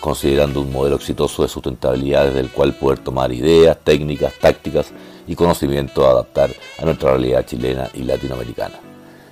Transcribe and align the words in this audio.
considerando 0.00 0.60
un 0.60 0.72
modelo 0.72 0.96
exitoso 0.96 1.42
de 1.42 1.48
sustentabilidad 1.48 2.26
desde 2.26 2.40
el 2.40 2.50
cual 2.50 2.74
poder 2.74 2.98
tomar 2.98 3.32
ideas, 3.32 3.78
técnicas, 3.82 4.34
tácticas 4.34 4.92
y 5.26 5.34
conocimiento 5.34 6.06
a 6.06 6.10
adaptar 6.10 6.50
a 6.78 6.84
nuestra 6.84 7.10
realidad 7.10 7.44
chilena 7.44 7.88
y 7.94 8.02
latinoamericana. 8.02 8.78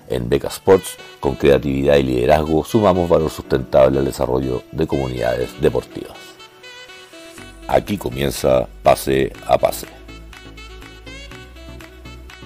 En 0.08 0.28
Beca 0.28 0.48
Sports, 0.48 0.96
con 1.18 1.34
creatividad 1.34 1.96
y 1.96 2.04
liderazgo, 2.04 2.64
sumamos 2.64 3.08
valor 3.08 3.30
sustentable 3.30 3.98
al 3.98 4.04
desarrollo 4.04 4.62
de 4.70 4.86
comunidades 4.86 5.60
deportivas. 5.60 6.16
Aquí 7.66 7.98
comienza 7.98 8.68
Pase 8.82 9.32
a 9.46 9.58
Pase. 9.58 9.88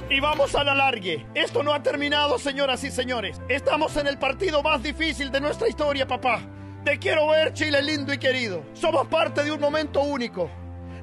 Y 0.09 0.19
vamos 0.19 0.55
a 0.55 0.65
la 0.65 0.75
largue. 0.75 1.25
Esto 1.35 1.63
no 1.63 1.73
ha 1.73 1.83
terminado, 1.83 2.39
señoras 2.39 2.83
y 2.83 2.91
señores. 2.91 3.41
Estamos 3.49 3.97
en 3.97 4.07
el 4.07 4.19
partido 4.19 4.63
más 4.63 4.83
difícil 4.83 5.31
de 5.31 5.41
nuestra 5.41 5.69
historia, 5.69 6.07
papá. 6.07 6.41
Te 6.85 6.99
quiero 6.99 7.29
ver, 7.29 7.53
Chile 7.53 7.83
lindo 7.83 8.13
y 8.13 8.19
querido. 8.19 8.65
Somos 8.73 9.07
parte 9.09 9.45
de 9.45 9.53
un 9.53 9.61
momento 9.61 10.01
único. 10.01 10.51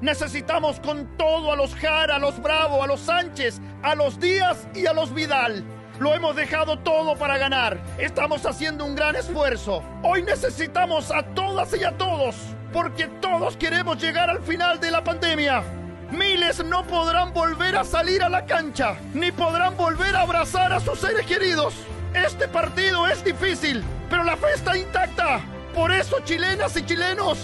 Necesitamos 0.00 0.80
con 0.80 1.16
todo 1.16 1.52
a 1.52 1.56
los 1.56 1.74
Jara, 1.74 2.16
a 2.16 2.18
los 2.18 2.42
Bravo, 2.42 2.82
a 2.82 2.86
los 2.88 3.00
Sánchez, 3.00 3.60
a 3.82 3.94
los 3.94 4.18
Díaz 4.18 4.66
y 4.74 4.86
a 4.86 4.92
los 4.92 5.14
Vidal. 5.14 5.64
Lo 6.00 6.14
hemos 6.14 6.34
dejado 6.34 6.80
todo 6.80 7.16
para 7.16 7.38
ganar. 7.38 7.80
Estamos 7.96 8.44
haciendo 8.44 8.84
un 8.84 8.96
gran 8.96 9.14
esfuerzo. 9.14 9.82
Hoy 10.02 10.22
necesitamos 10.22 11.12
a 11.12 11.22
todas 11.22 11.72
y 11.76 11.84
a 11.84 11.96
todos, 11.96 12.34
porque 12.72 13.06
todos 13.20 13.56
queremos 13.56 14.02
llegar 14.02 14.30
al 14.30 14.42
final 14.42 14.80
de 14.80 14.90
la 14.90 15.04
pandemia. 15.04 15.62
Miles 16.10 16.64
no 16.64 16.84
podrán 16.86 17.32
volver 17.32 17.76
a 17.76 17.84
salir 17.84 18.22
a 18.22 18.28
la 18.28 18.46
cancha, 18.46 18.96
ni 19.14 19.30
podrán 19.30 19.76
volver 19.76 20.16
a 20.16 20.22
abrazar 20.22 20.72
a 20.72 20.80
sus 20.80 20.98
seres 20.98 21.24
queridos. 21.26 21.74
Este 22.14 22.48
partido 22.48 23.06
es 23.06 23.22
difícil, 23.22 23.84
pero 24.10 24.24
la 24.24 24.36
fe 24.36 24.46
está 24.54 24.76
intacta. 24.76 25.40
Por 25.78 25.92
eso, 25.92 26.18
chilenas 26.24 26.76
y 26.76 26.84
chilenos, 26.84 27.38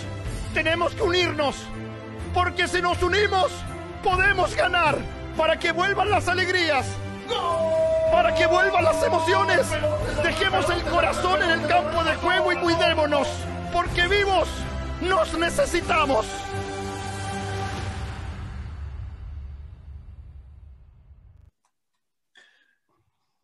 tenemos 0.52 0.92
que 0.92 1.02
unirnos. 1.02 1.54
Porque 2.34 2.66
si 2.66 2.82
nos 2.82 3.00
unimos, 3.00 3.52
podemos 4.02 4.56
ganar. 4.56 4.98
Para 5.36 5.56
que 5.56 5.70
vuelvan 5.70 6.10
las 6.10 6.26
alegrías. 6.26 6.84
Para 8.10 8.34
que 8.34 8.48
vuelvan 8.48 8.82
las 8.82 9.00
emociones. 9.04 9.70
Dejemos 10.24 10.68
el 10.68 10.82
corazón 10.82 11.44
en 11.44 11.50
el 11.50 11.68
campo 11.68 12.02
de 12.02 12.16
juego 12.16 12.52
y 12.52 12.56
cuidémonos. 12.56 13.28
Porque 13.72 14.08
vivos 14.08 14.48
nos 15.00 15.38
necesitamos. 15.38 16.26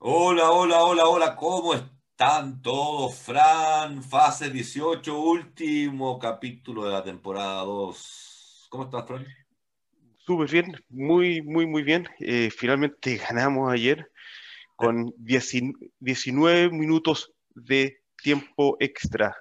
Hola, 0.01 0.51
hola, 0.51 0.83
hola, 0.83 1.07
hola, 1.07 1.37
¿cómo 1.37 1.75
estás? 1.75 2.00
Están 2.21 2.61
todos, 2.61 3.19
Fran, 3.19 4.03
fase 4.03 4.51
18, 4.51 5.19
último 5.19 6.19
capítulo 6.19 6.85
de 6.85 6.93
la 6.93 7.03
temporada 7.03 7.63
2. 7.63 8.67
¿Cómo 8.69 8.85
estás, 8.85 9.07
Fran? 9.07 9.27
Súper 10.19 10.51
bien, 10.51 10.77
muy, 10.91 11.41
muy, 11.41 11.67
muy 11.67 11.83
bien. 11.83 12.07
Eh, 12.19 12.51
finalmente 12.51 13.17
ganamos 13.17 13.73
ayer 13.73 14.11
con 14.77 15.15
19 15.17 16.69
minutos 16.69 17.33
de 17.55 18.03
tiempo 18.23 18.77
extra. 18.81 19.35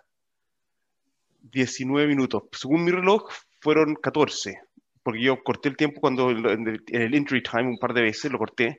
19 1.51 2.07
minutos. 2.07 2.43
Según 2.53 2.85
mi 2.85 2.91
reloj, 2.91 3.29
fueron 3.59 3.95
14, 3.95 4.57
porque 5.03 5.21
yo 5.21 5.43
corté 5.43 5.67
el 5.67 5.75
tiempo 5.75 5.99
cuando 5.99 6.29
en 6.31 6.81
el, 6.87 7.13
entry 7.13 7.43
time 7.43 7.67
un 7.67 7.77
par 7.77 7.93
de 7.93 8.03
veces, 8.03 8.31
lo 8.31 8.37
corté, 8.37 8.77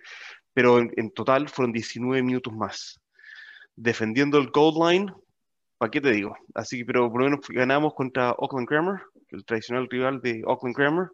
pero 0.54 0.78
en 0.78 1.10
total 1.12 1.50
fueron 1.50 1.70
19 1.70 2.22
minutos 2.22 2.54
más 2.54 2.98
defendiendo 3.80 4.38
el 4.38 4.50
gold 4.50 4.76
line, 4.76 5.12
¿para 5.78 5.90
qué 5.90 6.00
te 6.00 6.10
digo? 6.10 6.36
Así 6.54 6.78
que, 6.78 6.84
pero 6.84 7.10
por 7.10 7.22
lo 7.22 7.30
menos 7.30 7.46
ganamos 7.48 7.94
contra 7.94 8.28
Auckland 8.30 8.68
Grammar, 8.68 9.02
el 9.30 9.44
tradicional 9.44 9.88
rival 9.88 10.20
de 10.20 10.42
Auckland 10.46 10.76
Grammar. 10.76 11.08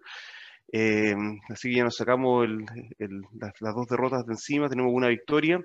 Eh, 0.72 1.15
así 1.49 1.71
que 1.71 1.77
ya 1.77 1.84
nos 1.84 1.97
sacamos 1.97 2.44
el, 2.44 2.65
el, 2.99 3.22
las, 3.38 3.53
las, 3.60 3.75
dos 3.75 3.87
derrotas 3.87 4.27
de 4.27 4.32
encima, 4.32 4.69
tenemos 4.69 4.93
una 4.93 5.09
victoria. 5.09 5.65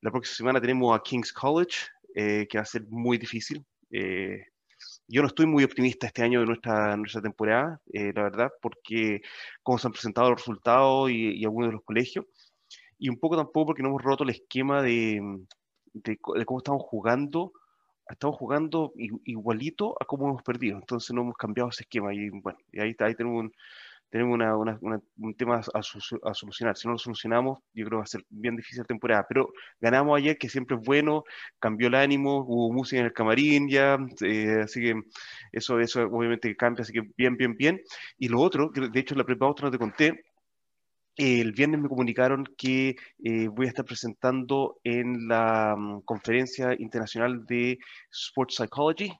La 0.00 0.10
próxima 0.10 0.36
semana 0.36 0.60
tenemos 0.60 0.96
a 0.96 1.02
King's 1.02 1.32
College, 1.34 1.76
eh, 2.14 2.46
que 2.48 2.56
va 2.56 2.62
a 2.62 2.66
ser 2.66 2.86
muy 2.88 3.18
difícil. 3.18 3.62
Eh, 3.90 4.46
yo 5.06 5.20
no 5.20 5.28
estoy 5.28 5.44
muy 5.44 5.64
optimista 5.64 6.06
este 6.06 6.22
año 6.22 6.40
de 6.40 6.46
nuestra, 6.46 6.96
nuestra 6.96 7.20
temporada, 7.20 7.80
la 7.92 8.22
verdad, 8.22 8.50
porque 8.62 9.20
cómo 9.62 9.76
se 9.78 9.86
han 9.86 9.92
presentado 9.92 10.30
los 10.30 10.40
resultados 10.40 11.10
y, 11.10 11.32
y 11.32 11.44
algunos 11.44 11.68
de 11.68 11.72
los 11.74 11.84
colegios, 11.84 12.24
y 12.98 13.08
un 13.08 13.18
poco 13.18 13.36
tampoco 13.36 13.66
porque 13.66 13.82
no 13.82 13.88
hemos 13.88 14.02
roto 14.02 14.24
el 14.24 14.30
esquema 14.30 14.82
de, 14.82 15.20
de, 15.92 16.18
de, 16.36 16.44
cómo 16.44 16.58
estamos 16.58 16.82
jugando, 16.84 17.52
estamos 18.08 18.36
jugando 18.36 18.92
igualito 19.24 19.96
a 20.00 20.04
cómo 20.04 20.28
hemos 20.28 20.42
perdido. 20.42 20.78
Entonces 20.78 21.14
no 21.14 21.22
hemos 21.22 21.36
cambiado 21.36 21.70
ese 21.70 21.82
esquema. 21.82 22.14
Y 22.14 22.30
bueno, 22.30 22.58
y 22.72 22.80
ahí, 22.80 22.96
ahí 22.98 23.14
tenemos 23.14 23.40
un, 23.40 23.52
tenemos 24.10 24.34
una, 24.34 24.56
una, 24.56 24.78
una, 24.80 25.00
un 25.18 25.34
tema 25.34 25.56
a, 25.56 25.78
a, 25.78 26.34
solucionar. 26.34 26.76
Si 26.76 26.86
no 26.86 26.92
lo 26.92 26.98
solucionamos, 26.98 27.58
yo 27.74 27.84
creo 27.84 27.90
que 27.90 27.96
va 27.96 28.02
a 28.04 28.06
ser 28.06 28.24
bien 28.30 28.56
difícil 28.56 28.80
la 28.80 28.84
temporada. 28.86 29.26
Pero 29.28 29.52
ganamos 29.80 30.16
ayer, 30.16 30.38
que 30.38 30.48
siempre 30.48 30.76
es 30.76 30.82
bueno, 30.82 31.24
cambió 31.58 31.88
el 31.88 31.94
ánimo, 31.94 32.44
hubo 32.46 32.72
música 32.72 33.00
en 33.00 33.06
el 33.06 33.12
camarín 33.12 33.68
ya, 33.68 33.98
eh, 34.22 34.62
así 34.64 34.80
que 34.80 34.94
eso, 35.52 35.78
eso 35.78 36.02
obviamente 36.04 36.54
cambia, 36.56 36.82
así 36.82 36.92
que 36.92 37.02
bien, 37.16 37.36
bien, 37.36 37.56
bien. 37.56 37.80
Y 38.18 38.28
lo 38.28 38.40
otro, 38.40 38.70
que 38.72 38.88
de 38.88 39.00
hecho 39.00 39.14
en 39.14 39.18
la 39.18 39.24
prepa 39.24 39.46
no 39.46 39.70
te 39.70 39.78
conté, 39.78 40.24
el 41.18 41.52
viernes 41.52 41.80
me 41.80 41.88
comunicaron 41.88 42.44
que 42.56 42.96
eh, 43.24 43.48
voy 43.48 43.66
a 43.66 43.70
estar 43.70 43.84
presentando 43.84 44.78
en 44.84 45.28
la 45.28 45.74
um, 45.76 46.00
conferencia 46.02 46.74
internacional 46.78 47.44
de 47.44 47.78
Sports 48.10 48.54
Psychology 48.56 49.12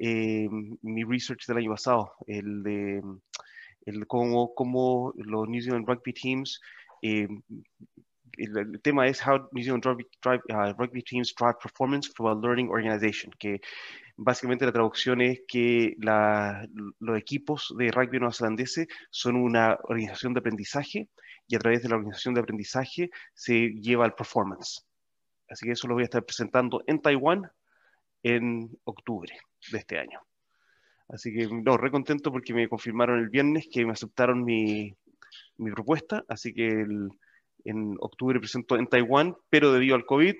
eh, 0.00 0.48
mi 0.82 1.04
research 1.04 1.46
del 1.46 1.58
año 1.58 1.70
pasado, 1.70 2.12
el 2.26 2.62
de 2.62 3.02
el 3.86 4.06
cómo, 4.06 4.54
cómo 4.54 5.12
los 5.16 5.48
New 5.48 5.62
Zealand 5.62 5.88
Rugby 5.88 6.12
Teams, 6.12 6.60
eh, 7.02 7.26
el, 8.36 8.58
el, 8.58 8.80
tema 8.82 9.06
es 9.06 9.26
How 9.26 9.48
New 9.52 9.64
Zealand 9.64 9.84
Rugby, 9.84 10.06
drive, 10.22 10.42
uh, 10.50 10.72
rugby 10.76 11.02
Teams 11.02 11.34
Drive 11.34 11.56
Performance 11.60 12.10
from 12.14 12.26
a 12.26 12.40
Learning 12.40 12.68
Organization, 12.68 13.32
que 13.38 13.60
básicamente 14.16 14.66
la 14.66 14.72
traducción 14.72 15.20
es 15.20 15.40
que 15.48 15.96
la, 15.98 16.66
los 17.00 17.18
equipos 17.18 17.74
de 17.76 17.90
rugby 17.90 18.20
neozelandeses 18.20 18.86
son 19.10 19.36
una 19.36 19.78
organización 19.84 20.34
de 20.34 20.40
aprendizaje 20.40 21.08
y 21.48 21.56
a 21.56 21.58
través 21.58 21.82
de 21.82 21.88
la 21.88 21.96
organización 21.96 22.34
de 22.34 22.40
aprendizaje 22.40 23.10
se 23.34 23.70
lleva 23.70 24.04
al 24.04 24.14
performance. 24.14 24.86
Así 25.48 25.66
que 25.66 25.72
eso 25.72 25.88
lo 25.88 25.94
voy 25.94 26.02
a 26.02 26.04
estar 26.04 26.24
presentando 26.24 26.82
en 26.86 27.00
Taiwán 27.00 27.50
en 28.22 28.70
octubre 28.84 29.32
de 29.72 29.78
este 29.78 29.98
año. 29.98 30.20
Así 31.08 31.32
que 31.32 31.48
no, 31.48 31.78
re 31.78 31.90
contento 31.90 32.30
porque 32.30 32.52
me 32.52 32.68
confirmaron 32.68 33.18
el 33.18 33.30
viernes 33.30 33.66
que 33.72 33.84
me 33.86 33.92
aceptaron 33.92 34.44
mi, 34.44 34.94
mi 35.56 35.70
propuesta, 35.72 36.22
así 36.28 36.52
que 36.52 36.66
el, 36.66 37.08
en 37.64 37.96
octubre 38.00 38.38
presento 38.38 38.76
en 38.76 38.86
Taiwán, 38.86 39.36
pero 39.48 39.72
debido 39.72 39.94
al 39.94 40.04
COVID, 40.04 40.36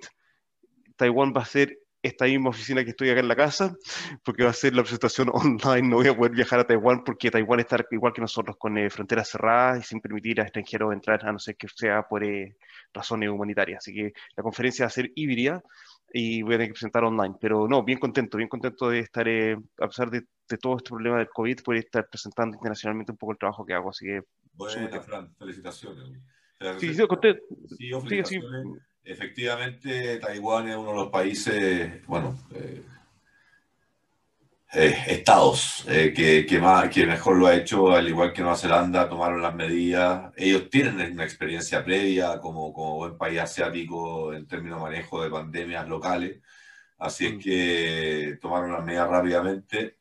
Taiwán 0.97 1.33
va 1.35 1.43
a 1.43 1.47
ser 1.47 1.79
esta 2.03 2.27
misma 2.27 2.51
oficina 2.51 2.85
que 2.85 2.91
estoy 2.91 3.11
acá 3.11 3.21
en 3.21 3.29
la 3.29 3.37
casa, 3.37 3.77
porque 4.25 4.45
va 4.45 4.51
a 4.51 4.55
ser 4.55 4.75
la 4.75 4.83
presentación 4.83 5.31
online, 5.33 5.89
no 5.89 5.97
voy 5.97 6.09
a 6.09 6.17
poder 6.17 6.33
viajar 6.33 6.61
a 6.61 6.67
Taiwán 6.67 7.03
porque 7.05 7.31
Taiwán 7.31 7.61
está 7.61 7.85
igual 7.91 8.13
que 8.13 8.21
nosotros, 8.21 8.57
con 8.59 8.79
eh, 8.79 8.91
fronteras 8.91 9.29
cerradas 9.29 9.81
y 9.81 9.83
sin 9.83 10.01
permitir 10.01 10.41
a 10.41 10.45
extranjeros 10.45 10.93
entrar, 10.93 11.25
a 11.27 11.33
no 11.33 11.39
ser 11.39 11.57
que 11.57 11.67
sea 11.69 12.03
por 12.03 12.25
eh, 12.25 12.57
razones 12.93 13.29
humanitarias. 13.29 13.79
Así 13.79 13.95
que 13.95 14.13
la 14.37 14.43
conferencia 14.43 14.85
va 14.85 14.89
a 14.89 14.91
ser 14.91 15.11
híbrida 15.15 15.63
y 16.13 16.43
voy 16.43 16.55
a 16.55 16.59
tener 16.59 16.69
que 16.69 16.75
presentar 16.75 17.05
online. 17.05 17.35
Pero 17.41 17.67
no, 17.69 17.83
bien 17.85 17.99
contento, 17.99 18.39
bien 18.39 18.49
contento 18.49 18.89
de 18.89 19.01
estar, 19.01 19.27
eh, 19.29 19.57
a 19.79 19.89
pesar 19.89 20.11
de, 20.11 20.23
de, 20.49 20.59
todo 20.59 20.77
este 20.77 20.91
problema 20.91 21.19
del 21.19 21.29
COVID, 21.29 21.63
poder 21.63 21.85
estar 21.85 22.09
presentando 22.09 22.55
internacionalmente 22.55 23.13
un 23.13 23.19
poco 23.19 23.33
el 23.33 23.39
trabajo 23.39 23.65
que 23.67 23.75
hago. 23.75 23.91
Así 23.91 24.07
que... 24.07 24.23
Bueno, 24.53 25.03
Fran, 25.03 25.35
felicitaciones. 25.37 26.21
Sí, 26.81 26.93
sí, 26.93 28.25
sí 28.25 28.41
efectivamente 29.09 30.19
Taiwán 30.19 30.69
es 30.69 30.77
uno 30.77 30.91
de 30.91 30.97
los 30.97 31.09
países, 31.09 32.07
bueno, 32.07 32.39
eh, 32.55 32.83
eh, 34.75 34.97
estados 35.07 35.87
eh, 35.89 36.13
que, 36.15 36.45
que, 36.45 36.61
más, 36.61 36.91
que 36.91 37.07
mejor 37.07 37.37
lo 37.37 37.47
ha 37.47 37.57
hecho, 37.57 37.91
al 37.93 38.07
igual 38.07 38.35
que 38.35 38.43
Nueva 38.43 38.57
Zelanda, 38.57 39.09
tomaron 39.09 39.41
las 39.41 39.55
medidas. 39.55 40.31
Ellos 40.37 40.69
tienen 40.69 41.13
una 41.13 41.25
experiencia 41.25 41.83
previa 41.83 42.39
como, 42.39 42.73
como 42.73 42.97
buen 42.97 43.17
país 43.17 43.41
asiático 43.41 44.35
en 44.35 44.47
términos 44.47 44.79
de 44.79 44.85
manejo 44.85 45.23
de 45.23 45.31
pandemias 45.31 45.89
locales, 45.89 46.43
así 46.99 47.27
es 47.27 47.43
que 47.43 48.39
tomaron 48.43 48.73
las 48.73 48.85
medidas 48.85 49.09
rápidamente. 49.09 49.97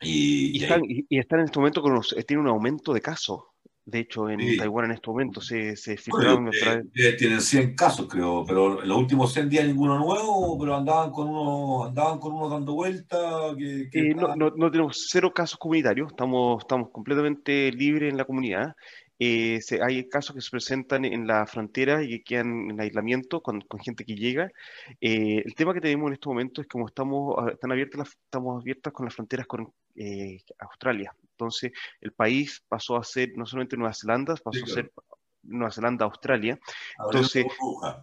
Y, 0.00 0.62
están, 0.62 0.80
y, 0.86 1.18
están, 1.18 1.40
en 1.40 1.44
este 1.44 1.58
momento 1.58 1.82
con 1.82 1.92
los, 1.92 2.16
tiene 2.26 2.42
un 2.42 2.48
aumento 2.48 2.94
de 2.94 3.02
casos. 3.02 3.49
De 3.84 4.00
hecho, 4.00 4.28
en 4.28 4.56
Taiwán 4.56 4.86
en 4.86 4.90
este 4.92 5.10
momento 5.10 5.40
se, 5.40 5.74
se 5.76 5.96
filtraron. 5.96 6.48
Eh, 6.48 6.82
eh, 6.94 7.12
tienen 7.14 7.40
100 7.40 7.74
casos, 7.74 8.06
creo, 8.08 8.44
pero 8.46 8.82
en 8.82 8.88
los 8.88 8.98
últimos 8.98 9.32
100 9.32 9.48
días 9.48 9.66
ninguno 9.66 9.98
nuevo, 9.98 10.58
pero 10.58 10.76
andaban 10.76 11.10
con 11.10 11.28
uno, 11.28 11.84
andaban 11.84 12.18
con 12.18 12.34
uno 12.34 12.48
dando 12.48 12.74
vuelta. 12.74 13.18
Que, 13.58 14.14
no, 14.14 14.36
no, 14.36 14.50
no, 14.54 14.70
tenemos 14.70 15.06
cero 15.08 15.32
casos 15.34 15.58
comunitarios, 15.58 16.10
estamos, 16.10 16.62
estamos 16.62 16.90
completamente 16.90 17.72
libres 17.72 18.10
en 18.10 18.18
la 18.18 18.24
comunidad. 18.24 18.74
Eh, 19.22 19.60
hay 19.82 20.08
casos 20.08 20.34
que 20.34 20.40
se 20.40 20.50
presentan 20.50 21.04
en 21.04 21.26
la 21.26 21.46
frontera 21.46 22.02
y 22.02 22.08
que 22.08 22.22
quedan 22.22 22.70
en 22.70 22.80
aislamiento 22.80 23.42
con, 23.42 23.60
con 23.60 23.78
gente 23.78 24.06
que 24.06 24.14
llega. 24.14 24.50
Eh, 24.98 25.42
el 25.44 25.54
tema 25.54 25.74
que 25.74 25.82
tenemos 25.82 26.08
en 26.08 26.14
este 26.14 26.28
momento 26.30 26.62
es 26.62 26.66
que 26.66 26.72
como 26.72 26.88
estamos, 26.88 27.34
ah, 27.38 27.50
están 27.52 27.70
abiertas 27.70 28.16
estamos 28.24 28.62
abiertas 28.62 28.94
con 28.94 29.04
las 29.04 29.14
fronteras 29.14 29.46
con 29.46 29.70
eh, 30.00 30.42
Australia. 30.58 31.14
Entonces, 31.32 31.72
el 32.00 32.12
país 32.12 32.64
pasó 32.68 32.96
a 32.96 33.04
ser 33.04 33.32
no 33.36 33.44
solamente 33.44 33.76
Nueva 33.76 33.92
Zelanda, 33.92 34.34
pasó 34.42 34.64
a 34.64 34.66
ser 34.66 34.90
Nueva 35.42 35.70
Zelanda, 35.70 36.06
Australia. 36.06 36.58
Entonces, 37.04 37.44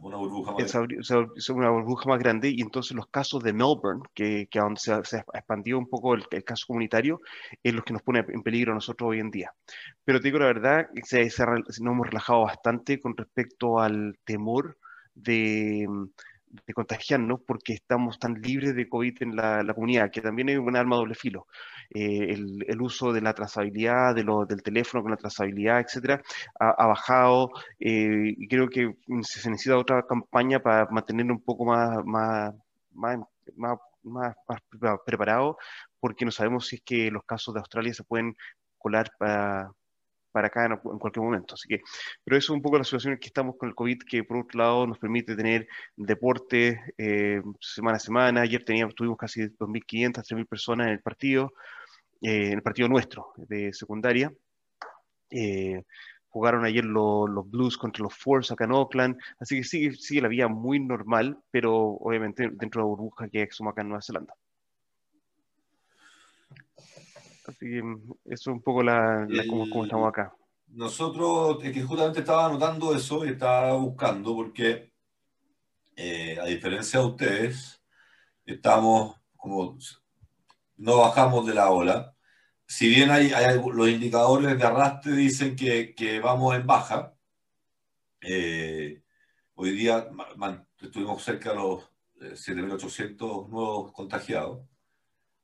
una 0.02 0.18
burbuja, 0.18 0.56
es, 0.60 1.50
una 1.50 1.70
burbuja 1.72 2.10
más 2.10 2.20
grande 2.20 2.50
y 2.50 2.62
entonces 2.62 2.96
los 2.96 3.08
casos 3.08 3.44
de 3.44 3.54
Melbourne, 3.54 4.04
que, 4.14 4.48
que 4.50 4.60
donde 4.60 4.80
se, 4.80 4.92
ha 4.92 5.00
expandido 5.34 5.80
un 5.80 5.88
poco 5.88 6.14
el, 6.14 6.28
caso 6.44 6.66
comunitario, 6.68 7.20
es 7.64 7.74
los 7.74 7.84
que 7.84 7.94
nos 7.94 8.04
pone 8.04 8.24
en 8.28 8.44
peligro 8.44 8.74
a 8.74 8.76
nosotros 8.76 9.10
hoy 9.10 9.20
en 9.20 9.32
día. 9.32 9.52
Pero 10.04 10.20
te 10.20 10.28
digo 10.28 10.38
la 10.38 10.46
verdad, 10.46 10.88
se, 11.04 11.26
nos 11.26 11.80
hemos 11.80 12.08
relajado 12.08 12.44
bastante 12.44 13.00
con 13.00 13.18
respecto 13.18 13.80
al 13.80 14.20
temor 14.24 14.78
de 15.16 15.88
de 16.66 16.74
contagiarnos 16.74 17.42
porque 17.46 17.74
estamos 17.74 18.20
tan 18.20 18.36
libres 18.42 18.76
de 18.76 18.88
COVID 18.88 19.22
en 19.22 19.36
la, 19.36 19.74
comunidad, 19.74 20.12
que 20.12 20.22
también 20.22 20.50
es 20.50 20.58
un 20.58 20.76
arma 20.76 20.96
doble 20.96 21.16
filo. 21.16 21.48
Eh, 21.90 22.34
el, 22.34 22.82
uso 22.82 23.12
de 23.14 23.22
la 23.22 23.34
trazabilidad, 23.34 24.16
de 24.16 24.24
lo, 24.24 24.46
del 24.46 24.64
teléfono 24.64 25.04
con 25.04 25.12
la 25.12 25.18
trazabilidad, 25.18 25.80
etcétera, 25.82 26.22
ha, 26.60 26.88
bajado 26.88 27.52
eh, 27.80 28.34
y 28.38 28.48
creo 28.48 28.70
que 28.70 28.96
se 29.24 29.50
necesita 29.50 29.78
otra 29.78 30.04
campaña 30.08 30.60
para 30.60 30.88
mantener 30.90 31.32
un 31.32 31.42
poco 31.42 31.66
más, 31.66 32.04
más, 32.06 32.54
más, 32.94 33.20
más, 33.56 33.78
más 34.04 34.36
preparado 35.06 35.58
porque 36.00 36.26
no 36.26 36.32
sabemos 36.32 36.68
si 36.68 36.78
es 36.78 36.82
que 36.84 37.12
los 37.12 37.24
casos 37.24 37.54
de 37.54 37.60
Australia 37.60 37.94
se 37.94 38.04
pueden 38.04 38.36
colar 38.78 39.12
para, 39.18 39.72
para 40.32 40.48
acá 40.48 40.66
en, 40.66 40.78
cualquier 40.78 41.24
momento. 41.24 41.56
Así 41.56 41.68
que, 41.68 41.82
pero 42.24 42.38
eso 42.38 42.54
es 42.54 42.56
un 42.56 42.62
poco 42.62 42.78
la 42.78 42.84
situación 42.84 43.14
en 43.14 43.20
que 43.20 43.28
estamos 43.28 43.56
con 43.58 43.70
el 43.70 43.76
COVID, 43.76 44.00
que 44.08 44.24
por 44.24 44.38
otro 44.38 44.60
lado 44.60 44.88
nos 44.88 45.00
permite 45.00 45.36
tener 45.36 45.68
deporte 45.96 46.82
eh, 46.98 47.42
semana 47.60 47.98
a 47.98 48.00
semana. 48.00 48.42
Ayer 48.42 48.64
teníamos, 48.64 48.96
tuvimos 48.96 49.18
casi 49.18 49.42
2.500, 49.42 50.24
3.000 50.24 50.48
personas 50.48 50.88
en 50.88 50.94
el 50.94 51.02
partido, 51.02 51.54
eh, 52.22 52.48
en 52.48 52.54
el 52.54 52.62
partido 52.62 52.88
nuestro 52.88 53.34
de 53.38 53.74
secundaria. 53.74 54.32
Eh, 55.30 55.84
jugaron 56.30 56.66
ayer 56.66 56.86
los 56.86 57.50
Blues 57.50 57.78
contra 57.78 58.04
los 58.04 58.16
Force 58.16 58.54
acá 58.54 58.66
en 58.66 58.74
Oakland, 58.74 59.18
así 59.40 59.58
que 59.58 59.64
sigue, 59.64 59.94
sigue 59.94 60.22
la 60.22 60.28
vida 60.28 60.48
muy 60.48 60.80
normal, 60.80 61.38
pero 61.52 61.74
obviamente 61.76 62.50
dentro 62.52 62.82
de 62.82 62.86
la 62.86 62.90
burbuja 62.90 63.30
que 63.30 63.48
somos 63.52 63.72
acá 63.72 63.82
en 63.82 63.90
Nueva 63.90 64.02
Zelanda. 64.02 64.34
Así 67.48 67.66
que 67.66 67.82
mm, 67.82 68.12
eso 68.26 68.52
es 68.52 68.56
un 68.56 68.62
poco 68.62 68.84
la, 68.84 69.26
como, 69.48 69.84
estamos 69.84 70.10
acá. 70.10 70.36
Nosotros, 70.68 71.64
es 71.64 71.72
que 71.72 71.82
justamente 71.82 72.20
estaba 72.20 72.46
anotando 72.46 72.94
eso 72.94 73.26
y 73.26 73.30
estaba 73.30 73.74
buscando, 73.74 74.36
porque 74.36 74.92
eh, 75.96 76.38
a 76.40 76.46
diferencia 76.46 77.00
de 77.00 77.06
ustedes, 77.06 77.82
estamos 78.46 79.16
como 79.38 79.78
no 80.76 80.98
bajamos 80.98 81.46
de 81.46 81.54
la 81.54 81.72
ola. 81.72 82.14
Si 82.66 82.90
bien 82.90 83.12
hay, 83.12 83.32
los 83.74 83.88
indicadores 83.88 84.58
de 84.58 84.64
arrastre 84.66 85.14
dicen 85.14 85.56
que, 85.56 85.96
que 85.96 86.20
vamos 86.20 86.54
en 86.54 86.68
baja, 86.68 87.14
eh, 88.22 89.02
hoy 89.56 89.72
día 89.72 90.10
estuvimos 90.82 91.24
cerca 91.24 91.52
de 91.52 91.56
los 91.56 91.84
7.800 92.20 93.10
eh, 93.10 93.50
nuevos 93.50 93.94
contagiados 93.94 94.68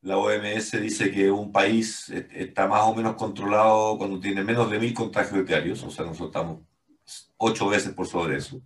la 0.03 0.17
OMS 0.17 0.81
dice 0.81 1.11
que 1.11 1.31
un 1.31 1.51
país 1.51 2.09
está 2.09 2.67
más 2.67 2.83
o 2.83 2.93
menos 2.93 3.15
controlado 3.15 3.97
cuando 3.97 4.19
tiene 4.19 4.43
menos 4.43 4.69
de 4.69 4.79
mil 4.79 4.93
contagios 4.93 5.43
diarios, 5.45 5.81
o 5.83 5.89
sea, 5.89 6.05
nosotros 6.05 6.29
estamos 6.29 6.59
ocho 7.37 7.69
veces 7.69 7.93
por 7.93 8.05
sobre 8.05 8.37
eso. 8.37 8.61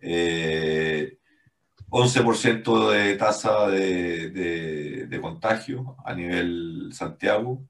11% 0.00 2.94
eh, 2.94 2.98
de 3.08 3.16
tasa 3.16 3.68
de, 3.68 5.18
contagio 5.20 5.96
a 6.04 6.14
nivel 6.14 6.90
Santiago, 6.92 7.66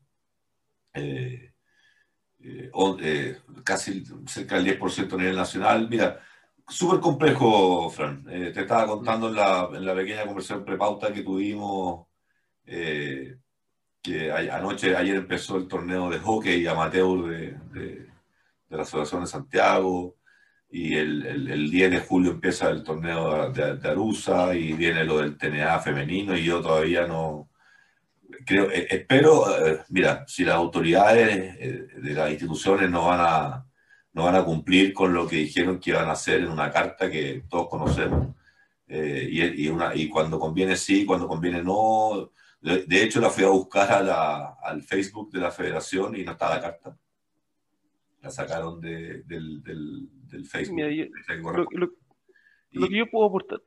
eh, 0.92 1.52
eh, 2.40 3.40
casi 3.64 4.04
cerca 4.26 4.56
del 4.56 4.78
10% 4.78 5.14
a 5.14 5.16
nivel 5.16 5.36
nacional. 5.36 5.88
Mira, 5.88 6.20
súper 6.68 7.00
complejo, 7.00 7.88
Fran. 7.88 8.22
te 8.24 8.60
estaba 8.60 8.86
contando 8.86 9.28
en 9.28 9.36
la, 9.36 9.70
en 9.72 9.86
la 9.86 9.94
pequeña 9.94 10.26
conversación 10.26 10.64
prepauta 10.64 11.12
que 11.12 11.22
tuvimos 11.22 12.06
eh, 12.66 13.36
que 14.02 14.30
anoche, 14.32 14.96
ayer 14.96 15.16
empezó 15.16 15.56
el 15.56 15.68
torneo 15.68 16.10
de 16.10 16.18
hockey 16.18 16.66
amateur 16.66 17.28
de, 17.28 17.56
de, 17.72 18.06
la 18.70 18.82
Asociación 18.82 19.22
de 19.22 19.26
Santiago 19.28 20.16
y 20.68 20.94
el, 20.96 21.26
el, 21.26 21.70
10 21.70 21.90
de 21.92 22.00
julio 22.00 22.32
empieza 22.32 22.68
el 22.70 22.82
torneo 22.82 23.50
de, 23.50 23.88
Arusa 23.88 24.54
y 24.54 24.72
viene 24.72 25.04
lo 25.04 25.18
del 25.18 25.36
TNA 25.36 25.78
femenino 25.80 26.36
y 26.36 26.44
yo 26.44 26.60
todavía 26.60 27.06
no 27.06 27.48
creo, 28.44 28.70
eh, 28.70 28.86
espero, 28.90 29.66
eh, 29.66 29.84
mira, 29.88 30.24
si 30.26 30.44
las 30.44 30.56
autoridades 30.56 31.58
de 31.58 32.14
las 32.14 32.30
instituciones 32.30 32.90
no 32.90 33.06
van 33.06 33.20
a 33.20 33.66
no 34.12 34.24
van 34.24 34.36
a 34.36 34.44
cumplir 34.44 34.94
con 34.94 35.12
lo 35.12 35.28
que 35.28 35.36
dijeron 35.36 35.78
que 35.78 35.90
iban 35.90 36.08
a 36.08 36.12
hacer 36.12 36.40
en 36.40 36.48
una 36.48 36.70
carta 36.70 37.10
que 37.10 37.44
todos 37.48 37.68
conocemos 37.68 38.34
y, 38.88 39.64
y, 39.64 39.68
una, 39.68 39.94
y 39.94 40.08
cuando 40.08 40.38
conviene 40.38 40.76
sí, 40.76 41.04
cuando 41.04 41.28
conviene 41.28 41.62
no, 41.62 42.30
de, 42.60 43.02
hecho, 43.02 43.20
la 43.20 43.30
fui 43.30 43.44
a 43.44 43.48
buscar 43.48 43.92
a 43.92 44.02
la, 44.02 44.56
al 44.62 44.82
Facebook 44.82 45.30
de 45.30 45.40
la 45.40 45.50
federación 45.50 46.16
y 46.16 46.24
no 46.24 46.32
está 46.32 46.48
la 46.50 46.60
carta. 46.60 46.98
La 48.22 48.30
sacaron 48.30 48.80
de, 48.80 49.22
del, 49.22 49.62
del, 49.62 50.08
del, 50.26 50.46
Facebook. 50.46 50.76
lo, 52.72 52.88
que 52.88 52.96
yo 52.96 53.10
puedo 53.10 53.26
aportar. 53.26 53.60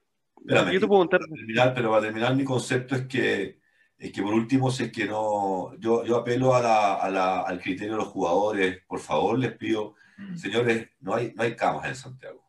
yo 0.46 0.80
te 0.80 0.88
puedo 0.88 1.02
contar. 1.02 1.22
Para 1.22 1.34
terminar, 1.34 1.74
pero 1.74 1.92
para 1.92 2.02
terminar, 2.02 2.36
mi 2.36 2.44
concepto 2.44 2.96
es 2.96 3.08
que, 3.08 3.60
es 3.98 4.12
que 4.12 4.22
por 4.22 4.34
último, 4.34 4.70
si 4.70 4.84
es 4.84 4.92
que 4.92 5.06
no. 5.06 5.76
Yo, 5.78 6.04
yo 6.04 6.18
apelo 6.18 6.56
a 6.56 6.62
la, 6.62 6.96
a 6.96 7.10
la, 7.10 7.42
al 7.42 7.62
criterio 7.62 7.94
de 7.94 8.00
los 8.00 8.08
jugadores. 8.08 8.82
Por 8.86 9.00
favor, 9.00 9.40
les 9.40 9.54
pido, 9.54 9.96
mm. 10.18 10.36
señores, 10.36 10.90
no 11.00 11.16
hay, 11.16 11.32
no 11.36 11.44
hay 11.44 11.56
camas 11.56 11.88
en 11.88 11.96
Santiago. 11.96 12.46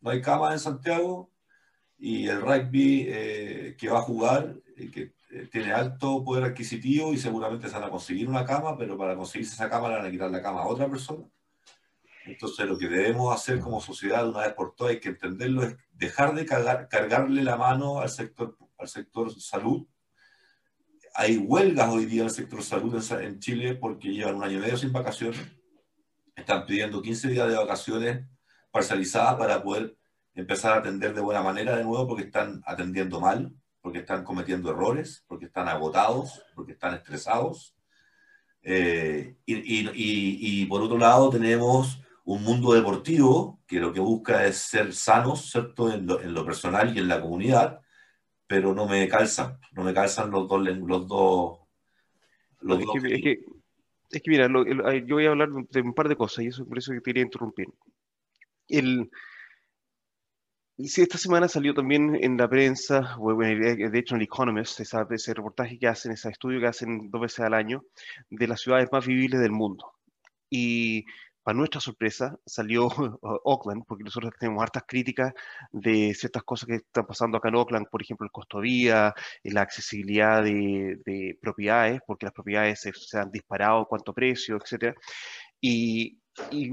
No 0.00 0.10
hay 0.10 0.20
camas 0.20 0.52
en 0.52 0.60
Santiago 0.60 1.32
y 1.98 2.28
el 2.28 2.40
rugby 2.40 3.06
eh, 3.08 3.76
que 3.78 3.88
va 3.88 3.98
a 3.98 4.02
jugar, 4.02 4.54
eh, 4.76 4.90
que 4.90 5.14
tiene 5.50 5.72
alto 5.72 6.22
poder 6.24 6.44
adquisitivo 6.44 7.12
y 7.12 7.18
seguramente 7.18 7.68
se 7.68 7.74
van 7.74 7.84
a 7.84 7.90
conseguir 7.90 8.28
una 8.28 8.44
cama, 8.44 8.76
pero 8.76 8.96
para 8.96 9.16
conseguirse 9.16 9.54
esa 9.54 9.68
cama 9.68 9.88
le 9.88 9.96
van 9.96 10.06
a 10.06 10.10
quitar 10.10 10.30
la 10.30 10.42
cama 10.42 10.62
a 10.62 10.66
otra 10.66 10.88
persona. 10.88 11.24
Entonces 12.26 12.66
lo 12.66 12.78
que 12.78 12.88
debemos 12.88 13.34
hacer 13.34 13.60
como 13.60 13.80
sociedad 13.80 14.28
una 14.28 14.40
vez 14.40 14.54
por 14.54 14.74
todas 14.74 14.94
hay 14.94 15.00
que 15.00 15.10
entenderlo 15.10 15.64
es 15.64 15.76
dejar 15.92 16.34
de 16.34 16.46
cargarle 16.46 17.42
la 17.42 17.56
mano 17.56 18.00
al 18.00 18.08
sector, 18.08 18.56
al 18.78 18.88
sector 18.88 19.30
salud. 19.40 19.86
Hay 21.14 21.36
huelgas 21.36 21.90
hoy 21.90 22.06
día 22.06 22.22
en 22.22 22.28
el 22.28 22.34
sector 22.34 22.62
salud 22.62 22.94
en, 23.20 23.38
Chile 23.40 23.74
porque 23.74 24.08
llevan 24.08 24.36
un 24.36 24.44
año 24.44 24.58
y 24.58 24.60
medio 24.60 24.76
sin 24.76 24.92
vacaciones. 24.92 25.40
Están 26.34 26.64
pidiendo 26.64 27.02
15 27.02 27.28
días 27.28 27.48
de 27.48 27.56
vacaciones 27.56 28.26
parcializadas 28.70 29.34
para 29.36 29.62
poder 29.62 29.96
empezar 30.34 30.72
a 30.72 30.76
atender 30.78 31.14
de 31.14 31.20
buena 31.20 31.42
manera 31.42 31.76
de 31.76 31.84
nuevo 31.84 32.08
porque 32.08 32.24
están 32.24 32.62
atendiendo 32.66 33.20
mal 33.20 33.54
porque 33.84 33.98
están 33.98 34.24
cometiendo 34.24 34.70
errores, 34.70 35.22
porque 35.28 35.44
están 35.44 35.68
agotados, 35.68 36.42
porque 36.54 36.72
están 36.72 36.94
estresados. 36.94 37.76
Eh, 38.62 39.36
y, 39.44 40.64
por 40.64 40.80
otro 40.80 40.96
lado 40.96 41.28
tenemos 41.28 42.00
un 42.24 42.42
mundo 42.42 42.72
deportivo 42.72 43.60
que 43.66 43.80
lo 43.80 43.92
que 43.92 44.00
busca 44.00 44.46
es 44.46 44.56
ser 44.56 44.94
sanos, 44.94 45.50
¿cierto? 45.50 45.92
En 45.92 46.06
lo, 46.06 46.46
personal 46.46 46.96
y 46.96 47.00
en 47.00 47.08
la 47.08 47.20
comunidad, 47.20 47.82
pero 48.46 48.74
no 48.74 48.86
me 48.86 49.06
calzan, 49.06 49.58
no 49.72 49.84
me 49.84 49.92
calzan 49.92 50.30
los 50.30 50.48
dos. 50.48 50.66
Los 50.66 51.06
dos, 51.06 51.58
los 52.60 52.80
es, 52.80 52.86
que, 53.22 53.44
es, 54.10 54.22
que, 54.22 54.30
mira, 54.30 54.48
yo 54.48 55.16
voy 55.16 55.26
a 55.26 55.30
hablar 55.30 55.50
de 55.50 55.80
un 55.82 55.92
par 55.92 56.08
de 56.08 56.16
cosas 56.16 56.42
y 56.42 56.48
eso 56.48 56.64
por 56.64 56.78
eso 56.78 56.94
que 56.94 57.02
quería 57.02 57.22
interrumpir. 57.22 57.66
El, 58.66 59.10
y 60.76 60.88
sí, 60.88 61.02
esta 61.02 61.18
semana 61.18 61.48
salió 61.48 61.74
también 61.74 62.16
en 62.20 62.36
la 62.36 62.48
prensa, 62.48 63.16
de 63.36 63.98
hecho 63.98 64.14
en 64.14 64.20
El 64.20 64.26
Economist, 64.26 64.80
ese 64.80 65.34
reportaje 65.34 65.78
que 65.78 65.86
hacen, 65.86 66.12
ese 66.12 66.30
estudio 66.30 66.60
que 66.60 66.66
hacen 66.66 67.10
dos 67.10 67.20
veces 67.20 67.40
al 67.40 67.54
año, 67.54 67.84
de 68.30 68.48
las 68.48 68.60
ciudades 68.60 68.88
más 68.90 69.06
vivibles 69.06 69.40
del 69.40 69.52
mundo. 69.52 69.92
Y 70.50 71.04
para 71.44 71.58
nuestra 71.58 71.80
sorpresa, 71.80 72.38
salió 72.46 72.88
Oakland, 73.44 73.84
porque 73.86 74.02
nosotros 74.02 74.32
tenemos 74.38 74.62
hartas 74.62 74.84
críticas 74.88 75.34
de 75.70 76.14
ciertas 76.14 76.42
cosas 76.42 76.66
que 76.66 76.76
están 76.76 77.06
pasando 77.06 77.36
acá 77.36 77.50
en 77.50 77.56
Oakland, 77.56 77.86
por 77.90 78.02
ejemplo, 78.02 78.24
el 78.24 78.32
costo 78.32 78.58
de 78.58 78.62
vía, 78.64 79.14
la 79.44 79.60
accesibilidad 79.60 80.42
de, 80.42 81.38
propiedades, 81.40 82.00
porque 82.06 82.26
las 82.26 82.32
propiedades 82.32 82.80
se, 82.80 83.18
han 83.18 83.30
disparado 83.30 83.86
a 83.88 84.12
precio, 84.14 84.56
etc. 84.56 84.96
Y, 85.60 86.18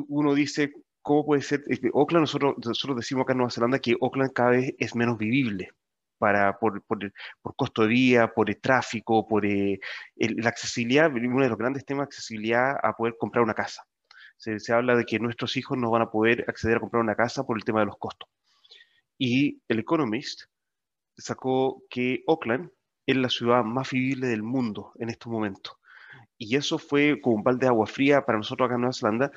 uno 0.08 0.34
dice, 0.34 0.72
¿cómo 1.02 1.26
puede 1.26 1.42
ser? 1.42 1.64
Oakland, 1.94 2.24
nosotros, 2.24 2.96
decimos 2.96 3.24
acá 3.24 3.34
en 3.34 3.38
Nueva 3.38 3.52
Zelanda 3.52 3.80
que 3.80 3.96
Oakland 4.00 4.34
cada 4.34 4.52
vez 4.52 4.74
es 4.78 4.96
menos 4.96 5.18
vivible. 5.18 5.70
Para, 6.18 6.60
por, 6.60 6.84
por, 6.84 7.00
por, 7.42 7.56
costo 7.56 7.82
de 7.82 7.88
vía, 7.88 8.28
por 8.28 8.48
el 8.50 8.62
tráfico, 8.62 9.28
por 9.28 9.44
eh, 9.44 9.80
la 10.16 10.50
accesibilidad, 10.50 11.12
uno 11.12 11.42
de 11.42 11.50
los 11.50 11.58
grandes 11.58 11.84
temas 11.84 12.04
de 12.04 12.10
accesibilidad 12.10 12.76
a 12.84 12.94
poder 12.96 13.16
comprar 13.18 13.44
una 13.44 13.56
casa 13.56 13.84
se, 14.42 14.74
habla 14.74 14.96
de 14.96 15.06
que 15.06 15.20
nuestros 15.20 15.56
hijos 15.58 15.78
no 15.78 15.92
van 15.92 16.02
a 16.02 16.10
poder 16.10 16.46
acceder 16.48 16.78
a 16.78 16.80
comprar 16.80 17.04
una 17.04 17.16
casa 17.16 17.44
por 17.44 17.58
el 17.58 17.64
tema 17.64 17.82
de 17.82 17.86
los 17.86 17.98
costos. 17.98 18.28
Y 19.18 19.62
el 19.68 19.80
Economist 19.80 20.46
sacó 21.16 21.84
que 21.90 22.24
Oakland 22.26 22.72
es 23.06 23.16
la 23.18 23.30
ciudad 23.30 23.64
más 23.64 23.92
vivible 23.92 24.28
del 24.28 24.42
mundo 24.42 24.94
en 25.00 25.10
estos 25.10 25.32
momentos. 25.32 25.76
Y 26.44 26.56
eso 26.56 26.80
fue 26.80 27.22
como 27.22 27.36
un 27.36 27.44
balde 27.44 27.66
de 27.66 27.68
agua 27.68 27.86
fría 27.86 28.26
para 28.26 28.40
nosotros 28.40 28.66
acá 28.66 28.74
en 28.74 28.82
Nueva 28.82 28.94
Zelanda, 28.94 29.32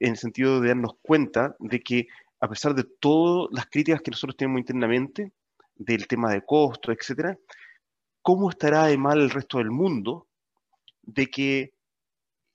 en 0.00 0.12
el 0.12 0.16
sentido 0.16 0.58
de 0.58 0.68
darnos 0.68 0.94
cuenta 1.02 1.54
de 1.58 1.80
que 1.80 2.08
a 2.40 2.48
pesar 2.48 2.74
de 2.74 2.84
todas 2.98 3.50
las 3.52 3.66
críticas 3.66 4.00
que 4.00 4.10
nosotros 4.10 4.38
tenemos 4.38 4.60
internamente, 4.60 5.32
del 5.74 6.06
tema 6.06 6.32
de 6.32 6.40
costos, 6.46 6.96
etcétera, 6.98 7.36
¿cómo 8.22 8.48
estará 8.48 8.86
de 8.86 8.96
mal 8.96 9.20
el 9.20 9.28
resto 9.28 9.58
del 9.58 9.70
mundo 9.70 10.28
de 11.02 11.26
que 11.26 11.74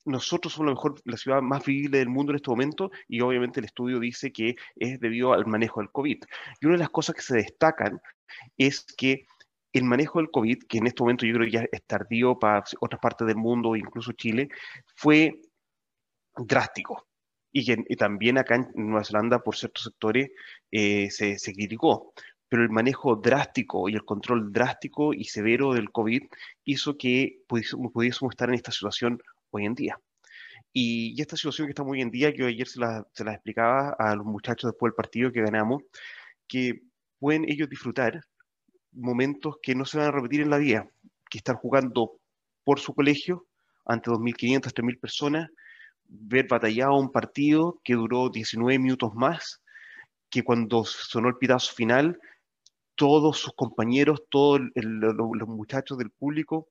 nosotros 0.05 0.53
somos 0.53 0.69
la 0.69 0.73
mejor, 0.73 0.99
la 1.05 1.17
ciudad 1.17 1.43
más 1.43 1.63
vivible 1.63 1.99
del 1.99 2.09
mundo 2.09 2.31
en 2.31 2.37
este 2.37 2.49
momento 2.49 2.89
y 3.07 3.21
obviamente 3.21 3.59
el 3.59 3.67
estudio 3.67 3.99
dice 3.99 4.31
que 4.31 4.55
es 4.77 4.99
debido 4.99 5.31
al 5.31 5.45
manejo 5.45 5.79
del 5.79 5.91
COVID. 5.91 6.23
Y 6.59 6.65
una 6.65 6.73
de 6.73 6.79
las 6.79 6.89
cosas 6.89 7.13
que 7.13 7.21
se 7.21 7.35
destacan 7.35 8.01
es 8.57 8.83
que 8.97 9.27
el 9.73 9.83
manejo 9.83 10.19
del 10.19 10.31
COVID, 10.31 10.63
que 10.67 10.79
en 10.79 10.87
este 10.87 11.03
momento 11.03 11.25
yo 11.25 11.35
creo 11.35 11.47
ya 11.47 11.65
es 11.71 11.83
tardío 11.85 12.37
para 12.39 12.63
otras 12.79 13.01
partes 13.01 13.27
del 13.27 13.37
mundo, 13.37 13.75
incluso 13.75 14.11
Chile, 14.13 14.49
fue 14.95 15.41
drástico. 16.35 17.07
Y, 17.53 17.65
que, 17.65 17.95
también 17.95 18.37
acá 18.37 18.55
en 18.55 18.69
Nueva 18.75 19.03
Zelanda, 19.03 19.39
por 19.39 19.55
ciertos 19.55 19.83
sectores, 19.83 20.29
eh, 20.71 21.09
se, 21.11 21.37
se 21.37 21.53
criticó 21.53 22.13
pero 22.51 22.63
el 22.63 22.69
manejo 22.69 23.15
drástico 23.15 23.87
y 23.87 23.93
el 23.93 24.03
control 24.03 24.51
drástico 24.51 25.13
y 25.13 25.23
severo 25.23 25.73
del 25.73 25.89
COVID 25.89 26.23
hizo 26.65 26.97
que 26.97 27.43
pudiésemos 27.47 28.33
estar 28.33 28.49
en 28.49 28.55
esta 28.55 28.73
situación 28.73 29.21
hoy 29.51 29.65
en 29.65 29.73
día. 29.73 29.97
Y, 30.73 31.21
esta 31.21 31.37
situación 31.37 31.67
que 31.67 31.71
está 31.71 31.83
hoy 31.83 32.01
en 32.01 32.11
día, 32.11 32.33
que 32.33 32.43
ayer 32.43 32.67
se 32.67 32.81
la, 32.81 33.07
se 33.13 33.23
la 33.23 33.33
explicaba 33.35 33.95
a 33.97 34.17
los 34.17 34.25
muchachos 34.25 34.69
después 34.69 34.89
del 34.89 34.95
partido 34.95 35.31
que 35.31 35.41
ganamos, 35.41 35.83
que 36.45 36.81
pueden 37.19 37.49
ellos 37.49 37.69
disfrutar 37.69 38.21
momentos 38.91 39.57
que 39.61 39.75
no 39.75 39.85
se 39.85 39.97
van 39.97 40.07
a 40.07 40.11
repetir 40.11 40.41
en 40.41 40.49
la 40.49 40.57
vida, 40.57 40.89
que 41.29 41.37
estar 41.37 41.55
jugando 41.55 42.19
por 42.63 42.79
su 42.79 42.93
colegio 42.93 43.47
ante 43.85 44.11
2.500, 44.11 44.73
3.000 44.73 44.99
personas, 44.99 45.49
ver 46.05 46.47
batallado 46.47 46.97
un 46.97 47.11
partido 47.11 47.79
que 47.83 47.93
duró 47.93 48.29
19 48.29 48.79
minutos 48.79 49.13
más, 49.15 49.61
que 50.29 50.43
cuando 50.43 50.85
sonó 50.85 51.29
el 51.29 51.37
pitazo 51.37 51.73
final, 51.73 52.19
todos 52.95 53.37
sus 53.37 53.53
compañeros, 53.53 54.23
todos 54.29 54.61
los 54.75 55.47
muchachos 55.47 55.97
del 55.97 56.11
público, 56.11 56.69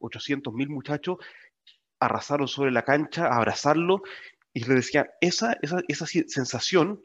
800.000 0.00 0.68
muchachos, 0.68 1.18
arrasaron 2.00 2.48
sobre 2.48 2.70
la 2.70 2.84
cancha, 2.84 3.26
a 3.26 3.36
abrazarlo, 3.36 4.02
y 4.52 4.64
le 4.64 4.74
decía, 4.74 5.10
esa, 5.20 5.56
esa, 5.62 5.82
esa 5.88 6.06
sensación 6.06 7.00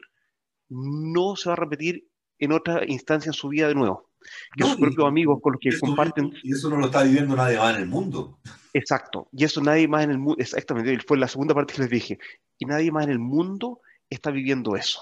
no 0.68 1.36
se 1.36 1.48
va 1.48 1.54
a 1.54 1.56
repetir 1.56 2.08
en 2.38 2.52
otra 2.52 2.84
instancia 2.86 3.30
en 3.30 3.34
su 3.34 3.48
vida 3.48 3.68
de 3.68 3.74
nuevo. 3.74 4.10
Que 4.56 4.64
sus 4.64 4.76
propios 4.76 5.06
amigos 5.06 5.40
con 5.42 5.52
los 5.52 5.60
que 5.60 5.78
comparten. 5.78 6.32
Y 6.42 6.52
eso 6.52 6.70
no 6.70 6.76
lo 6.76 6.86
está 6.86 7.02
viviendo 7.02 7.36
nadie 7.36 7.58
más 7.58 7.76
en 7.76 7.82
el 7.82 7.88
mundo. 7.88 8.38
Exacto. 8.72 9.28
Y 9.32 9.44
eso 9.44 9.60
nadie 9.60 9.88
más 9.88 10.04
en 10.04 10.10
el 10.10 10.18
mundo. 10.18 10.36
Exactamente. 10.38 10.98
Fue 11.06 11.18
la 11.18 11.28
segunda 11.28 11.54
parte 11.54 11.74
que 11.74 11.82
les 11.82 11.90
dije. 11.90 12.18
Y 12.58 12.66
nadie 12.66 12.90
más 12.90 13.04
en 13.04 13.10
el 13.10 13.18
mundo 13.18 13.80
está 14.10 14.30
viviendo 14.30 14.76
eso. 14.76 15.00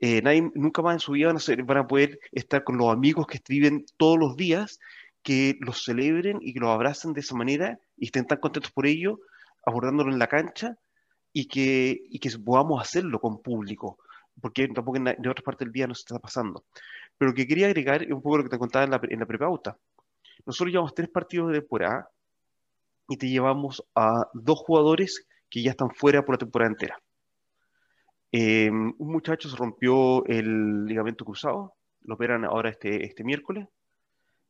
Eh, 0.00 0.22
nadie, 0.22 0.50
nunca 0.54 0.80
más 0.80 0.94
en 0.94 1.00
su 1.00 1.12
vida 1.12 1.26
van 1.26 1.36
a, 1.36 1.62
van 1.64 1.76
a, 1.76 1.86
poder 1.86 2.18
estar 2.32 2.64
con 2.64 2.78
los 2.78 2.90
amigos 2.90 3.26
que 3.26 3.38
viven 3.48 3.84
todos 3.98 4.18
los 4.18 4.34
días 4.34 4.78
que 5.22 5.58
los 5.60 5.84
celebren 5.84 6.38
y 6.40 6.54
que 6.54 6.60
los 6.60 6.70
abracen 6.70 7.12
de 7.12 7.20
esa 7.20 7.34
manera 7.34 7.78
y 7.96 8.06
estén 8.06 8.26
tan 8.26 8.38
contentos 8.38 8.72
por 8.72 8.86
ello, 8.86 9.20
abordándolo 9.64 10.10
en 10.10 10.18
la 10.18 10.26
cancha 10.26 10.76
y 11.32 11.46
que, 11.46 12.00
y 12.08 12.18
que 12.18 12.30
podamos 12.38 12.80
hacerlo 12.80 13.20
con 13.20 13.42
público, 13.42 13.98
porque 14.40 14.68
tampoco 14.68 14.96
en, 14.96 15.08
en 15.08 15.28
otras 15.28 15.44
partes 15.44 15.66
del 15.66 15.72
día 15.72 15.86
no 15.86 15.94
se 15.94 16.00
está 16.00 16.18
pasando. 16.18 16.64
Pero 17.20 17.32
lo 17.32 17.34
que 17.34 17.46
quería 17.46 17.66
agregar 17.66 18.02
es 18.02 18.10
un 18.10 18.22
poco 18.22 18.38
lo 18.38 18.44
que 18.44 18.48
te 18.48 18.58
contaba 18.58 18.86
en 18.86 18.92
la, 18.92 19.00
en 19.02 19.20
la 19.20 19.26
prepauta. 19.26 19.76
Nosotros 20.46 20.72
llevamos 20.72 20.94
tres 20.94 21.10
partidos 21.10 21.52
de 21.52 21.60
temporada 21.60 22.08
y 23.10 23.18
te 23.18 23.28
llevamos 23.28 23.84
a 23.94 24.26
dos 24.32 24.58
jugadores 24.60 25.26
que 25.50 25.62
ya 25.62 25.72
están 25.72 25.90
fuera 25.90 26.24
por 26.24 26.36
la 26.36 26.38
temporada 26.38 26.70
entera. 26.70 26.98
Eh, 28.32 28.70
un 28.70 28.94
muchacho 29.12 29.50
se 29.50 29.56
rompió 29.58 30.24
el 30.24 30.86
ligamento 30.86 31.26
cruzado, 31.26 31.74
lo 32.04 32.14
operan 32.14 32.46
ahora 32.46 32.70
este, 32.70 33.04
este 33.04 33.22
miércoles. 33.22 33.68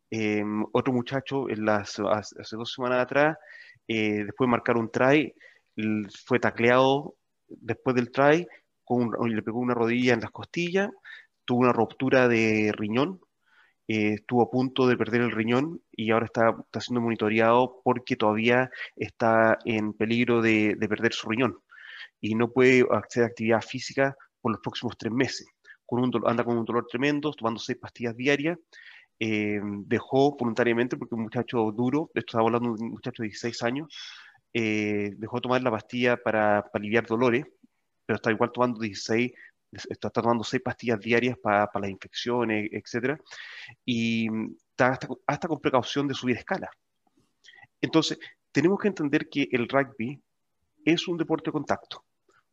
Em, 0.09 0.65
otro 0.71 0.93
muchacho 0.93 1.51
en 1.51 1.65
las, 1.65 1.99
hace 1.99 2.55
dos 2.57 2.73
semanas 2.73 3.01
atrás, 3.01 3.37
eh, 3.89 4.23
después 4.27 4.47
de 4.47 4.51
marcar 4.53 4.77
un 4.77 4.93
try, 4.93 5.35
fue 6.25 6.39
tacleado 6.39 7.17
después 7.49 7.97
del 7.97 8.13
try, 8.13 8.47
con 8.85 9.11
le 9.29 9.43
pegó 9.43 9.59
una 9.59 9.75
rodilla 9.75 10.15
en 10.15 10.21
las 10.21 10.31
costillas, 10.31 10.89
tuvo 11.51 11.63
una 11.63 11.73
ruptura 11.73 12.29
de 12.29 12.73
riñón, 12.77 13.21
eh, 13.89 14.15
estuvo 14.15 14.43
a 14.43 14.51
punto 14.53 14.87
de 14.87 14.97
perder 14.97 15.23
el 15.23 15.33
riñón 15.33 15.83
y 15.91 16.13
ahora 16.13 16.27
está, 16.27 16.55
está 16.65 16.81
siendo 16.81 17.01
monitoreado 17.01 17.81
porque 17.83 18.15
todavía 18.15 18.71
está 18.95 19.59
en 19.65 19.93
peligro 19.93 20.43
de, 20.43 20.77
de 20.79 20.89
perder 20.89 21.13
su 21.13 21.29
riñón 21.29 21.59
y 22.21 22.37
no 22.37 22.53
puede 22.53 22.87
acceder 22.93 23.25
a 23.25 23.31
actividad 23.31 23.63
física 23.63 24.17
por 24.41 24.53
los 24.53 24.61
próximos 24.61 24.97
tres 24.97 25.13
meses. 25.13 25.49
Con 25.85 26.05
un 26.05 26.13
anda 26.25 26.45
con 26.45 26.57
un 26.57 26.65
dolor 26.65 26.87
tremendo, 26.87 27.33
tomando 27.33 27.59
seis 27.59 27.79
pastillas 27.81 28.17
diarias 28.17 28.57
eh, 29.19 29.61
dejó 29.87 30.37
voluntariamente, 30.37 30.97
porque 30.97 31.17
un 31.17 31.23
muchacho 31.23 31.73
duro, 31.73 32.13
esto 32.15 32.31
estaba 32.31 32.45
hablando 32.45 32.77
de 32.77 32.85
un 32.85 32.91
muchacho 32.93 33.25
de 33.25 33.31
16 33.31 33.63
años, 33.65 33.89
eh, 34.55 35.15
dejó 35.17 35.41
tomar 35.41 35.63
la 35.63 35.73
pastilla 35.73 36.17
para, 36.17 36.61
aliviar 36.73 37.07
dolores, 37.07 37.45
pero 38.07 38.19
está 38.19 38.31
igual 38.31 38.53
tomando 38.53 38.81
16, 38.81 39.33
está 39.73 40.11
tomando 40.11 40.45
6 40.45 40.63
pastillas 40.63 41.01
diarias 41.01 41.39
para, 41.39 41.67
para 41.67 41.83
las 41.83 41.91
infecciones, 41.91 42.71
etc. 42.73 43.21
Y 43.85 44.29
está 44.71 44.89
hasta, 44.89 45.09
hasta 45.27 45.49
con 45.49 45.61
precaución 45.61 46.09
de 46.09 46.15
subir 46.15 46.37
escala. 46.37 46.71
Entonces, 47.81 48.19
tenemos 48.53 48.79
que 48.79 48.89
entender 48.89 49.29
que 49.29 49.49
el 49.53 49.69
rugby 49.69 50.21
es 50.85 51.09
un 51.09 51.17
deporte 51.17 51.47
de 51.49 51.53
contacto. 51.53 52.05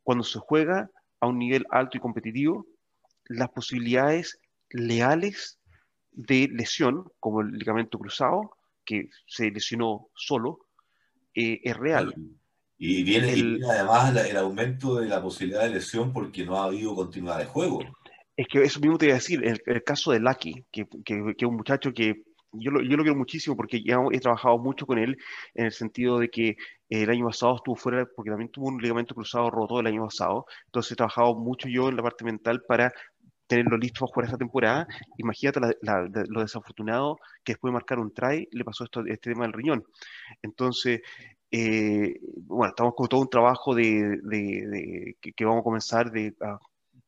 Cuando 0.04 0.24
se 0.24 0.40
juega 0.40 0.90
a 1.20 1.28
un 1.28 1.40
nivel 1.40 1.66
alto 1.70 1.98
y 1.98 2.00
competitivo, 2.00 2.68
las 3.26 3.50
posibilidades 3.50 4.40
leales 4.70 5.60
de 6.12 6.48
lesión, 6.52 7.12
como 7.20 7.42
el 7.42 7.52
ligamento 7.52 8.00
cruzado, 8.00 8.58
que 8.86 9.10
se 9.28 9.52
lesionó 9.52 10.10
solo, 10.16 10.60
eh, 11.34 11.60
es 11.64 11.76
real. 11.76 12.14
Y 12.78 13.04
viene, 13.04 13.60
además 13.68 14.16
el, 14.16 14.38
aumento 14.38 14.96
de 14.96 15.08
la 15.08 15.22
posibilidad 15.22 15.64
de 15.64 15.72
lesión 15.72 16.14
porque 16.14 16.46
no 16.46 16.58
ha 16.58 16.66
habido 16.66 16.96
continuidad 16.96 17.40
de 17.40 17.46
juego. 17.46 17.80
Es 18.36 18.48
que 18.48 18.62
eso 18.62 18.80
mismo 18.80 19.00
te 19.00 19.06
iba 19.06 19.16
a 19.16 19.18
decir, 19.18 19.44
el, 19.44 19.60
el 19.66 19.84
caso 19.84 20.12
de 20.12 20.20
Lucky, 20.20 20.64
que, 20.72 20.86
que, 21.04 21.34
que, 21.36 21.46
un 21.46 21.56
muchacho 21.56 21.92
que 21.92 22.22
yo 22.52 22.72
lo, 22.72 22.82
yo 22.82 22.96
lo 22.96 23.04
quiero 23.04 23.18
muchísimo 23.18 23.56
porque 23.56 23.82
ya 23.84 23.98
he 24.12 24.20
trabajado 24.20 24.58
mucho 24.60 24.86
con 24.86 25.00
él 25.00 25.18
en 25.56 25.66
el 25.66 25.72
sentido 25.72 26.20
de 26.20 26.30
que 26.30 26.56
el 26.90 27.10
año 27.10 27.26
pasado 27.26 27.56
estuvo 27.56 27.76
fuera 27.76 28.08
porque 28.16 28.30
también 28.30 28.52
tuvo 28.52 28.68
un 28.68 28.82
ligamento 28.82 29.16
cruzado 29.16 29.50
roto 29.50 29.80
el 29.80 29.88
año 29.88 30.06
pasado. 30.06 30.46
Entonces 30.68 30.92
he 30.92 30.96
trabajado 30.96 31.36
mucho 31.36 31.68
yo 31.68 31.90
en 31.90 31.98
la 31.98 32.04
parte 32.04 32.26
mental 32.26 32.62
para 32.68 32.94
tenerlo 33.48 33.78
listo 33.78 34.02
para 34.02 34.14
jugar 34.14 34.26
esta 34.26 34.38
temporada. 34.38 34.88
Imagínate 35.18 35.60
lo 36.30 36.42
desafortunado 36.42 37.18
que 37.44 37.54
después 37.54 37.72
de 37.72 37.74
marcar 37.74 38.00
un 38.00 38.14
try 38.14 38.48
le 38.52 38.64
pasó 38.64 38.84
esto, 38.84 39.04
este 39.06 39.32
tema 39.32 39.46
del 39.46 39.54
riñón. 39.54 39.84
Entonces, 40.42 41.02
eh, 41.51 42.20
bueno, 42.46 42.70
estamos 42.70 42.94
con 42.96 43.08
todo 43.08 43.22
un 43.22 43.30
trabajo 43.30 43.74
de, 43.74 45.16
que, 45.22 45.46
vamos 45.46 45.62
a 45.62 45.63
comenzar 45.63 46.12
de 46.12 46.34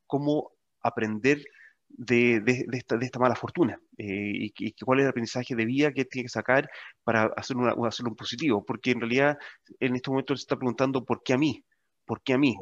cómo 0.07 0.51
aprender 0.81 1.43
de, 1.89 2.41
esta, 2.73 2.97
esta, 3.01 3.19
mala 3.19 3.35
fortuna 3.35 3.79
eh, 3.97 4.51
y, 4.57 4.71
cuál 4.73 4.99
es 4.99 5.03
el 5.03 5.09
aprendizaje 5.09 5.55
de 5.55 5.65
vida 5.65 5.91
que 5.91 6.05
tiene 6.05 6.25
que 6.25 6.29
sacar 6.29 6.69
para 7.03 7.23
hacer 7.35 7.57
hacerlo 7.85 8.11
un 8.11 8.15
positivo, 8.15 8.63
porque 8.63 8.91
en 8.91 9.01
realidad 9.01 9.37
en 9.79 9.95
este 9.95 10.09
momento 10.09 10.35
se 10.35 10.41
está 10.41 10.55
preguntando 10.55 11.03
por 11.03 11.23
qué 11.23 11.33
a 11.33 11.37
mí, 11.37 11.63
por 12.05 12.21
qué 12.21 12.33
a 12.33 12.37
mí. 12.37 12.55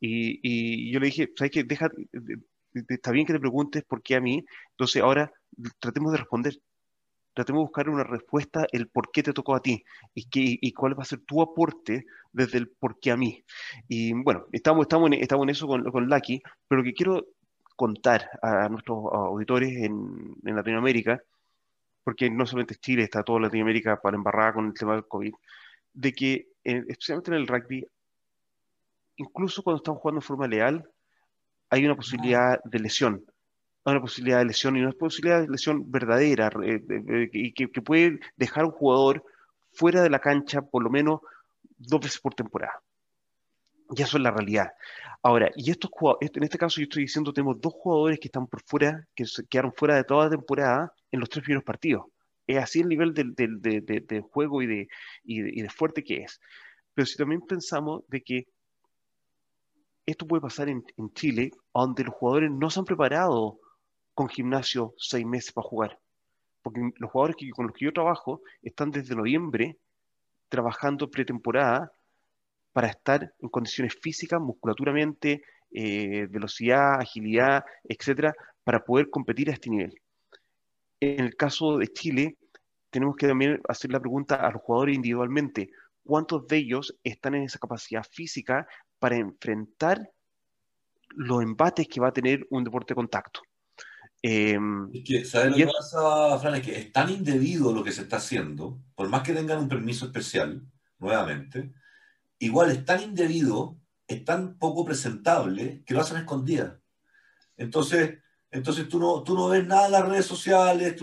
Y, 0.00 0.40
y, 0.42 0.92
yo 0.92 1.00
le 1.00 1.06
dije, 1.06 1.30
¿sabes 1.36 1.50
qué? 1.50 1.64
Deja, 1.64 1.88
está 2.88 3.10
bien 3.10 3.26
que 3.26 3.32
te 3.32 3.40
preguntes 3.40 3.84
por 3.84 4.02
qué 4.02 4.16
a 4.16 4.20
mí, 4.20 4.44
entonces 4.70 5.02
ahora 5.02 5.32
tratemos 5.80 6.12
de 6.12 6.18
responder. 6.18 6.54
Tratemos 7.36 7.60
de 7.60 7.64
buscar 7.64 7.90
una 7.90 8.02
respuesta, 8.02 8.66
el 8.72 8.88
por 8.88 9.12
qué 9.12 9.22
te 9.22 9.34
tocó 9.34 9.54
a 9.54 9.60
ti 9.60 9.84
y, 10.14 10.24
qué, 10.24 10.58
y 10.58 10.72
cuál 10.72 10.98
va 10.98 11.02
a 11.02 11.06
ser 11.06 11.18
tu 11.20 11.42
aporte 11.42 12.06
desde 12.32 12.56
el 12.56 12.68
por 12.68 12.98
qué 12.98 13.10
a 13.10 13.16
mí. 13.18 13.44
Y 13.88 14.14
bueno, 14.14 14.46
estamos, 14.52 14.84
estamos, 14.84 15.08
en, 15.08 15.22
estamos 15.22 15.42
en 15.44 15.50
eso 15.50 15.66
con, 15.66 15.84
con 15.90 16.08
Lucky, 16.08 16.40
pero 16.66 16.80
lo 16.80 16.84
que 16.84 16.94
quiero 16.94 17.26
contar 17.76 18.30
a 18.40 18.70
nuestros 18.70 19.04
auditores 19.12 19.70
en, 19.82 20.34
en 20.46 20.56
Latinoamérica, 20.56 21.22
porque 22.02 22.30
no 22.30 22.46
solamente 22.46 22.76
Chile, 22.76 23.02
está 23.02 23.22
toda 23.22 23.40
Latinoamérica 23.40 24.00
para 24.00 24.16
embarrar 24.16 24.54
con 24.54 24.68
el 24.68 24.72
tema 24.72 24.94
del 24.94 25.06
COVID, 25.06 25.34
de 25.92 26.12
que 26.14 26.48
especialmente 26.64 27.32
en 27.32 27.36
el 27.36 27.46
rugby, 27.46 27.86
incluso 29.16 29.62
cuando 29.62 29.76
estamos 29.76 30.00
jugando 30.00 30.20
de 30.22 30.26
forma 30.26 30.48
leal, 30.48 30.88
hay 31.68 31.84
una 31.84 31.96
posibilidad 31.96 32.58
de 32.64 32.78
lesión 32.78 33.26
una 33.92 34.00
posibilidad 34.00 34.38
de 34.38 34.46
lesión 34.46 34.76
y 34.76 34.80
una 34.82 34.92
posibilidad 34.92 35.40
de 35.40 35.48
lesión 35.48 35.90
verdadera 35.90 36.50
y 37.32 37.52
que, 37.52 37.68
puede 37.68 38.18
dejar 38.36 38.64
a 38.64 38.66
un 38.66 38.72
jugador 38.72 39.24
fuera 39.72 40.02
de 40.02 40.10
la 40.10 40.18
cancha 40.18 40.62
por 40.62 40.82
lo 40.82 40.90
menos 40.90 41.20
dos 41.78 42.00
veces 42.00 42.20
por 42.20 42.34
temporada. 42.34 42.82
Y 43.90 44.02
eso 44.02 44.16
es 44.16 44.22
la 44.22 44.32
realidad. 44.32 44.72
Ahora, 45.22 45.50
y 45.54 45.70
estos 45.70 45.90
en 46.20 46.42
este 46.42 46.58
caso 46.58 46.80
yo 46.80 46.84
estoy 46.84 47.04
diciendo, 47.04 47.32
tenemos 47.32 47.60
dos 47.60 47.74
jugadores 47.74 48.18
que 48.18 48.26
están 48.26 48.48
por 48.48 48.60
fuera, 48.62 49.06
que 49.14 49.24
se 49.24 49.46
quedaron 49.46 49.72
fuera 49.72 49.94
de 49.94 50.04
toda 50.04 50.24
la 50.24 50.30
temporada 50.30 50.92
en 51.12 51.20
los 51.20 51.28
tres 51.28 51.44
primeros 51.44 51.64
partidos. 51.64 52.06
Es 52.46 52.58
así 52.58 52.80
el 52.80 52.88
nivel 52.88 53.14
del, 53.14 53.34
de, 53.34 54.20
juego 54.32 54.62
y 54.62 54.66
de, 54.66 54.88
y 55.24 55.62
de, 55.62 55.70
fuerte 55.70 56.02
que 56.02 56.22
es. 56.22 56.40
Pero 56.94 57.06
si 57.06 57.16
también 57.16 57.42
pensamos 57.42 58.02
de 58.08 58.22
que 58.22 58.48
esto 60.06 60.26
puede 60.26 60.40
pasar 60.40 60.68
en, 60.68 60.84
en 60.96 61.12
Chile, 61.12 61.50
donde 61.74 62.04
los 62.04 62.14
jugadores 62.14 62.50
no 62.50 62.70
se 62.70 62.80
han 62.80 62.84
preparado 62.84 63.58
con 64.16 64.30
gimnasio 64.30 64.94
seis 64.96 65.26
meses 65.26 65.52
para 65.52 65.68
jugar. 65.68 66.00
Porque 66.62 66.80
los 66.96 67.10
jugadores 67.10 67.36
que, 67.36 67.50
con 67.50 67.66
los 67.66 67.76
que 67.76 67.84
yo 67.84 67.92
trabajo 67.92 68.40
están 68.62 68.90
desde 68.90 69.14
noviembre 69.14 69.76
trabajando 70.48 71.10
pretemporada 71.10 71.92
para 72.72 72.88
estar 72.88 73.34
en 73.38 73.48
condiciones 73.50 73.94
físicas, 74.00 74.40
musculaturamente, 74.40 75.42
eh, 75.70 76.26
velocidad, 76.30 76.98
agilidad, 76.98 77.62
etcétera, 77.84 78.34
para 78.64 78.82
poder 78.82 79.10
competir 79.10 79.50
a 79.50 79.52
este 79.52 79.68
nivel. 79.68 80.00
En 80.98 81.20
el 81.20 81.36
caso 81.36 81.76
de 81.76 81.88
Chile, 81.88 82.38
tenemos 82.88 83.16
que 83.16 83.26
también 83.26 83.60
hacer 83.68 83.92
la 83.92 84.00
pregunta 84.00 84.36
a 84.36 84.50
los 84.50 84.62
jugadores 84.62 84.96
individualmente: 84.96 85.68
¿cuántos 86.04 86.46
de 86.46 86.56
ellos 86.56 86.96
están 87.04 87.34
en 87.34 87.42
esa 87.42 87.58
capacidad 87.58 88.04
física 88.10 88.66
para 88.98 89.16
enfrentar 89.16 90.10
los 91.10 91.42
embates 91.42 91.86
que 91.86 92.00
va 92.00 92.08
a 92.08 92.12
tener 92.12 92.46
un 92.48 92.64
deporte 92.64 92.94
de 92.94 92.96
contacto? 92.96 93.45
Em, 94.28 94.90
es 94.92 95.04
que, 95.04 95.24
¿sabes 95.24 95.52
lo 95.52 95.56
que 95.56 95.66
pasa, 95.66 96.36
Fran? 96.40 96.56
Es 96.56 96.62
que 96.62 96.76
es 96.76 96.92
tan 96.92 97.10
indebido 97.10 97.72
lo 97.72 97.84
que 97.84 97.92
se 97.92 98.02
está 98.02 98.16
haciendo, 98.16 98.82
por 98.96 99.08
más 99.08 99.22
que 99.22 99.32
tengan 99.32 99.60
un 99.60 99.68
permiso 99.68 100.06
especial, 100.06 100.66
nuevamente, 100.98 101.72
igual 102.40 102.72
es 102.72 102.84
tan 102.84 103.00
indebido, 103.04 103.78
es 104.08 104.24
tan 104.24 104.58
poco 104.58 104.84
presentable, 104.84 105.84
que 105.86 105.94
lo 105.94 106.00
hacen 106.00 106.16
escondida. 106.16 106.80
Entonces, 107.56 108.18
entonces 108.50 108.88
tú 108.88 108.98
no, 108.98 109.22
tú 109.22 109.36
no 109.36 109.48
ves 109.48 109.64
nada 109.64 109.86
en 109.86 109.92
las 109.92 110.08
redes 110.08 110.26
sociales, 110.26 110.96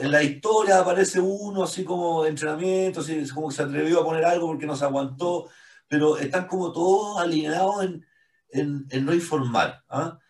en 0.00 0.10
la 0.12 0.22
historia 0.22 0.78
aparece 0.78 1.18
uno 1.18 1.64
así 1.64 1.82
como 1.82 2.22
de 2.22 2.30
entrenamiento, 2.30 3.00
así 3.00 3.28
como 3.30 3.48
que 3.48 3.56
se 3.56 3.62
atrevió 3.64 4.02
a 4.02 4.04
poner 4.04 4.24
algo 4.24 4.46
porque 4.46 4.66
no 4.66 4.76
se 4.76 4.84
aguantó, 4.84 5.48
pero 5.88 6.16
están 6.16 6.46
como 6.46 6.70
todos 6.70 7.20
alineados 7.20 7.84
en, 7.84 8.06
en, 8.88 9.04
no 9.04 9.12
informar. 9.12 9.82
¿ah? 9.88 10.20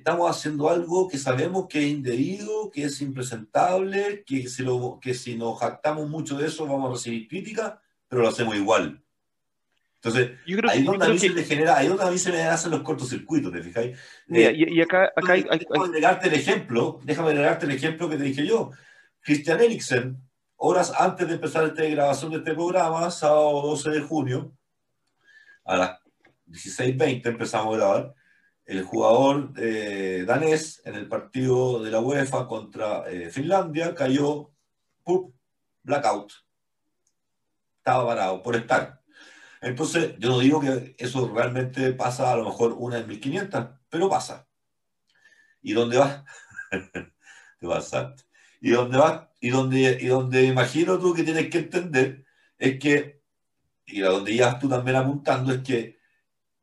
Estamos 0.00 0.30
haciendo 0.30 0.68
algo 0.68 1.08
que 1.08 1.18
sabemos 1.18 1.66
que 1.68 1.78
es 1.78 1.86
indebido, 1.86 2.70
que 2.70 2.84
es 2.84 3.00
impresentable, 3.00 4.24
que 4.26 4.48
si, 4.48 4.62
lo, 4.62 4.98
que 5.00 5.14
si 5.14 5.36
nos 5.36 5.58
jactamos 5.60 6.08
mucho 6.08 6.36
de 6.36 6.46
eso 6.48 6.66
vamos 6.66 6.90
a 6.90 6.92
recibir 6.94 7.28
crítica, 7.28 7.80
pero 8.08 8.22
lo 8.22 8.28
hacemos 8.28 8.56
igual. 8.56 9.02
Entonces, 10.02 10.30
ahí, 10.70 10.82
donde 10.82 11.04
a 11.04 11.08
mí 11.10 11.18
se 11.18 11.28
me 11.28 11.44
genera, 11.44 11.76
ahí 11.76 11.86
donde 11.86 12.04
a 12.04 12.10
mí 12.10 12.16
se 12.16 12.32
me 12.32 12.40
hacen 12.42 12.70
los 12.70 12.80
cortocircuitos, 12.80 13.52
¿te 13.52 13.62
fijáis? 13.62 13.98
Eh, 14.30 14.54
y, 14.56 14.80
acá, 14.80 15.12
acá 15.14 15.34
hay, 15.34 15.42
déjame 15.42 15.84
agregarte 15.84 16.28
el 16.28 16.34
ejemplo, 16.34 17.00
déjame 17.04 17.30
agregarte 17.30 17.66
el 17.66 17.72
ejemplo 17.72 18.08
que 18.08 18.16
te 18.16 18.24
dije 18.24 18.46
yo. 18.46 18.70
Christian 19.20 19.60
Eriksen, 19.60 20.16
horas 20.56 20.94
antes 20.98 21.28
de 21.28 21.34
empezar 21.34 21.64
esta 21.66 21.84
grabación 21.84 22.30
de 22.30 22.38
este 22.38 22.54
programa, 22.54 23.10
sábado 23.10 23.60
12 23.60 23.90
de 23.90 24.00
junio, 24.00 24.52
a 25.66 25.76
las 25.76 25.90
16.20 26.46 27.26
empezamos 27.26 27.74
a 27.74 27.76
grabar, 27.76 28.14
el 28.70 28.84
jugador 28.84 29.52
eh, 29.56 30.22
danés 30.24 30.80
en 30.84 30.94
el 30.94 31.08
partido 31.08 31.82
de 31.82 31.90
la 31.90 31.98
UEFA 31.98 32.46
contra 32.46 33.10
eh, 33.10 33.28
Finlandia 33.28 33.96
cayó, 33.96 34.52
¡pup! 35.02 35.34
blackout. 35.82 36.32
Estaba 37.78 38.06
parado 38.06 38.40
por 38.40 38.54
estar. 38.54 39.02
Entonces, 39.60 40.14
yo 40.18 40.28
no 40.28 40.38
digo 40.38 40.60
que 40.60 40.94
eso 40.98 41.28
realmente 41.34 41.92
pasa 41.94 42.32
a 42.32 42.36
lo 42.36 42.44
mejor 42.44 42.74
una 42.78 42.98
en 42.98 43.08
1500, 43.08 43.70
pero 43.88 44.08
pasa. 44.08 44.46
¿Y 45.62 45.72
dónde 45.72 45.98
va? 45.98 46.24
Te 47.58 47.66
vas 47.66 47.92
Y 48.60 48.70
dónde 48.70 48.98
va, 48.98 49.32
y 49.40 49.50
donde, 49.50 49.98
y 50.00 50.06
donde 50.06 50.44
imagino 50.44 50.96
tú 51.00 51.12
que 51.12 51.24
tienes 51.24 51.50
que 51.50 51.58
entender 51.58 52.24
es 52.56 52.78
que, 52.78 53.20
y 53.84 54.02
a 54.02 54.10
donde 54.10 54.32
ya 54.36 54.56
tú 54.60 54.68
también 54.68 54.96
apuntando, 54.96 55.52
es 55.52 55.62
que 55.62 55.98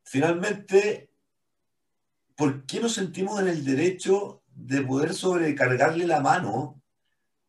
finalmente 0.04 1.07
¿por 2.38 2.66
qué 2.66 2.80
nos 2.80 2.94
sentimos 2.94 3.42
en 3.42 3.50
el 3.50 3.66
derecho 3.66 4.44
de 4.54 4.82
poder 4.84 5.14
sobrecargarle 5.14 6.08
la 6.08 6.22
mano 6.22 6.82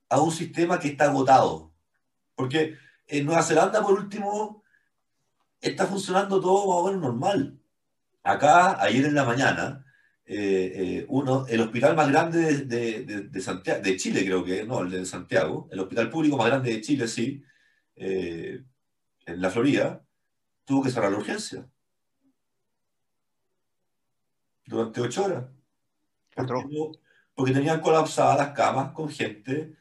a 0.08 0.20
un 0.20 0.32
sistema 0.32 0.80
que 0.80 0.88
está 0.88 1.04
agotado? 1.04 1.74
Porque 2.34 2.76
en 3.06 3.26
Nueva 3.26 3.42
Zelanda, 3.42 3.82
por 3.82 3.98
último, 4.00 4.64
está 5.60 5.86
funcionando 5.86 6.40
todo 6.40 6.84
más 6.84 6.96
normal. 7.00 7.60
Acá, 8.22 8.82
ayer 8.82 9.04
en 9.04 9.14
la 9.14 9.24
mañana, 9.24 9.84
eh, 10.24 10.72
eh, 10.74 11.06
uno, 11.08 11.46
el 11.46 11.60
hospital 11.60 11.94
más 11.94 12.08
grande 12.08 12.64
de, 12.64 13.40
Santiago, 13.42 13.82
de 13.82 13.96
Chile 13.96 14.24
creo 14.24 14.44
que, 14.44 14.64
no, 14.64 14.80
el 14.80 14.90
de 14.90 15.06
Santiago, 15.06 15.68
el 15.70 15.80
hospital 15.80 16.10
público 16.10 16.38
más 16.38 16.48
grande 16.48 16.72
de 16.72 16.80
Chile, 16.80 17.08
sí, 17.08 17.42
eh, 17.96 18.62
en 19.26 19.40
la 19.40 19.50
Florida, 19.50 20.02
tuvo 20.64 20.82
que 20.82 20.90
cerrar 20.90 21.12
la 21.12 21.18
urgencia 21.18 21.68
durante 24.68 25.00
ocho 25.00 25.24
horas. 25.24 25.44
Porque, 27.34 27.52
tenían 27.52 27.80
colapsadas 27.80 28.38
las 28.38 28.50
camas 28.50 28.92
con 28.92 29.08
gente 29.08 29.74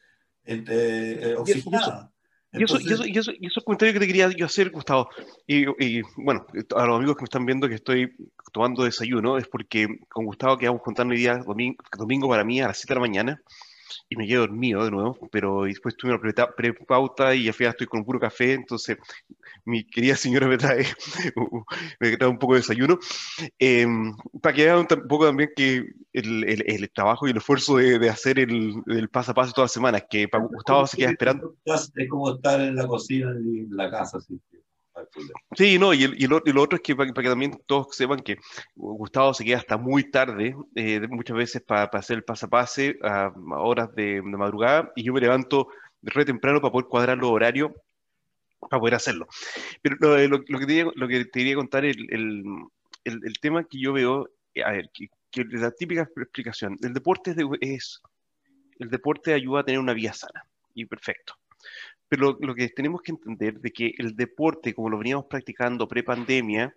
eh, 0.45 1.36
oxigenada. 1.38 2.12
Y 2.54 2.63
eso, 2.63 2.80
y, 2.80 2.91
eso, 2.91 3.06
y, 3.06 3.17
eso, 3.17 3.32
y 3.38 3.47
eso 3.47 3.62
comentario 3.62 3.93
que 3.93 4.00
te 4.00 4.08
quería 4.08 4.30
yo 4.30 4.45
hacer, 4.45 4.71
Gustavo, 4.71 5.10
y, 5.45 5.65
y, 5.84 6.02
bueno, 6.15 6.47
a 6.76 6.86
los 6.86 6.95
amigos 6.95 7.17
que 7.17 7.23
me 7.23 7.26
están 7.26 7.45
viendo 7.45 7.67
que 7.67 7.76
estoy 7.76 8.15
tomando 8.54 8.84
desayuno, 8.84 9.38
es 9.38 9.47
porque 9.47 10.00
con 10.08 10.26
Gustavo 10.26 10.58
quedamos 10.58 10.82
contando 10.82 11.13
hoy 11.13 11.19
día, 11.19 11.38
domingo, 11.38 11.84
domingo 11.97 12.30
para 12.30 12.45
mí 12.45 12.62
a 12.62 12.67
las 12.67 12.78
7 12.78 12.93
de 12.93 12.95
la 12.95 13.02
mañana, 13.02 13.41
y 14.10 14.15
me 14.15 14.28
quedo 14.28 14.41
dormido 14.41 14.84
de 14.84 14.91
nuevo, 14.91 15.17
pero 15.32 15.63
después 15.63 15.95
tuve 15.95 16.13
una 16.13 16.21
pre-pauta 16.56 17.36
y 17.36 17.45
ya 17.45 17.52
estoy 17.52 17.88
con 17.88 18.02
un 18.02 18.06
puro 18.06 18.19
café, 18.19 18.54
entonces 18.54 18.97
mi 19.65 19.84
querida 19.86 20.15
señora 20.15 20.47
me 20.47 20.58
trae, 20.58 20.86
me 22.00 22.17
trae 22.17 22.30
un 22.30 22.39
poco 22.39 22.54
de 22.54 22.60
desayuno, 22.60 23.00
em, 23.60 24.15
para 24.41 24.56
que 24.56 24.65
vean 24.65 24.80
un 24.80 25.08
poco 25.08 25.26
también 25.26 25.50
que 25.56 25.86
el, 26.13 26.43
el, 26.45 26.89
trabajo 26.91 27.28
y 27.28 27.32
el 27.32 27.38
esfuerzo 27.38 27.78
de, 27.78 28.00
de 28.00 28.10
hacer 28.10 28.39
el, 28.39 28.73
el, 28.88 29.10
paso 29.10 29.32
a 29.32 29.36
paso 29.36 29.52
todas 29.54 29.69
las 29.69 29.73
semanas, 29.73 30.04
que 30.10 30.28
para 30.28 30.45
Gustavo 30.45 30.88
se 30.88 30.97
queda 30.97 31.12
esperando. 31.12 31.56
Es 31.65 31.91
como 32.10 32.36
estar 32.36 32.60
en 32.62 32.76
la 32.76 32.88
cocina 32.88 33.32
en 33.32 33.67
la 33.71 33.91
casa, 33.91 34.19
sí. 34.21 34.39
Sí, 35.55 35.77
no, 35.79 35.93
y, 35.93 36.03
y, 36.03 36.27
lo, 36.27 36.41
y, 36.45 36.51
lo, 36.51 36.62
otro 36.62 36.77
es 36.77 36.81
que 36.81 36.95
para, 36.95 37.12
que 37.12 37.23
también 37.23 37.60
todos 37.65 37.95
sepan 37.95 38.19
que 38.19 38.38
Gustavo 38.75 39.33
se 39.33 39.43
queda 39.43 39.57
hasta 39.57 39.77
muy 39.77 40.10
tarde, 40.10 40.55
eh, 40.75 41.01
muchas 41.10 41.38
veces 41.38 41.62
para, 41.62 41.83
hacer 41.83 42.17
el 42.17 42.23
pasapase 42.23 42.97
a, 43.01 43.25
a 43.25 43.60
horas 43.60 43.93
de, 43.95 44.15
de, 44.15 44.21
madrugada, 44.21 44.91
y 44.95 45.03
yo 45.03 45.13
me 45.13 45.21
levanto 45.21 45.67
re 46.01 46.25
temprano 46.25 46.62
para 46.62 46.71
poder 46.71 46.88
cuadrar 46.88 47.17
los 47.17 47.31
horarios 47.31 47.71
para 48.60 48.79
poder 48.79 48.95
hacerlo. 48.95 49.27
Pero 49.81 49.95
lo, 49.99 50.17
lo, 50.27 50.43
lo 50.47 50.60
que, 50.60 50.65
te, 50.65 50.83
lo 50.83 51.07
que 51.07 51.25
te 51.25 51.39
quería 51.39 51.55
contar, 51.55 51.86
el, 51.86 52.07
el, 52.10 52.43
el, 53.03 53.39
tema 53.39 53.63
que 53.63 53.79
yo 53.79 53.93
veo, 53.93 54.29
eh, 54.53 54.63
a 54.63 54.71
ver, 54.71 54.89
que, 54.93 55.10
que 55.31 55.45
la 55.45 55.71
típica 55.71 56.10
explicación, 56.17 56.77
el 56.81 56.93
deporte 56.93 57.31
es, 57.31 57.38
es, 57.62 58.01
el 58.79 58.89
deporte 58.89 59.33
ayuda 59.33 59.62
a 59.62 59.63
tener 59.63 59.79
una 59.79 59.93
vida 59.93 60.13
sana, 60.13 60.43
y 60.73 60.86
perfecto. 60.86 61.36
Pero 62.10 62.38
lo, 62.39 62.56
que 62.56 62.70
tenemos 62.70 63.02
que 63.02 63.12
entender 63.12 63.60
de 63.60 63.72
que 63.72 63.93
el 63.98 64.15
deporte, 64.15 64.74
como 64.74 64.89
lo 64.89 64.98
veníamos 64.98 65.26
practicando 65.26 65.88
pre-pandemia, 65.88 66.74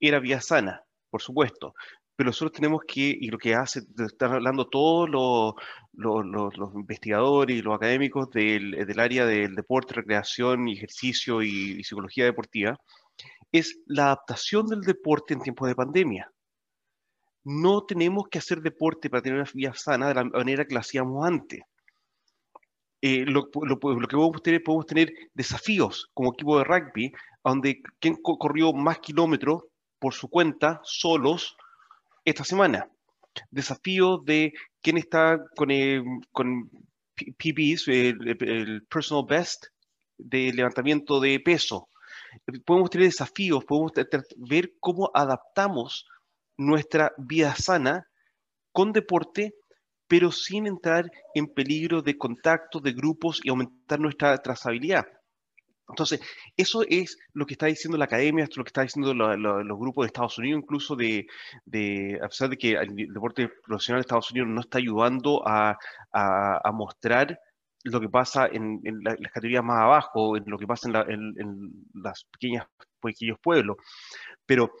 era 0.00 0.20
vía 0.20 0.40
sana, 0.40 0.82
por 1.10 1.20
supuesto. 1.22 1.74
Pero 2.14 2.28
nosotros 2.28 2.52
tenemos 2.52 2.82
que, 2.86 3.16
y 3.20 3.28
lo 3.28 3.38
que 3.38 3.54
hace, 3.54 3.82
están 3.98 4.32
hablando 4.32 4.68
todos 4.68 5.08
los, 5.10 5.54
los, 5.92 6.74
investigadores 6.74 7.56
y 7.56 7.62
los 7.62 7.74
académicos 7.74 8.30
del, 8.30 8.72
del, 8.86 9.00
área 9.00 9.26
del 9.26 9.54
deporte, 9.54 9.94
recreación, 9.94 10.68
ejercicio 10.68 11.42
y, 11.42 11.78
y 11.80 11.84
psicología 11.84 12.24
deportiva, 12.24 12.78
es 13.50 13.80
la 13.86 14.06
adaptación 14.06 14.66
del 14.68 14.82
deporte 14.82 15.34
en 15.34 15.40
tiempos 15.40 15.68
de 15.68 15.74
pandemia. 15.74 16.32
No 17.44 17.84
tenemos 17.84 18.28
que 18.28 18.38
hacer 18.38 18.60
deporte 18.62 19.10
para 19.10 19.22
tener 19.22 19.40
una 19.40 19.50
vida 19.52 19.74
sana 19.74 20.08
de 20.08 20.14
la 20.14 20.24
manera 20.24 20.64
que 20.64 20.74
lo 20.74 20.80
hacíamos 20.80 21.26
antes 21.26 21.60
eh, 23.02 23.24
lo, 23.26 23.50
lo, 23.62 23.78
lo, 23.80 24.08
que 24.08 24.16
podemos 24.16 24.42
tener, 24.42 24.62
podemos 24.62 24.86
tener 24.86 25.12
desafíos 25.34 26.08
como 26.14 26.32
equipo 26.32 26.56
de 26.58 26.64
rugby, 26.64 27.12
donde 27.42 27.82
quien 27.98 28.16
corrió 28.22 28.72
más 28.72 29.00
kilómetros 29.00 29.64
por 29.98 30.14
su 30.14 30.28
cuenta, 30.28 30.80
solos, 30.84 31.56
esta 32.24 32.44
semana. 32.44 32.88
Desafíos 33.50 34.24
de 34.24 34.52
quién 34.80 34.98
está 34.98 35.44
con, 35.56 35.70
eh, 35.70 36.02
con 36.30 36.70
PBs, 37.16 37.88
el, 37.88 38.86
personal 38.88 39.24
best 39.28 39.66
de 40.18 40.52
levantamiento 40.52 41.18
de 41.20 41.40
peso. 41.40 41.88
Podemos 42.64 42.90
tener 42.90 43.08
desafíos, 43.08 43.64
podemos 43.64 43.92
ver 44.36 44.74
cómo 44.78 45.10
adaptamos 45.12 46.06
nuestra 46.56 47.12
vida 47.18 47.54
sana 47.56 48.06
con 48.72 48.92
deporte, 48.92 49.54
pero 50.12 50.30
sin 50.30 50.66
entrar 50.66 51.10
en 51.34 51.46
peligro 51.46 52.02
de 52.02 52.18
contacto 52.18 52.80
de 52.80 52.92
grupos 52.92 53.40
y 53.42 53.48
aumentar 53.48 53.98
nuestra 53.98 54.36
trazabilidad. 54.36 55.06
Entonces, 55.88 56.20
eso 56.54 56.82
es 56.86 57.16
lo 57.32 57.46
que 57.46 57.54
está 57.54 57.64
diciendo 57.64 57.96
la 57.96 58.04
academia, 58.04 58.44
esto 58.44 58.52
es 58.52 58.58
lo 58.58 58.64
que 58.64 58.68
está 58.68 58.82
diciendo 58.82 59.14
los 59.14 59.78
grupos 59.78 60.04
de 60.04 60.06
Estados 60.08 60.36
Unidos, 60.36 60.60
incluso 60.64 60.96
de, 60.96 61.26
a 62.22 62.28
pesar 62.28 62.50
de 62.50 62.58
que 62.58 62.72
el 62.72 62.94
deporte 62.94 63.48
profesional 63.64 64.00
de 64.00 64.02
Estados 64.02 64.30
Unidos 64.32 64.50
no 64.50 64.60
está 64.60 64.76
ayudando 64.76 65.42
a, 65.46 65.78
mostrar 66.74 67.40
lo 67.84 67.98
que 67.98 68.10
pasa 68.10 68.48
en, 68.52 68.82
las 69.02 69.16
categorías 69.32 69.64
más 69.64 69.80
abajo, 69.80 70.36
en 70.36 70.44
lo 70.46 70.58
que 70.58 70.66
pasa 70.66 70.90
en, 71.08 71.32
en 71.38 71.70
las 71.94 72.24
pequeñas, 72.24 72.66
pequeños 73.00 73.38
pueblos. 73.42 73.78
Pero 74.44 74.72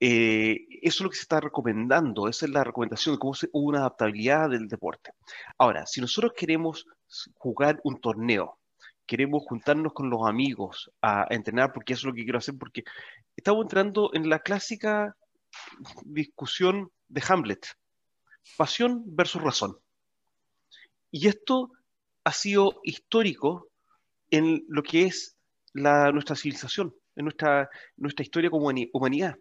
eh, 0.00 0.66
eso 0.82 0.96
es 0.96 1.00
lo 1.00 1.10
que 1.10 1.16
se 1.16 1.22
está 1.22 1.40
recomendando, 1.40 2.28
esa 2.28 2.46
es 2.46 2.52
la 2.52 2.64
recomendación 2.64 3.14
de 3.14 3.18
cómo 3.18 3.34
se, 3.34 3.48
una 3.52 3.78
adaptabilidad 3.78 4.50
del 4.50 4.68
deporte. 4.68 5.12
Ahora, 5.58 5.86
si 5.86 6.00
nosotros 6.00 6.32
queremos 6.36 6.86
jugar 7.38 7.80
un 7.84 8.00
torneo, 8.00 8.58
queremos 9.06 9.42
juntarnos 9.44 9.92
con 9.92 10.10
los 10.10 10.26
amigos 10.26 10.90
a, 11.00 11.26
entrenar, 11.30 11.72
porque 11.72 11.92
eso 11.92 12.00
es 12.00 12.12
lo 12.12 12.14
que 12.14 12.24
quiero 12.24 12.38
hacer, 12.38 12.56
porque 12.58 12.84
estamos 13.36 13.64
entrando 13.64 14.10
en 14.14 14.28
la 14.28 14.40
clásica 14.40 15.16
discusión 16.04 16.90
de 17.08 17.22
Hamlet, 17.28 17.66
pasión 18.56 19.02
versus 19.06 19.42
razón. 19.42 19.78
Y 21.10 21.28
esto 21.28 21.70
ha 22.24 22.32
sido 22.32 22.80
histórico 22.82 23.68
en 24.30 24.64
lo 24.68 24.82
que 24.82 25.04
es 25.04 25.36
la, 25.72 26.10
nuestra 26.10 26.34
civilización, 26.34 26.94
en 27.14 27.24
nuestra, 27.24 27.70
nuestra 27.96 28.24
historia 28.24 28.50
como 28.50 28.70
humanidad. 28.92 29.36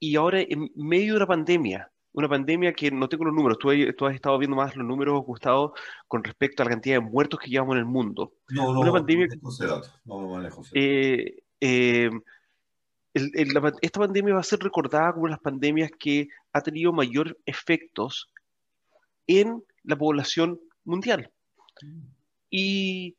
Y 0.00 0.16
ahora, 0.16 0.40
en 0.40 0.70
medio 0.74 1.12
de 1.12 1.16
una 1.18 1.26
pandemia, 1.26 1.90
una 2.12 2.28
pandemia 2.28 2.72
que 2.72 2.90
no 2.90 3.08
tengo 3.08 3.24
los 3.24 3.34
números, 3.34 3.58
tú, 3.58 3.70
has 3.70 4.14
estado 4.14 4.38
viendo 4.38 4.56
más 4.56 4.74
los 4.76 4.86
números, 4.86 5.24
Gustavo, 5.24 5.74
con 6.06 6.24
respecto 6.24 6.62
a 6.62 6.66
la 6.66 6.70
cantidad 6.72 6.96
de 6.96 7.00
muertos 7.00 7.38
que 7.40 7.50
llevamos 7.50 7.74
en 7.74 7.80
el 7.80 7.84
mundo. 7.84 8.32
No, 8.48 8.72
no, 8.72 8.80
una 8.80 8.92
pandemia, 8.92 9.28
no, 9.40 9.82
no 10.04 10.28
manejo 10.28 10.62
eh, 10.72 11.42
eh, 11.60 12.10
esta 13.12 14.00
pandemia 14.00 14.34
va 14.34 14.40
a 14.40 14.44
ser 14.44 14.60
recordada 14.60 15.12
como 15.12 15.28
las 15.28 15.40
pandemias 15.40 15.90
que 15.98 16.28
ha 16.52 16.60
tenido 16.60 16.92
mayor 16.92 17.38
efectos 17.46 18.30
en 19.26 19.62
la 19.82 19.96
población 19.96 20.60
mundial. 20.84 21.30
Y, 22.50 23.16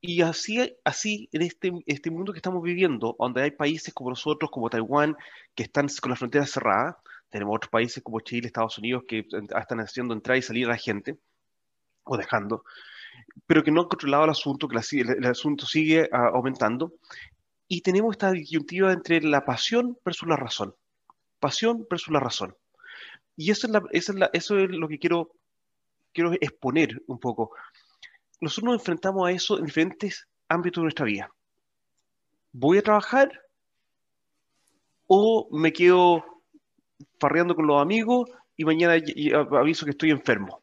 y 0.00 0.22
así, 0.22 0.76
así 0.84 1.28
en 1.32 1.42
este, 1.42 1.72
este 1.86 2.10
mundo 2.10 2.32
que 2.32 2.38
estamos 2.38 2.62
viviendo, 2.62 3.16
donde 3.18 3.42
hay 3.42 3.50
países 3.50 3.92
como 3.92 4.10
nosotros, 4.10 4.50
como 4.50 4.70
Taiwán, 4.70 5.16
que 5.54 5.64
están 5.64 5.88
con 6.00 6.10
las 6.10 6.18
fronteras 6.18 6.50
cerradas, 6.50 6.96
tenemos 7.28 7.54
otros 7.56 7.70
países 7.70 8.02
como 8.02 8.20
Chile, 8.20 8.46
Estados 8.46 8.78
Unidos, 8.78 9.04
que 9.06 9.26
están 9.28 9.80
haciendo 9.80 10.14
entrar 10.14 10.36
y 10.36 10.42
salir 10.42 10.66
a 10.66 10.70
la 10.70 10.76
gente, 10.76 11.18
o 12.04 12.16
dejando, 12.16 12.64
pero 13.46 13.62
que 13.62 13.70
no 13.70 13.82
han 13.82 13.88
controlado 13.88 14.24
el 14.24 14.30
asunto, 14.30 14.68
que 14.68 14.78
el, 14.98 15.26
asunto 15.26 15.66
sigue 15.66 16.08
ah, 16.12 16.30
aumentando. 16.34 16.94
Y 17.68 17.82
tenemos 17.82 18.12
esta 18.12 18.32
disyuntiva 18.32 18.92
entre 18.92 19.22
la 19.22 19.44
pasión 19.44 19.96
versus 20.04 20.28
la 20.28 20.36
razón. 20.36 20.74
Pasión 21.38 21.86
versus 21.88 22.12
la 22.12 22.20
razón. 22.20 22.56
Y 23.36 23.50
eso 23.50 23.68
es, 23.92 24.10
eso 24.32 24.58
es 24.58 24.70
lo 24.70 24.88
que 24.88 24.98
quiero, 24.98 25.30
quiero 26.12 26.32
exponer 26.32 27.00
un 27.06 27.20
poco. 27.20 27.52
Nosotros 28.40 28.72
nos 28.72 28.80
enfrentamos 28.80 29.28
a 29.28 29.32
eso 29.32 29.58
en 29.58 29.66
diferentes 29.66 30.26
ámbitos 30.48 30.80
de 30.80 30.84
nuestra 30.84 31.06
vida. 31.06 31.30
¿Voy 32.52 32.78
a 32.78 32.82
trabajar 32.82 33.30
o 35.06 35.48
me 35.50 35.72
quedo 35.72 36.24
farreando 37.18 37.54
con 37.54 37.66
los 37.66 37.82
amigos 37.82 38.30
y 38.56 38.64
mañana 38.64 38.94
aviso 39.58 39.84
que 39.84 39.90
estoy 39.90 40.10
enfermo. 40.10 40.62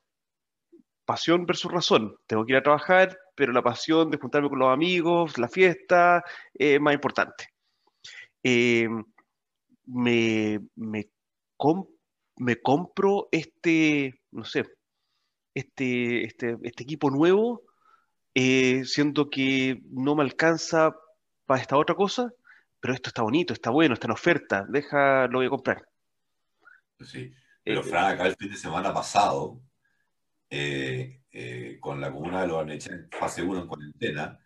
Pasión 1.04 1.46
versus 1.46 1.72
razón. 1.72 2.16
Tengo 2.28 2.46
que 2.46 2.54
ir 2.54 2.58
a 2.58 2.64
trabajar, 2.64 3.18
pero 3.36 3.52
la 3.52 3.62
pasión 3.62 4.10
de 4.10 4.18
juntarme 4.18 4.50
con 4.50 4.60
los 4.60 4.72
amigos, 4.72 5.38
la 5.38 5.50
fiesta, 5.50 6.24
es 6.54 6.80
más 6.80 6.94
importante. 6.94 7.50
Eh, 8.44 8.88
me, 9.86 10.60
me, 10.76 12.56
compro 12.62 13.28
este, 13.32 14.22
no 14.32 14.46
sé, 14.46 14.64
este, 15.54 16.24
este, 16.24 16.58
este 16.62 16.84
equipo 16.84 17.10
nuevo, 17.10 17.64
eh, 18.40 18.86
siendo 18.86 19.32
que 19.32 19.82
no 19.90 20.14
me 20.14 20.22
alcanza 20.22 20.96
para 21.48 21.60
esta 21.60 21.76
otra 21.76 21.96
cosa, 21.96 22.32
pero 22.80 22.94
esto 22.94 23.10
está 23.10 23.24
bonito, 23.24 23.52
está 23.52 23.72
bueno, 23.72 23.96
está 23.96 24.06
en 24.06 24.12
oferta, 24.12 24.64
deja, 24.70 25.26
lo 25.26 25.40
voy 25.40 25.48
a 25.48 25.50
comprar. 25.50 25.88
Sí, 27.04 27.34
pero 27.64 27.80
eh, 27.80 27.84
Fran, 27.84 28.12
acá 28.12 28.28
el 28.28 28.36
fin 28.36 28.52
de 28.52 28.58
semana 28.58 28.94
pasado, 28.94 29.60
eh, 30.52 31.22
eh, 31.32 31.78
con 31.80 32.00
la 32.00 32.12
comuna 32.12 32.42
de 32.42 32.48
Los 32.48 32.88
en 32.88 33.10
fase 33.10 33.42
1 33.42 33.62
en 33.62 33.68
cuarentena, 33.68 34.40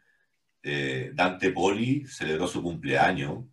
Dante 1.13 1.51
Poli 1.51 2.05
celebró 2.05 2.47
su 2.47 2.63
cumpleaños 2.63 3.43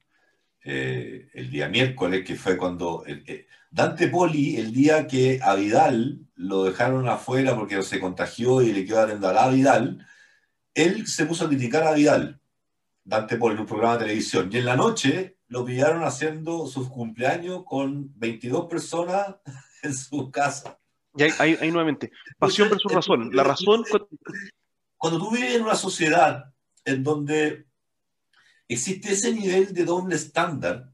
el 0.62 1.50
día 1.50 1.68
miércoles, 1.68 2.24
que 2.24 2.36
fue 2.36 2.56
cuando... 2.56 3.02
Dante 3.70 4.06
Poli, 4.06 4.56
el 4.56 4.72
día 4.72 5.08
que 5.08 5.40
a 5.42 5.54
Vidal 5.56 6.20
lo 6.36 6.64
dejaron 6.64 7.08
afuera 7.08 7.56
porque 7.56 7.82
se 7.82 7.98
contagió 7.98 8.62
y 8.62 8.72
le 8.72 8.84
quedó 8.84 9.00
arrendar 9.00 9.36
a 9.36 9.48
Vidal, 9.48 10.06
él 10.78 11.06
se 11.06 11.26
puso 11.26 11.44
a 11.44 11.48
criticar 11.48 11.82
a 11.82 11.92
Vidal, 11.92 12.40
Dante 13.04 13.36
Poli, 13.36 13.54
en 13.54 13.60
un 13.60 13.66
programa 13.66 13.94
de 13.94 14.04
televisión. 14.04 14.48
Y 14.52 14.58
en 14.58 14.64
la 14.64 14.76
noche 14.76 15.38
lo 15.48 15.64
pillaron 15.64 16.04
haciendo 16.04 16.66
sus 16.66 16.88
cumpleaños 16.88 17.64
con 17.64 18.12
22 18.18 18.66
personas 18.66 19.36
en 19.82 19.94
su 19.94 20.30
casa. 20.30 20.78
Y 21.16 21.22
ahí, 21.22 21.70
nuevamente, 21.70 22.12
pasión 22.38 22.70
versus 22.70 22.92
razón. 22.92 23.30
La 23.32 23.42
razón... 23.42 23.84
Cuando 24.96 25.18
tú 25.18 25.30
vives 25.30 25.54
en 25.54 25.62
una 25.62 25.76
sociedad 25.76 26.52
en 26.84 27.04
donde 27.04 27.66
existe 28.66 29.12
ese 29.12 29.32
nivel 29.32 29.72
de 29.72 29.84
doble 29.84 30.16
estándar, 30.16 30.90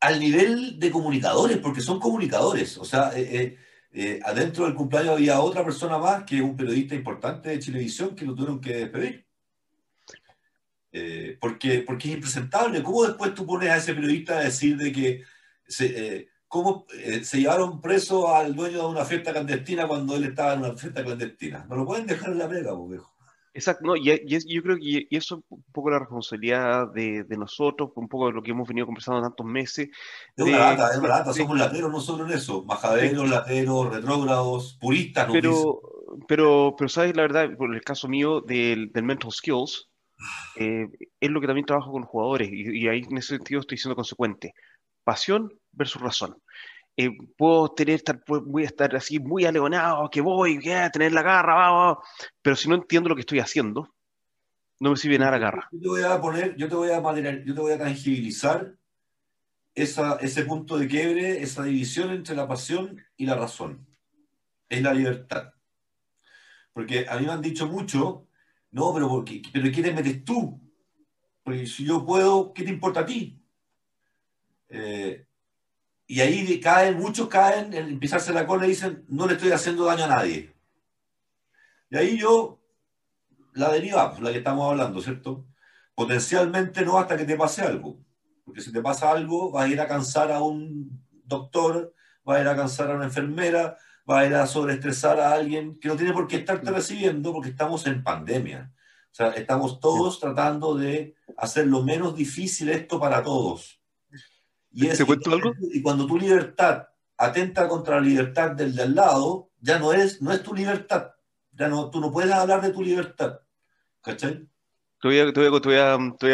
al 0.00 0.20
nivel 0.20 0.78
de 0.78 0.90
comunicadores, 0.90 1.58
porque 1.58 1.80
son 1.80 1.98
comunicadores, 1.98 2.78
o 2.78 2.84
sea, 2.84 3.10
eh, 3.16 3.36
eh, 3.36 3.58
eh, 3.92 4.20
adentro 4.24 4.64
del 4.64 4.74
cumpleaños 4.74 5.12
había 5.12 5.40
otra 5.40 5.64
persona 5.64 5.98
más 5.98 6.24
que 6.24 6.42
un 6.42 6.56
periodista 6.56 6.94
importante 6.94 7.50
de 7.50 7.58
televisión 7.58 8.14
que 8.14 8.24
lo 8.24 8.34
tuvieron 8.34 8.60
que 8.60 8.76
despedir. 8.76 9.26
Eh, 10.92 11.36
porque, 11.40 11.82
porque 11.86 12.08
es 12.08 12.14
impresentable. 12.14 12.82
¿Cómo 12.82 13.04
después 13.04 13.34
tú 13.34 13.46
pones 13.46 13.70
a 13.70 13.76
ese 13.76 13.94
periodista 13.94 14.38
a 14.38 14.44
decir 14.44 14.76
de 14.76 14.92
que 14.92 15.22
se, 15.66 16.16
eh, 16.16 16.28
cómo 16.46 16.86
se 17.22 17.40
llevaron 17.40 17.80
preso 17.80 18.34
al 18.34 18.54
dueño 18.54 18.78
de 18.78 18.86
una 18.86 19.04
fiesta 19.04 19.32
clandestina 19.32 19.86
cuando 19.86 20.16
él 20.16 20.24
estaba 20.24 20.54
en 20.54 20.60
una 20.60 20.76
fiesta 20.76 21.04
clandestina? 21.04 21.66
No 21.68 21.76
lo 21.76 21.86
pueden 21.86 22.06
dejar 22.06 22.30
en 22.30 22.38
la 22.38 22.48
pega, 22.48 22.76
pues, 22.76 22.90
viejo. 22.90 23.17
Exacto, 23.58 23.84
no, 23.84 23.96
y, 23.96 24.04
yo 24.04 24.62
creo 24.62 24.76
que 24.76 25.08
y 25.10 25.16
eso 25.16 25.34
es 25.34 25.44
un 25.50 25.64
poco 25.72 25.90
la 25.90 25.98
responsabilidad 25.98 26.92
de, 26.94 27.24
de, 27.24 27.36
nosotros, 27.36 27.90
un 27.96 28.08
poco 28.08 28.28
de 28.28 28.32
lo 28.34 28.40
que 28.40 28.52
hemos 28.52 28.68
venido 28.68 28.86
conversando 28.86 29.20
tantos 29.20 29.44
meses. 29.44 29.88
Es 30.36 30.44
una 30.44 30.58
lata, 30.58 30.92
es 30.92 30.98
una 30.98 31.08
lata, 31.08 31.32
somos 31.32 31.58
lateros 31.58 31.90
nosotros 31.90 32.30
en 32.30 32.36
eso, 32.36 32.64
majaderos, 32.64 33.28
lateros, 33.28 33.92
retrógrados, 33.92 34.78
puristas. 34.80 35.26
Pero, 35.32 35.80
pero, 36.28 36.76
pero, 36.78 36.88
¿sabes 36.88 37.16
la 37.16 37.22
verdad? 37.22 37.50
Por 37.56 37.74
el 37.74 37.82
caso 37.82 38.06
mío 38.06 38.42
del, 38.42 38.92
del 38.92 39.02
mental 39.02 39.32
skills, 39.32 39.88
eh, 40.54 40.86
es 41.18 41.30
lo 41.30 41.40
que 41.40 41.48
también 41.48 41.66
trabajo 41.66 41.90
con 41.90 42.04
jugadores 42.04 42.48
y, 42.52 42.86
ahí 42.86 43.02
en 43.10 43.18
ese 43.18 43.36
sentido 43.36 43.60
estoy 43.60 43.76
siendo 43.76 43.96
consecuente. 43.96 44.54
Pasión 45.02 45.52
versus 45.72 46.00
razón. 46.00 46.36
Eh, 47.00 47.10
puedo 47.36 47.68
tener, 47.68 47.94
estar, 47.94 48.20
voy 48.26 48.64
a 48.64 48.66
estar 48.66 48.96
así 48.96 49.20
muy 49.20 49.44
aleonado, 49.44 50.10
que 50.10 50.20
voy, 50.20 50.58
a 50.70 50.90
tener 50.90 51.12
la 51.12 51.22
garra, 51.22 51.96
pero 52.42 52.56
si 52.56 52.68
no 52.68 52.74
entiendo 52.74 53.08
lo 53.08 53.14
que 53.14 53.20
estoy 53.20 53.38
haciendo, 53.38 53.94
no 54.80 54.90
me 54.90 54.96
sirve 54.96 55.16
nada 55.16 55.30
la 55.30 55.38
garra. 55.38 55.68
Yo 55.70 55.80
te 55.80 55.88
voy 55.88 56.02
a 56.02 56.20
poner, 56.20 56.56
yo 56.56 56.68
te 56.68 56.74
voy 56.74 56.90
a, 56.90 57.00
yo 57.44 57.54
te 57.54 57.60
voy 57.60 57.72
a 57.72 57.78
tangibilizar 57.78 58.74
esa, 59.74 60.16
ese 60.16 60.44
punto 60.44 60.76
de 60.76 60.88
quiebre, 60.88 61.40
esa 61.40 61.62
división 61.62 62.10
entre 62.10 62.34
la 62.34 62.48
pasión 62.48 63.00
y 63.16 63.26
la 63.26 63.36
razón. 63.36 63.86
Es 64.68 64.82
la 64.82 64.92
libertad. 64.92 65.54
Porque 66.72 67.06
a 67.08 67.16
mí 67.16 67.26
me 67.26 67.32
han 67.32 67.42
dicho 67.42 67.68
mucho 67.68 68.28
no, 68.70 68.92
pero, 68.92 69.24
pero 69.52 69.72
¿qué 69.72 69.82
te 69.82 69.92
metes 69.92 70.24
tú? 70.24 70.60
Porque 71.42 71.66
si 71.66 71.84
yo 71.84 72.04
puedo, 72.04 72.52
¿qué 72.52 72.64
te 72.64 72.70
importa 72.70 73.00
a 73.00 73.06
ti? 73.06 73.40
Eh, 74.68 75.27
y 76.10 76.22
ahí 76.22 76.58
caen, 76.58 76.96
muchos 76.98 77.28
caen 77.28 77.74
en 77.74 78.00
pisarse 78.00 78.32
la 78.32 78.46
cola 78.46 78.64
y 78.64 78.70
dicen, 78.70 79.04
no 79.08 79.26
le 79.26 79.34
estoy 79.34 79.52
haciendo 79.52 79.84
daño 79.84 80.04
a 80.04 80.08
nadie. 80.08 80.54
Y 81.90 81.96
ahí 81.98 82.18
yo, 82.18 82.62
la 83.52 83.70
deriva, 83.70 84.16
la 84.18 84.32
que 84.32 84.38
estamos 84.38 84.70
hablando, 84.70 85.02
¿cierto? 85.02 85.44
Potencialmente 85.94 86.82
no 86.82 86.98
hasta 86.98 87.14
que 87.14 87.26
te 87.26 87.36
pase 87.36 87.60
algo. 87.60 87.98
Porque 88.42 88.62
si 88.62 88.72
te 88.72 88.80
pasa 88.80 89.10
algo, 89.10 89.52
vas 89.52 89.66
a 89.66 89.68
ir 89.68 89.78
a 89.82 89.86
cansar 89.86 90.32
a 90.32 90.40
un 90.40 91.06
doctor, 91.24 91.94
vas 92.24 92.38
a 92.38 92.40
ir 92.40 92.48
a 92.48 92.56
cansar 92.56 92.90
a 92.90 92.94
una 92.94 93.04
enfermera, 93.04 93.76
vas 94.06 94.22
a 94.22 94.26
ir 94.26 94.34
a 94.34 94.46
sobreestresar 94.46 95.20
a 95.20 95.34
alguien 95.34 95.78
que 95.78 95.88
no 95.88 95.96
tiene 95.96 96.14
por 96.14 96.26
qué 96.26 96.36
estarte 96.36 96.70
recibiendo 96.70 97.34
porque 97.34 97.50
estamos 97.50 97.86
en 97.86 98.02
pandemia. 98.02 98.72
O 99.12 99.14
sea, 99.14 99.28
estamos 99.32 99.78
todos 99.78 100.20
tratando 100.20 100.74
de 100.74 101.16
hacer 101.36 101.66
lo 101.66 101.82
menos 101.82 102.16
difícil 102.16 102.70
esto 102.70 102.98
para 102.98 103.22
todos. 103.22 103.77
Y 104.78 104.86
es, 104.86 104.98
¿Te 104.98 105.04
cuento 105.04 105.32
algo? 105.32 105.54
Y 105.72 105.82
cuando 105.82 106.06
tu 106.06 106.16
libertad 106.16 106.86
atenta 107.16 107.66
contra 107.66 107.96
la 107.96 108.02
libertad 108.02 108.52
del 108.52 108.76
de 108.76 108.82
al 108.82 108.94
lado, 108.94 109.50
ya 109.60 109.76
no 109.80 109.92
es, 109.92 110.22
no 110.22 110.30
es 110.30 110.40
tu 110.40 110.54
libertad. 110.54 111.10
Ya 111.50 111.66
no, 111.66 111.90
tú 111.90 112.00
no 112.00 112.12
puedes 112.12 112.30
hablar 112.30 112.62
de 112.62 112.70
tu 112.70 112.80
libertad. 112.80 113.40
¿Cachai? 114.00 114.48
Te 115.00 115.08
voy, 115.08 115.18
a, 115.18 115.32
te, 115.32 115.40
voy 115.40 115.76
a, 115.76 115.98
te, 116.16 116.26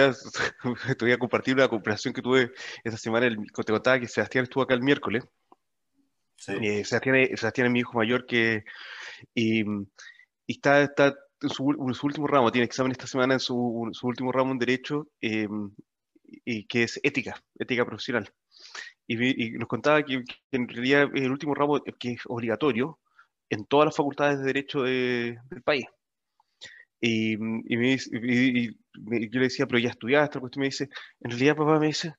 voy 1.01 1.13
a, 1.13 1.19
compartir 1.19 1.55
una 1.55 1.69
comparación 1.69 2.13
que 2.13 2.21
tuve 2.21 2.53
esta 2.85 2.99
semana. 2.99 3.27
El, 3.27 3.37
te 3.37 3.73
contaba 3.73 3.99
que 3.99 4.09
Sebastián 4.09 4.45
estuvo 4.45 4.63
acá 4.63 4.75
el 4.75 4.83
miércoles. 4.83 5.25
Sí. 6.37 6.53
Eh, 6.61 6.85
Sebastián, 6.85 7.17
es 7.17 7.71
mi 7.71 7.79
hijo 7.79 7.97
mayor 7.97 8.27
que 8.27 8.65
y, 9.35 9.65
está, 10.47 10.83
está 10.83 11.15
en 11.41 11.49
su, 11.49 11.65
último 11.65 12.27
ramo, 12.27 12.53
tiene 12.53 12.67
examen 12.67 12.93
esta 12.93 13.07
semana 13.07 13.33
en 13.33 13.41
su, 13.41 13.89
su 13.93 14.07
último 14.07 14.33
ramo 14.33 14.53
en 14.53 14.59
Derecho, 14.59 15.09
eh, 15.23 15.49
y 16.45 16.67
que 16.67 16.85
es 16.85 17.01
ética, 17.03 17.43
ética 17.59 17.85
profesional. 17.85 18.31
Y, 19.07 19.51
nos 19.53 19.69
contaba 19.69 20.03
que, 20.03 20.25
en 20.53 20.69
realidad 20.69 21.09
el 21.15 21.31
último 21.31 21.55
ramo 21.55 21.83
que 21.99 22.13
es 22.13 22.21
obligatorio 22.27 22.99
en 23.51 23.67
todas 23.67 23.87
las 23.87 23.97
facultades 23.97 24.39
de 24.39 24.47
Derecho 24.47 24.83
del 24.83 25.63
país. 25.65 25.87
Y, 27.01 27.37
me, 27.37 27.99
yo 27.99 29.41
le 29.41 29.41
decía, 29.41 29.67
pero 29.67 29.79
ya 29.79 29.91
estudiaste, 29.91 30.41
cuestión 30.41 30.61
me 30.61 30.69
dice, 30.69 30.89
en 31.21 31.31
realidad 31.31 31.57
papá 31.57 31.79
me 31.79 31.89
dice, 31.89 32.15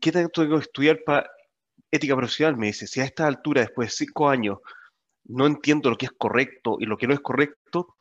¿qué 0.00 0.12
tengo 0.12 0.30
que 0.30 0.64
estudiar 0.64 1.00
para 1.04 1.28
ética 1.90 2.14
profesional? 2.16 2.56
Me 2.56 2.68
dice, 2.68 2.86
si 2.86 3.00
a 3.00 3.04
esta 3.04 3.26
altura, 3.26 3.62
después 3.62 3.88
de 3.88 4.06
cinco 4.06 4.28
años, 4.28 4.58
no 5.24 5.46
entiendo 5.46 5.90
lo 5.90 5.96
que 5.96 6.06
es 6.06 6.12
correcto 6.12 6.76
y 6.78 6.86
lo 6.86 6.96
que 6.96 7.08
no 7.08 7.14
es 7.14 7.20
correcto, 7.20 7.96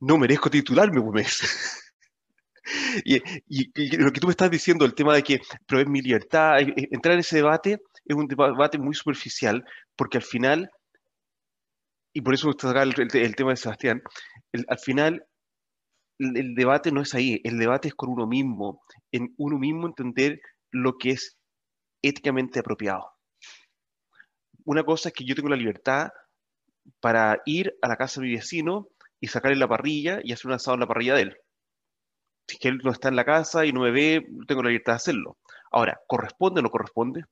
no 0.00 0.18
merezco 0.18 0.50
titularme, 0.50 1.00
pues, 1.00 1.12
me 1.12 1.22
dice. 1.22 1.46
y, 3.04 3.96
lo 3.96 4.12
que 4.12 4.20
tú 4.20 4.26
me 4.26 4.32
estás 4.32 4.50
diciendo, 4.50 4.84
el 4.84 4.94
tema 4.94 5.14
de 5.14 5.22
que, 5.22 5.40
pero 5.66 5.80
es 5.80 5.88
mi 5.88 6.00
libertad, 6.00 6.58
entrar 6.60 7.14
en 7.14 7.20
ese 7.20 7.36
debate 7.36 7.82
es 8.04 8.16
un 8.16 8.26
debate 8.26 8.78
muy 8.78 8.94
superficial, 8.94 9.64
porque 9.96 10.18
al 10.18 10.24
final, 10.24 10.70
y 12.12 12.20
por 12.20 12.34
eso 12.34 12.48
me 12.48 12.82
el, 12.82 12.94
el, 13.14 13.36
tema 13.36 13.50
de 13.50 13.56
Sebastián, 13.56 14.02
al 14.68 14.78
final 14.78 15.26
el, 16.18 16.54
debate 16.54 16.92
no 16.92 17.02
es 17.02 17.14
ahí, 17.14 17.40
el 17.44 17.58
debate 17.58 17.88
es 17.88 17.94
con 17.94 18.10
uno 18.10 18.26
mismo, 18.26 18.82
en 19.10 19.34
uno 19.38 19.58
mismo 19.58 19.86
entender 19.86 20.40
lo 20.70 20.98
que 20.98 21.10
es 21.10 21.36
éticamente 22.02 22.60
apropiado. 22.60 23.10
Una 24.64 24.84
cosa 24.84 25.08
es 25.08 25.14
que 25.14 25.24
yo 25.24 25.34
tengo 25.34 25.48
la 25.48 25.56
libertad 25.56 26.10
para 27.00 27.40
ir 27.46 27.74
a 27.82 27.88
la 27.88 27.96
casa 27.96 28.20
de 28.20 28.28
mi 28.28 28.34
vecino 28.34 28.88
y 29.20 29.28
sacarle 29.28 29.56
la 29.56 29.68
parrilla 29.68 30.20
y 30.22 30.32
hacer 30.32 30.46
un 30.46 30.54
asado 30.54 30.74
en 30.74 30.80
la 30.80 30.86
parrilla 30.86 31.14
de 31.14 31.22
él 31.22 31.36
si 32.46 32.58
que 32.58 32.68
él 32.68 32.80
no 32.82 32.90
está 32.90 33.08
en 33.08 33.16
la 33.16 33.24
casa 33.24 33.64
y 33.64 33.72
no 33.72 33.80
me 33.80 33.90
ve, 33.90 34.26
tengo 34.46 34.62
la 34.62 34.70
libertad 34.70 34.92
de 34.92 34.96
hacerlo. 34.96 35.38
Ahora, 35.70 36.00
¿corresponde 36.06 36.60
o 36.60 36.62
no 36.62 36.70
corresponde? 36.70 37.24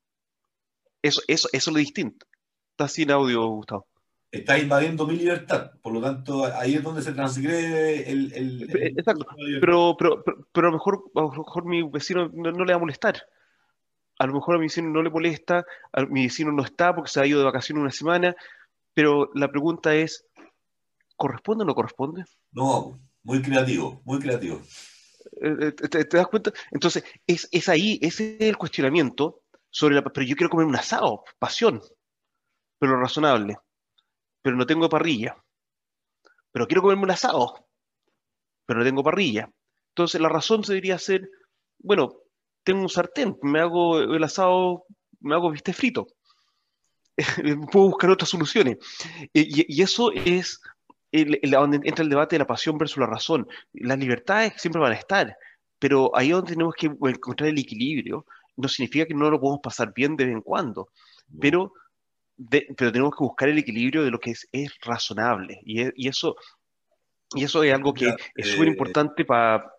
Eso, 1.03 1.20
eso, 1.29 1.49
eso 1.53 1.70
es 1.70 1.75
lo 1.75 1.79
distinto. 1.79 2.27
Está 2.73 2.88
sin 2.88 3.11
audio, 3.11 3.46
Gustavo. 3.46 3.87
Está 4.31 4.59
invadiendo 4.59 5.07
mi 5.09 5.16
libertad, 5.16 5.73
por 5.83 5.92
lo 5.92 6.01
tanto, 6.01 6.44
ahí 6.44 6.75
es 6.75 6.83
donde 6.85 7.03
se 7.03 7.12
transgrede 7.12 8.09
el... 8.11 8.33
el, 8.33 8.96
Exacto, 8.96 9.27
pero, 9.61 9.96
pero, 9.99 10.23
pero, 10.53 10.68
a, 10.68 10.70
lo 10.70 10.77
mejor, 10.77 11.05
a 11.16 11.20
lo 11.23 11.33
mejor 11.33 11.64
mi 11.64 11.83
vecino 11.83 12.31
no, 12.33 12.64
le 12.64 12.73
va 12.73 12.77
a 12.77 12.81
molestar. 12.81 13.20
A 14.20 14.27
lo 14.27 14.35
mejor 14.35 14.55
a 14.55 14.59
mi 14.59 14.66
vecino 14.66 14.88
no 14.88 15.03
le 15.03 15.11
molesta, 15.11 15.64
a 15.92 16.03
mi 16.03 16.25
vecino 16.25 16.53
no 16.53 16.62
está 16.62 16.94
porque 16.94 17.11
se 17.11 17.20
ha 17.20 17.27
ido 17.27 17.40
de 17.40 17.44
vacaciones 17.44 17.81
una 17.81 17.90
semana, 17.90 18.37
pero 18.94 19.31
la 19.35 19.51
pregunta 19.51 19.96
es, 19.96 20.25
¿corresponde 21.16 21.64
o 21.64 21.66
no 21.66 21.75
corresponde? 21.75 22.25
No, 22.53 23.01
muy 23.25 23.42
creativo, 23.42 24.01
muy 24.05 24.20
creativo. 24.20 24.61
Eh, 25.42 25.68
eh, 25.68 25.72
¿Te, 25.72 26.16
das 26.16 26.28
cuenta? 26.28 26.52
Entonces, 26.70 27.04
es, 27.26 27.48
es, 27.52 27.68
ahí, 27.68 27.98
ese 28.02 28.37
es 28.37 28.48
el 28.48 28.56
cuestionamiento 28.56 29.42
sobre 29.70 29.94
la... 29.94 30.02
Pero 30.02 30.26
yo 30.26 30.37
quiero 30.37 30.50
comer 30.50 30.66
un 30.66 30.76
asado, 30.76 31.24
pasión, 31.38 31.80
pero 32.78 33.00
razonable. 33.00 33.59
Pero 34.42 34.56
no 34.56 34.66
tengo 34.66 34.88
parrilla. 34.88 35.37
Pero 36.52 36.66
quiero 36.66 36.83
comerme 36.83 37.04
un 37.04 37.11
asado, 37.11 37.68
pero 38.66 38.80
no 38.80 38.85
tengo 38.85 39.04
parrilla. 39.04 39.50
Entonces, 39.88 40.20
la 40.20 40.28
razón 40.28 40.64
se 40.64 40.72
debería 40.72 40.98
ser, 40.98 41.28
bueno, 41.78 42.22
tengo 42.64 42.83
un 42.83 42.88
sartén, 42.88 43.37
me 43.42 43.61
hago 43.61 44.00
el 44.00 44.22
asado, 44.24 44.85
me 45.20 45.35
hago 45.35 45.50
viste 45.50 45.72
frito. 45.72 46.06
Puedo 47.72 47.88
buscar 47.88 48.11
otras 48.11 48.30
soluciones. 48.30 48.78
Y, 49.33 49.76
y 49.76 49.83
eso 49.83 50.11
es 50.12 50.61
donde 51.12 51.81
entra 51.85 52.05
el 52.05 52.11
debate 52.11 52.37
de 52.37 52.40
la 52.40 52.46
pasión 52.46 52.79
versus 52.79 52.99
la 52.99 53.07
razón. 53.07 53.49
Las 53.73 53.99
libertades 53.99 54.55
siempre 54.57 54.81
van 54.81 54.92
a 54.92 54.96
estar, 54.96 55.37
pero 55.79 56.14
ahí 56.14 56.29
es 56.29 56.35
donde 56.35 56.53
tenemos 56.53 56.75
que 56.75 56.87
encontrar 56.87 57.51
el 57.51 57.59
equilibrio. 57.59 58.27
No 58.57 58.68
significa 58.68 59.07
que 59.07 59.14
no 59.14 59.31
lo 59.31 59.40
podemos 59.40 59.61
pasar 59.62 59.92
bien 59.94 60.16
de 60.16 60.27
vez 60.27 60.35
en 60.35 60.42
cuando, 60.42 60.88
pero, 61.40 61.73
pero 62.77 62.92
tenemos 62.92 63.14
que 63.16 63.25
buscar 63.25 63.49
el 63.49 63.59
equilibrio 63.59 64.05
de 64.05 64.11
lo 64.11 64.18
que 64.18 64.31
es, 64.33 64.49
es 64.53 64.73
razonable. 64.83 65.61
Y, 65.64 65.83
y, 66.05 66.09
eso, 66.09 66.37
y 67.35 67.44
eso 67.44 67.62
es 67.62 67.73
algo 67.73 67.94
que 67.94 68.14
es 68.37 68.49
súper 68.49 68.68
importante 68.68 69.25
para 69.25 69.73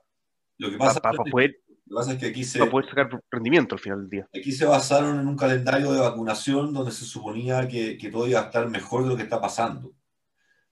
poder 1.32 1.62
lo 1.92 1.98
que 1.98 1.98
pasa 1.98 2.14
es 2.14 2.20
que 2.20 2.28
aquí 2.28 2.46
se, 2.46 2.58
para 2.58 2.72
poder 2.72 2.88
sacar 2.88 3.10
rendimiento 3.30 3.76
al 3.76 3.82
final 3.82 4.00
del 4.00 4.10
día. 4.10 4.30
Aquí 4.34 4.54
se 4.54 4.64
basaron 4.64 5.20
en 5.20 5.28
un 5.28 5.36
calendario 5.36 5.92
de 5.92 6.00
vacunación 6.00 6.74
donde 6.74 6.92
se 6.92 7.04
suponía 7.04 7.68
que, 7.68 7.98
que, 7.98 8.10
todo 8.10 8.30
iba 8.30 8.40
a 8.40 8.44
estar 8.44 8.70
mejor 8.70 9.04
de 9.04 9.10
lo 9.10 9.18
que 9.18 9.24
está 9.24 9.42
pasando 9.42 9.92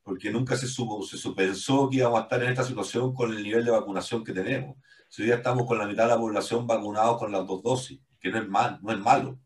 porque 0.10 0.32
nunca 0.32 0.58
se, 0.58 0.65
supo, 0.65 1.04
se 1.04 1.30
pensó 1.34 1.88
que 1.88 1.98
íbamos 1.98 2.19
a 2.19 2.24
estar 2.24 2.41
en 2.41 2.50
esta 2.50 2.63
situación 2.63 3.13
con 3.13 3.32
el 3.32 3.43
nivel 3.43 3.63
de 3.63 3.69
vacunación 3.69 4.24
que 4.24 4.34
tenemos. 4.34 4.76
Si 5.08 5.22
hoy 5.22 5.28
día 5.28 5.36
estamos 5.36 5.67
con 5.67 5.78
la 5.78 5.86
mitad 5.86 6.06
de 6.06 6.10
la 6.10 6.17
población 6.17 6.65
vacunados 6.65 7.19
con 7.19 7.32
las 7.32 7.45
dos 7.45 7.62
dosis, 7.62 8.02
que 8.19 8.32
no 8.32 8.39
es, 8.39 8.48
mal, 8.50 8.80
no 8.82 8.91
es 8.91 8.98
malo. 8.98 9.39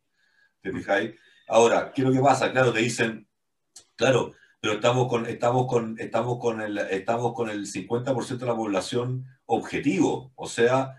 ¿Te 0.61 0.71
fijáis? 0.71 1.15
Ahora, 1.49 1.91
¿qué 1.91 2.01
es 2.01 2.07
lo 2.07 2.13
que 2.13 2.21
pasa? 2.21 2.53
Claro, 2.53 2.71
te 2.71 2.79
dicen, 2.79 3.27
claro, 3.97 4.31
pero 4.61 4.75
estamos 4.75 5.09
con, 5.09 5.25
estamos 5.25 5.67
con, 5.67 5.99
estamos 5.99 6.39
con, 6.39 6.61
el, 6.61 6.77
estamos 6.77 7.33
con 7.33 7.49
el 7.49 7.65
50% 7.67 8.37
de 8.37 8.45
la 8.45 8.55
población 8.55 9.25
objetivo, 9.45 10.31
o 10.35 10.47
sea, 10.47 10.95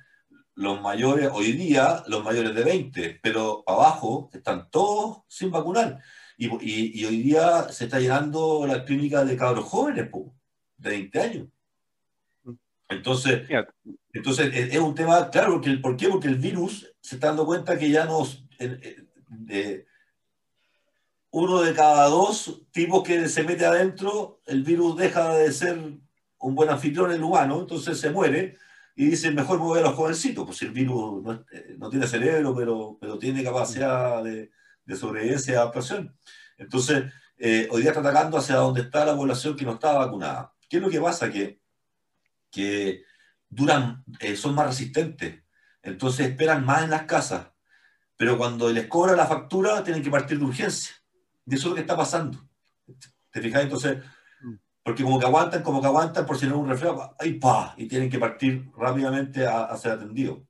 los 0.57 0.79
mayores, 0.83 1.31
hoy 1.33 1.53
día, 1.53 2.05
los 2.07 2.23
mayores 2.23 2.55
de 2.55 2.65
20, 2.65 3.21
pero 3.23 3.65
abajo 3.67 4.29
están 4.35 4.69
todos 4.71 5.23
sin 5.27 5.51
vacunar. 5.51 6.03
Y, 6.37 7.05
hoy 7.05 7.23
día 7.23 7.69
se 7.71 7.85
está 7.85 8.01
llenando 8.01 8.67
la 8.67 8.85
clínica 8.85 9.25
de 9.25 9.37
cabros 9.37 9.65
jóvenes, 9.65 10.11
de 10.79 10.91
20 10.91 11.21
años. 11.21 11.49
Entonces, 12.89 13.49
entonces 14.13 14.51
es, 14.55 14.79
un 14.79 14.95
tema, 14.95 15.31
claro, 15.31 15.55
porque, 15.55 15.71
¿por 15.79 15.97
qué? 15.97 16.09
Porque 16.09 16.29
el 16.29 16.37
virus 16.37 16.93
se 17.01 17.17
está 17.17 17.29
dando 17.29 17.47
cuenta 17.47 17.79
que 17.79 17.91
ya 17.91 18.05
nos... 18.05 18.45
uno 21.31 21.63
de 21.63 21.75
cada 21.75 22.07
dos 22.09 22.63
tipos 22.71 23.03
que 23.03 23.29
se 23.29 23.43
mete 23.43 23.65
adentro, 23.65 24.41
el 24.47 24.63
virus 24.63 24.97
deja 24.97 25.35
de 25.35 25.53
ser 25.53 25.79
un 26.39 26.55
buen 26.55 26.69
anfitrión 26.69 27.11
en 27.11 27.17
el 27.17 27.23
humano, 27.23 27.61
entonces 27.61 27.99
se 27.99 28.11
muere 28.11 28.59
y 28.97 29.07
dice, 29.07 29.31
mejor 29.31 29.59
mover 29.59 29.85
a 29.85 29.89
los 29.89 29.97
jovencitos, 29.97 30.45
pues 30.45 30.59
si 30.59 30.67
el 30.67 30.73
virus 30.73 31.23
no, 31.23 31.33
eh, 31.51 31.75
no 31.79 31.89
tiene 31.89 32.07
cerebro, 32.07 32.55
pero, 32.55 32.97
pero 33.01 33.19
tiene 33.19 33.43
capacidad 33.43 34.23
de, 34.23 34.53
de 34.85 34.97
sobrevivencia 34.97 35.53
y 35.53 35.57
adaptación. 35.57 36.17
Entonces, 36.59 37.13
eh, 37.37 37.69
hoy 37.71 37.83
día 37.83 37.91
está 37.91 38.01
atacando 38.01 38.39
hacia 38.39 38.57
donde 38.57 38.83
está 38.83 39.05
la 39.05 39.17
población 39.17 39.57
que 39.57 39.65
no 39.65 39.73
está 39.73 39.93
vacunada. 39.95 40.53
¿Qué 40.69 40.77
es 40.77 40.83
lo 40.83 40.91
que 40.91 41.01
pasa? 41.01 41.31
Que, 41.31 41.61
que 42.51 43.05
duran, 43.49 44.05
eh, 44.21 44.37
son 44.37 44.55
más 44.55 44.67
resistentes, 44.67 45.43
entonces 45.83 46.29
esperan 46.29 46.65
más 46.65 46.85
en 46.85 46.91
las 46.91 47.03
casas, 47.03 47.49
pero 48.17 48.39
cuando 48.39 48.71
les 48.73 48.87
cobra 48.87 49.17
la 49.17 49.27
factura 49.27 49.83
tienen 49.85 50.03
que 50.03 50.11
partir 50.11 50.39
de 50.39 50.45
urgencia. 50.45 50.95
Y 51.47 51.55
eso 51.55 51.67
es 51.67 51.71
lo 51.71 51.75
que 51.75 51.81
está 51.83 51.97
pasando. 51.97 52.49
¿Te 53.31 53.41
fijas? 53.41 53.65
Entonces, 53.65 53.99
porque 54.83 55.03
como 55.03 55.19
que 55.19 55.27
aguantan, 55.27 55.63
como 55.63 55.81
que 55.81 55.87
aguantan 55.87 56.27
por 56.27 56.39
si 56.39 56.47
no 56.47 56.55
es 56.55 56.61
un 56.61 56.69
resfriado, 56.69 57.17
¡ay, 57.19 57.35
pa! 57.35 57.75
Y 57.77 57.87
tienen 57.89 58.11
que 58.11 58.19
partir 58.19 58.71
rápidamente 58.77 59.47
a, 59.47 59.77
ser 59.77 59.93
atendidos. 59.93 60.41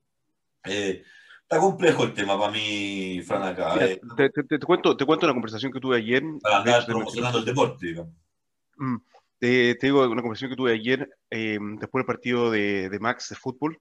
Eh, 0.63 1.03
Está 1.47 1.59
complejo 1.59 2.05
el 2.05 2.13
tema 2.15 2.39
para 2.39 2.51
mí, 2.51 3.21
Fran, 3.21 3.43
acá. 3.43 3.75
Eh. 3.85 4.01
te, 4.49 4.59
cuento, 4.59 4.97
te 4.97 5.05
cuento 5.05 5.27
una 5.27 5.33
conversación 5.33 5.71
que 5.71 5.79
tuve 5.79 5.97
ayer. 5.97 6.23
Para 6.41 6.57
andar 6.57 6.85
promocionando 6.87 7.37
el 7.37 7.45
deporte, 7.45 7.85
digamos. 7.85 8.13
Mm, 8.77 8.95
te, 9.37 9.77
digo 9.79 10.09
una 10.09 10.23
conversación 10.23 10.49
que 10.49 10.55
tuve 10.55 10.73
ayer 10.73 11.07
eh, 11.29 11.59
después 11.79 12.01
del 12.01 12.07
partido 12.07 12.49
de, 12.49 12.89
de, 12.89 12.99
Max 12.99 13.29
de 13.29 13.35
fútbol, 13.35 13.79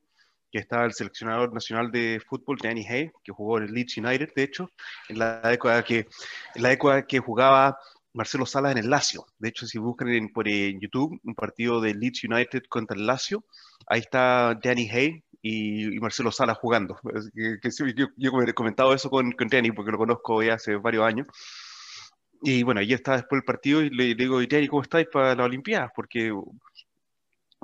que 0.53 0.59
estaba 0.59 0.85
el 0.85 0.93
seleccionador 0.93 1.55
nacional 1.55 1.91
de 1.91 2.21
fútbol, 2.29 2.59
Danny 2.63 2.85
Hay, 2.87 3.11
que 3.23 3.33
jugó 3.33 3.57
en 3.57 3.65
el 3.65 3.73
Leeds 3.73 3.97
United, 3.97 4.29
de 4.37 4.43
hecho, 4.43 4.71
en 5.09 5.21
la 5.21 5.41
época 5.51 5.83
que, 5.85 6.07
en 6.55 6.63
la 6.63 6.71
época 6.71 7.07
que 7.07 7.19
jugaba 7.19 7.79
Marcelo 8.13 8.45
Salas 8.45 8.73
en 8.73 8.79
el 8.79 8.91
Lazio. 8.91 9.25
De 9.39 9.49
hecho, 9.49 9.67
si 9.67 9.79
buscan 9.79 10.09
en, 10.09 10.29
por 10.29 10.47
en 10.49 10.81
YouTube 10.81 11.19
un 11.25 11.35
partido 11.35 11.81
de 11.81 11.95
Leeds 11.95 12.25
United 12.25 12.65
contra 12.69 12.95
el 12.95 13.07
Lazio, 13.07 13.43
ahí 13.87 14.01
está 14.01 14.55
Danny 14.63 14.91
Hay 14.91 15.24
y, 15.47 16.01
Marcelo 16.01 16.33
Salas 16.33 16.59
jugando. 16.59 16.99
Que, 17.35 17.71
yo, 18.17 18.31
he 18.43 18.55
comentado 18.55 18.95
eso 18.95 19.11
con, 19.11 19.33
con 19.33 19.49
Danny 19.49 19.73
porque 19.73 19.93
lo 19.93 19.99
conozco 19.99 20.43
ya 20.43 20.55
hace 20.55 20.77
varios 20.77 21.05
años. 21.05 21.29
Y 22.43 22.63
bueno, 22.63 22.81
ahí 22.81 22.93
está 22.93 23.13
después 23.13 23.41
del 23.41 23.45
partido 23.45 23.83
y 23.83 23.91
le, 23.91 24.15
digo, 24.15 24.41
Danny, 24.41 24.69
¿cómo 24.69 24.83
estáis 24.83 25.07
para 25.13 25.35
las 25.35 25.47
Olimpiadas? 25.47 25.91
Porque 25.95 26.33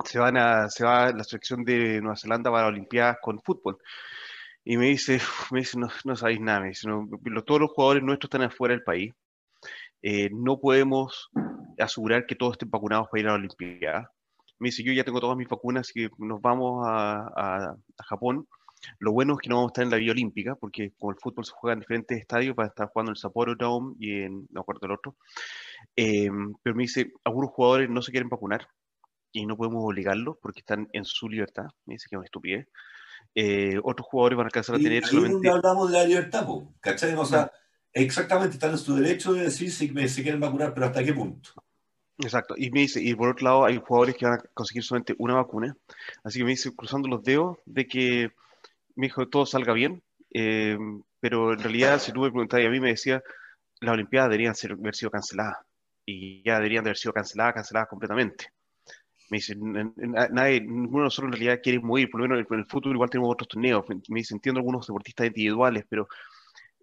se, 0.04 0.18
van 0.18 0.36
a, 0.36 0.68
se 0.68 0.84
va 0.84 1.10
la 1.12 1.24
selección 1.24 1.64
de 1.64 2.00
Nueva 2.00 2.16
Zelanda 2.16 2.50
para 2.50 2.64
las 2.64 2.72
Olimpiadas 2.72 3.16
con 3.22 3.40
fútbol. 3.40 3.78
Y 4.64 4.76
me 4.76 4.86
dice, 4.86 5.20
me 5.50 5.60
dice 5.60 5.78
no, 5.78 5.88
no 6.04 6.16
sabéis 6.16 6.40
nada, 6.40 6.60
me 6.60 6.68
dice, 6.68 6.88
todos 7.46 7.60
los 7.60 7.70
jugadores 7.70 8.02
nuestros 8.02 8.28
están 8.28 8.42
afuera 8.42 8.74
del 8.74 8.84
país 8.84 9.12
eh, 10.02 10.30
no 10.32 10.58
podemos 10.58 11.30
asegurar 11.78 12.26
que 12.26 12.34
todos 12.34 12.52
estén 12.52 12.70
vacunados 12.70 13.08
para 13.10 13.20
ir 13.20 13.26
a 13.28 13.30
la 13.32 13.36
Olimpiada. 13.36 14.12
Me 14.60 14.68
dice, 14.68 14.82
yo 14.82 14.92
ya 14.92 15.04
tengo 15.04 15.20
todas 15.20 15.36
mis 15.36 15.48
vacunas 15.48 15.90
y 15.96 16.06
nos 16.18 16.40
vamos 16.40 16.86
a, 16.86 17.74
Japón. 17.98 18.46
Lo 18.98 19.12
bueno 19.12 19.34
es 19.34 19.40
que 19.40 19.48
no 19.48 19.56
vamos 19.56 19.70
a 19.70 19.72
estar 19.72 19.84
en 19.84 19.90
la 19.90 19.96
Vía 19.96 20.12
Olímpica, 20.12 20.54
porque 20.54 20.92
como 20.98 21.12
el 21.12 21.18
fútbol 21.18 21.44
se 21.44 21.52
juega 21.52 21.74
en 21.74 21.80
diferentes 21.80 22.18
estadios, 22.18 22.54
va 22.58 22.64
a 22.64 22.68
estar 22.68 22.88
jugando 22.88 23.10
en 23.10 23.14
el 23.14 23.20
Sapporo 23.20 23.54
Dome 23.54 23.94
y 23.98 24.22
en, 24.22 24.46
no 24.50 24.60
acuerdo 24.60 24.86
el 24.86 24.92
otro. 24.92 25.16
Em, 25.96 26.54
pero 26.62 26.76
me 26.76 26.84
dice, 26.84 27.12
algunos 27.24 27.50
jugadores 27.50 27.90
no 27.90 28.00
se 28.02 28.10
quieren 28.10 28.28
vacunar 28.28 28.68
y 29.32 29.46
no 29.46 29.56
podemos 29.56 29.82
obligarlos 29.84 30.36
porque 30.40 30.60
están 30.60 30.88
en 30.92 31.04
su 31.04 31.28
libertad. 31.28 31.66
Me 31.86 31.94
dice 31.94 32.06
que 32.08 32.16
es 32.16 32.18
una 32.18 32.26
estupidez. 32.26 32.68
Eh, 33.34 33.78
otros 33.82 34.06
jugadores 34.08 34.36
van 34.36 34.44
a 34.44 34.48
alcanzar 34.48 34.76
a 34.76 34.78
tener 34.78 35.04
ahí 35.04 35.10
solamente... 35.10 35.48
hablamos 35.48 35.90
de 35.90 35.98
la 35.98 36.04
libertad, 36.04 36.46
¿cachai? 36.80 37.14
O 37.14 37.24
sea, 37.24 37.50
exactamente 37.92 38.54
están 38.54 38.72
en 38.72 38.78
su 38.78 38.94
derecho 38.94 39.32
de 39.32 39.44
decir 39.44 39.70
si 39.70 39.90
me, 39.90 40.08
se 40.08 40.22
quieren 40.22 40.40
vacunar, 40.40 40.74
pero 40.74 40.86
¿hasta 40.86 41.04
qué 41.04 41.12
punto? 41.12 41.50
Exacto, 42.22 42.54
y 42.56 42.70
me 42.70 42.80
dice, 42.80 43.02
y 43.02 43.14
por 43.14 43.30
otro 43.30 43.44
lado 43.44 43.64
hay 43.64 43.78
jugadores 43.78 44.14
que 44.14 44.26
van 44.26 44.34
a 44.34 44.42
conseguir 44.52 44.82
solamente 44.82 45.14
una 45.18 45.34
vacuna, 45.34 45.74
así 46.22 46.38
que 46.38 46.44
me 46.44 46.50
dice, 46.50 46.74
cruzando 46.74 47.08
los 47.08 47.22
dedos, 47.22 47.58
de 47.64 47.86
que 47.86 48.30
me 48.94 49.06
dijo 49.06 49.26
todo 49.28 49.46
salga 49.46 49.72
bien, 49.72 50.02
eh, 50.34 50.76
pero 51.18 51.54
en 51.54 51.60
realidad 51.60 51.98
si 51.98 52.12
tú 52.12 52.20
me 52.20 52.30
preguntas, 52.30 52.60
y 52.60 52.66
a 52.66 52.70
mí 52.70 52.78
me 52.78 52.90
decía, 52.90 53.22
las 53.80 53.94
Olimpiadas 53.94 54.28
deberían 54.28 54.54
ser, 54.54 54.72
haber 54.72 54.94
sido 54.94 55.10
canceladas, 55.10 55.58
y 56.04 56.42
ya 56.44 56.56
deberían 56.56 56.84
de 56.84 56.90
haber 56.90 56.98
sido 56.98 57.14
canceladas, 57.14 57.54
canceladas 57.54 57.88
completamente. 57.88 58.52
Me 59.30 59.38
dice, 59.38 59.54
nadie, 59.56 60.60
ninguno 60.60 61.04
de 61.04 61.04
nosotros 61.04 61.28
en 61.28 61.40
realidad 61.40 61.60
quiere 61.62 61.78
morir, 61.78 62.10
por 62.10 62.20
lo 62.20 62.28
menos 62.28 62.46
en 62.50 62.58
el 62.58 62.66
fútbol 62.66 62.94
igual 62.94 63.08
tenemos 63.08 63.32
otros 63.32 63.48
torneos, 63.48 63.84
me 63.88 64.18
dice, 64.18 64.34
entiendo 64.34 64.58
algunos 64.58 64.86
deportistas 64.86 65.28
individuales, 65.28 65.84
pero 65.88 66.06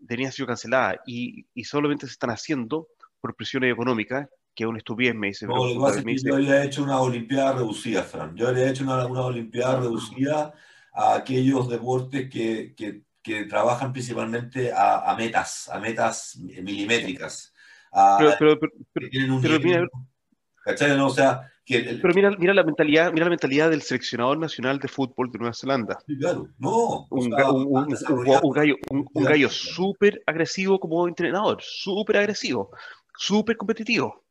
tenían 0.08 0.32
sido 0.32 0.48
canceladas. 0.48 0.98
Y, 1.06 1.46
y, 1.54 1.64
solamente 1.66 2.08
se 2.08 2.14
están 2.14 2.30
haciendo 2.30 2.88
por 3.20 3.36
presiones 3.36 3.74
económicas, 3.74 4.30
que 4.58 4.64
es 4.64 4.68
una 4.68 4.80
estupidez, 4.80 5.14
me 5.14 5.28
dice. 5.28 5.46
No, 5.46 5.68
lo 5.68 6.04
que 6.04 6.16
yo 6.18 6.34
había 6.34 6.64
hecho 6.64 6.82
una 6.82 7.00
Olimpiada 7.00 7.54
reducida, 7.54 8.02
Fran. 8.02 8.36
Yo 8.36 8.48
había 8.48 8.68
hecho 8.68 8.84
una, 8.84 9.06
una 9.06 9.22
Olimpiada 9.22 9.82
reducida 9.82 10.52
a 10.92 11.14
aquellos 11.14 11.70
deportes 11.70 12.28
que, 12.28 12.74
que, 12.76 13.04
que 13.22 13.46
trabajan 13.46 13.94
principalmente 13.94 14.74
a, 14.74 15.12
a, 15.12 15.16
metas, 15.16 15.70
a 15.70 15.80
metas 15.80 16.36
milimétricas. 16.38 17.54
pero, 18.18 18.34
pero, 18.40 18.60
pero, 18.60 19.60
pero, 19.62 19.88
¿Cachai? 20.64 20.98
No, 20.98 21.06
o 21.06 21.12
sea, 21.12 21.52
pero 21.68 22.14
mira, 22.16 22.32
mira, 22.32 22.54
la 22.54 22.64
mentalidad, 22.64 23.12
mira 23.12 23.26
la 23.26 23.30
mentalidad 23.30 23.70
del 23.70 23.82
seleccionador 23.82 24.40
nacional 24.40 24.80
de 24.80 24.88
fútbol 24.88 25.30
de 25.32 25.40
Nueva 25.40 25.54
Zelanda. 25.54 26.00
claro, 26.20 26.48
no. 26.58 27.06
Un, 27.10 27.30
gallo, 27.30 28.76
un, 28.90 29.24
gallo 29.24 29.50
súper 29.50 30.24
agresivo 30.26 30.80
como 30.80 31.08
entrenador, 31.08 31.58
súper 31.62 32.18
agresivo, 32.18 32.72
súper 33.18 33.58
competitivo. 33.58 34.24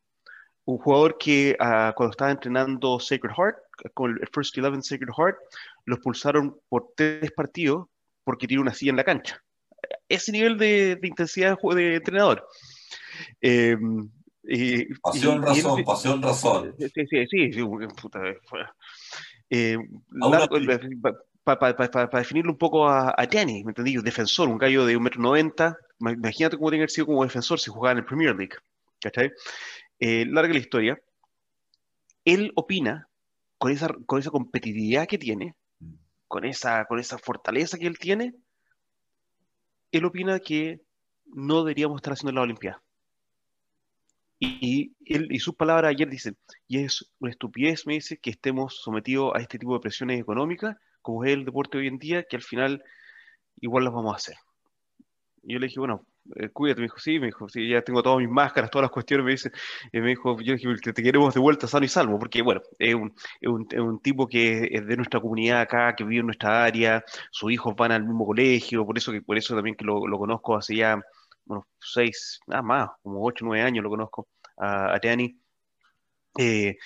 Un 0.67 0.77
jugador 0.79 1.17
que 1.17 1.55
uh, 1.61 1.93
cuando 1.95 2.11
estaba 2.11 2.29
entrenando 2.29 2.99
Sacred 2.99 3.31
Heart, 3.31 3.57
con 3.93 4.11
el 4.11 4.27
First 4.33 4.57
Eleven 4.57 4.83
Sacred 4.83 5.13
Heart, 5.17 5.37
lo 5.85 5.95
expulsaron 5.95 6.59
por 6.67 6.91
tres 6.93 7.31
partidos 7.31 7.87
porque 8.25 8.47
tiene 8.47 8.61
una 8.61 8.73
silla 8.73 8.89
en 8.89 8.97
la 8.97 9.05
cancha. 9.05 9.41
Ese 10.09 10.33
nivel 10.33 10.57
de, 10.57 10.97
de 10.97 11.07
intensidad 11.07 11.57
de, 11.57 11.95
entrenador. 11.95 12.45
Eh, 13.41 13.77
pasión, 15.01 15.41
razón, 15.41 15.83
pasión, 15.85 16.21
razón. 16.21 16.75
Sí, 16.77 17.05
sí, 17.09 17.27
sí. 17.27 17.53
sí 17.53 17.63
puta, 18.01 18.19
eh, 19.49 19.77
para 21.43 22.09
definirlo 22.11 22.51
un 22.51 22.57
poco 22.57 22.89
a, 22.89 23.13
a 23.17 23.25
Danny, 23.25 23.63
¿me 23.63 23.71
entendí? 23.71 23.95
Defensor, 23.95 24.49
un 24.49 24.57
gallo 24.57 24.85
de 24.85 24.97
1,90 24.97 25.77
m. 26.01 26.13
Imagínate 26.13 26.57
cómo 26.57 26.69
tiene 26.69 26.79
que 26.79 26.83
haber 26.83 26.89
sido 26.89 27.07
como 27.07 27.23
defensor 27.23 27.57
si 27.57 27.71
jugaba 27.71 27.93
en 27.93 27.99
el 27.99 28.05
Premier 28.05 28.35
League. 28.35 28.57
¿Cachai? 28.99 29.31
Eh, 29.99 30.25
larga 30.25 30.53
la 30.53 30.59
historia. 30.59 31.01
Él 32.25 32.51
opina, 32.55 33.07
con 33.57 33.71
esa, 33.71 33.89
con 34.05 34.19
esa 34.19 34.29
competitividad 34.29 35.07
que 35.07 35.17
tiene, 35.17 35.55
con 36.27 36.45
esa, 36.45 36.85
con 36.85 36.99
esa 36.99 37.17
fortaleza 37.17 37.77
que 37.77 37.87
él 37.87 37.97
tiene, 37.97 38.35
él 39.91 40.05
opina 40.05 40.39
que 40.39 40.81
no 41.25 41.63
deberíamos 41.63 41.97
estar 41.97 42.13
haciendo 42.13 42.33
la 42.33 42.41
Olimpiada. 42.41 42.81
Y, 44.39 44.93
él, 45.05 45.29
y 45.31 45.39
sus 45.39 45.55
palabras 45.55 45.89
ayer 45.89 46.07
dicen, 46.07 46.37
y 46.67 46.83
es 46.83 47.11
una 47.19 47.31
estupidez, 47.31 47.87
me 47.87 47.95
dice, 47.95 48.17
que 48.17 48.29
estemos 48.29 48.81
sometidos 48.81 49.33
a 49.33 49.39
este 49.39 49.57
tipo 49.57 49.73
de 49.73 49.79
presiones 49.79 50.19
económicas, 50.19 50.77
como 51.01 51.23
es 51.25 51.33
el 51.33 51.43
deporte 51.43 51.79
hoy 51.79 51.87
en 51.87 51.97
día, 51.97 52.23
que 52.23 52.35
al 52.35 52.43
final 52.43 52.83
igual 53.59 53.85
las 53.85 53.93
vamos 53.93 54.13
a 54.13 54.17
hacer. 54.17 54.35
Y 55.41 55.53
yo 55.53 55.59
le 55.59 55.67
dije, 55.67 55.79
bueno, 55.79 56.05
cuídate, 56.53 56.81
me 56.81 56.85
dijo, 56.85 56.99
sí, 56.99 57.19
me 57.19 57.27
dijo, 57.27 57.49
sí, 57.49 57.69
ya 57.69 57.81
tengo 57.81 58.03
todas 58.03 58.19
mis 58.19 58.29
máscaras, 58.29 58.69
todas 58.69 58.83
las 58.83 58.91
cuestiones, 58.91 59.25
me 59.25 59.31
dice, 59.31 59.51
y 59.91 59.99
me 59.99 60.09
dijo, 60.09 60.39
yo 60.41 60.53
dije, 60.53 60.93
te, 60.93 61.03
queremos 61.03 61.33
de 61.33 61.39
vuelta 61.39 61.67
sano 61.67 61.85
y 61.85 61.89
salvo, 61.89 62.19
porque 62.19 62.41
bueno, 62.41 62.61
es 62.79 62.95
un, 62.95 63.13
es, 63.41 63.49
un, 63.49 63.67
es 63.71 63.79
un, 63.79 63.99
tipo 64.01 64.27
que 64.27 64.69
es 64.71 64.85
de 64.85 64.97
nuestra 64.97 65.19
comunidad 65.19 65.61
acá, 65.61 65.95
que 65.95 66.03
vive 66.03 66.21
en 66.21 66.27
nuestra 66.27 66.63
área, 66.63 67.03
sus 67.31 67.51
hijos 67.51 67.75
van 67.75 67.91
al 67.91 68.03
mismo 68.03 68.25
colegio, 68.25 68.85
por 68.85 68.97
eso 68.97 69.11
que 69.11 69.21
por 69.21 69.37
eso 69.37 69.55
también 69.55 69.75
que 69.75 69.85
lo, 69.85 70.01
conozco 70.17 70.57
hace 70.57 70.75
ya 70.75 70.99
bueno, 71.45 71.67
seis, 71.79 72.39
nada 72.47 72.61
más, 72.61 72.89
como 73.01 73.23
ocho, 73.25 73.45
nueve 73.45 73.63
años 73.63 73.83
lo 73.83 73.89
conozco 73.89 74.27
a, 74.57 74.93
a 74.95 74.99
Teani. 74.99 75.39
Eh, 76.37 76.77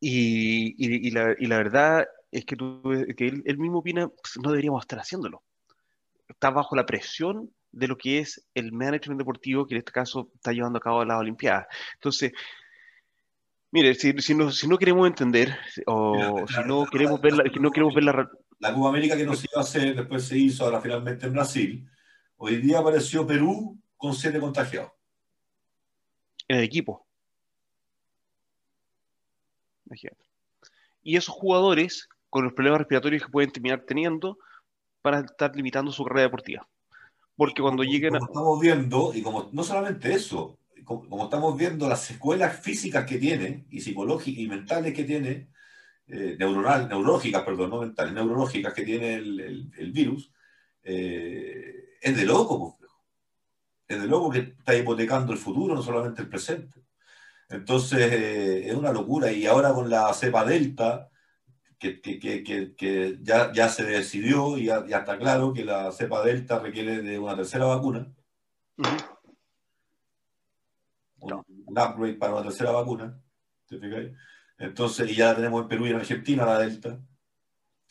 y, 0.00 1.06
y, 1.08 1.10
la, 1.10 1.34
y, 1.38 1.46
la, 1.46 1.56
verdad 1.56 2.06
es 2.30 2.44
que, 2.44 2.56
tú, 2.56 2.82
que 3.16 3.26
él, 3.26 3.58
mismo 3.58 3.78
opina, 3.78 4.08
pues, 4.08 4.38
no 4.42 4.50
deberíamos 4.50 4.82
estar 4.82 4.98
haciéndolo. 4.98 5.42
Está 6.28 6.50
bajo 6.50 6.76
la 6.76 6.86
presión 6.86 7.50
de 7.72 7.88
lo 7.88 7.96
que 7.96 8.18
es 8.18 8.46
el 8.54 8.72
management 8.72 9.18
deportivo 9.18 9.66
que 9.66 9.74
en 9.74 9.78
este 9.78 9.92
caso 9.92 10.30
está 10.34 10.52
llevando 10.52 10.78
a 10.78 10.82
cabo 10.82 11.04
las 11.04 11.18
Olimpiadas. 11.18 11.66
Entonces, 11.94 12.32
mire, 13.70 13.94
si, 13.94 14.12
si, 14.18 14.34
no, 14.34 14.50
si 14.50 14.66
no 14.66 14.78
queremos 14.78 15.06
entender 15.06 15.56
o 15.86 16.46
si 16.48 16.60
no 16.66 16.86
queremos 16.86 17.20
ver 17.20 17.34
la, 17.34 17.44
no 17.44 17.70
queremos 17.70 17.94
ver 17.94 18.04
la... 18.04 18.30
La 18.60 18.74
Copa 18.74 18.88
América 18.88 19.16
que 19.16 19.24
no 19.24 19.36
se 19.36 19.46
iba 19.52 19.60
a 19.60 19.64
hacer, 19.64 19.94
después 19.94 20.24
se 20.24 20.36
hizo, 20.36 20.64
ahora 20.64 20.80
finalmente 20.80 21.26
en 21.26 21.32
Brasil, 21.32 21.88
Hoy 22.40 22.56
día 22.58 22.78
apareció 22.78 23.26
Perú 23.26 23.76
con 23.96 24.14
siete 24.14 24.38
contagiados. 24.38 24.92
En 26.46 26.58
el 26.58 26.64
equipo. 26.64 27.04
Y 31.02 31.16
esos 31.16 31.34
jugadores, 31.34 32.08
con 32.30 32.44
los 32.44 32.52
problemas 32.52 32.78
respiratorios 32.78 33.24
que 33.24 33.32
pueden 33.32 33.50
terminar 33.50 33.80
teniendo, 33.80 34.38
para 35.02 35.20
estar 35.20 35.54
limitando 35.56 35.90
su 35.90 36.04
carrera 36.04 36.22
deportiva. 36.22 36.68
Porque 37.38 37.62
cuando 37.62 37.84
lleguen 37.84 38.16
a... 38.16 38.18
estamos 38.18 38.60
viendo, 38.60 39.12
y 39.14 39.22
como 39.22 39.48
no 39.52 39.62
solamente 39.62 40.12
eso, 40.12 40.58
como, 40.84 41.24
estamos 41.24 41.56
viendo 41.56 41.88
las 41.88 42.02
secuelas 42.02 42.60
físicas 42.60 43.06
que 43.06 43.16
tiene, 43.16 43.64
y 43.70 43.80
psicológicas 43.80 44.40
y 44.40 44.48
mentales 44.48 44.92
que 44.92 45.04
tiene, 45.04 45.48
eh, 46.08 46.34
neuronal, 46.36 46.88
neurológicas, 46.88 47.42
perdón, 47.44 47.70
no 47.70 47.80
mentales, 47.80 48.12
neurológicas 48.12 48.74
que 48.74 48.82
tiene 48.82 49.14
el, 49.14 49.70
el 49.78 49.92
virus, 49.92 50.32
eh, 50.82 51.96
es 52.02 52.16
de 52.16 52.26
loco, 52.26 52.76
es 53.86 54.00
de 54.00 54.06
loco 54.08 54.30
que 54.30 54.40
está 54.40 54.74
hipotecando 54.74 55.32
el 55.32 55.38
futuro, 55.38 55.76
no 55.76 55.82
solamente 55.82 56.22
el 56.22 56.28
presente. 56.28 56.80
Entonces, 57.48 58.00
eh, 58.12 58.68
es 58.68 58.74
una 58.74 58.92
locura. 58.92 59.30
Y 59.30 59.46
ahora 59.46 59.72
con 59.72 59.88
la 59.88 60.12
cepa 60.12 60.44
delta, 60.44 61.08
que, 61.78 62.00
que, 62.00 62.18
que, 62.18 62.74
que 62.76 63.18
ya, 63.22 63.52
ya, 63.52 63.68
se 63.68 63.84
decidió 63.84 64.58
y 64.58 64.66
ya, 64.66 64.84
ya, 64.86 64.98
está 64.98 65.18
claro 65.18 65.52
que 65.52 65.64
la 65.64 65.92
cepa 65.92 66.24
delta 66.24 66.58
requiere 66.58 67.02
de 67.02 67.18
una 67.18 67.36
tercera 67.36 67.66
vacuna. 67.66 68.12
un, 71.20 71.32
upgrade 71.68 72.14
para 72.14 72.34
una 72.34 72.42
tercera 72.42 72.70
vacuna. 72.72 73.20
Entonces, 74.58 75.10
y 75.10 75.14
ya 75.14 75.34
tenemos 75.34 75.62
en 75.62 75.68
Perú 75.68 75.86
y 75.86 75.90
en 75.90 75.96
Argentina 75.96 76.44
la 76.44 76.58
delta. 76.58 77.00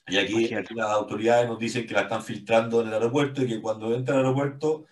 Y 0.07 0.17
aquí, 0.17 0.49
las 0.49 0.89
autoridades 0.91 1.49
nos 1.49 1.59
dicen 1.59 1.85
que 1.85 1.93
la 1.93 2.01
están 2.01 2.23
filtrando 2.23 2.81
en 2.81 2.87
el 2.87 2.93
aeropuerto 2.93 3.43
y 3.43 3.47
que 3.47 3.61
cuando 3.61 3.93
entre 3.93 4.13
al 4.13 4.21
aeropuerto 4.21 4.85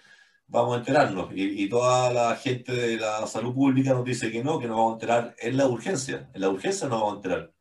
vamos 0.48 0.76
a 0.76 0.80
enterarnos. 0.80 1.30
Y, 1.34 1.68
toda 1.70 2.12
la 2.12 2.36
gente 2.36 2.74
de 2.74 2.98
la 2.98 3.26
salud 3.28 3.54
pública 3.54 3.93
nos 3.93 4.06
dice 4.06 4.32
que 4.32 4.43
no, 4.43 4.60
que 4.60 4.68
nos 4.68 4.78
vamos 4.78 4.91
a 4.91 4.96
enterar 4.96 5.36
en 5.39 5.58
la 5.58 5.68
urgencia. 5.68 6.30
En 6.34 6.41
la 6.41 6.50
urgencia 6.50 6.88
nos 6.88 7.00
vamos 7.00 7.14
a 7.14 7.16
enterar. 7.18 7.55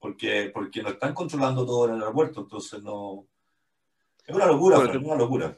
Porque, 0.00 0.50
porque 0.52 0.82
nos 0.82 0.94
están 0.94 1.14
controlando 1.14 1.64
todo 1.64 1.88
en 1.88 1.94
el 1.94 2.00
aeropuerto. 2.00 2.40
Entonces 2.40 2.82
no. 2.82 3.26
Es 4.26 4.34
una 4.34 4.46
locura, 4.46 4.78
es 4.78 4.96
una 4.96 5.14
locura. 5.14 5.56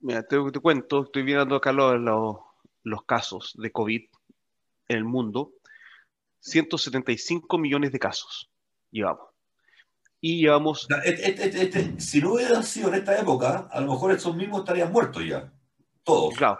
Mira, 0.00 0.22
te, 0.22 0.36
te, 0.50 0.60
cuento, 0.60 1.04
estoy 1.04 1.22
viendo 1.22 1.56
acá 1.56 1.72
los, 1.72 1.98
los, 1.98 2.36
los 2.82 3.04
casos 3.04 3.54
de 3.56 3.72
COVID 3.72 4.02
en 4.88 4.96
el 4.96 5.04
mundo, 5.04 5.52
175 6.40 7.58
millones 7.58 7.92
de 7.92 7.98
casos 7.98 8.50
llevamos. 8.90 9.28
Y 10.20 10.40
llevamos... 10.40 10.86
Este, 11.04 11.44
este, 11.44 11.62
este, 11.62 12.00
si 12.00 12.20
no 12.20 12.34
hubiera 12.34 12.62
sido 12.62 12.88
en 12.88 12.96
esta 12.96 13.18
época, 13.18 13.68
a 13.70 13.80
lo 13.80 13.92
mejor 13.92 14.12
estos 14.12 14.34
mismos 14.34 14.60
estarían 14.60 14.92
muertos 14.92 15.24
ya. 15.26 15.52
Todos. 16.02 16.34
Claro. 16.36 16.58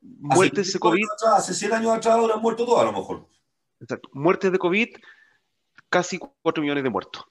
muertes 0.00 0.72
de 0.72 0.78
COVID. 0.78 1.04
hace 1.36 1.54
100 1.54 1.72
años 1.74 1.92
atrás 1.92 2.16
hubieran 2.18 2.40
muerto 2.40 2.64
todos 2.64 2.80
a 2.80 2.84
lo 2.84 2.92
mejor. 2.92 3.28
Exacto. 3.80 4.08
Muertes 4.12 4.52
de 4.52 4.58
COVID, 4.58 4.88
casi 5.94 6.18
4 6.18 6.60
millones 6.60 6.82
de 6.82 6.90
muertos 6.90 7.24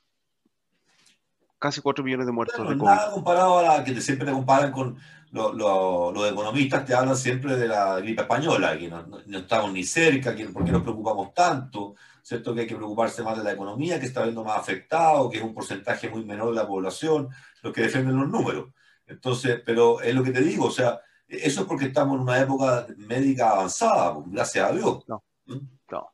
casi 1.63 1.79
4 1.79 2.03
millones 2.03 2.25
de 2.25 2.31
muertos 2.33 2.57
de 2.57 2.77
COVID. 2.77 2.83
Nada 2.83 3.11
comparado 3.11 3.59
a 3.59 3.63
la 3.63 3.83
que 3.85 4.01
siempre 4.01 4.25
te 4.25 4.33
comparan 4.33 4.71
con 4.71 4.97
los 5.31 6.31
economistas, 6.31 6.85
te 6.85 6.93
hablan 6.93 7.15
siempre 7.15 7.55
de 7.55 7.69
la 7.69 8.01
gripe 8.01 8.21
española, 8.21 8.77
que 8.77 8.89
no, 8.89 9.37
estamos 9.37 9.71
ni 9.71 9.85
cerca, 9.85 10.35
que, 10.35 10.45
¿por 10.49 10.65
qué 10.65 10.73
nos 10.73 10.83
preocupamos 10.83 11.33
tanto? 11.33 11.95
¿Cierto? 12.21 12.53
Que 12.53 12.61
hay 12.61 12.67
que 12.67 12.75
preocuparse 12.75 13.23
más 13.23 13.37
de 13.37 13.45
la 13.45 13.53
economía, 13.53 13.97
que 13.97 14.07
está 14.07 14.23
viendo 14.23 14.43
más 14.43 14.57
afectado, 14.57 15.29
que 15.29 15.37
es 15.37 15.43
un 15.43 15.53
porcentaje 15.53 16.09
muy 16.09 16.25
menor 16.25 16.49
de 16.49 16.55
la 16.55 16.67
población, 16.67 17.29
lo 17.61 17.71
que 17.71 17.83
defienden 17.83 18.17
los 18.17 18.29
números. 18.29 18.73
Entonces, 19.07 19.61
pero 19.65 20.01
es 20.01 20.13
lo 20.13 20.21
que 20.21 20.31
te 20.31 20.41
digo, 20.41 20.65
o 20.65 20.71
sea, 20.71 20.99
eso 21.29 21.61
es 21.61 21.67
porque 21.67 21.85
estamos 21.85 22.15
en 22.15 22.23
una 22.23 22.39
época 22.39 22.87
médica 22.97 23.51
avanzada, 23.51 24.15
gracias 24.25 24.69
a 24.69 24.73
Dios. 24.73 25.03
No, 25.07 25.23
¿Mm? 25.45 25.59
no, 25.91 26.13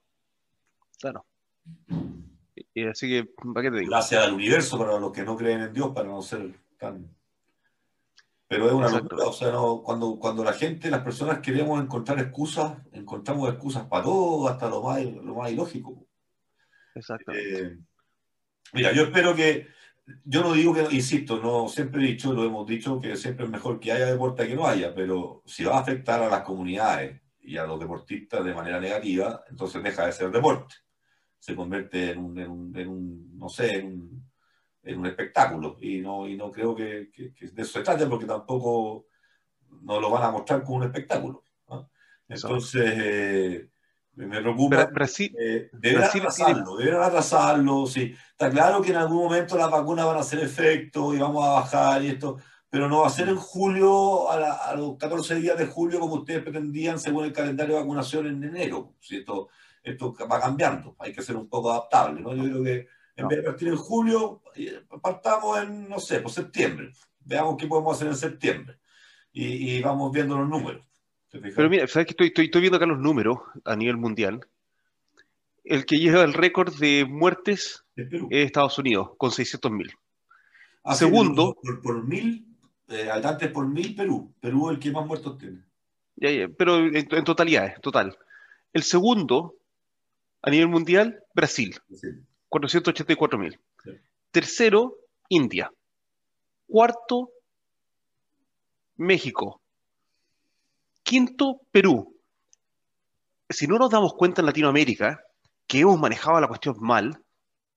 claro. 0.99 1.25
Y 2.79 2.87
así 2.87 3.09
que, 3.09 3.25
¿para 3.53 3.63
qué 3.63 3.71
te 3.71 3.79
digo? 3.79 3.91
Gracias 3.91 4.23
al 4.23 4.33
universo 4.33 4.77
para 4.77 4.97
los 4.97 5.11
que 5.11 5.23
no 5.23 5.35
creen 5.35 5.61
en 5.61 5.73
Dios, 5.73 5.91
para 5.93 6.07
no 6.07 6.21
ser 6.21 6.53
tan... 6.77 7.13
Pero 8.47 8.67
es 8.67 8.71
una 8.71 8.89
locura, 8.89 9.25
o 9.25 9.33
sea, 9.33 9.51
cuando, 9.83 10.17
cuando 10.17 10.43
la 10.43 10.53
gente, 10.53 10.89
las 10.89 11.01
personas 11.01 11.39
queremos 11.39 11.79
encontrar 11.83 12.17
excusas, 12.19 12.77
encontramos 12.93 13.49
excusas 13.49 13.85
para 13.85 14.03
todo, 14.03 14.47
hasta 14.47 14.69
lo 14.69 14.81
más, 14.81 15.03
lo 15.03 15.35
más 15.35 15.51
ilógico. 15.51 16.07
Exacto. 16.95 17.31
Eh, 17.33 17.77
mira, 18.73 18.91
yo 18.93 19.03
espero 19.03 19.35
que, 19.35 19.67
yo 20.23 20.41
no 20.41 20.53
digo 20.53 20.73
que, 20.73 20.87
insisto, 20.95 21.39
no 21.39 21.67
siempre 21.67 22.01
he 22.01 22.07
dicho, 22.07 22.33
lo 22.33 22.45
hemos 22.45 22.65
dicho, 22.65 22.99
que 22.99 23.17
siempre 23.17 23.45
es 23.45 23.51
mejor 23.51 23.79
que 23.79 23.91
haya 23.91 24.05
deporte 24.05 24.47
que 24.47 24.55
no 24.55 24.65
haya, 24.65 24.95
pero 24.95 25.43
si 25.45 25.65
va 25.65 25.75
a 25.75 25.81
afectar 25.81 26.23
a 26.23 26.29
las 26.29 26.41
comunidades 26.41 27.21
y 27.41 27.57
a 27.57 27.65
los 27.65 27.79
deportistas 27.79 28.43
de 28.43 28.55
manera 28.55 28.79
negativa, 28.79 29.43
entonces 29.49 29.83
deja 29.83 30.05
de 30.05 30.13
ser 30.13 30.31
deporte 30.31 30.75
se 31.39 31.55
convierte 31.55 32.11
en 32.11 32.19
un, 32.19 32.37
en 32.37 32.87
un, 32.89 33.37
no 33.37 33.49
sé, 33.49 33.77
en 33.77 34.99
un, 34.99 35.05
espectáculo. 35.05 35.77
Y 35.79 35.99
no, 35.99 36.27
y 36.27 36.35
no 36.35 36.51
creo 36.51 36.75
que, 36.75 37.09
de 37.15 37.61
eso 37.61 37.79
se 37.79 37.81
trate, 37.81 38.05
porque 38.05 38.25
tampoco 38.25 39.07
nos 39.81 40.01
lo 40.01 40.09
van 40.09 40.23
a 40.23 40.31
mostrar 40.31 40.63
como 40.63 40.77
un 40.77 40.83
espectáculo. 40.83 41.43
Entonces, 42.27 42.93
eh, 42.95 43.69
me 44.15 44.41
preocupa. 44.41 44.85
Brasil, 44.85 45.35
eh, 45.39 45.69
deben 45.73 46.03
atrasarlo, 46.03 46.75
deben 46.75 47.01
atrasarlo. 47.01 47.87
Sí. 47.87 48.13
Está 48.31 48.49
claro 48.49 48.81
que 48.81 48.91
en 48.91 48.97
algún 48.97 49.23
momento 49.23 49.57
las 49.57 49.71
vacunas 49.71 50.05
van 50.05 50.17
a 50.17 50.21
hacer 50.21 50.39
efecto 50.39 51.13
y 51.13 51.19
vamos 51.19 51.43
a 51.45 51.53
bajar 51.53 52.03
y 52.03 52.09
esto, 52.09 52.37
pero 52.69 52.87
no 52.87 53.01
va 53.01 53.07
a 53.07 53.11
ser 53.11 53.29
en 53.29 53.37
julio, 53.37 54.29
a, 54.29 54.75
los 54.75 54.97
14 54.97 55.35
días 55.35 55.57
de 55.57 55.65
julio, 55.65 55.99
como 55.99 56.15
ustedes 56.15 56.43
pretendían, 56.43 56.99
según 56.99 57.25
el 57.25 57.33
calendario 57.33 57.75
de 57.75 57.81
vacunación 57.81 58.27
en 58.27 58.43
enero. 58.43 58.93
¿cierto? 58.99 59.49
esto 59.49 59.68
va 60.31 60.39
cambiando, 60.39 60.95
hay 60.99 61.13
que 61.13 61.21
ser 61.21 61.35
un 61.35 61.47
poco 61.49 61.71
adaptable, 61.71 62.21
¿no? 62.21 62.35
Yo 62.35 62.43
creo 62.43 62.63
que 62.63 62.87
en 63.19 63.27
vez 63.27 63.37
de 63.39 63.43
partir 63.43 63.67
en 63.67 63.75
julio, 63.75 64.41
eh, 64.55 64.81
partamos 65.01 65.61
en, 65.61 65.89
no 65.89 65.99
sé, 65.99 66.19
por 66.19 66.31
septiembre, 66.31 66.91
veamos 67.19 67.57
qué 67.57 67.67
podemos 67.67 67.95
hacer 67.95 68.07
en 68.07 68.15
septiembre 68.15 68.79
y, 69.31 69.81
vamos 69.81 70.11
viendo 70.11 70.37
los 70.37 70.49
números. 70.49 70.85
Pero 71.29 71.69
mira, 71.69 71.87
¿sabes 71.87 72.07
que 72.07 72.25
estoy, 72.25 72.45
estoy, 72.45 72.61
viendo 72.61 72.77
acá 72.77 72.85
los 72.85 72.99
números 72.99 73.37
a 73.63 73.75
nivel 73.75 73.97
mundial? 73.97 74.39
El 75.63 75.85
que 75.85 75.99
lleva 75.99 76.23
el 76.23 76.33
récord 76.33 76.73
de 76.79 77.05
muertes 77.07 77.85
es, 77.95 78.07
Estados 78.31 78.79
Unidos, 78.79 79.11
con 79.17 79.29
600.000. 79.29 79.93
Ah, 80.83 80.95
Segundo. 80.95 81.55
por, 81.83 82.07
mil, 82.07 82.47
eh, 82.87 83.09
habitantes 83.11 83.51
por 83.51 83.67
mil, 83.67 83.95
Perú. 83.95 84.33
Perú 84.39 84.69
es 84.69 84.75
el 84.75 84.79
que 84.79 84.91
más 84.91 85.05
muertos 85.05 85.37
tiene. 85.37 85.63
pero 86.57 86.77
en, 86.77 86.95
en 86.95 87.23
totalidad, 87.23 87.79
total. 87.81 88.17
El 88.73 88.81
segundo 88.81 89.58
a 90.41 90.49
nivel 90.49 90.67
mundial, 90.67 91.23
Brasil, 91.33 91.75
484 92.47 93.39
mil. 93.39 93.59
Tercero, 94.31 94.95
India. 95.29 95.71
Cuarto, 96.67 97.31
México. 98.97 99.61
Quinto, 101.03 101.61
Perú. 101.71 102.15
Si 103.49 103.67
no 103.67 103.77
nos 103.77 103.89
damos 103.89 104.13
cuenta 104.13 104.41
en 104.41 104.45
Latinoamérica 104.45 105.19
que 105.65 105.79
hemos 105.79 105.99
manejado 105.99 106.39
la 106.39 106.47
cuestión 106.47 106.75
mal 106.79 107.19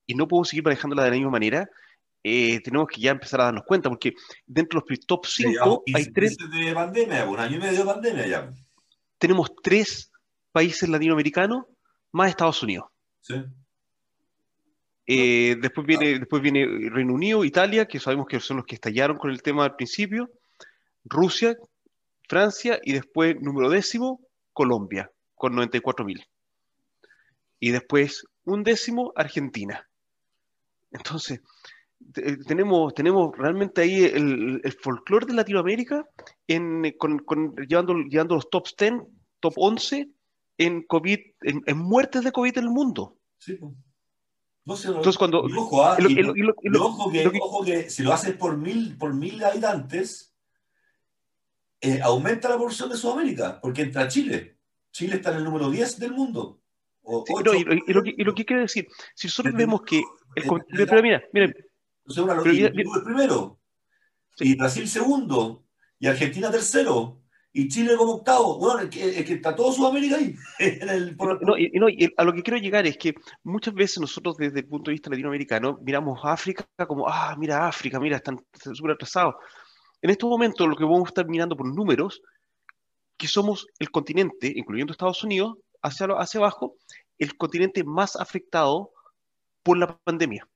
y 0.07 0.15
no 0.15 0.29
podemos 0.29 0.49
seguir 0.49 0.65
manejándola 0.65 1.05
de 1.05 1.11
la 1.11 1.17
misma 1.17 1.31
manera, 1.31 1.69
eh, 2.23 2.61
tenemos 2.61 2.89
que 2.89 3.01
ya 3.01 3.11
empezar 3.11 3.41
a 3.41 3.45
darnos 3.45 3.65
cuenta, 3.65 3.89
porque 3.89 4.13
dentro 4.47 4.81
de 4.81 4.87
los 4.91 5.07
top 5.07 5.27
5 5.27 5.83
hay 5.95 6.13
tres. 6.13 6.37
De 6.37 6.73
pandemia, 6.73 7.25
un 7.25 7.39
año 7.39 7.57
y 7.57 7.61
medio 7.61 7.79
de 7.81 7.85
pandemia 7.85 8.27
ya. 8.27 8.53
Tenemos 9.19 9.55
tres 9.63 10.13
países 10.53 10.89
latinoamericanos 10.89 11.65
más 12.13 12.29
Estados 12.29 12.63
Unidos. 12.63 12.87
Sí. 13.21 13.35
Eh, 15.07 15.57
después, 15.61 15.87
viene, 15.87 16.19
después 16.19 16.41
viene 16.41 16.65
Reino 16.91 17.13
Unido, 17.13 17.45
Italia, 17.45 17.87
que 17.87 17.99
sabemos 17.99 18.27
que 18.27 18.41
son 18.41 18.59
los 18.59 18.67
que 18.67 18.77
estallaron 18.77 19.17
con 19.17 19.31
el 19.31 19.43
tema 19.43 19.65
al 19.65 19.77
principio, 19.77 20.31
Rusia, 21.05 21.57
Francia 22.29 22.79
y 22.83 22.93
después, 22.93 23.37
número 23.41 23.69
décimo, 23.69 24.21
Colombia, 24.53 25.11
con 25.35 25.55
94 25.55 26.05
mil. 26.05 26.25
Y 27.59 27.71
después, 27.71 28.25
un 28.45 28.63
décimo, 28.63 29.13
Argentina. 29.17 29.89
Entonces, 30.93 31.41
tenemos, 32.47 32.95
tenemos 32.95 33.37
realmente 33.37 33.83
ahí 33.83 34.05
el, 34.05 34.61
el 34.63 34.73
folclore 34.73 35.27
de 35.27 35.35
Latinoamérica 35.35 36.07
en, 36.47 36.93
con, 36.99 37.55
llevando, 37.69 37.95
llevando 37.95 38.35
los 38.35 38.51
top 38.51 38.67
10, 38.79 38.95
top 39.41 39.55
11 39.57 40.09
en 40.67 40.83
COVID, 40.83 41.19
en, 41.43 41.79
muertes 41.79 42.25
de 42.25 42.33
COVID 42.33 42.59
en 42.59 42.65
el 42.65 42.71
mundo. 42.71 43.19
Sí, 43.39 43.59
Entonces 44.65 45.19
cuando... 45.19 45.43
ojo, 45.43 45.83
que, 47.65 47.91
si 47.91 48.03
lo 48.03 48.13
haces 48.13 48.37
por 48.37 48.57
mil, 48.57 48.97
por 48.97 49.15
mil 49.15 49.43
habitantes, 49.43 50.35
eh, 51.81 52.01
aumenta 52.03 52.49
la 52.49 52.59
porción 52.59 52.91
de 52.91 52.97
Sudamérica, 52.97 53.61
porque 53.61 53.83
entra 53.83 54.09
Chile. 54.09 54.59
Chile 54.93 55.17
está 55.17 55.33
en 55.33 55.39
el 55.39 55.45
número 55.45 55.71
10 55.71 55.99
del 55.99 56.13
mundo. 56.13 56.61
y, 57.05 58.23
lo 58.23 58.35
que, 58.35 58.45
quiere 58.45 58.63
decir, 58.63 58.87
si 59.15 59.27
nosotros 59.27 59.55
vemos 59.55 59.83
que... 59.83 60.03
El, 60.37 60.87
pero 60.87 61.03
mira, 61.03 61.23
mira. 61.33 61.53
primero, 63.05 63.59
y 64.39 64.57
Brasil 64.57 64.89
segundo, 64.89 65.65
y 65.99 66.07
Argentina 66.07 66.51
tercero, 66.51 67.22
y 67.53 67.69
Chile 67.69 67.97
como 67.97 68.15
octavo. 68.15 68.59
Bueno, 68.59 68.81
es 68.81 68.89
que, 68.89 69.35
está 69.35 69.55
todo 69.55 69.73
Sudamérica 69.73 70.17
ahí. 70.17 70.35
No, 71.43 71.59
y, 71.59 71.71
no, 71.75 71.87
a 72.17 72.25
lo 72.25 72.33
que 72.33 72.43
quiero 72.43 72.59
llegar 72.59 72.87
es 72.87 72.97
que 72.97 73.15
muchas 73.45 73.75
veces 73.75 74.01
nosotros 74.01 74.37
desde 74.37 74.61
el 74.61 74.67
punto 74.67 74.91
de 74.91 74.95
vista 74.95 75.11
latinoamericano 75.11 75.79
miramos 75.83 76.21
África 76.23 76.67
como, 76.87 77.09
ah, 77.09 77.37
mira 77.39 77.67
África, 77.69 78.01
mira, 78.01 78.17
están 78.17 78.39
súper 78.75 78.93
atrasados. 78.93 79.35
En 80.01 80.11
estos 80.11 80.29
momentos 80.29 80.67
lo 80.67 80.77
que 80.77 80.85
vamos 80.85 81.05
a 81.05 81.09
estar 81.09 81.29
mirando 81.29 81.57
por 81.57 81.67
números, 81.73 82.23
que 83.17 83.29
somos 83.29 83.67
el 83.79 83.91
continente, 83.91 84.53
incluyendo 84.55 84.93
Estados 84.93 85.23
Unidos, 85.23 85.59
hacia, 85.83 86.07
hacia 86.07 86.41
abajo, 86.41 86.77
el 87.19 87.37
continente 87.37 87.85
más 87.85 88.17
afectado 88.17 88.91
por 89.63 89.77
la 89.77 89.97
pandemia. 89.99 90.49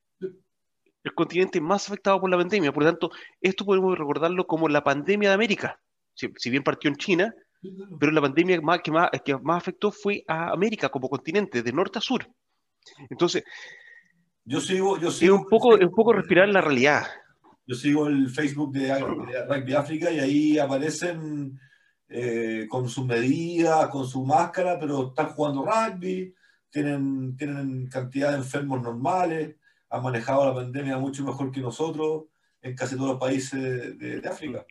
El 1.04 1.14
continente 1.14 1.60
más 1.60 1.86
afectado 1.86 2.20
por 2.20 2.28
la 2.28 2.36
pandemia. 2.36 2.72
Por 2.72 2.82
lo 2.82 2.90
tanto, 2.90 3.10
esto 3.40 3.64
podemos 3.64 3.96
recordarlo 3.96 4.46
como 4.46 4.68
la 4.68 4.82
pandemia 4.82 5.28
de 5.28 5.34
América 5.34 5.80
si, 6.16 6.50
bien 6.50 6.62
partió 6.62 6.88
en 6.88 6.96
China, 6.96 7.34
pero 7.98 8.12
la 8.12 8.20
pandemia 8.20 8.60
más, 8.60 8.80
que, 8.80 8.90
más, 8.90 9.10
que 9.24 9.36
más 9.36 9.58
afectó 9.58 9.90
fue 9.92 10.24
a 10.26 10.50
América 10.50 10.88
como 10.88 11.08
continente, 11.08 11.62
de 11.62 11.72
norte 11.72 11.98
a 11.98 12.02
sur. 12.02 12.26
Entonces, 13.10 13.44
yo 14.44 14.60
sigo, 14.60 14.98
yo 14.98 15.10
sigo 15.10 15.34
es 15.34 15.40
un 15.42 15.48
poco, 15.48 15.74
un 15.74 15.90
poco 15.90 16.12
respirar 16.12 16.48
la 16.48 16.60
realidad. 16.60 17.04
Yo 17.66 17.74
sigo 17.74 18.06
el 18.06 18.30
Facebook 18.30 18.72
de, 18.72 18.96
Rugby 18.98 19.74
África 19.74 20.10
y 20.10 20.20
ahí 20.20 20.58
aparecen 20.58 21.58
eh, 22.08 22.66
con 22.68 22.88
sus 22.88 23.04
medidas, 23.04 23.88
con 23.88 24.06
su 24.06 24.24
máscara, 24.24 24.78
pero 24.78 25.08
están 25.08 25.30
jugando 25.30 25.64
rugby, 25.64 26.32
tienen, 26.70 27.36
tienen 27.36 27.88
cantidad 27.88 28.30
de 28.30 28.38
enfermos 28.38 28.80
normales, 28.80 29.56
han 29.90 30.02
manejado 30.02 30.46
la 30.46 30.54
pandemia 30.54 30.96
mucho 30.98 31.24
mejor 31.24 31.50
que 31.50 31.60
nosotros 31.60 32.26
en 32.62 32.76
casi 32.76 32.94
todos 32.94 33.10
los 33.10 33.20
países 33.20 33.98
de 33.98 34.22
África. 34.28 34.64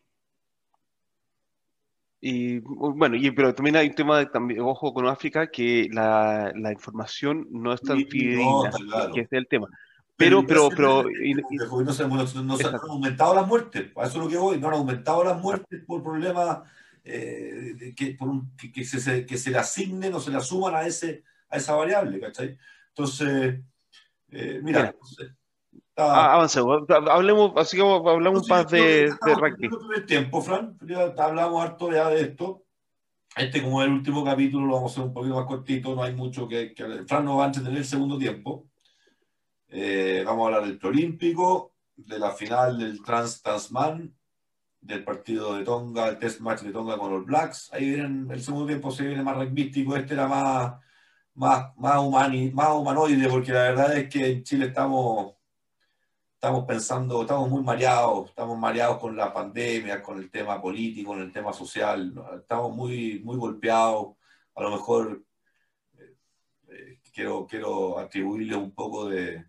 Y 2.22 2.59
bueno, 2.59 3.16
y, 3.16 3.30
pero 3.32 3.53
también 3.53 3.76
hay 3.76 3.88
un 3.88 3.95
tema, 3.95 4.20
de, 4.20 4.26
también, 4.28 4.61
ojo 4.61 4.93
con 4.93 5.07
África, 5.07 5.47
que 5.47 5.89
la, 5.91 6.51
la 6.55 6.72
información 6.72 7.47
no 7.51 7.74
es 7.74 7.82
tan 7.82 8.05
fidedigna, 8.07 8.72
que 9.13 9.22
es 9.22 9.32
el 9.32 9.47
tema. 9.47 9.68
Pero, 10.18 10.45
pero, 10.45 10.70
pero. 10.70 11.03
no, 11.03 11.93
se, 11.93 12.03
han 12.03 12.76
aumentado 12.89 13.36
las 13.36 13.47
muertes, 13.47 13.91
a 13.97 14.05
eso 14.05 14.18
es 14.18 14.24
lo 14.24 14.30
que 14.30 14.38
voy, 14.38 14.57
no 14.57 14.70
han 14.70 14.76
aumentado 14.76 15.24
las 15.26 15.41
muertes 15.41 15.84
por 15.86 16.01
problemas 16.01 16.59
eh, 17.03 17.93
que, 17.95 18.18
que, 18.74 18.86
se, 18.86 19.26
que 19.26 19.38
se 19.38 19.51
le 19.51 19.57
asignen 19.57 20.13
o 20.13 20.20
se 20.20 20.32
le 20.32 20.38
asuman 20.38 20.74
a, 20.74 20.88
ese, 20.88 21.24
a 21.49 21.57
esa 21.57 21.76
variable, 21.76 22.20
¿cachai? 22.22 22.57
Entonces, 22.89 23.59
eh, 24.32 24.59
mira, 24.63 24.95
ah, 25.97 26.33
avancemos, 26.33 26.83
hablemos, 26.89 27.51
así 27.55 27.77
que 27.77 27.83
hablamos 27.83 28.49
más 28.49 28.69
de, 28.69 29.13
de 29.25 29.35
rugby. 29.35 29.69
el 29.95 30.05
tiempo, 30.05 30.41
Fran, 30.41 30.77
ya 30.81 31.13
hablamos 31.17 31.63
harto 31.63 31.91
ya 31.91 32.09
de 32.09 32.21
esto. 32.21 32.63
Este, 33.35 33.61
como 33.61 33.81
es 33.81 33.87
el 33.87 33.93
último 33.93 34.23
capítulo, 34.23 34.65
lo 34.65 34.75
vamos 34.75 34.91
a 34.91 34.93
hacer 34.93 35.07
un 35.07 35.13
poquito 35.13 35.35
más 35.35 35.45
cortito, 35.45 35.93
no 35.93 36.03
hay 36.03 36.15
mucho 36.15 36.47
que, 36.47 36.73
que 36.73 37.03
Fran 37.05 37.25
nos 37.25 37.39
va 37.39 37.43
a 37.43 37.47
entretener 37.47 37.79
el 37.79 37.85
segundo 37.85 38.17
tiempo. 38.17 38.67
Eh, 39.67 40.23
vamos 40.25 40.43
a 40.43 40.45
hablar 40.47 40.69
del 40.69 40.77
preolímpico, 40.77 41.73
de 41.95 42.19
la 42.19 42.31
final 42.31 42.77
del 42.77 43.01
Trans 43.03 43.41
Tasman, 43.41 44.15
del 44.79 45.03
partido 45.03 45.55
de 45.55 45.63
Tonga, 45.63 46.09
el 46.09 46.19
test 46.19 46.39
match 46.41 46.61
de 46.61 46.71
Tonga 46.71 46.97
con 46.97 47.11
los 47.11 47.25
Blacks. 47.25 47.71
Ahí 47.73 47.89
viene 47.89 48.33
el 48.33 48.41
segundo 48.41 48.67
tiempo 48.67 48.91
se 48.91 49.07
viene 49.07 49.23
más 49.23 49.35
rugbyístico, 49.35 49.95
este 49.95 50.13
era 50.13 50.27
más, 50.27 50.75
más, 51.33 51.75
más, 51.77 51.97
humani, 51.97 52.51
más 52.51 52.69
humanoide, 52.69 53.27
porque 53.27 53.51
la 53.51 53.63
verdad 53.63 53.97
es 53.97 54.09
que 54.09 54.31
en 54.31 54.43
Chile 54.43 54.67
estamos, 54.67 55.33
estamos 56.45 56.65
pensando, 56.65 57.21
estamos 57.21 57.49
muy 57.49 57.63
mareados, 57.63 58.29
estamos 58.29 58.55
mareados 58.59 58.99
con 58.99 59.17
la 59.17 59.33
pandemia, 59.33 60.03
con 60.03 60.19
el 60.19 60.29
tema 60.29 60.61
político, 60.61 61.09
con 61.09 61.21
el 61.21 61.31
tema 61.31 61.51
social, 61.51 62.13
estamos 62.37 62.75
muy, 62.75 63.19
muy 63.23 63.35
golpeados. 63.35 64.15
A 64.53 64.61
lo 64.61 64.69
mejor 64.69 65.23
eh, 65.97 66.15
eh, 66.69 66.99
quiero, 67.11 67.47
quiero 67.47 67.97
atribuirle 67.97 68.55
un 68.55 68.75
poco 68.75 69.09
de, 69.09 69.43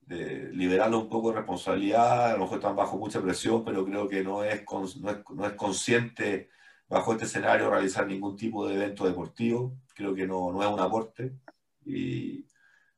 de 0.00 0.50
liberarlo 0.52 0.98
un 0.98 1.08
poco 1.08 1.30
de 1.30 1.36
responsabilidad, 1.36 2.32
a 2.32 2.32
lo 2.32 2.40
mejor 2.40 2.58
están 2.58 2.74
bajo 2.74 2.98
mucha 2.98 3.22
presión, 3.22 3.64
pero 3.64 3.84
creo 3.84 4.08
que 4.08 4.24
no 4.24 4.42
es, 4.42 4.64
no 5.00 5.10
es, 5.10 5.22
no 5.30 5.46
es 5.46 5.52
consciente 5.52 6.50
bajo 6.88 7.12
este 7.12 7.26
escenario 7.26 7.70
realizar 7.70 8.04
ningún 8.04 8.34
tipo 8.34 8.66
de 8.66 8.74
evento 8.74 9.06
deportivo, 9.06 9.76
creo 9.94 10.12
que 10.12 10.26
no, 10.26 10.50
no 10.50 10.60
es 10.60 10.68
un 10.68 10.80
aporte. 10.80 11.36
Y, 11.84 12.45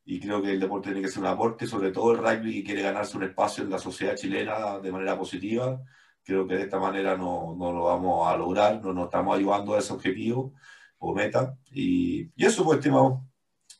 y, 0.08 0.20
creo 0.20 0.40
que 0.40 0.52
el 0.52 0.60
deporte 0.60 0.90
tiene 0.90 1.02
que 1.02 1.12
ser 1.12 1.22
un 1.22 1.28
aporte, 1.28 1.66
sobre 1.66 1.90
todo 1.92 2.12
el 2.12 2.18
rugby 2.18 2.54
que 2.54 2.64
quiere 2.64 2.82
ganarse 2.82 3.16
un 3.16 3.24
espacio 3.24 3.64
en 3.64 3.70
la 3.70 3.78
sociedad 3.78 4.16
chilena 4.16 4.78
de 4.78 4.92
manera 4.92 5.18
positiva, 5.18 5.80
creo 6.24 6.46
que 6.46 6.56
de 6.56 6.62
esta 6.62 6.78
manera 6.78 7.16
no, 7.16 7.54
no 7.58 7.72
lo 7.72 7.84
vamos 7.84 8.26
a 8.26 8.36
lograr, 8.36 8.80
no 8.82 8.92
nos 8.92 9.04
estamos 9.04 9.36
ayudando 9.36 9.74
a 9.74 9.78
ese 9.78 9.92
objetivo 9.92 10.54
o 10.98 11.14
meta 11.14 11.56
y, 11.70 12.30
y 12.34 12.44
eso 12.44 12.64
pues 12.64 12.78
estimado, 12.78 13.24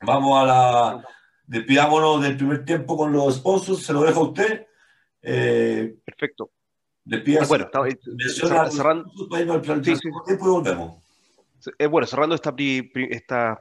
vamos 0.03 0.43
a 0.43 0.47
la 0.47 1.05
despidámonos 1.49 2.23
del 2.23 2.37
primer 2.37 2.65
tiempo 2.65 2.97
con 2.97 3.13
los 3.13 3.37
sponsors, 3.37 3.83
se 3.83 3.93
lo 3.93 4.03
dejo 4.03 4.21
a 4.21 4.29
usted. 4.29 4.67
Eh, 5.23 5.97
Perfecto. 6.05 6.53
Despídase. 7.05 7.49
Bueno, 7.49 8.71
cerrando. 8.71 9.11
Sí, 9.83 9.97
sí. 9.97 10.09
volvemos. 10.39 11.03
Eh, 11.79 11.87
bueno, 11.87 12.07
cerrando 12.07 12.35
esta, 12.35 12.55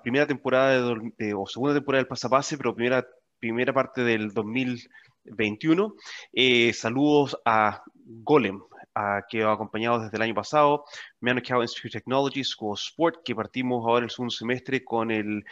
primera 0.01 0.27
temporada 0.27 0.95
de, 1.17 1.33
o 1.33 1.45
segunda 1.47 1.73
temporada 1.73 2.01
del 2.01 2.07
Pasapase, 2.07 2.57
pero 2.57 2.75
primera, 2.75 3.05
primera 3.39 3.73
parte 3.73 4.03
del 4.03 4.33
2021. 4.33 5.95
Eh, 6.33 6.73
saludos 6.73 7.37
a 7.45 7.81
Golem, 7.93 8.61
a, 8.93 9.21
que 9.27 9.43
ha 9.43 9.51
acompañado 9.51 9.99
desde 9.99 10.17
el 10.17 10.23
año 10.23 10.35
pasado, 10.35 10.85
Manukau 11.21 11.61
Institute 11.61 11.97
of 11.97 12.03
Technology, 12.03 12.43
School 12.43 12.73
of 12.73 12.79
Sport, 12.79 13.23
que 13.25 13.35
partimos 13.35 13.83
ahora 13.85 14.05
el 14.05 14.11
segundo 14.11 14.31
semestre 14.31 14.83
con 14.83 15.09
el 15.09 15.43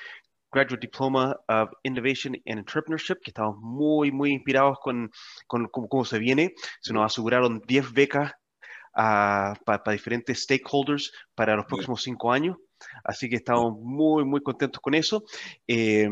Graduate 0.51 0.87
Diploma 0.87 1.35
of 1.47 1.69
Innovation 1.83 2.35
and 2.45 2.59
Entrepreneurship, 2.59 3.19
que 3.21 3.31
estamos 3.31 3.57
muy, 3.59 4.11
muy 4.11 4.31
inspirados 4.31 4.77
con, 4.79 5.11
con, 5.47 5.67
cómo 5.67 6.05
se 6.05 6.19
viene. 6.19 6.53
Se 6.81 6.93
nos 6.93 7.05
aseguraron 7.05 7.61
10 7.67 7.91
becas 7.91 8.31
uh, 8.95 9.53
para 9.63 9.91
diferentes 9.91 10.43
stakeholders 10.43 11.11
para 11.33 11.55
los 11.55 11.65
próximos 11.65 12.03
cinco 12.03 12.31
años. 12.31 12.57
Así 13.03 13.29
que 13.29 13.37
estamos 13.37 13.79
muy, 13.79 14.25
muy 14.25 14.41
contentos 14.41 14.81
con 14.81 14.93
eso. 14.93 15.23
Eh, 15.67 16.09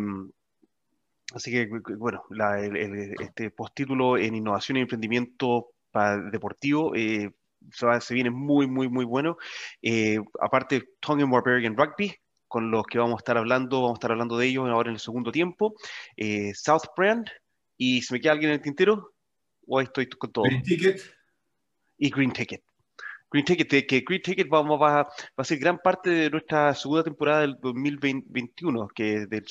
así 1.33 1.51
que, 1.51 1.67
bueno, 1.97 2.23
la, 2.29 2.59
el, 2.59 3.13
este 3.19 3.49
postítulo 3.51 4.17
en 4.17 4.35
innovación 4.35 4.77
y 4.77 4.81
emprendimiento 4.81 5.69
para 5.91 6.17
deportivo 6.29 6.95
eh, 6.95 7.31
se, 7.71 8.13
viene 8.13 8.29
muy, 8.29 8.67
muy, 8.67 8.89
muy 8.89 9.05
bueno. 9.05 9.37
Eh, 9.81 10.19
aparte, 10.39 10.89
Tongue 10.99 11.23
and 11.23 11.31
Barbarian 11.31 11.77
Rugby, 11.77 12.13
con 12.47 12.71
los 12.71 12.85
que 12.85 12.97
vamos 12.97 13.15
a 13.15 13.17
estar 13.17 13.37
hablando, 13.37 13.81
vamos 13.81 13.95
a 13.95 13.99
estar 13.99 14.11
hablando 14.11 14.37
de 14.37 14.47
ellos 14.47 14.67
ahora 14.67 14.89
en 14.89 14.95
el 14.95 14.99
segundo 14.99 15.31
tiempo. 15.31 15.73
Eh, 16.17 16.53
South 16.53 16.87
Brand, 16.95 17.27
y 17.77 18.01
si 18.01 18.13
me 18.13 18.19
queda 18.19 18.33
alguien 18.33 18.51
en 18.51 18.55
el 18.55 18.61
tintero, 18.61 19.13
o 19.67 19.81
estoy 19.81 20.07
con 20.09 20.31
todo. 20.31 20.45
Green 20.45 20.63
Ticket. 20.63 21.01
Y 21.97 22.09
Green 22.09 22.31
Ticket. 22.31 22.63
Green 23.33 23.45
Ticket, 23.45 23.87
que 23.87 24.01
Green 24.01 24.21
Ticket 24.21 24.47
vamos, 24.47 24.79
va, 24.79 25.03
va, 25.03 25.09
a 25.37 25.43
ser 25.43 25.57
gran 25.57 25.79
parte 25.79 26.11
de 26.11 26.29
nuestra 26.29 26.75
segunda 26.75 27.03
temporada 27.03 27.41
del 27.41 27.57
2021, 27.59 28.87
que, 28.89 29.25
del 29.25 29.43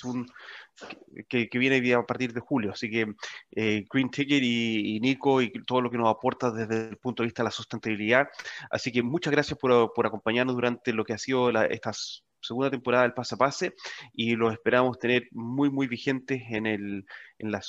que, 1.28 1.48
que, 1.48 1.58
viene 1.58 1.92
a 1.92 2.06
partir 2.06 2.32
de 2.32 2.38
julio. 2.38 2.70
Así 2.70 2.88
que 2.88 3.12
eh, 3.50 3.84
Green 3.92 4.08
Ticket 4.08 4.40
y, 4.40 5.00
Nico 5.00 5.42
y 5.42 5.50
todo 5.64 5.80
lo 5.80 5.90
que 5.90 5.98
nos 5.98 6.08
aporta 6.08 6.52
desde 6.52 6.90
el 6.90 6.96
punto 6.98 7.24
de 7.24 7.26
vista 7.26 7.42
de 7.42 7.46
la 7.46 7.50
sustentabilidad. 7.50 8.28
Así 8.70 8.92
que 8.92 9.02
muchas 9.02 9.32
gracias 9.32 9.58
por, 9.58 9.92
por 9.92 10.06
acompañarnos 10.06 10.54
durante 10.54 10.92
lo 10.92 11.04
que 11.04 11.14
ha 11.14 11.18
sido 11.18 11.50
la, 11.50 11.66
estas 11.66 12.22
segunda 12.40 12.70
temporada 12.70 13.02
del 13.04 13.14
Pase 13.14 13.36
a 13.38 13.72
y 14.12 14.34
los 14.36 14.52
esperamos 14.52 14.98
tener 14.98 15.28
muy, 15.32 15.70
muy 15.70 15.86
vigentes 15.86 16.42
en, 16.50 16.66
el, 16.66 17.04
en 17.38 17.50
la 17.50 17.60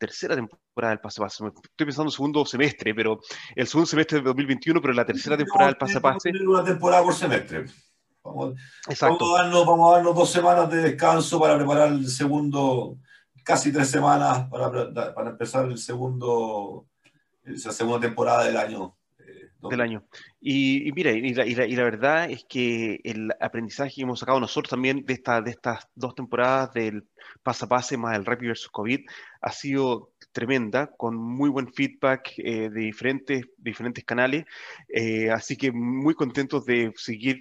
tercera 0.00 0.34
temporada 0.34 0.94
del 0.94 1.00
Pase 1.00 1.20
a 1.20 1.24
Pase. 1.26 1.44
Estoy 1.46 1.86
pensando 1.86 2.08
en 2.08 2.12
segundo 2.12 2.44
semestre, 2.46 2.94
pero 2.94 3.20
el 3.54 3.66
segundo 3.66 3.86
semestre 3.86 4.18
de 4.18 4.24
2021, 4.24 4.80
pero 4.80 4.94
la 4.94 5.04
tercera 5.04 5.36
temporada 5.36 5.68
del 5.68 5.76
Pase 5.76 5.98
a 5.98 6.00
Pase. 6.00 6.30
Una 6.44 6.64
temporada 6.64 7.02
por 7.02 7.14
semestre. 7.14 7.66
Vamos, 8.24 8.54
Exacto. 8.88 9.18
Vamos, 9.20 9.38
a 9.38 9.42
darnos, 9.42 9.66
vamos 9.66 9.92
a 9.92 9.96
darnos 9.96 10.14
dos 10.14 10.30
semanas 10.30 10.70
de 10.70 10.78
descanso 10.78 11.38
para 11.38 11.56
preparar 11.56 11.88
el 11.88 12.08
segundo, 12.08 12.96
casi 13.44 13.72
tres 13.72 13.90
semanas 13.90 14.48
para, 14.48 14.70
para 15.14 15.30
empezar 15.30 15.66
el 15.66 15.78
segundo, 15.78 16.86
la 17.44 17.72
segunda 17.72 18.00
temporada 18.00 18.44
del 18.44 18.56
año 18.56 18.96
del 19.68 19.80
año. 19.80 20.04
Y, 20.40 20.90
mira, 20.94 21.10
y 21.12 21.34
la, 21.34 21.46
y, 21.46 21.54
la, 21.54 21.84
verdad 21.84 22.30
es 22.30 22.44
que 22.48 23.00
el 23.04 23.30
aprendizaje 23.40 23.96
que 23.96 24.02
hemos 24.02 24.20
sacado 24.20 24.40
nosotros 24.40 24.70
también 24.70 25.04
de, 25.04 25.12
esta, 25.14 25.42
de 25.42 25.50
estas 25.50 25.88
dos 25.94 26.14
temporadas 26.14 26.72
del 26.72 27.06
pase 27.42 27.64
a 27.64 27.68
pase 27.68 27.96
más 27.96 28.16
el 28.16 28.24
Rugby 28.24 28.48
versus 28.48 28.70
COVID 28.70 29.00
ha 29.42 29.52
sido 29.52 30.12
tremenda, 30.32 30.90
con 30.96 31.16
muy 31.16 31.50
buen 31.50 31.72
feedback 31.72 32.32
eh, 32.38 32.70
de 32.70 32.80
diferentes, 32.80 33.44
diferentes 33.58 34.04
canales. 34.04 34.44
Eh, 34.88 35.30
así 35.30 35.56
que 35.56 35.72
muy 35.72 36.14
contentos 36.14 36.64
de 36.64 36.92
seguir 36.96 37.40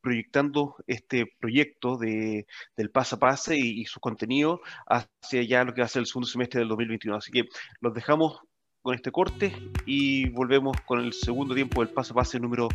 proyectando 0.00 0.76
este 0.86 1.26
proyecto 1.40 1.96
de, 1.96 2.46
del 2.76 2.90
pase 2.90 3.16
a 3.16 3.18
pase 3.18 3.56
y, 3.56 3.80
y, 3.80 3.84
su 3.86 3.98
contenido 3.98 4.60
hacia 4.86 5.42
ya 5.42 5.64
lo 5.64 5.74
que 5.74 5.80
va 5.80 5.86
a 5.86 5.88
ser 5.88 6.00
el 6.00 6.06
segundo 6.06 6.28
semestre 6.28 6.60
del 6.60 6.68
2021. 6.68 7.16
Así 7.16 7.32
que 7.32 7.44
los 7.80 7.92
dejamos 7.92 8.40
con 8.86 8.94
este 8.94 9.10
corte 9.10 9.52
y 9.84 10.28
volvemos 10.28 10.80
con 10.82 11.00
el 11.00 11.12
segundo 11.12 11.56
tiempo 11.56 11.80
del 11.80 11.92
paso 11.92 12.12
a 12.12 12.22
pase 12.22 12.38
número 12.38 12.68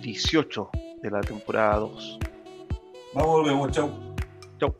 18 0.00 0.70
de 1.02 1.10
la 1.10 1.20
temporada 1.20 1.78
2. 1.80 2.18
Vamos, 3.12 3.30
volvemos, 3.32 3.72
chau. 3.72 3.90
Chau. 4.60 4.72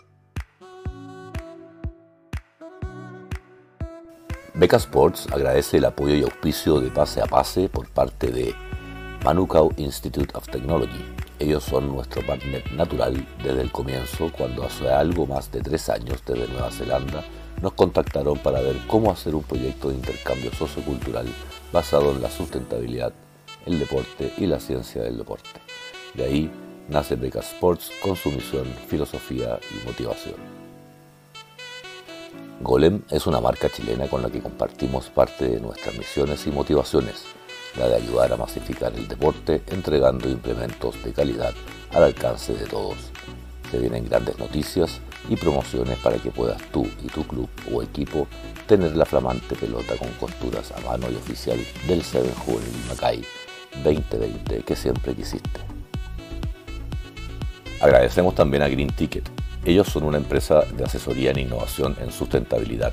Beca 4.54 4.76
Sports 4.76 5.26
agradece 5.32 5.78
el 5.78 5.84
apoyo 5.84 6.14
y 6.14 6.22
auspicio 6.22 6.78
de 6.78 6.92
Pase 6.92 7.20
a 7.20 7.26
Pase 7.26 7.68
por 7.68 7.88
parte 7.88 8.30
de 8.30 8.54
Manukau 9.24 9.72
Institute 9.78 10.32
of 10.36 10.48
Technology. 10.48 11.04
Ellos 11.40 11.64
son 11.64 11.88
nuestro 11.88 12.24
partner 12.24 12.62
natural 12.74 13.26
desde 13.42 13.62
el 13.62 13.72
comienzo, 13.72 14.30
cuando 14.30 14.62
hace 14.62 14.88
algo 14.88 15.26
más 15.26 15.50
de 15.50 15.60
tres 15.60 15.88
años 15.88 16.22
desde 16.24 16.46
Nueva 16.46 16.70
Zelanda 16.70 17.24
nos 17.62 17.72
contactaron 17.74 18.38
para 18.38 18.60
ver 18.60 18.76
cómo 18.88 19.12
hacer 19.12 19.36
un 19.36 19.44
proyecto 19.44 19.88
de 19.88 19.94
intercambio 19.94 20.52
sociocultural 20.52 21.26
basado 21.72 22.10
en 22.10 22.20
la 22.20 22.30
sustentabilidad, 22.30 23.12
el 23.64 23.78
deporte 23.78 24.32
y 24.36 24.46
la 24.46 24.58
ciencia 24.58 25.02
del 25.02 25.16
deporte. 25.16 25.48
De 26.14 26.24
ahí 26.24 26.50
nace 26.88 27.14
Beca 27.14 27.38
Sports 27.38 27.92
con 28.02 28.16
su 28.16 28.32
misión, 28.32 28.64
filosofía 28.88 29.60
y 29.70 29.86
motivación. 29.86 30.34
Golem 32.60 33.02
es 33.10 33.26
una 33.28 33.40
marca 33.40 33.70
chilena 33.70 34.08
con 34.08 34.22
la 34.22 34.30
que 34.30 34.42
compartimos 34.42 35.08
parte 35.08 35.48
de 35.48 35.60
nuestras 35.60 35.96
misiones 35.96 36.44
y 36.48 36.50
motivaciones, 36.50 37.24
la 37.78 37.88
de 37.88 37.94
ayudar 37.94 38.32
a 38.32 38.36
masificar 38.36 38.92
el 38.94 39.06
deporte 39.06 39.62
entregando 39.68 40.28
implementos 40.28 41.02
de 41.04 41.12
calidad 41.12 41.54
al 41.92 42.02
alcance 42.02 42.54
de 42.54 42.66
todos. 42.66 42.96
Se 43.70 43.78
vienen 43.78 44.08
grandes 44.08 44.38
noticias 44.38 45.00
y 45.28 45.36
promociones 45.36 45.98
para 45.98 46.16
que 46.16 46.30
puedas 46.30 46.60
tú 46.72 46.86
y 47.02 47.06
tu 47.06 47.24
club 47.24 47.48
o 47.72 47.82
equipo 47.82 48.26
tener 48.66 48.96
la 48.96 49.04
flamante 49.04 49.54
pelota 49.54 49.96
con 49.96 50.08
costuras 50.12 50.72
a 50.72 50.80
mano 50.80 51.10
y 51.10 51.16
oficial 51.16 51.58
del 51.86 52.02
Seven 52.02 52.34
Juvenil 52.34 52.84
Macay 52.88 53.22
2020 53.84 54.62
que 54.62 54.76
siempre 54.76 55.14
quisiste. 55.14 55.60
Agradecemos 57.80 58.34
también 58.34 58.62
a 58.62 58.68
Green 58.68 58.90
Ticket. 58.90 59.28
Ellos 59.64 59.88
son 59.88 60.04
una 60.04 60.18
empresa 60.18 60.62
de 60.76 60.84
asesoría 60.84 61.30
en 61.30 61.40
innovación 61.40 61.96
en 62.00 62.12
sustentabilidad 62.12 62.92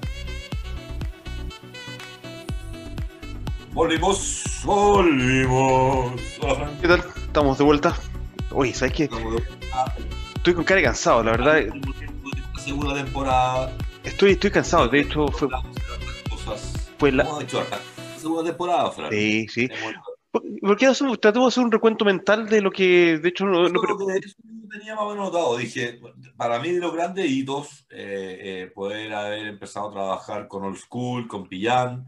Volvimos, 3.73 4.43
volvimos. 4.65 6.21
¿Qué 6.81 6.87
tal? 6.87 6.99
Estamos 6.99 7.57
de 7.57 7.63
vuelta. 7.63 7.95
Uy, 8.51 8.73
¿sabes 8.73 8.93
qué? 8.93 9.09
Estoy 10.35 10.53
con 10.53 10.65
cara 10.65 10.81
cansado, 10.83 11.23
la 11.23 11.31
verdad. 11.31 11.63
Segunda 12.59 13.01
temporada. 13.01 13.71
Estoy, 14.03 14.31
estoy 14.31 14.51
cansado, 14.51 14.89
de 14.89 14.99
hecho 14.99 15.27
fue. 15.29 15.47
Fue 16.97 17.11
la. 17.13 17.25
Segunda 18.17 18.43
temporada, 18.43 18.91
Fran. 18.91 19.09
Sí, 19.09 19.47
sí. 19.47 19.69
¿Por 20.31 20.77
qué 20.77 20.91
tratamos 21.21 21.47
de 21.47 21.47
hacer 21.47 21.63
un 21.63 21.71
recuento 21.71 22.03
mental 22.03 22.49
de 22.49 22.61
lo 22.61 22.71
que, 22.71 23.19
de 23.19 23.29
hecho, 23.29 23.45
no, 23.45 23.69
no, 23.69 23.81
tenía 24.69 24.95
más 24.95 25.03
o 25.03 25.09
menos 25.09 25.31
notado. 25.31 25.57
Dije, 25.57 25.99
para 26.35 26.59
mí 26.59 26.71
de 26.71 26.79
los 26.79 26.93
grandes 26.93 27.29
hitos, 27.29 27.85
eh, 27.89 28.37
eh, 28.41 28.71
poder 28.73 29.13
haber 29.13 29.47
empezado 29.47 29.89
a 29.89 29.93
trabajar 29.93 30.47
con 30.47 30.63
Old 30.63 30.77
School, 30.77 31.27
con 31.27 31.47
Pillán, 31.47 32.05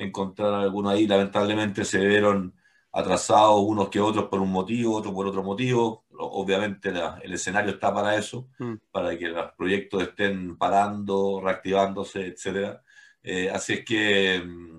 encontrar 0.00 0.54
algunos 0.54 0.92
ahí, 0.92 1.06
lamentablemente 1.06 1.84
se 1.84 2.04
vieron 2.04 2.54
atrasados 2.92 3.60
unos 3.60 3.88
que 3.88 4.00
otros 4.00 4.26
por 4.26 4.40
un 4.40 4.50
motivo, 4.50 4.96
otros 4.96 5.14
por 5.14 5.26
otro 5.26 5.42
motivo. 5.42 6.04
Obviamente 6.18 6.92
el 7.22 7.32
escenario 7.32 7.72
está 7.72 7.94
para 7.94 8.16
eso, 8.16 8.48
mm. 8.58 8.74
para 8.90 9.16
que 9.16 9.28
los 9.28 9.52
proyectos 9.52 10.02
estén 10.02 10.56
parando, 10.56 11.40
reactivándose, 11.42 12.26
etc. 12.26 12.78
Eh, 13.22 13.50
así 13.50 13.74
es 13.74 13.84
que 13.84 14.42
mm, 14.44 14.78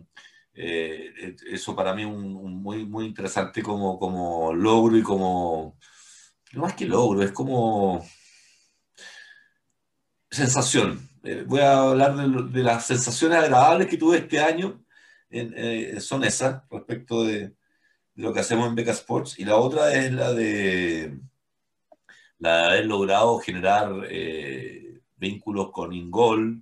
eh, 0.54 1.36
eso 1.52 1.76
para 1.76 1.94
mí 1.94 2.02
es 2.04 2.08
un, 2.08 2.62
muy, 2.62 2.86
muy 2.86 3.06
interesante 3.06 3.64
como, 3.64 3.98
como 3.98 4.54
logro 4.54 4.98
y 4.98 5.04
como, 5.04 5.78
no 6.54 6.62
más 6.62 6.74
que 6.74 6.86
logro, 6.86 7.24
es 7.24 7.32
como 7.32 8.06
sensación. 10.30 11.10
Eh, 11.24 11.44
voy 11.48 11.60
a 11.60 11.82
hablar 11.82 12.16
de, 12.16 12.64
las 12.64 12.86
sensaciones 12.88 13.38
agradables 13.38 13.88
que 13.88 13.98
tuve 13.98 14.18
este 14.18 14.40
año, 14.40 14.84
son 16.00 16.24
esas 16.24 16.64
respecto 16.70 17.24
de, 17.24 17.54
lo 18.16 18.34
que 18.34 18.40
hacemos 18.40 18.68
en 18.68 18.76
Beca 18.76 18.92
Sports 18.92 19.40
y 19.40 19.46
la 19.46 19.56
otra 19.56 19.94
es 19.94 20.12
la 20.12 20.34
de, 20.34 21.18
la 22.40 22.58
de 22.58 22.68
haber 22.68 22.86
logrado 22.86 23.40
generar 23.40 23.92
eh, 24.10 25.02
vínculos 25.18 25.72
con 25.72 25.94
Ingol, 25.94 26.62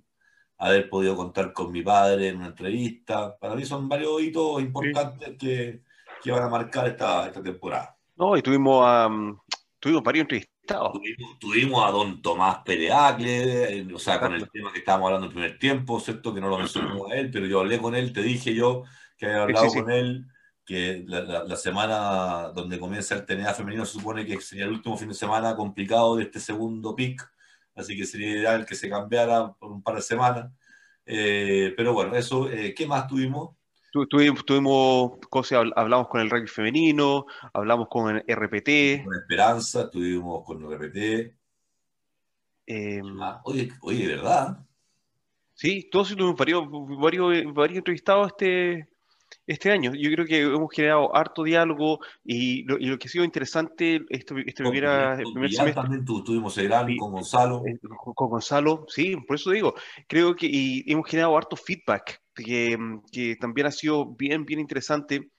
haber 0.58 0.88
podido 0.88 1.16
contar 1.16 1.52
con 1.52 1.72
mi 1.72 1.82
padre 1.82 2.28
en 2.28 2.36
una 2.36 2.48
entrevista. 2.48 3.36
Para 3.36 3.54
mí 3.54 3.64
son 3.64 3.88
varios 3.88 4.22
hitos 4.22 4.60
importantes 4.60 5.36
que, 5.38 5.82
que, 6.22 6.30
van 6.30 6.44
a 6.44 6.48
marcar 6.48 6.88
esta, 6.88 7.26
esta 7.26 7.42
temporada. 7.42 7.96
No, 8.16 8.36
y 8.36 8.42
tuvimos, 8.42 8.84
tuvimos 9.78 10.02
varios 10.02 10.28
Tuvimos, 11.38 11.86
a 11.86 11.90
don 11.90 12.22
Tomás 12.22 12.58
Pereacle, 12.64 13.86
o 13.94 13.98
sea, 13.98 14.20
con 14.20 14.34
el 14.34 14.48
tema 14.50 14.72
que 14.72 14.80
estábamos 14.80 15.06
hablando 15.06 15.26
en 15.26 15.30
el 15.30 15.34
primer 15.34 15.58
tiempo, 15.58 16.00
¿cierto? 16.00 16.34
Que 16.34 16.40
no 16.40 16.48
lo 16.48 16.58
mencionamos 16.58 17.10
a 17.10 17.14
él, 17.16 17.30
pero 17.30 17.46
yo 17.46 17.60
hablé 17.60 17.78
con 17.78 17.94
él, 17.94 18.12
te 18.12 18.22
dije 18.22 18.54
yo 18.54 18.84
que 19.16 19.26
había 19.26 19.42
hablado 19.42 19.68
con 19.68 19.90
él 19.90 20.26
que 20.70 21.04
la, 21.04 21.56
semana 21.56 22.52
donde 22.54 22.78
comienza 22.78 23.16
el 23.16 23.26
TNA 23.26 23.54
femenino 23.54 23.84
se 23.84 23.94
supone 23.94 24.24
que 24.24 24.40
sería 24.40 24.66
el 24.66 24.70
último 24.70 24.96
fin 24.96 25.08
de 25.08 25.14
semana 25.14 25.56
complicado 25.56 26.14
de 26.14 26.22
este 26.22 26.38
segundo 26.38 26.94
pick, 26.94 27.28
así 27.74 27.96
que 27.96 28.06
sería 28.06 28.30
ideal 28.30 28.64
que 28.64 28.76
se 28.76 28.88
cambiara 28.88 29.52
por 29.54 29.72
un 29.72 29.82
par 29.82 29.96
de 29.96 30.02
semanas. 30.02 30.52
Eh, 31.04 31.74
pero 31.76 31.92
bueno, 31.92 32.14
eso, 32.14 32.48
eh, 32.48 32.72
¿qué 32.72 32.86
más 32.86 33.08
tuvimos? 33.08 33.56
Tuvimos, 33.90 34.44
tuvimos 34.44 35.18
cosas, 35.28 35.64
hablamos 35.76 36.08
con 36.08 36.20
el 36.20 36.30
rugby 36.30 36.46
femenino, 36.46 37.26
hablamos 37.52 37.88
con 37.88 38.16
el 38.16 38.24
RPT. 38.26 39.04
Con 39.04 39.14
Esperanza, 39.14 39.82
estuvimos 39.82 40.44
con 40.44 40.64
el 40.64 40.72
RPT. 40.72 41.34
Em, 42.66 43.18
oye, 43.44 43.72
oye, 43.80 44.06
¿verdad? 44.06 44.58
Sí, 45.54 45.88
todos 45.90 46.08
tuvimos 46.10 46.36
varios, 46.36 46.64
varios, 47.00 47.54
varios 47.54 47.78
entrevistados 47.78 48.28
este, 48.28 48.89
este 49.46 49.70
año. 49.70 49.92
Yo 49.94 50.10
creo 50.12 50.26
que 50.26 50.42
hemos 50.42 50.70
generado 50.72 51.14
harto 51.14 51.42
diálogo 51.42 52.00
y 52.24 52.62
lo, 52.64 52.78
y 52.78 52.86
lo 52.86 52.98
que 52.98 53.08
ha 53.08 53.10
sido 53.10 53.24
interesante 53.24 54.02
este, 54.08 54.34
este 54.46 54.62
primer 54.64 55.24
semestre. 55.26 55.72
También 55.72 56.04
tuvimos 56.04 56.56
el 56.58 56.68
gran 56.68 56.96
con 56.96 57.12
Gonzalo. 57.12 57.62
Eh, 57.66 57.78
con, 58.14 58.28
Gonzalo, 58.28 58.84
sí, 58.88 59.16
por 59.26 59.36
eso 59.36 59.50
digo, 59.50 59.74
creo 60.08 60.34
que 60.34 60.46
y 60.46 60.84
hemos 60.90 61.08
generado 61.08 61.36
harto 61.36 61.56
feedback 61.56 62.20
que, 62.34 62.76
que 63.12 63.36
también 63.36 63.66
ha 63.66 63.72
sido 63.72 64.06
bien, 64.06 64.44
bien 64.44 64.60
interesante. 64.60 65.30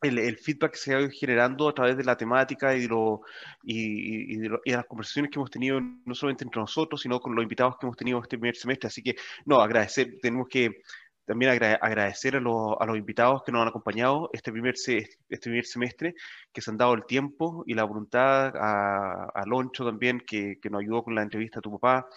El, 0.00 0.16
el, 0.20 0.38
feedback 0.38 0.72
que 0.72 0.78
se 0.78 0.94
ha 0.94 1.00
ido 1.00 1.10
generando 1.10 1.68
a 1.68 1.74
través 1.74 1.96
de 1.96 2.04
la 2.04 2.16
temática 2.16 2.72
y 2.76 2.82
de, 2.82 2.86
lo, 2.86 3.22
y, 3.64 4.34
y, 4.34 4.36
de 4.36 4.46
y, 4.64 4.70
de 4.70 4.76
las 4.76 4.86
conversaciones 4.86 5.28
que 5.28 5.40
hemos 5.40 5.50
tenido, 5.50 5.80
no 5.80 6.14
solamente 6.14 6.44
entre 6.44 6.60
nosotros, 6.60 7.00
sino 7.00 7.18
con 7.18 7.34
los 7.34 7.42
invitados 7.42 7.74
que 7.80 7.86
hemos 7.86 7.96
tenido 7.96 8.20
este 8.20 8.38
primer 8.38 8.54
semestre. 8.54 8.86
Así 8.86 9.02
que, 9.02 9.16
no, 9.44 9.60
agradecer, 9.60 10.18
tenemos 10.22 10.46
que 10.48 10.82
también 11.28 11.50
agradecer 11.52 12.36
a 12.36 12.40
los, 12.40 12.74
a 12.80 12.86
los, 12.86 12.96
invitados 12.96 13.42
que 13.44 13.52
nos 13.52 13.60
han 13.60 13.68
acompañado 13.68 14.30
este 14.32 14.50
primer, 14.50 14.74
este 14.74 15.18
primer 15.28 15.66
semestre, 15.66 16.14
que 16.52 16.62
se 16.62 16.70
han 16.70 16.78
dado 16.78 16.94
el 16.94 17.04
tiempo 17.04 17.64
y 17.66 17.74
la 17.74 17.84
voluntad, 17.84 18.56
a, 18.56 19.26
a 19.34 19.46
Loncho 19.46 19.84
también, 19.84 20.22
que, 20.26 20.56
que, 20.60 20.70
nos 20.70 20.80
ayudó 20.80 21.04
con 21.04 21.14
la 21.14 21.22
entrevista 21.22 21.58
a 21.58 21.62
tu 21.62 21.78
papá, 21.78 22.08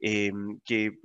eh, 0.00 0.32
que, 0.64 0.98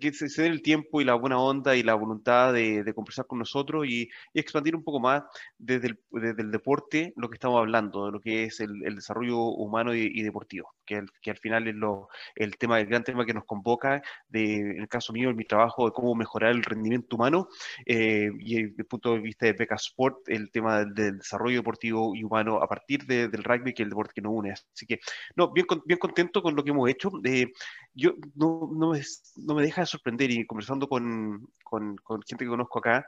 que 0.00 0.12
se 0.12 0.42
den 0.42 0.52
el 0.52 0.62
tiempo 0.62 1.00
y 1.00 1.04
la 1.04 1.14
buena 1.14 1.38
onda 1.38 1.76
y 1.76 1.82
la 1.82 1.94
voluntad 1.94 2.52
de, 2.52 2.82
de 2.84 2.94
conversar 2.94 3.26
con 3.26 3.38
nosotros 3.38 3.86
y, 3.86 4.08
y, 4.32 4.40
expandir 4.40 4.76
un 4.76 4.84
poco 4.84 5.00
más 5.00 5.22
desde 5.58 5.88
el, 5.88 6.00
desde 6.10 6.42
el, 6.42 6.50
deporte 6.50 7.12
lo 7.16 7.28
que 7.28 7.34
estamos 7.36 7.58
hablando, 7.58 8.06
de 8.06 8.12
lo 8.12 8.20
que 8.20 8.44
es 8.44 8.60
el, 8.60 8.84
el 8.84 8.96
desarrollo 8.96 9.38
humano 9.38 9.94
y, 9.94 10.10
y 10.12 10.22
deportivo, 10.22 10.74
que, 10.84 11.04
que, 11.22 11.30
al 11.30 11.38
final 11.38 11.68
es 11.68 11.74
lo, 11.74 12.08
el 12.34 12.56
tema, 12.56 12.80
el 12.80 12.86
gran 12.86 13.04
tema 13.04 13.24
que 13.24 13.34
nos 13.34 13.44
convoca, 13.44 14.02
de, 14.28 14.56
en 14.56 14.80
el 14.80 14.88
caso 14.88 15.12
mío, 15.12 15.30
en 15.30 15.36
mi 15.36 15.44
trabajo, 15.44 15.86
de 15.86 15.92
cómo 15.92 16.14
mejorar 16.14 16.52
el 16.52 16.62
rendimiento 16.62 17.16
humano 17.16 17.48
eh, 17.86 18.30
y 18.38 18.62
desde 18.62 18.82
el 18.82 18.86
punto 18.86 19.14
de 19.14 19.20
vista 19.20 19.46
de 19.46 19.52
Beca 19.52 19.76
Sport, 19.76 20.28
el 20.28 20.50
tema 20.50 20.80
del, 20.80 20.94
del 20.94 21.18
desarrollo 21.18 21.56
deportivo 21.56 22.14
y 22.14 22.24
humano 22.24 22.56
a 22.62 22.68
partir 22.68 23.04
de, 23.06 23.28
del 23.28 23.44
rugby, 23.44 23.72
que 23.72 23.82
es 23.82 23.86
el 23.86 23.90
deporte 23.90 24.12
que 24.14 24.22
nos 24.22 24.32
une. 24.32 24.52
Así 24.52 24.86
que, 24.86 25.00
no, 25.36 25.52
bien, 25.52 25.66
bien 25.84 25.98
contento 25.98 26.42
con 26.42 26.54
lo 26.54 26.64
que 26.64 26.70
hemos 26.70 26.88
hecho. 26.88 27.10
Eh, 27.24 27.52
yo 27.94 28.14
no, 28.34 28.70
no, 28.72 28.90
me, 28.90 29.00
no 29.36 29.54
me 29.54 29.62
deja 29.62 29.82
de 29.82 29.86
sorprender 29.86 30.30
y 30.30 30.46
conversando 30.46 30.88
con, 30.88 31.48
con, 31.64 31.96
gente 32.26 32.44
que 32.44 32.50
conozco 32.50 32.78
acá, 32.78 33.06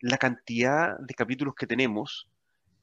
la 0.00 0.18
cantidad 0.18 0.98
de 0.98 1.14
capítulos 1.14 1.54
que 1.54 1.66
tenemos 1.66 2.28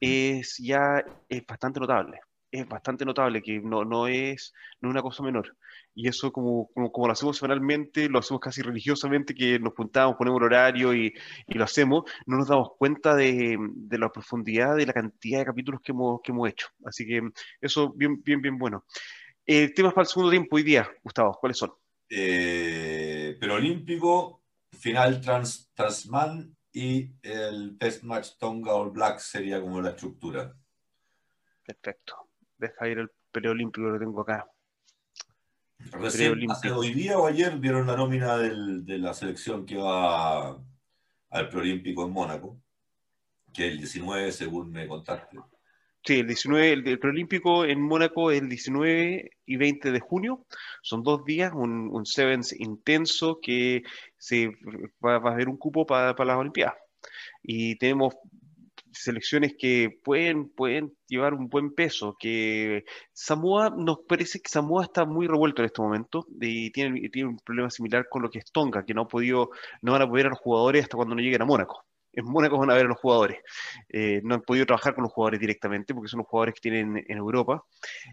es 0.00 0.58
ya 0.58 1.04
es 1.28 1.46
bastante 1.46 1.80
notable. 1.80 2.20
es 2.50 2.68
bastante 2.68 3.04
notable, 3.04 3.42
que 3.42 3.60
no, 3.60 3.84
no, 3.84 4.06
es, 4.06 4.52
no 4.80 4.90
una 4.90 5.02
cosa 5.02 5.22
menor. 5.22 5.56
Y 5.94 6.08
eso 6.08 6.32
como, 6.32 6.68
como, 6.74 7.06
lo 7.06 7.12
hacemos 7.12 7.36
semanalmente, 7.38 8.08
lo 8.08 8.18
hacemos 8.18 8.40
casi 8.40 8.62
religiosamente, 8.62 9.34
que 9.34 9.58
nos 9.58 9.74
juntamos, 9.74 10.16
ponemos 10.16 10.40
el 10.40 10.46
horario 10.46 10.94
y, 10.94 11.14
y 11.46 11.54
lo 11.54 11.64
hacemos, 11.64 12.04
no 12.26 12.38
nos 12.38 12.48
damos 12.48 12.70
cuenta 12.78 13.14
de, 13.14 13.56
de, 13.74 13.98
la 13.98 14.10
profundidad, 14.10 14.76
de 14.76 14.86
la 14.86 14.92
cantidad 14.92 15.40
de 15.40 15.46
capítulos 15.46 15.80
que 15.82 15.92
hemos, 15.92 16.20
que 16.22 16.32
hemos 16.32 16.48
hecho. 16.48 16.68
Así 16.84 17.06
que 17.06 17.22
eso 17.60 17.92
bien, 17.92 18.22
bien, 18.22 18.42
bien 18.42 18.58
bueno. 18.58 18.84
Eh, 19.44 19.72
temas 19.74 19.92
para 19.92 20.02
el 20.02 20.08
segundo 20.08 20.30
tiempo 20.30 20.56
hoy 20.56 20.62
día, 20.62 20.88
Gustavo, 21.02 21.36
¿cuáles 21.40 21.58
son? 21.58 21.72
Eh, 22.08 23.36
pero 23.40 23.54
olímpico, 23.54 24.42
final 24.70 25.20
trans, 25.20 25.70
Transman 25.74 26.56
y 26.72 27.10
el 27.22 27.76
test 27.78 28.04
match 28.04 28.36
Tonga 28.38 28.74
All 28.74 28.90
Black 28.90 29.18
sería 29.18 29.60
como 29.60 29.80
la 29.80 29.90
estructura. 29.90 30.54
Perfecto. 31.64 32.28
Deja 32.56 32.88
ir 32.88 32.98
el 32.98 33.10
preolímpico 33.30 33.92
que 33.92 33.98
tengo 33.98 34.20
acá. 34.20 34.48
Recién, 35.90 36.48
hace 36.48 36.70
hoy 36.70 36.94
día 36.94 37.18
o 37.18 37.26
ayer 37.26 37.58
vieron 37.58 37.88
la 37.88 37.96
nómina 37.96 38.36
del, 38.36 38.84
de 38.84 38.98
la 38.98 39.12
selección 39.12 39.66
que 39.66 39.76
va 39.76 40.50
al 41.30 41.48
preolímpico 41.48 42.04
en 42.04 42.12
Mónaco, 42.12 42.56
que 43.52 43.66
es 43.66 43.72
el 43.72 43.78
19 43.78 44.30
según 44.30 44.70
me 44.70 44.86
contaste. 44.86 45.38
Sí, 46.04 46.18
el 46.18 46.26
19, 46.26 46.72
el, 46.72 46.98
preolímpico 46.98 47.64
en 47.64 47.80
Mónaco 47.80 48.32
es 48.32 48.42
el 48.42 48.48
19 48.48 49.30
y 49.46 49.56
20 49.56 49.92
de 49.92 50.00
junio. 50.00 50.44
Son 50.82 51.04
dos 51.04 51.24
días, 51.24 51.52
un, 51.54 51.90
un 51.92 52.06
sevens 52.06 52.52
intenso 52.58 53.38
que 53.40 53.82
se 54.16 54.48
va, 55.04 55.14
a 55.14 55.32
haber 55.32 55.48
un 55.48 55.56
cupo 55.56 55.86
para, 55.86 56.12
las 56.24 56.36
Olimpiadas. 56.36 56.74
Y 57.42 57.76
tenemos 57.78 58.16
selecciones 58.92 59.54
que 59.56 59.90
pueden, 60.04 60.50
pueden 60.50 60.92
llevar 61.06 61.34
un 61.34 61.48
buen 61.48 61.72
peso, 61.72 62.16
que 62.18 62.84
Samoa, 63.12 63.70
nos 63.70 64.00
parece 64.08 64.40
que 64.40 64.50
Samoa 64.50 64.84
está 64.84 65.04
muy 65.04 65.28
revuelto 65.28 65.62
en 65.62 65.66
este 65.66 65.82
momento 65.82 66.26
y 66.40 66.70
tiene, 66.72 67.08
tiene 67.10 67.28
un 67.30 67.38
problema 67.38 67.70
similar 67.70 68.08
con 68.08 68.22
lo 68.22 68.30
que 68.30 68.40
es 68.40 68.52
Tonga, 68.52 68.84
que 68.84 68.94
no, 68.94 69.02
ha 69.02 69.08
podido, 69.08 69.50
no 69.82 69.92
van 69.92 70.02
a 70.02 70.08
poder 70.08 70.26
a 70.26 70.30
los 70.30 70.38
jugadores 70.40 70.82
hasta 70.82 70.96
cuando 70.96 71.14
no 71.14 71.22
lleguen 71.22 71.42
a 71.42 71.46
Mónaco. 71.46 71.84
En 72.12 72.24
Mónaco 72.24 72.58
van 72.58 72.70
a 72.70 72.74
ver 72.74 72.86
a 72.86 72.88
los 72.88 72.98
jugadores. 72.98 73.38
Eh, 73.88 74.20
no 74.24 74.34
han 74.34 74.42
podido 74.42 74.66
trabajar 74.66 74.94
con 74.94 75.04
los 75.04 75.12
jugadores 75.12 75.40
directamente 75.40 75.94
porque 75.94 76.08
son 76.08 76.18
los 76.18 76.26
jugadores 76.26 76.54
que 76.54 76.60
tienen 76.60 77.04
en 77.06 77.18
Europa. 77.18 77.64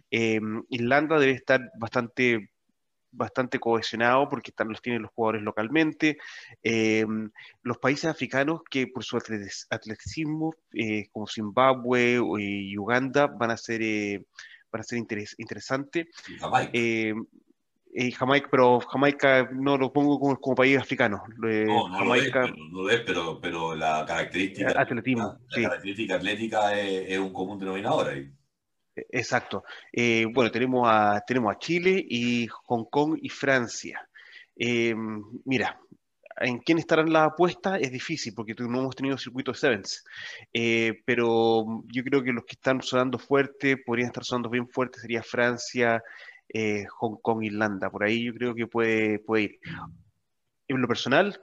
Eh, 0.10 0.40
Irlanda 0.70 1.20
debe 1.20 1.34
estar 1.34 1.62
bastante 1.78 2.50
bastante 3.12 3.60
cohesionado 3.60 4.30
porque 4.30 4.52
están, 4.52 4.70
los 4.70 4.82
tienen 4.82 5.02
los 5.02 5.12
jugadores 5.12 5.42
localmente. 5.42 6.18
Eh, 6.64 7.06
los 7.64 7.78
países 7.78 8.06
africanos 8.06 8.62
que 8.70 8.88
por 8.88 9.04
su 9.04 9.18
atleticismo, 9.70 10.54
eh, 10.74 11.08
como 11.12 11.28
Zimbabue 11.28 12.22
y 12.40 12.78
Uganda, 12.78 13.28
van 13.28 13.52
a 13.52 13.58
ser, 13.58 13.82
eh, 13.82 14.26
van 14.72 14.82
a 14.82 14.84
ser 14.84 15.00
interesantes. 15.00 16.08
Y 17.92 18.12
Jamaica, 18.12 18.48
pero 18.52 18.80
Jamaica 18.82 19.50
no 19.52 19.78
lo 19.78 19.92
pongo 19.92 20.20
como, 20.40 20.56
país 20.56 20.78
africano. 20.78 21.24
no, 21.38 21.90
no 21.90 21.98
Jamaica, 21.98 22.46
lo 22.72 22.90
es, 22.90 23.02
pero, 23.02 23.40
pero, 23.42 23.76
la 23.76 24.06
característica, 24.06 24.80
atletismo, 24.80 25.40
la, 25.50 25.64
característica 25.64 26.16
atlética 26.16 26.80
es, 26.80 27.10
es, 27.10 27.18
un 27.18 27.34
común 27.34 27.58
denominador 27.58 28.10
ahí. 28.10 28.32
Exacto. 29.10 29.64
Eh, 29.92 30.26
bueno, 30.32 30.52
tenemos 30.52 30.88
a, 30.88 31.22
tenemos 31.26 31.54
a 31.54 31.60
Chile 31.60 32.04
y 32.08 32.48
Hong 32.66 32.86
Kong 32.90 33.18
y 33.22 33.30
Francia. 33.30 34.08
Eh, 34.56 34.94
mira, 35.46 35.80
en 36.40 36.60
quién 36.60 36.78
estarán 36.78 37.12
las 37.12 37.32
apuestas 37.32 37.80
es 37.82 37.92
difícil 37.92 38.34
porque 38.34 38.54
no 38.58 38.80
hemos 38.80 38.96
tenido 38.96 39.18
circuito 39.18 39.54
Sevens, 39.54 40.04
eh, 40.54 41.02
pero 41.06 41.84
yo 41.88 42.04
creo 42.04 42.24
que 42.24 42.32
los 42.32 42.46
que 42.46 42.54
están 42.54 42.82
sonando 42.82 43.20
fuerte, 43.20 43.78
podrían 43.78 44.08
estar 44.08 44.24
sonando 44.24 44.50
bien 44.50 44.68
fuerte, 44.68 45.00
sería 45.00 45.24
Francia, 45.24 46.02
Hong 46.98 47.18
Kong, 47.22 47.44
Irlanda. 47.44 47.90
Por 47.90 48.04
ahí 48.04 48.26
yo 48.26 48.34
creo 48.34 48.56
que 48.56 48.68
puede, 48.68 49.20
puede 49.20 49.44
ir. 49.44 49.60
En 50.68 50.82
lo 50.82 50.88
personal, 50.88 51.40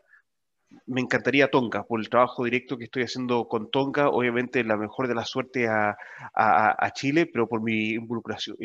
me 0.86 1.00
encantaría 1.00 1.50
Tonga, 1.50 1.84
por 1.84 2.00
el 2.00 2.08
trabajo 2.08 2.44
directo 2.44 2.76
que 2.76 2.84
estoy 2.84 3.04
haciendo 3.04 3.48
con 3.48 3.70
Tonga, 3.70 4.08
obviamente 4.08 4.64
la 4.64 4.76
mejor 4.76 5.08
de 5.08 5.14
la 5.14 5.24
suerte 5.24 5.68
a, 5.68 5.96
a, 6.34 6.90
Chile, 6.92 7.26
pero 7.26 7.48
por 7.48 7.62
mi 7.62 7.90
involucración, 7.90 8.56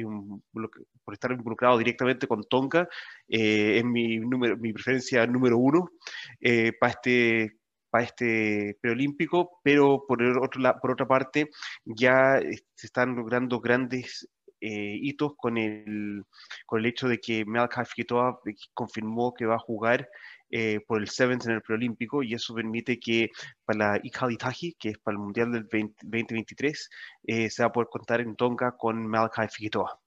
por 1.04 1.14
estar 1.14 1.32
involucrado 1.32 1.78
directamente 1.78 2.28
con 2.28 2.44
Tonga, 2.44 2.88
eh, 3.28 3.78
es 3.78 3.86
mi, 3.86 4.18
número, 4.18 4.58
mi 4.58 4.74
preferencia 4.74 5.26
número 5.28 5.58
uno 5.58 5.92
eh, 6.39 6.74
para 6.80 6.92
este 6.92 7.58
para 7.89 8.06
este 8.06 8.78
preolímpico, 8.80 9.60
pero 9.64 10.06
por, 10.08 10.24
otro, 10.24 10.62
por 10.82 10.92
otra 10.92 11.06
parte 11.06 11.50
ya 11.84 12.39
se 12.74 12.88
están 12.88 13.18
logrando 13.18 13.60
grandes 13.60 14.30
eh, 14.62 14.97
hitos 15.01 15.34
con 15.36 15.57
el, 15.57 16.24
con 16.66 16.80
el 16.80 16.86
hecho 16.86 17.07
de 17.07 17.20
que 17.20 17.43
Malachi 17.45 17.82
Figueroa 17.86 18.39
confirmó 18.74 19.34
que 19.34 19.45
va 19.45 19.55
a 19.55 19.59
jugar 19.59 20.07
eh, 20.51 20.80
por 20.88 21.01
el 21.01 21.09
Sevens 21.09 21.45
en 21.47 21.53
el 21.53 21.62
preolímpico 21.62 22.24
y 22.24 22.34
eso 22.34 22.53
permite 22.53 22.99
que 22.99 23.30
para 23.66 23.93
la 23.93 23.99
Ikhalitaji, 24.03 24.76
que 24.80 24.89
es 24.89 24.97
para 24.99 25.16
el 25.16 25.20
Mundial 25.20 25.51
del 25.51 25.64
2023, 25.64 26.89
eh, 27.24 27.49
se 27.49 27.64
va 27.64 27.70
a 27.70 27.72
poder 27.72 27.89
contar 27.89 28.22
en 28.22 28.36
Tonga 28.36 28.76
con 28.78 29.07
Malachi 29.07 29.47
Figueroa. 29.49 29.99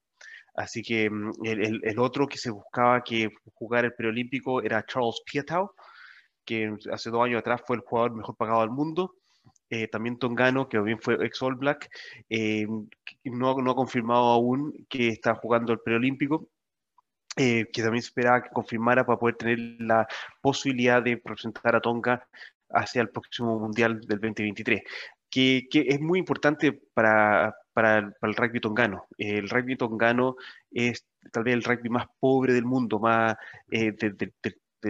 Así 0.55 0.81
que 0.83 1.09
mm, 1.09 1.31
el, 1.43 1.81
el, 1.83 1.99
otro 1.99 2.27
que 2.27 2.37
se 2.37 2.49
buscaba 2.51 3.03
que 3.03 3.29
jugara 3.55 3.87
el 3.87 3.93
preolímpico 3.93 4.61
era 4.61 4.85
Charles 4.85 5.21
Pietau, 5.25 5.71
que 6.45 6.71
hace 6.91 7.09
dos 7.09 7.25
años 7.25 7.39
atrás 7.39 7.61
fue 7.65 7.77
el 7.77 7.81
jugador 7.81 8.15
mejor 8.15 8.37
pagado 8.37 8.61
del 8.61 8.69
mundo. 8.69 9.15
Eh, 9.69 9.87
también 9.87 10.17
Tongano, 10.17 10.69
que 10.69 10.77
también 10.77 10.99
fue 10.99 11.15
ex 11.25 11.41
All 11.41 11.55
Black, 11.55 11.89
no, 13.23 13.61
no, 13.61 13.71
ha 13.71 13.75
confirmado 13.75 14.25
aún 14.25 14.85
que 14.89 15.09
está 15.09 15.35
jugando 15.35 15.73
el 15.73 15.79
preolímpico. 15.79 16.49
Eh, 17.37 17.69
que 17.73 17.81
también 17.81 17.99
esperaba 17.99 18.41
que 18.41 18.49
confirmara 18.49 19.05
para 19.05 19.19
poder 19.19 19.35
tener 19.35 19.59
la 19.79 20.07
posibilidad 20.39 21.03
de 21.03 21.17
presentar 21.17 21.75
a 21.75 21.81
Tonga 21.81 22.25
hacia 22.69 23.01
el 23.01 23.09
próximo 23.09 23.59
Mundial 23.59 23.99
del 23.99 24.21
2023, 24.21 24.81
que, 25.29 25.67
que 25.69 25.81
es 25.89 25.99
muy 25.99 26.19
importante 26.19 26.71
para, 26.93 27.53
para, 27.73 28.09
para, 28.21 28.31
el, 28.31 28.37
rugby 28.37 28.61
tongano. 28.61 29.05
el 29.17 29.49
rugby 29.49 29.75
tongano 29.75 30.37
es 30.71 31.05
tal 31.31 31.43
vez 31.43 31.55
el 31.55 31.63
rugby 31.63 31.89
más 31.89 32.05
pobre 32.19 32.53
del 32.53 32.65
mundo, 32.65 32.99
más 32.99 33.35
eh, 33.69 33.91
de, 33.91 34.33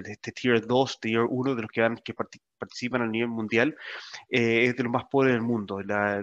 de 0.01 0.11
este 0.13 0.31
Tier 0.31 0.65
2, 0.65 0.99
Tier 0.99 1.21
1, 1.27 1.55
de 1.55 1.61
los 1.61 1.71
que, 1.71 1.81
van, 1.81 1.97
que 1.97 2.13
participan 2.13 3.01
a 3.01 3.07
nivel 3.07 3.29
mundial, 3.29 3.75
eh, 4.29 4.65
es 4.65 4.75
de 4.75 4.83
los 4.83 4.91
más 4.91 5.05
pobres 5.05 5.33
del 5.33 5.41
mundo. 5.41 5.81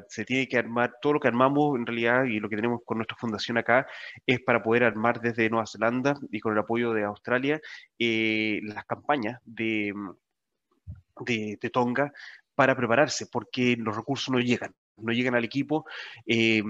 se 0.09 0.25
tiene 0.25 0.49
que 0.49 0.59
armar, 0.59 0.95
todo 1.01 1.15
lo 1.15 1.21
que 1.21 1.29
armamos 1.29 1.79
en 1.79 1.87
realidad 1.87 2.25
y 2.25 2.41
lo 2.41 2.49
que 2.49 2.57
tenemos 2.57 2.81
con 2.85 2.99
nuestra 2.99 3.17
fundación 3.17 3.59
acá 3.59 3.87
es 4.27 4.41
para 4.41 4.63
poder 4.63 4.85
armar 4.85 5.21
desde 5.21 5.49
Nueva 5.51 5.67
Zelanda 5.67 6.19
y 6.31 6.41
con 6.41 6.53
el 6.53 6.59
apoyo 6.59 6.93
de 6.93 7.05
Australia 7.05 7.61
eh, 7.99 8.61
las 8.65 8.85
campañas 8.85 9.41
de, 9.45 9.93
de, 11.27 11.71
Tonga 11.73 12.13
para 12.55 12.77
prepararse, 12.77 13.27
porque 13.27 13.77
los 13.79 13.97
recursos 13.97 14.31
no 14.31 14.41
llegan, 14.41 14.75
no 14.97 15.13
llegan 15.13 15.35
al 15.35 15.45
equipo. 15.45 15.87
Eh, 16.27 16.63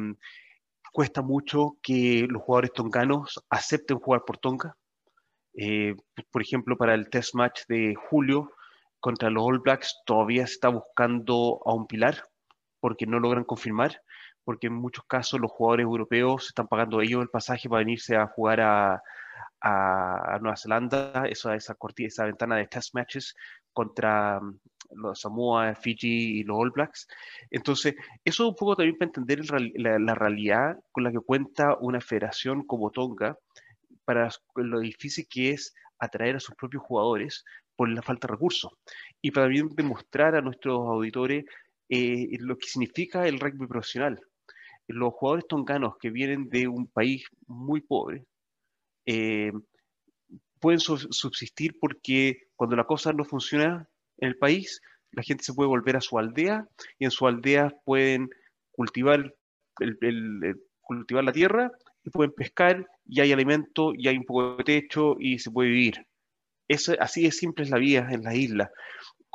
cuesta 0.93 1.23
mucho 1.23 1.79
que 1.83 2.27
los 2.29 2.43
jugadores 2.43 2.73
tonganos 2.73 3.43
acepten 3.49 3.99
jugar 3.99 4.25
por 4.27 4.39
Tonga, 4.39 4.77
eh, 5.55 5.95
por 6.31 6.43
ejemplo, 6.43 6.77
para 6.77 6.95
el 6.95 7.11
test 7.11 7.35
match 7.35 7.63
de 7.69 7.95
julio 7.95 8.51
contra 9.01 9.31
los 9.31 9.45
All 9.45 9.59
Blacks 9.59 10.01
todavía 10.07 10.47
se 10.47 10.55
está 10.55 10.69
buscando 10.69 11.61
a 11.65 11.75
un 11.75 11.87
pilar 11.87 12.23
porque 12.81 13.07
no 13.07 13.21
logran 13.21 13.45
confirmar, 13.45 14.01
porque 14.45 14.69
en 14.69 14.75
muchos 14.75 15.05
casos 15.07 15.41
los 15.41 15.51
jugadores 15.51 15.85
europeos 15.85 16.47
están 16.49 16.69
pagando 16.69 17.01
ellos 17.01 17.23
el 17.23 17.29
pasaje 17.29 17.69
para 17.69 17.81
venirse 17.81 18.17
a 18.17 18.27
jugar 18.27 18.61
a, 18.61 19.03
a, 19.61 20.39
Nueva 20.41 20.57
Zelanda, 20.57 21.25
esa, 21.29 21.57
ventana 22.25 22.57
de 22.57 22.67
test 22.67 22.95
matches 22.95 23.35
contra 23.73 24.41
mm, 24.41 24.59
los 24.97 25.21
Samoa, 25.21 25.75
Fiji 25.75 26.41
y 26.41 26.45
los 26.45 26.59
All 26.59 26.71
Blacks. 26.71 27.07
Entonces, 27.51 27.95
eso 28.25 28.49
un 28.49 28.57
poco 28.57 28.77
también 28.77 28.99
para 28.99 29.09
entender 29.09 29.41
la, 29.77 29.99
la 29.99 30.15
realidad 30.15 30.77
con 30.91 31.05
la 31.05 31.13
que 31.13 31.21
cuenta 31.21 31.77
una 31.81 32.01
federación 32.01 32.67
como 32.67 32.91
Tonga, 32.91 33.37
para 34.05 34.29
lo 34.57 34.81
difícil 34.81 35.27
que 35.29 35.51
es 35.51 35.75
atraer 35.99 36.37
a 36.37 36.41
sus 36.41 36.55
propios 36.57 36.83
jugadores 36.83 37.45
por 37.77 37.89
la 37.89 38.03
falta 38.03 38.27
de 38.27 38.33
recursos. 38.33 38.73
Y 39.21 39.31
para 39.31 39.47
también 39.47 39.69
demostrar 39.75 40.35
a 40.35 40.41
nuestros 40.41 40.79
auditores 40.79 41.45
eh, 41.89 42.29
lo 42.41 42.57
que 42.59 42.69
significa 42.69 43.27
el 43.27 43.39
rugby 43.39 43.67
profesional. 43.67 44.21
Los 44.89 45.15
jugadores 45.15 45.47
tonganos 45.49 45.97
que 45.99 46.11
vienen 46.11 46.49
de 46.49 46.67
un 46.69 46.87
país 46.87 47.25
muy 47.47 47.81
pobre 47.81 48.25
eh, 49.07 49.53
pueden 50.61 50.81
subsistir 50.81 51.79
porque 51.81 52.49
cuando 52.57 52.77
la 52.77 52.85
cosa 52.85 53.13
no 53.13 53.25
funciona 53.25 53.89
en 54.19 54.29
el 54.29 54.39
país, 54.39 54.81
la 55.11 55.23
gente 55.23 55.45
se 55.45 55.55
puede 55.55 55.69
volver 55.69 55.97
a 55.97 56.01
su 56.01 56.19
aldea 56.19 56.67
y 56.99 57.05
en 57.05 57.11
su 57.11 57.27
aldea 57.27 57.73
pueden 57.85 58.31
cultivar, 58.71 59.35
cultivar 60.81 61.25
la 61.25 61.33
tierra 61.33 61.73
y 62.05 62.11
pueden 62.11 62.33
pescar 62.33 62.87
y 63.07 63.21
hay 63.21 63.33
alimento 63.33 63.93
y 63.95 64.09
hay 64.09 64.17
un 64.17 64.25
poco 64.25 64.57
de 64.57 64.65
techo 64.65 65.17
y 65.19 65.39
se 65.39 65.51
puede 65.51 65.71
vivir. 65.71 66.07
Eso, 66.69 66.95
así 67.01 67.23
de 67.23 67.33
simple 67.33 67.65
es 67.65 67.71
la 67.71 67.79
vida 67.79 68.09
en 68.11 68.23
la 68.23 68.35
isla. 68.35 68.71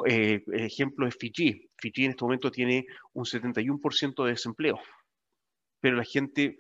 Eh, 0.06 0.44
ejemplo 0.54 1.08
es 1.08 1.16
Fiji. 1.16 1.70
Fiji 1.78 2.06
en 2.06 2.12
este 2.12 2.24
momento 2.24 2.52
tiene 2.52 2.86
un 3.14 3.26
71% 3.26 4.24
de 4.24 4.32
desempleo, 4.32 4.80
pero 5.80 5.96
la 5.96 6.04
gente 6.04 6.58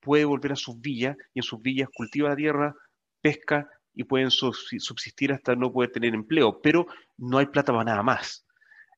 puede 0.00 0.24
volver 0.24 0.52
a 0.52 0.56
sus 0.56 0.80
villas 0.80 1.16
y 1.32 1.40
en 1.40 1.42
sus 1.42 1.60
villas 1.60 1.88
cultiva 1.94 2.30
la 2.30 2.36
tierra, 2.36 2.74
pesca 3.20 3.68
y 3.94 4.04
pueden 4.04 4.30
subsistir 4.30 5.32
hasta 5.32 5.54
no 5.54 5.72
poder 5.72 5.90
tener 5.92 6.14
empleo, 6.14 6.60
pero 6.60 6.86
no 7.16 7.38
hay 7.38 7.46
plata 7.46 7.72
para 7.72 7.84
nada 7.84 8.02
más. 8.02 8.44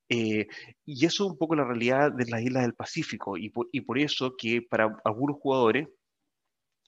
Eh, 0.09 0.47
y 0.85 1.05
eso 1.05 1.25
es 1.25 1.31
un 1.31 1.39
poco 1.39 1.57
la 1.57 1.65
realidad 1.65 2.13
de 2.13 2.27
las 2.27 2.41
islas 2.41 2.63
del 2.63 2.75
Pacífico 2.75 3.37
y 3.37 3.51
por, 3.51 3.99
eso 3.99 4.35
que 4.37 4.63
para 4.63 4.97
algunos 5.05 5.39
jugadores 5.41 5.89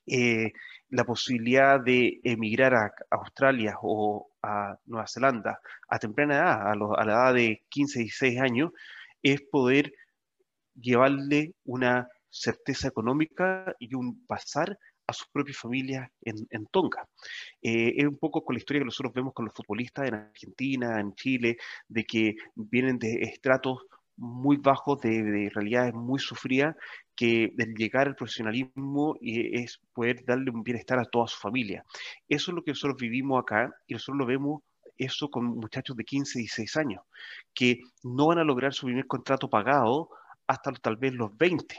eh, 0.09 0.53
la 0.91 1.05
posibilidad 1.05 1.81
de 1.81 2.21
emigrar 2.25 2.75
a 2.75 2.93
Australia 3.11 3.77
o 3.83 4.31
a 4.43 4.77
Nueva 4.87 5.07
Zelanda 5.07 5.61
a 5.89 5.99
temprana 5.99 6.37
edad, 6.37 6.73
a, 6.73 7.05
la 7.05 7.13
edad 7.13 7.35
de 7.35 7.63
15, 7.69 8.01
16 8.01 8.41
años, 8.41 8.73
es 9.23 9.43
poder 9.51 9.93
llevarle 10.75 11.55
una 11.65 12.09
certeza 12.31 12.89
económica 12.89 13.75
y 13.79 13.95
un 13.95 14.25
pasar 14.27 14.79
a 15.07 15.13
sus 15.13 15.27
propias 15.29 15.57
familias 15.57 16.09
en, 16.21 16.67
Tonga. 16.67 17.09
Eh, 17.63 17.95
es 17.97 18.05
un 18.05 18.19
poco 18.19 18.45
con 18.45 18.55
la 18.55 18.59
historia 18.59 18.81
que 18.81 18.87
nosotros 18.87 19.15
vemos 19.15 19.33
con 19.33 19.47
los 19.47 19.55
futbolistas 19.55 20.07
en 20.07 20.15
Argentina, 20.15 21.01
en 21.01 21.15
Chile, 21.15 21.57
de 21.89 22.05
que 22.05 22.37
vienen 22.55 22.99
de 22.99 23.23
estratos 23.23 23.87
muy 24.19 24.57
bajos, 24.57 25.01
de, 25.01 25.51
realidades 25.55 25.95
muy 25.95 26.19
sufridas, 26.19 26.77
que 27.15 27.53
del 27.55 27.75
llegar 27.75 28.09
al 28.09 28.17
profesionalismo 28.17 29.17
es 29.23 29.81
poder 29.93 30.25
darle 30.25 30.51
un 30.51 30.63
bienestar 30.63 30.99
a 30.99 31.05
toda 31.05 31.27
su 31.29 31.39
familia. 31.39 31.85
Eso 32.29 32.51
es 32.51 32.55
lo 32.55 32.63
que 32.63 32.73
nosotros 32.73 33.01
vivimos 33.01 33.41
acá 33.41 33.75
y 33.87 33.95
nosotros 33.95 34.19
lo 34.19 34.27
vemos 34.27 34.63
eso 34.97 35.31
con 35.31 35.45
muchachos 35.45 35.97
de 35.97 36.05
15, 36.05 36.41
16 36.41 36.77
años, 36.77 37.03
que 37.55 37.81
no 38.03 38.27
van 38.27 38.39
a 38.39 38.45
lograr 38.45 38.75
su 38.75 38.87
primer 38.87 39.07
contrato 39.07 39.49
pagado 39.49 40.11
hasta 40.47 40.73
tal 40.73 40.97
vez 40.97 41.15
los 41.15 41.37
20, 41.37 41.77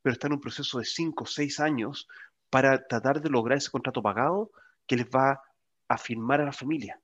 pero 0.00 0.12
están 0.12 0.30
en 0.30 0.36
un 0.36 0.40
proceso 0.40 0.78
de 0.78 0.84
5 0.84 1.24
o 1.24 1.26
6 1.26 1.60
años 1.60 2.06
para 2.48 2.86
tratar 2.86 3.20
de 3.20 3.30
lograr 3.30 3.58
ese 3.58 3.70
contrato 3.70 4.00
pagado 4.00 4.50
que 4.86 4.96
les 4.96 5.06
va 5.06 5.42
a 5.88 5.98
firmar 5.98 6.40
a 6.40 6.46
la 6.46 6.52
familia. 6.52 7.00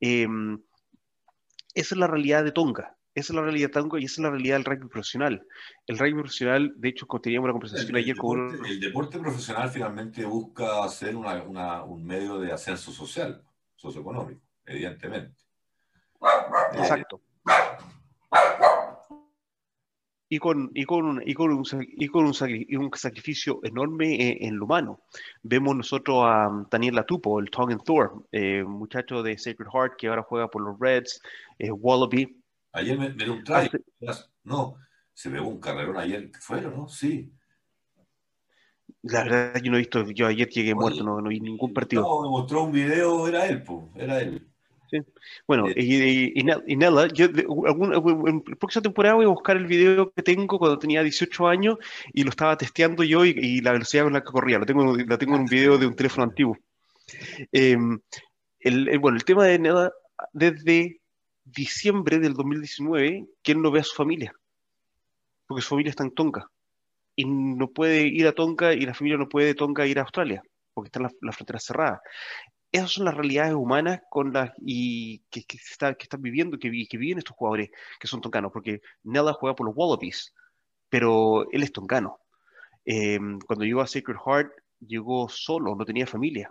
Em, 0.00 0.58
esa 1.74 1.94
es 1.94 1.98
la 1.98 2.06
realidad 2.06 2.44
de 2.44 2.52
Tonga. 2.52 2.96
Esa 3.14 3.32
es 3.32 3.36
la 3.36 3.42
realidad 3.42 3.70
Tonga 3.70 4.00
y 4.00 4.04
esa 4.04 4.14
es 4.14 4.18
la 4.24 4.30
realidad 4.30 4.56
del 4.56 4.64
rugby 4.64 4.88
profesional. 4.88 5.46
El 5.86 5.98
rugby 5.98 6.14
profesional, 6.14 6.72
de 6.76 6.88
hecho, 6.88 7.06
teníamos 7.22 7.44
una 7.44 7.52
conversación 7.52 7.96
ayer 7.96 8.16
con... 8.16 8.64
El 8.66 8.80
deporte 8.80 9.18
profesional 9.18 9.70
finalmente 9.70 10.24
busca 10.24 10.88
ser 10.88 11.14
un 11.16 12.04
medio 12.04 12.40
de 12.40 12.52
ascenso 12.52 12.90
social, 12.92 13.42
socioeconómico, 13.76 14.40
evidentemente. 14.66 15.36
Exacto 16.72 17.20
y 20.34 20.38
con, 20.38 20.70
y 20.74 20.84
con, 20.84 21.22
y 21.24 21.34
con, 21.34 21.52
un, 21.52 21.64
y 21.96 22.08
con 22.08 22.24
un, 22.24 22.34
sacrificio 22.94 23.60
enorme 23.62 24.44
en, 24.44 24.56
lo 24.56 24.64
humano. 24.64 25.00
Vemos 25.42 25.76
nosotros 25.76 26.24
a 26.24 26.48
um, 26.48 26.66
Daniel 26.68 26.96
Latupo, 26.96 27.38
el 27.38 27.50
Tongan 27.50 27.78
Thor, 27.78 28.26
eh, 28.32 28.64
muchacho 28.64 29.22
de 29.22 29.38
Sacred 29.38 29.68
Heart 29.72 29.96
que 29.96 30.08
ahora 30.08 30.22
juega 30.22 30.48
por 30.48 30.62
los 30.62 30.78
Reds, 30.80 31.20
eh, 31.58 31.70
Wallaby. 31.70 32.40
Ayer 32.74 32.98
me, 32.98 33.10
dio 33.10 33.32
un 33.32 33.44
try, 33.44 33.70
no, 34.42 34.74
se 35.12 35.28
ve 35.28 35.40
un 35.40 35.60
carrerón 35.60 35.96
ayer, 35.96 36.30
¿fueron, 36.40 36.76
no? 36.76 36.88
Sí. 36.88 37.32
La 39.02 39.22
verdad, 39.22 39.62
yo 39.62 39.70
no 39.70 39.76
he 39.76 39.80
visto, 39.80 40.10
yo 40.10 40.26
ayer 40.26 40.48
llegué 40.48 40.74
muerto, 40.74 41.04
no, 41.04 41.20
no 41.20 41.28
vi 41.28 41.38
ningún 41.38 41.72
partido. 41.72 42.02
No, 42.02 42.22
me 42.22 42.28
mostró 42.28 42.64
un 42.64 42.72
video, 42.72 43.28
era 43.28 43.46
él, 43.46 43.62
pues, 43.62 43.86
era 43.94 44.20
él. 44.20 44.50
Bueno, 45.46 45.66
y, 45.68 46.42
nada, 46.44 47.08
yo 47.08 47.26
en 47.26 48.42
la 48.46 48.56
próxima 48.56 48.82
temporada 48.82 49.14
voy 49.14 49.24
a 49.24 49.28
buscar 49.28 49.56
el 49.56 49.66
video 49.66 50.12
que 50.12 50.22
tengo 50.22 50.58
cuando 50.58 50.78
tenía 50.78 51.02
18 51.02 51.48
años 51.48 51.78
y 52.12 52.24
lo 52.24 52.30
estaba 52.30 52.56
testeando 52.56 53.04
yo 53.04 53.24
y, 53.24 53.60
la 53.60 53.72
velocidad 53.72 54.04
con 54.04 54.12
la 54.14 54.20
que 54.20 54.32
corría. 54.32 54.58
Lo 54.58 54.66
tengo, 54.66 54.96
lo 54.96 55.18
tengo 55.18 55.34
en 55.36 55.42
un 55.42 55.46
video 55.46 55.78
de 55.78 55.86
un 55.86 55.94
teléfono 55.94 56.24
antiguo. 56.24 56.58
Em, 57.52 58.00
el, 58.60 58.98
bueno, 58.98 59.16
el 59.16 59.24
tema 59.24 59.44
de 59.44 59.58
nada, 59.58 59.92
desde 60.32 61.00
diciembre 61.54 62.18
del 62.18 62.34
2019, 62.34 63.26
¿quién 63.42 63.62
no 63.62 63.70
ve 63.70 63.80
a 63.80 63.84
su 63.84 63.94
familia? 63.94 64.32
Porque 65.46 65.62
su 65.62 65.70
familia 65.70 65.90
está 65.90 66.04
en 66.04 66.14
Tonga. 66.14 66.50
Y 67.16 67.24
no 67.26 67.68
puede 67.68 68.02
ir 68.06 68.26
a 68.26 68.32
Tonga 68.32 68.74
y 68.74 68.80
la 68.80 68.94
familia 68.94 69.18
no 69.18 69.28
puede 69.28 69.48
de 69.48 69.54
Tonga 69.54 69.86
ir 69.86 69.98
a 69.98 70.02
Australia, 70.02 70.42
porque 70.72 70.88
están 70.88 71.04
las 71.04 71.12
la 71.20 71.32
fronteras 71.32 71.64
cerradas 71.64 72.00
esas 72.74 72.90
son 72.90 73.04
las 73.04 73.14
realidades 73.14 73.54
humanas 73.54 74.00
con 74.10 74.32
las 74.32 74.50
y 74.58 75.20
que, 75.30 75.44
que, 75.44 75.58
está, 75.58 75.94
que 75.94 76.02
están 76.02 76.20
viviendo, 76.20 76.58
que, 76.58 76.70
que 76.90 76.98
viven 76.98 77.18
estos 77.18 77.36
jugadores 77.36 77.70
que 78.00 78.08
son 78.08 78.20
toncanos, 78.20 78.50
porque 78.52 78.80
Nella 79.04 79.32
juega 79.32 79.54
por 79.54 79.66
los 79.66 79.76
Wallabies, 79.76 80.34
pero 80.88 81.48
él 81.52 81.62
es 81.62 81.70
toncano. 81.70 82.18
Em, 82.84 83.38
cuando 83.46 83.64
llegó 83.64 83.80
a 83.80 83.86
Sacred 83.86 84.16
Heart, 84.26 84.50
llegó 84.80 85.28
solo, 85.28 85.76
no 85.76 85.84
tenía 85.84 86.04
familia. 86.04 86.50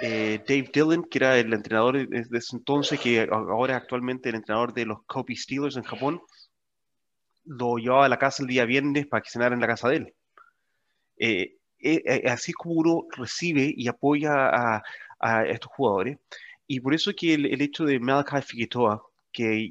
Eh, 0.00 0.42
Dave 0.46 0.70
Dillon, 0.72 1.04
que 1.04 1.18
era 1.18 1.38
el 1.38 1.52
entrenador 1.52 2.08
de, 2.08 2.26
ese 2.36 2.56
entonces, 2.56 3.00
que 3.00 3.28
ahora 3.30 3.76
actualmente 3.76 4.28
el 4.28 4.36
entrenador 4.36 4.74
de 4.74 4.86
los 4.86 5.02
Kobe 5.06 5.34
Steelers 5.34 5.76
en 5.76 5.84
Japón, 5.84 6.20
lo 7.44 7.76
llevaba 7.76 8.06
a 8.06 8.08
la 8.08 8.18
casa 8.18 8.42
el 8.42 8.48
día 8.48 8.64
viernes 8.64 9.06
para 9.06 9.22
que 9.22 9.30
cenara 9.30 9.54
en 9.54 9.60
la 9.60 9.66
casa 9.66 9.88
de 9.88 9.96
él. 9.96 10.14
Eh, 11.18 11.56
eh, 11.78 12.22
así 12.28 12.52
como 12.52 12.74
uno 12.74 13.06
recibe 13.16 13.72
y 13.74 13.88
apoya 13.88 14.48
a, 14.48 14.82
a 15.18 15.46
estos 15.46 15.72
jugadores. 15.72 16.18
Y 16.66 16.80
por 16.80 16.94
eso 16.94 17.12
que 17.16 17.34
el, 17.34 17.60
hecho 17.62 17.84
de 17.84 18.00
Malachi 18.00 18.42
Figueroa, 18.42 19.02
que, 19.32 19.70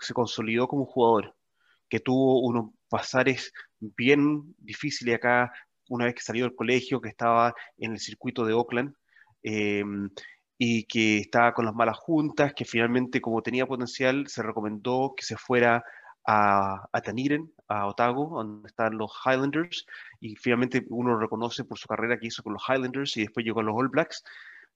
se 0.00 0.14
consolidó 0.14 0.68
como 0.68 0.86
jugador, 0.86 1.34
que 1.88 2.00
tuvo 2.00 2.40
unos 2.40 2.72
pasares 2.88 3.52
bien 3.80 4.54
difíciles 4.58 5.16
acá 5.16 5.52
una 5.88 6.06
vez 6.06 6.14
que 6.14 6.22
salió 6.22 6.44
del 6.44 6.54
colegio, 6.54 7.00
que 7.00 7.08
estaba 7.08 7.54
en 7.78 7.92
el 7.92 7.98
circuito 7.98 8.44
de 8.44 8.52
Oakland, 8.54 8.94
em, 9.42 10.10
y 10.58 10.84
que 10.84 11.18
estaba 11.18 11.54
con 11.54 11.66
las 11.66 11.74
malas 11.74 11.98
juntas, 11.98 12.54
que 12.54 12.64
finalmente 12.64 13.20
como 13.20 13.42
tenía 13.42 13.66
potencial 13.66 14.26
se 14.28 14.42
recomendó 14.42 15.14
que 15.16 15.24
se 15.24 15.36
fuera 15.36 15.84
a, 16.26 16.88
a 16.92 17.00
Taniren, 17.02 17.52
a 17.68 17.86
Otago, 17.86 18.30
donde 18.36 18.68
están 18.68 18.96
los 18.98 19.12
Highlanders, 19.24 19.86
y 20.20 20.36
finalmente 20.36 20.84
uno 20.90 21.10
lo 21.10 21.18
reconoce 21.20 21.64
por 21.64 21.78
su 21.78 21.88
carrera 21.88 22.18
que 22.18 22.28
hizo 22.28 22.42
con 22.42 22.54
los 22.54 22.62
Highlanders 22.68 23.16
y 23.16 23.22
después 23.22 23.44
llegó 23.44 23.60
a 23.60 23.62
los 23.64 23.76
All 23.76 23.88
Blacks, 23.88 24.22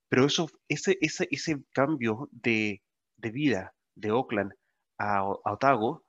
pero 0.08 0.26
eso, 0.26 0.50
ese, 0.68 0.98
ese, 1.00 1.28
ese 1.30 1.62
cambio 1.72 2.28
de, 2.32 2.82
de 3.16 3.30
vida 3.30 3.74
de 3.94 4.10
Oakland 4.10 4.52
a, 4.98 5.24
Otago 5.24 6.04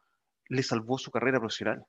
le 0.50 0.64
salvó 0.64 0.98
su 0.98 1.12
carrera 1.12 1.40
profesional. 1.40 1.86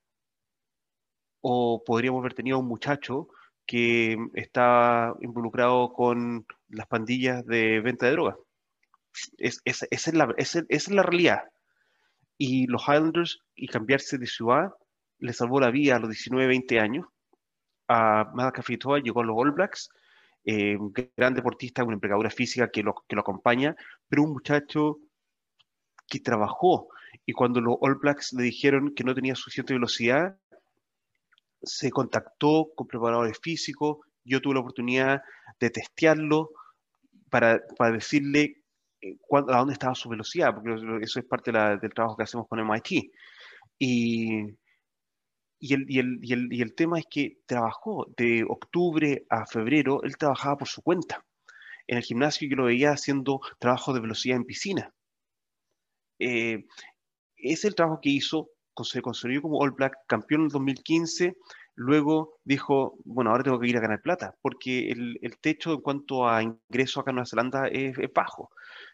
O 1.41 1.83
podríamos 1.85 2.21
haber 2.21 2.35
tenido 2.35 2.59
un 2.59 2.69
muchacho 2.69 3.29
que 3.67 4.17
está 4.35 5.15
involucrado 5.21 5.93
con 5.93 6.47
las 6.69 6.87
pandillas 6.87 7.45
de 7.47 7.81
venta 7.81 8.07
de 8.07 8.13
drogas. 8.13 8.37
Es, 9.39 9.61
esa, 9.65 9.87
es 9.91 10.13
la, 10.15 10.35
es 10.37 10.91
la 10.91 11.03
realidad. 11.03 11.43
Y 12.39 12.67
los 12.67 12.83
Highlanders, 12.89 13.41
y 13.55 13.69
cambiarse 13.69 14.19
de 14.19 14.27
ciudad, 14.27 14.73
le 15.19 15.33
salvó 15.33 15.61
la 15.61 15.71
vida 15.71 15.97
a 15.97 15.99
los 15.99 16.11
19, 16.11 16.47
20 16.47 16.81
años. 16.81 17.07
A 17.89 18.31
Malaka 18.35 18.63
Fitoa 18.63 19.01
llegó 19.01 19.21
a 19.21 19.25
los 19.25 19.37
All 19.39 19.53
Blacks 19.53 19.91
eh, 20.45 20.77
un 20.77 20.93
gran 21.17 21.35
deportista, 21.35 21.85
una 21.85 21.95
empleadora 21.95 22.31
física 22.31 22.71
que 22.71 22.83
lo, 22.83 22.95
que 23.07 23.15
lo 23.15 23.21
acompaña, 23.21 23.77
pero 24.09 24.25
un 24.25 24.33
muchacho 24.33 24.99
que 26.09 26.19
trabajó 26.19 26.89
y 27.25 27.33
cuando 27.33 27.61
los 27.61 27.77
All 27.81 27.97
Blacks 27.97 28.33
le 28.33 28.43
dijeron 28.43 28.95
que 28.95 29.05
no 29.05 29.15
tenía 29.15 29.35
suficiente 29.35 29.75
velocidad, 29.75 30.37
se 31.63 31.91
contactó 31.91 32.73
con 32.75 32.87
preparadores 32.87 33.39
físicos, 33.43 33.99
yo 34.25 34.41
tuve 34.41 34.55
la 34.55 34.61
oportunidad 34.61 35.23
de 35.59 35.71
testearlo 35.71 36.51
para, 37.31 37.61
para 37.77 37.93
decirle 37.93 38.63
eh, 39.01 39.17
a 39.31 39.59
dónde 39.59 39.75
estaba 39.75 39.95
su 39.95 40.09
velocidad, 40.09 40.55
porque 40.55 40.75
eso 41.03 41.19
es 41.19 41.27
parte 41.27 41.53
del 41.53 41.95
trabajo 41.95 42.17
que 42.17 42.25
hacemos 42.25 42.47
con 42.49 42.61
MIT. 42.61 43.11
Y 43.79 44.57
y 45.65 45.75
el, 45.75 45.85
y, 45.89 45.99
el, 46.01 46.19
y, 46.21 46.33
el, 46.33 46.53
y 46.53 46.61
el, 46.61 46.75
tema 46.75 46.99
es 46.99 47.07
que 47.09 47.39
trabajó 47.47 48.13
de 48.17 48.45
octubre 48.49 49.25
a 49.31 49.47
febrero, 49.47 50.03
él 50.03 50.17
trabajaba 50.17 50.57
por 50.57 50.67
su 50.67 50.83
cuenta. 50.83 51.25
En 51.87 51.99
el 51.99 52.03
gimnasio 52.03 52.49
yo 52.49 52.57
lo 52.57 52.65
veía 52.65 52.91
haciendo 52.91 53.41
trabajo 53.61 53.95
de 53.95 54.01
velocidad 54.01 54.39
en 54.39 54.45
piscina. 54.45 54.93
Eh, 56.19 56.65
es 57.37 57.65
el 57.65 57.77
trabajo 57.77 58.01
que 58.03 58.11
hizo, 58.11 58.51
se 58.83 59.03
consolidó 59.03 59.43
como 59.43 59.59
All 59.59 59.73
Black 59.73 59.95
campeón 60.07 60.43
en 60.43 60.47
el 60.47 60.53
2015, 60.53 61.37
luego 61.75 62.39
dijo, 62.45 62.99
bueno, 63.05 63.31
ahora 63.31 63.45
tengo 63.45 63.59
que 63.59 63.69
ir 63.69 63.77
a 63.77 63.81
ganar 63.81 64.03
plata, 64.03 64.35
porque 64.41 64.91
el, 64.91 65.19
el 65.23 65.39
techo 65.39 65.73
en 65.75 65.81
cuanto 65.81 66.29
a 66.29 66.43
ingreso 66.43 67.01
acá 67.01 67.11
en 67.11 67.17
Nueva 67.17 67.27
Zelanda 67.27 67.69
es, 67.69 67.97
bajo. 68.15 68.51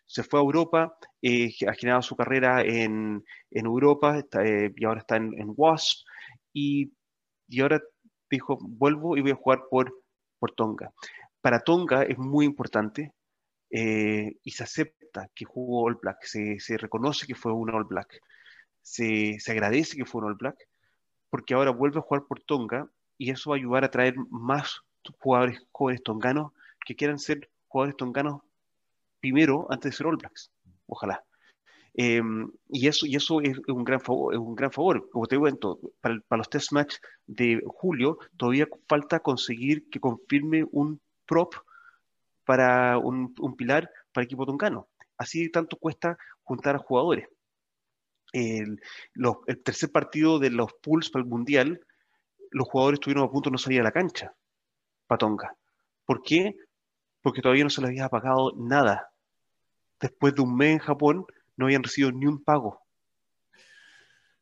Se 0.07 0.23
fue 0.23 0.41
a 0.41 0.43
Europa, 0.43 0.97
eh, 1.23 1.51
ha 1.69 1.75
generado 1.75 2.03
su 2.03 2.17
carrera 2.17 2.63
en, 2.63 3.25
en 3.51 3.67
Europa 3.67 4.19
eh, 4.45 4.73
y 4.75 4.85
ahora 4.85 5.01
está 5.01 5.17
en, 5.17 5.33
en 5.39 5.53
WASP, 5.57 6.07
y, 6.53 6.93
ahora 7.61 7.81
dijo, 8.31 8.59
vuelvo 8.61 9.17
y 9.17 9.23
voy 9.23 9.31
a 9.33 9.37
jugar 9.37 9.63
por, 9.71 9.93
por 10.39 10.53
Tonga. 10.53 10.93
Para 11.41 11.61
Tonga 11.61 12.03
es 12.03 12.19
muy 12.19 12.47
importante 12.47 13.13
eh, 13.71 14.37
y 14.43 14.51
se 14.51 14.65
acepta 14.65 15.29
que 15.35 15.45
jugó 15.45 15.85
All 15.85 15.99
Black, 16.01 16.19
se, 16.23 16.59
se 16.59 16.77
reconoce 16.77 17.27
que 17.27 17.35
fue 17.35 17.53
un 17.53 17.71
All 17.71 17.85
Black, 17.85 18.21
se, 18.89 19.39
agradece 19.53 19.97
que 19.97 20.05
fue 20.05 20.23
un 20.23 20.29
All 20.29 20.35
Black, 20.35 20.57
porque 21.31 21.55
ahora 21.55 21.71
vuelve 21.71 21.99
a 21.99 22.03
jugar 22.03 22.25
por 22.27 22.41
Tonga 22.41 22.89
y 23.19 23.31
eso 23.31 23.51
va 23.51 23.57
a 23.57 23.59
ayudar 23.59 23.85
a 23.85 23.91
traer 23.91 24.15
más 24.31 24.81
jugadores 25.19 25.61
jóvenes 25.73 26.03
tonganos 26.03 26.53
que 26.85 26.95
quieran 26.95 27.19
ser 27.19 27.51
jugadores 27.67 27.97
tonganos 27.97 28.43
primero 29.21 29.67
antes 29.71 29.91
de 29.91 29.97
ser 29.97 30.07
All 30.07 30.17
Blacks. 30.17 30.51
Ojalá. 30.87 31.23
Em, 31.95 32.51
y, 32.69 32.87
eso, 32.87 33.07
y 33.07 33.17
eso 33.17 33.41
es 33.41 33.59
un 33.67 33.85
gran 33.85 34.01
favor, 34.01 34.33
es 34.33 34.39
un 34.39 34.55
gran 34.55 34.71
favor. 34.71 35.09
Como 35.11 35.27
te 35.27 35.39
cuento, 35.39 35.81
para, 36.01 36.21
los 36.31 36.49
test 36.49 36.73
match 36.73 36.97
de 37.27 37.61
julio 37.67 38.19
todavía 38.37 38.69
falta 38.87 39.21
conseguir 39.21 39.89
que 39.91 40.01
confirme 40.01 40.65
un 40.71 41.01
prop 41.27 41.55
para 42.45 42.99
un, 42.99 43.35
un 43.39 43.57
pilar 43.57 43.91
para 44.13 44.25
equipo 44.25 44.47
tongano. 44.47 44.89
Así 45.19 45.51
tanto 45.51 45.77
cuesta 45.77 46.17
juntar 46.43 46.77
a 46.77 46.79
jugadores. 46.79 47.29
El, 48.33 48.81
el, 49.47 49.63
tercer 49.63 49.91
partido 49.91 50.39
de 50.39 50.51
los 50.51 50.73
pools 50.83 51.11
para 51.11 51.23
el 51.23 51.29
Mundial, 51.29 51.81
los 52.51 52.69
jugadores 52.69 52.99
estuvieron 52.99 53.25
a 53.25 53.31
punto 53.31 53.49
de 53.49 53.53
no 53.53 53.59
salir 53.59 53.81
a 53.81 53.85
la 53.85 53.93
cancha 53.93 54.35
para 55.07 55.19
Tonga. 55.19 55.57
¿Por 56.05 56.23
qué? 56.23 56.57
Porque 57.23 57.43
todavía 57.43 57.65
no 57.65 57.71
se 57.71 57.81
les 57.81 57.91
había 57.91 58.09
pagado 58.09 58.53
nada. 58.57 59.11
Después 60.01 60.35
de 60.35 60.43
un 60.43 60.57
mes 60.57 60.73
en 60.73 60.79
Japón, 60.79 61.27
no 61.57 61.67
habían 61.67 61.83
recibido 61.83 62.13
ni 62.13 62.27
un 62.27 62.43
pago. 62.43 62.81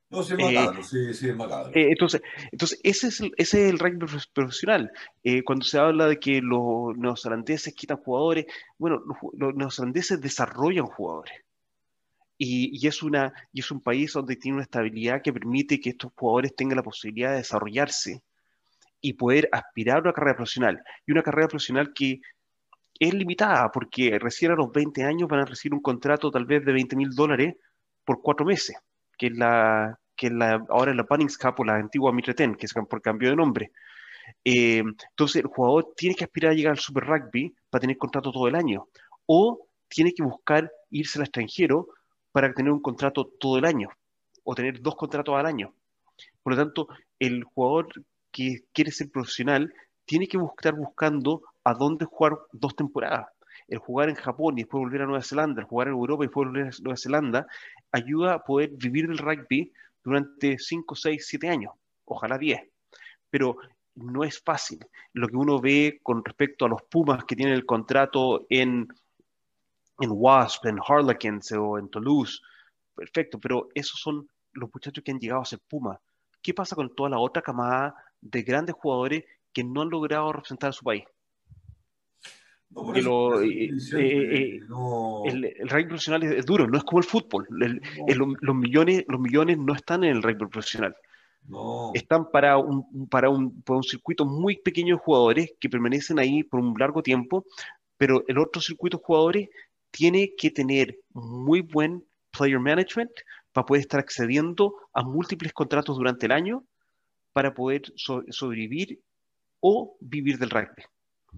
No, 0.08 0.22
sí, 0.22 0.34
es 0.38 0.54
macabro, 0.54 0.82
sí, 0.84 1.14
sí, 1.14 1.28
es 1.28 1.36
macabro. 1.36 1.70
Eh, 1.74 1.90
entonces, 1.90 2.22
entonces 2.52 2.78
ese, 2.84 3.08
es 3.08 3.20
el, 3.20 3.32
ese 3.36 3.64
es 3.64 3.70
el 3.72 3.78
rugby 3.78 4.06
profesional. 4.32 4.92
Eh, 5.24 5.42
cuando 5.42 5.64
se 5.64 5.78
habla 5.78 6.06
de 6.06 6.20
que 6.20 6.40
los 6.40 6.96
neozelandeses 6.96 7.74
quitan 7.74 7.96
jugadores, 7.96 8.46
bueno, 8.78 9.02
los, 9.04 9.16
los 9.36 9.54
neozelandeses 9.54 10.20
desarrollan 10.20 10.86
jugadores. 10.86 11.45
Y, 12.38 12.84
y, 12.84 12.86
es 12.86 13.02
una, 13.02 13.32
y 13.52 13.60
es 13.60 13.70
un 13.70 13.80
país 13.80 14.12
donde 14.12 14.36
tiene 14.36 14.56
una 14.56 14.64
estabilidad 14.64 15.22
que 15.22 15.32
permite 15.32 15.80
que 15.80 15.90
estos 15.90 16.12
jugadores 16.14 16.54
tengan 16.54 16.76
la 16.76 16.82
posibilidad 16.82 17.30
de 17.30 17.38
desarrollarse 17.38 18.22
y 19.00 19.14
poder 19.14 19.48
aspirar 19.52 19.98
a 19.98 20.00
una 20.00 20.12
carrera 20.12 20.36
profesional. 20.36 20.82
Y 21.06 21.12
una 21.12 21.22
carrera 21.22 21.48
profesional 21.48 21.92
que 21.94 22.20
es 22.98 23.14
limitada, 23.14 23.70
porque 23.70 24.18
recién 24.18 24.52
a 24.52 24.56
los 24.56 24.72
20 24.72 25.04
años 25.04 25.28
van 25.28 25.40
a 25.40 25.44
recibir 25.44 25.74
un 25.74 25.82
contrato 25.82 26.30
tal 26.30 26.46
vez 26.46 26.64
de 26.64 26.72
20 26.72 26.96
mil 26.96 27.10
dólares 27.10 27.56
por 28.04 28.22
cuatro 28.22 28.46
meses, 28.46 28.76
que 29.18 29.26
es 29.28 29.36
la 29.36 29.98
que 30.16 30.30
la, 30.30 30.64
ahora 30.70 30.92
es 30.92 30.96
la 30.96 31.06
Bunnings 31.08 31.36
Cup 31.36 31.56
o 31.58 31.64
la 31.64 31.74
antigua 31.74 32.12
Mitreten, 32.12 32.54
que 32.54 32.66
es 32.66 32.72
por 32.72 33.02
cambio 33.02 33.28
de 33.30 33.36
nombre. 33.36 33.72
Eh, 34.42 34.78
entonces 34.78 35.42
el 35.42 35.48
jugador 35.48 35.92
tiene 35.94 36.14
que 36.14 36.24
aspirar 36.24 36.52
a 36.52 36.54
llegar 36.54 36.72
al 36.72 36.78
Super 36.78 37.04
Rugby 37.04 37.54
para 37.68 37.80
tener 37.80 37.98
contrato 37.98 38.32
todo 38.32 38.48
el 38.48 38.54
año, 38.54 38.88
o 39.26 39.68
tiene 39.88 40.12
que 40.12 40.22
buscar 40.22 40.72
irse 40.90 41.18
al 41.18 41.24
extranjero 41.24 41.88
para 42.36 42.52
tener 42.52 42.70
un 42.70 42.82
contrato 42.82 43.24
todo 43.24 43.56
el 43.56 43.64
año, 43.64 43.88
o 44.44 44.54
tener 44.54 44.82
dos 44.82 44.94
contratos 44.94 45.34
al 45.36 45.46
año. 45.46 45.72
Por 46.42 46.52
lo 46.52 46.62
tanto, 46.62 46.86
el 47.18 47.44
jugador 47.44 47.88
que 48.30 48.58
quiere 48.74 48.90
ser 48.90 49.10
profesional 49.10 49.72
tiene 50.04 50.28
que 50.28 50.36
estar 50.36 50.74
buscando 50.74 51.40
a 51.64 51.72
dónde 51.72 52.04
jugar 52.04 52.36
dos 52.52 52.76
temporadas. 52.76 53.28
El 53.68 53.78
jugar 53.78 54.10
en 54.10 54.16
Japón 54.16 54.58
y 54.58 54.64
después 54.64 54.82
volver 54.82 55.00
a 55.00 55.06
Nueva 55.06 55.22
Zelanda, 55.22 55.62
el 55.62 55.66
jugar 55.66 55.88
en 55.88 55.94
Europa 55.94 56.24
y 56.24 56.26
después 56.26 56.46
volver 56.46 56.66
a 56.66 56.70
Nueva 56.82 56.96
Zelanda, 56.98 57.46
ayuda 57.90 58.34
a 58.34 58.44
poder 58.44 58.68
vivir 58.72 59.08
del 59.08 59.16
rugby 59.16 59.72
durante 60.04 60.58
5, 60.58 60.94
6, 60.94 61.26
7 61.26 61.48
años, 61.48 61.72
ojalá 62.04 62.36
10. 62.36 62.60
Pero 63.30 63.56
no 63.94 64.24
es 64.24 64.42
fácil. 64.42 64.80
Lo 65.14 65.26
que 65.28 65.36
uno 65.38 65.58
ve 65.58 66.00
con 66.02 66.22
respecto 66.22 66.66
a 66.66 66.68
los 66.68 66.82
Pumas 66.82 67.24
que 67.24 67.34
tienen 67.34 67.54
el 67.54 67.64
contrato 67.64 68.44
en, 68.50 68.88
en 70.00 70.10
Wasp, 70.12 70.66
en 70.66 70.78
Harlequins 70.86 71.52
o 71.52 71.78
en 71.78 71.88
Toulouse, 71.88 72.40
perfecto, 72.94 73.38
pero 73.38 73.68
esos 73.74 74.00
son 74.00 74.28
los 74.52 74.70
muchachos 74.72 75.02
que 75.04 75.10
han 75.10 75.18
llegado 75.18 75.42
a 75.42 75.46
ser 75.46 75.60
Pumas. 75.68 75.98
¿Qué 76.42 76.54
pasa 76.54 76.76
con 76.76 76.94
toda 76.94 77.10
la 77.10 77.18
otra 77.18 77.42
camada 77.42 77.94
de 78.20 78.42
grandes 78.42 78.74
jugadores 78.74 79.24
que 79.52 79.64
no 79.64 79.82
han 79.82 79.90
logrado 79.90 80.32
representar 80.32 80.70
a 80.70 80.72
su 80.72 80.84
país? 80.84 81.04
el, 85.26 85.44
el, 85.44 85.68
rugby 85.68 85.86
profesional 85.86 86.22
es, 86.24 86.44
duro, 86.44 86.66
no 86.66 86.76
es 86.76 86.84
como 86.84 86.98
el 86.98 87.04
fútbol. 87.04 87.46
los, 87.48 88.56
millones, 88.56 89.04
los 89.08 89.20
millones 89.20 89.58
no 89.58 89.74
están 89.74 90.04
en 90.04 90.16
el 90.16 90.22
rugby 90.22 90.46
profesional. 90.46 90.94
Están 91.94 92.30
para 92.30 92.58
un, 92.58 93.08
para, 93.08 93.30
un, 93.30 93.62
para 93.62 93.76
un 93.76 93.84
circuito 93.84 94.26
muy 94.26 94.56
pequeño 94.56 94.96
de 94.96 95.00
jugadores 95.00 95.52
que 95.60 95.68
permanecen 95.68 96.18
ahí 96.18 96.42
por 96.42 96.60
un 96.60 96.74
largo 96.78 97.02
tiempo, 97.02 97.44
pero 97.96 98.24
el 98.26 98.38
otro 98.38 98.60
circuito 98.60 98.98
de 98.98 99.04
jugadores 99.04 99.48
tiene 99.96 100.34
que 100.36 100.50
tener 100.50 100.98
muy 101.14 101.62
buen 101.62 102.04
player 102.30 102.60
management 102.60 103.10
para 103.50 103.64
poder 103.64 103.80
estar 103.80 103.98
accediendo 103.98 104.74
a 104.92 105.02
múltiples 105.02 105.54
contratos 105.54 105.96
durante 105.96 106.26
el 106.26 106.32
año 106.32 106.64
para 107.32 107.54
poder 107.54 107.82
sobrevivir 107.96 109.00
o 109.60 109.96
vivir 110.00 110.38
del 110.38 110.50
rugby. 110.50 110.84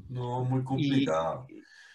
No, 0.09 0.44
muy 0.44 0.64
complicado. 0.64 1.46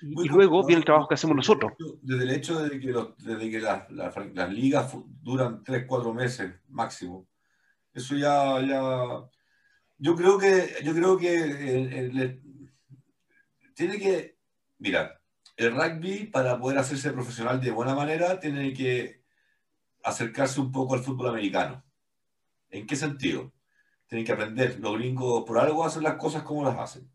Y, 0.01 0.29
luego 0.29 0.65
viene 0.65 0.79
el 0.79 0.85
trabajo 0.85 1.07
que 1.09 1.15
hacemos 1.15 1.35
nosotros. 1.35 1.73
Desde 2.01 2.23
el 2.23 2.31
hecho 2.31 2.61
de 2.61 2.79
que, 2.79 2.93
desde 3.19 3.49
que 3.49 3.59
las, 3.59 3.89
las, 3.91 4.53
ligas 4.53 4.95
duran 5.21 5.63
3, 5.63 5.85
4 5.85 6.13
meses 6.13 6.53
máximo, 6.69 7.27
eso 7.93 8.15
ya, 8.15 8.61
ya 8.61 9.29
yo 9.97 10.15
creo 10.15 10.37
que, 10.37 10.75
yo 10.83 10.93
creo 10.93 11.17
que 11.17 12.39
tiene 13.73 13.97
que, 13.99 14.37
mira, 14.79 15.19
el 15.63 15.75
rugby 15.75 16.25
para 16.25 16.59
poder 16.59 16.77
hacerse 16.77 17.11
profesional 17.11 17.61
de 17.61 17.71
buena 17.71 17.95
manera 17.95 18.39
tiene 18.39 18.73
que 18.73 19.23
acercarse 20.03 20.59
un 20.59 20.71
poco 20.71 20.95
al 20.95 21.03
fútbol 21.03 21.29
americano. 21.29 21.83
¿En 22.69 22.87
qué 22.87 22.95
sentido? 22.95 23.53
Tienen 24.07 24.25
que 24.25 24.31
aprender. 24.33 24.79
Los 24.79 24.97
gringos 24.97 25.43
por 25.45 25.57
algo 25.59 25.85
hacen 25.85 26.03
las 26.03 26.15
cosas 26.15 26.43
como 26.43 26.63
las 26.63 26.77
hacen. 26.77 27.09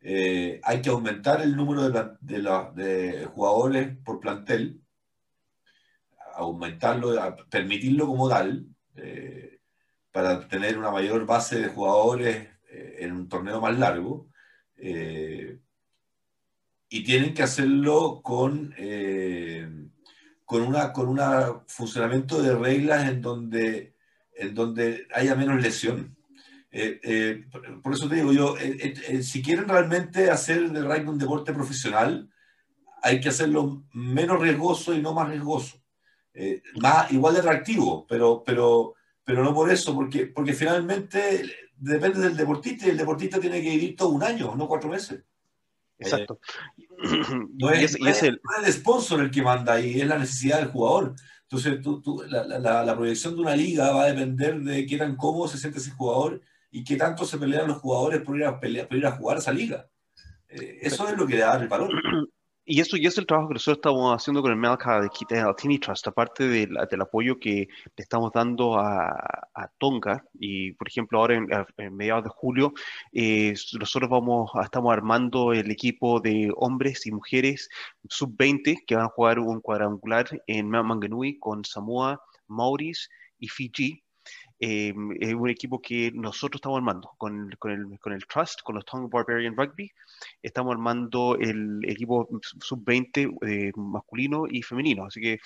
Eh, 0.00 0.60
hay 0.62 0.80
que 0.80 0.90
aumentar 0.90 1.42
el 1.42 1.56
número 1.56 1.90
de, 1.90 3.26
jugadores 3.34 3.96
por 4.04 4.20
plantel, 4.20 4.80
aumentarlo, 6.34 7.14
permitirlo 7.50 8.06
como 8.06 8.28
tal, 8.28 8.66
eh, 8.94 9.60
para 10.12 10.46
tener 10.48 10.78
una 10.78 10.90
mayor 10.90 11.26
base 11.26 11.60
de 11.60 11.68
jugadores 11.68 12.48
eh, 12.70 12.96
en 13.00 13.12
un 13.12 13.28
torneo 13.28 13.60
más 13.60 13.78
largo. 13.78 14.28
Y 16.88 17.04
tienen 17.04 17.34
que 17.34 17.42
hacerlo 17.42 18.20
con, 18.22 18.74
con 20.44 20.62
un 20.62 20.76
con 20.94 21.08
una 21.08 21.62
funcionamiento 21.66 22.40
de 22.40 22.56
reglas 22.56 23.08
en 23.08 23.20
donde, 23.20 23.94
en 24.32 24.54
donde 24.54 25.06
haya 25.14 25.34
menos 25.34 25.60
lesión. 25.60 26.16
Eh, 26.70 27.00
eh, 27.02 27.44
por 27.82 27.94
eso 27.94 28.08
te 28.08 28.16
digo 28.16 28.32
yo, 28.32 28.56
eh, 28.58 29.22
si 29.22 29.42
quieren 29.42 29.68
realmente 29.68 30.30
hacer 30.30 30.70
del 30.70 30.84
rugby 30.84 31.08
un 31.08 31.18
deporte 31.18 31.52
profesional, 31.52 32.30
hay 33.02 33.20
que 33.20 33.30
hacerlo 33.30 33.84
menos 33.92 34.40
riesgoso 34.40 34.94
y 34.94 35.00
no 35.00 35.14
más 35.14 35.28
riesgoso. 35.28 35.82
más, 36.80 37.10
igual 37.12 37.34
de 37.34 37.40
atractivo, 37.40 38.06
pero, 38.06 38.42
pero, 38.44 38.94
pero 39.24 39.42
no 39.42 39.54
por 39.54 39.70
eso, 39.70 39.94
porque, 39.94 40.26
porque 40.26 40.52
finalmente 40.52 41.44
depende 41.76 42.20
del 42.20 42.36
deportista 42.36 42.86
y 42.86 42.90
el 42.90 42.96
deportista 42.96 43.40
tiene 43.40 43.62
que 43.62 43.70
vivir 43.70 43.96
todo 43.96 44.10
un 44.10 44.22
año, 44.22 44.54
no 44.56 44.68
cuatro 44.68 44.90
meses. 44.90 45.24
Exacto. 45.98 46.40
no, 47.54 47.70
es, 47.70 48.22
el... 48.22 48.40
sponsor 48.72 49.20
el 49.20 49.30
que 49.30 49.42
manda 49.42 49.74
ahí, 49.74 50.00
es 50.00 50.06
la 50.06 50.18
necesidad 50.18 50.58
del 50.58 50.68
jugador. 50.68 51.14
Entonces, 51.42 51.80
tú, 51.82 52.22
la, 52.28 52.44
la, 52.44 52.84
la, 52.84 52.96
proyección 52.96 53.34
de 53.34 53.40
una 53.40 53.56
liga 53.56 53.90
va 53.92 54.04
a 54.04 54.12
depender 54.12 54.60
de 54.60 54.86
qué 54.86 54.98
tan 54.98 55.16
cómodo 55.16 55.48
se 55.48 55.58
siente 55.58 55.78
ese 55.78 55.92
jugador 55.92 56.42
y 56.70 56.84
qué 56.84 56.96
tanto 56.96 57.24
se 57.24 57.38
pelean 57.38 57.68
los 57.68 57.78
jugadores 57.78 58.20
por 58.20 58.36
ir 58.36 58.44
a, 58.44 58.60
pelear, 58.60 58.86
por 58.86 58.98
ir 58.98 59.06
a 59.06 59.12
jugar 59.12 59.38
esa 59.38 59.52
liga. 59.52 59.88
Eh, 60.48 60.80
eso 60.82 61.08
es 61.08 61.16
lo 61.16 61.26
que 61.26 61.38
da 61.38 61.56
el 61.56 61.68
valor. 61.68 61.90
Y 62.70 62.82
eso, 62.82 62.98
y 62.98 63.06
es 63.06 63.16
el 63.16 63.24
trabajo 63.24 63.48
que 63.48 63.54
nosotros 63.54 63.78
estamos 63.78 64.14
haciendo 64.14 64.42
con 64.42 64.50
el 64.50 64.58
Melca 64.58 65.00
de 65.00 65.40
Altini 65.40 65.78
Trust, 65.78 66.06
aparte 66.06 66.46
del 66.46 67.00
apoyo 67.00 67.40
que 67.40 67.66
le 67.96 68.02
estamos 68.02 68.30
dando 68.30 68.78
a, 68.78 69.08
a 69.54 69.68
Tonga, 69.78 70.22
y 70.38 70.72
por 70.72 70.86
ejemplo 70.86 71.18
ahora 71.18 71.36
en, 71.36 71.96
mediados 71.96 72.24
de 72.24 72.28
julio, 72.28 72.74
eh, 73.10 73.54
nosotros 73.80 74.10
vamos, 74.10 74.50
estamos 74.62 74.92
armando 74.92 75.54
el 75.54 75.70
equipo 75.70 76.20
de 76.20 76.52
hombres 76.56 77.06
y 77.06 77.10
mujeres 77.10 77.70
sub-20 78.06 78.84
que 78.86 78.96
van 78.96 79.06
a 79.06 79.08
jugar 79.08 79.38
un 79.38 79.62
cuadrangular 79.62 80.28
en 80.46 80.68
Manganui 80.68 81.38
con 81.38 81.64
Samoa, 81.64 82.22
Maurice 82.48 83.08
y 83.38 83.48
Fiji, 83.48 84.04
eh, 84.60 84.92
es 85.20 85.34
un 85.34 85.48
equipo 85.48 85.80
que 85.80 86.10
nosotros 86.12 86.58
estamos 86.58 86.78
armando 86.78 87.14
con, 87.16 87.50
con, 87.58 87.70
el, 87.70 87.98
con 88.00 88.12
el 88.12 88.26
Trust, 88.26 88.62
con 88.62 88.74
los 88.74 88.84
Tongue 88.84 89.08
Barbarian 89.10 89.56
Rugby. 89.56 89.90
Estamos 90.42 90.72
armando 90.72 91.36
el 91.38 91.80
equipo 91.84 92.28
sub-20 92.60 93.38
eh, 93.46 93.72
masculino 93.76 94.46
y 94.48 94.62
femenino. 94.62 95.06
Así 95.06 95.20
que 95.20 95.38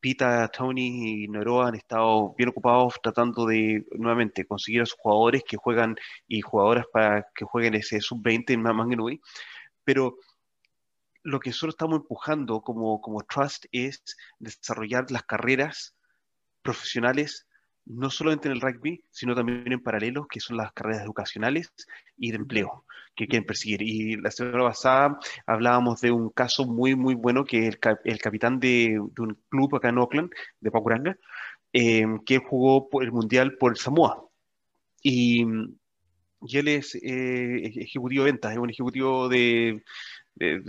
Pita, 0.00 0.48
Tony 0.48 1.24
y 1.24 1.28
Noroa 1.28 1.68
han 1.68 1.76
estado 1.76 2.34
bien 2.36 2.48
ocupados 2.48 2.94
tratando 3.02 3.46
de 3.46 3.84
nuevamente 3.92 4.44
conseguir 4.44 4.82
a 4.82 4.86
sus 4.86 4.98
jugadores 4.98 5.44
que 5.46 5.56
juegan 5.56 5.94
y 6.26 6.40
jugadoras 6.40 6.86
para 6.92 7.26
que 7.34 7.44
jueguen 7.44 7.74
ese 7.74 8.00
sub-20 8.00 8.50
en 8.50 8.62
Manganui. 8.62 9.20
Pero 9.84 10.18
lo 11.22 11.38
que 11.38 11.50
nosotros 11.50 11.74
estamos 11.74 12.00
empujando 12.00 12.60
como, 12.62 13.00
como 13.00 13.22
Trust 13.22 13.66
es 13.70 14.02
desarrollar 14.40 15.10
las 15.10 15.22
carreras 15.22 15.94
profesionales 16.62 17.46
no 17.86 18.10
solamente 18.10 18.48
en 18.48 18.54
el 18.54 18.60
rugby, 18.60 19.02
sino 19.10 19.34
también 19.34 19.72
en 19.72 19.82
paralelo, 19.82 20.26
que 20.26 20.40
son 20.40 20.56
las 20.56 20.72
carreras 20.72 21.02
educacionales 21.02 21.72
y 22.16 22.30
de 22.30 22.36
empleo 22.36 22.84
que 23.14 23.26
quieren 23.26 23.46
perseguir. 23.46 23.82
Y 23.82 24.16
la 24.16 24.30
semana 24.30 24.64
pasada 24.64 25.18
hablábamos 25.46 26.00
de 26.00 26.10
un 26.10 26.30
caso 26.30 26.66
muy, 26.66 26.94
muy 26.94 27.14
bueno 27.14 27.44
que 27.44 27.66
el, 27.66 27.78
el 28.04 28.18
capitán 28.18 28.60
de, 28.60 29.00
un 29.00 29.38
club 29.48 29.74
acá 29.74 29.88
en 29.88 29.98
Oakland, 29.98 30.30
de 30.60 30.70
Pacuranga, 30.70 31.16
eh, 31.72 32.06
que 32.24 32.38
jugó 32.38 32.88
por 32.88 33.02
el 33.04 33.12
Mundial 33.12 33.56
por 33.58 33.76
Samoa. 33.78 34.22
Y, 35.02 35.44
él 36.52 36.68
es 36.68 36.94
eh, 36.96 37.72
ejecutivo 37.76 38.24
de 38.24 38.30
ventas, 38.30 38.52
es 38.52 38.58
un 38.58 38.70
ejecutivo 38.70 39.28
de, 39.28 39.82
de, 40.34 40.60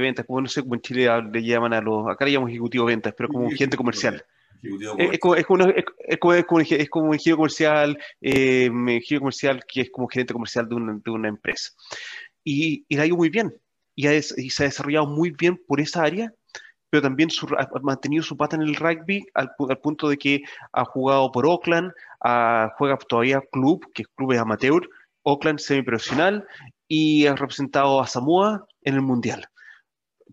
ventas, 0.00 0.24
como 0.24 0.40
no 0.40 0.48
sé 0.48 0.62
cómo 0.62 0.76
en 0.76 0.80
Chile 0.80 1.08
le 1.30 1.42
llaman 1.42 1.74
a 1.74 1.80
los, 1.80 2.08
acá 2.08 2.24
le 2.24 2.32
llamamos 2.32 2.52
ejecutivo 2.52 2.86
de 2.86 2.94
ventas, 2.94 3.14
pero 3.16 3.28
como 3.28 3.50
gente 3.50 3.76
comercial. 3.76 4.24
Es, 4.62 5.18
como, 5.18 5.34
es, 5.34 5.46
como, 5.46 5.64
es, 5.64 6.18
como, 6.18 6.60
es, 6.60 6.88
como, 6.90 7.10
un 7.10 7.18
giro 7.18 7.36
comercial, 7.36 7.98
eh, 8.20 8.70
giro 9.02 9.20
comercial 9.20 9.64
que 9.66 9.82
es 9.82 9.90
como 9.90 10.08
gerente 10.08 10.32
comercial 10.32 10.68
de 10.68 10.74
una, 10.74 11.00
de 11.04 11.10
una 11.10 11.28
empresa. 11.28 11.70
Y, 12.44 12.84
y, 12.88 12.96
le 12.96 13.02
ha 13.02 13.06
ido 13.06 13.16
muy 13.16 13.28
bien. 13.28 13.54
Y, 13.94 14.08
y, 14.08 14.22
se 14.22 14.62
ha 14.62 14.66
desarrollado 14.66 15.06
muy 15.06 15.30
bien 15.30 15.60
por 15.66 15.80
esa 15.80 16.02
área, 16.02 16.32
pero 16.90 17.02
también 17.02 17.28
ha 17.58 17.68
mantenido 17.82 18.22
su 18.22 18.36
pata 18.36 18.56
en 18.56 18.62
el 18.62 18.74
rugby 18.74 19.26
al, 19.34 19.50
al, 19.68 19.78
punto 19.78 20.08
de 20.08 20.16
que 20.16 20.42
ha 20.72 20.84
jugado 20.84 21.32
por 21.32 21.46
Oakland, 21.46 21.92
juega 22.76 22.96
todavía 23.08 23.42
club, 23.52 23.90
que 23.92 24.02
es 24.02 24.08
club 24.14 24.32
amateur, 24.32 24.88
Oakland 25.22 25.58
semiprofesional, 25.58 26.46
y 26.88 27.26
ha 27.26 27.34
representado 27.34 28.00
a 28.00 28.06
Samoa 28.06 28.66
en 28.82 28.94
el 28.94 29.02
Mundial. 29.02 29.46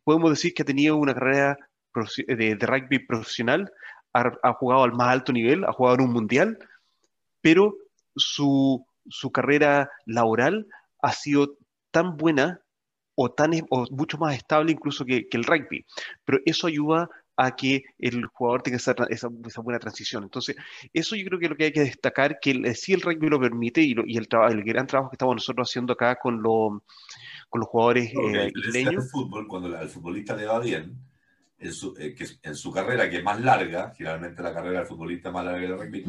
Podemos 0.03 0.29
decir 0.29 0.53
que 0.53 0.61
ha 0.61 0.65
tenido 0.65 0.97
una 0.97 1.13
carrera 1.13 1.57
de, 2.27 2.55
de 2.55 2.65
rugby 2.65 2.99
profesional 2.99 3.71
ha, 4.13 4.53
jugado 4.53 4.83
al 4.83 4.93
más 4.93 5.09
alto 5.09 5.33
nivel, 5.33 5.63
ha 5.65 5.73
jugado 5.73 5.95
en 5.95 6.01
un 6.01 6.13
mundial, 6.13 6.59
pero 7.41 7.75
su, 8.15 8.85
su 9.09 9.31
carrera 9.31 9.89
laboral 10.05 10.67
ha 11.01 11.11
sido 11.11 11.57
tan 11.91 12.17
buena 12.17 12.61
o, 13.15 13.31
tan, 13.31 13.51
o 13.69 13.85
mucho 13.91 14.17
más 14.17 14.35
estable 14.35 14.71
incluso 14.71 15.05
que, 15.05 15.27
que, 15.27 15.37
el 15.37 15.43
rugby. 15.43 15.85
Pero 16.25 16.39
eso 16.45 16.67
ayuda 16.67 17.09
a 17.35 17.55
que 17.55 17.83
el 17.99 18.25
jugador 18.27 18.61
tenga 18.61 18.77
esa, 18.77 18.95
esa, 19.09 19.27
buena 19.61 19.79
transición. 19.79 20.23
Entonces, 20.23 20.55
eso 20.93 21.15
yo 21.15 21.25
creo 21.25 21.39
que 21.39 21.45
es 21.45 21.51
lo 21.51 21.57
que 21.57 21.65
hay 21.65 21.73
que 21.73 21.81
destacar, 21.81 22.39
que 22.39 22.51
el, 22.51 22.75
si 22.75 22.93
el 22.93 23.01
rugby 23.01 23.27
lo 23.27 23.39
permite 23.39 23.81
y, 23.81 23.95
y 24.05 24.17
el, 24.17 24.27
el, 24.49 24.63
gran 24.63 24.87
trabajo 24.87 25.09
que 25.09 25.15
estamos 25.15 25.35
nosotros 25.35 25.69
haciendo 25.69 25.93
acá 25.93 26.15
con, 26.15 26.41
lo, 26.41 26.83
con 27.49 27.59
los 27.59 27.67
jugadores 27.67 28.11
eh, 28.13 28.51
isleños. 28.55 29.09
fútbol, 29.11 29.47
cuando 29.47 29.75
al 29.75 29.89
futbolista 29.89 30.35
le 30.35 30.45
va 30.45 30.59
bien, 30.59 30.95
en 31.63 31.73
su, 31.73 31.95
eh, 31.97 32.13
que 32.13 32.27
en 32.41 32.55
su 32.55 32.71
carrera, 32.71 33.09
que 33.09 33.17
es 33.17 33.23
más 33.23 33.39
larga, 33.39 33.93
generalmente 33.95 34.43
la 34.43 34.53
carrera 34.53 34.79
del 34.79 34.87
futbolista 34.87 35.31
más 35.31 35.45
larga 35.45 35.61
que 35.61 35.67
la 35.69 35.77
rugby, 35.77 36.03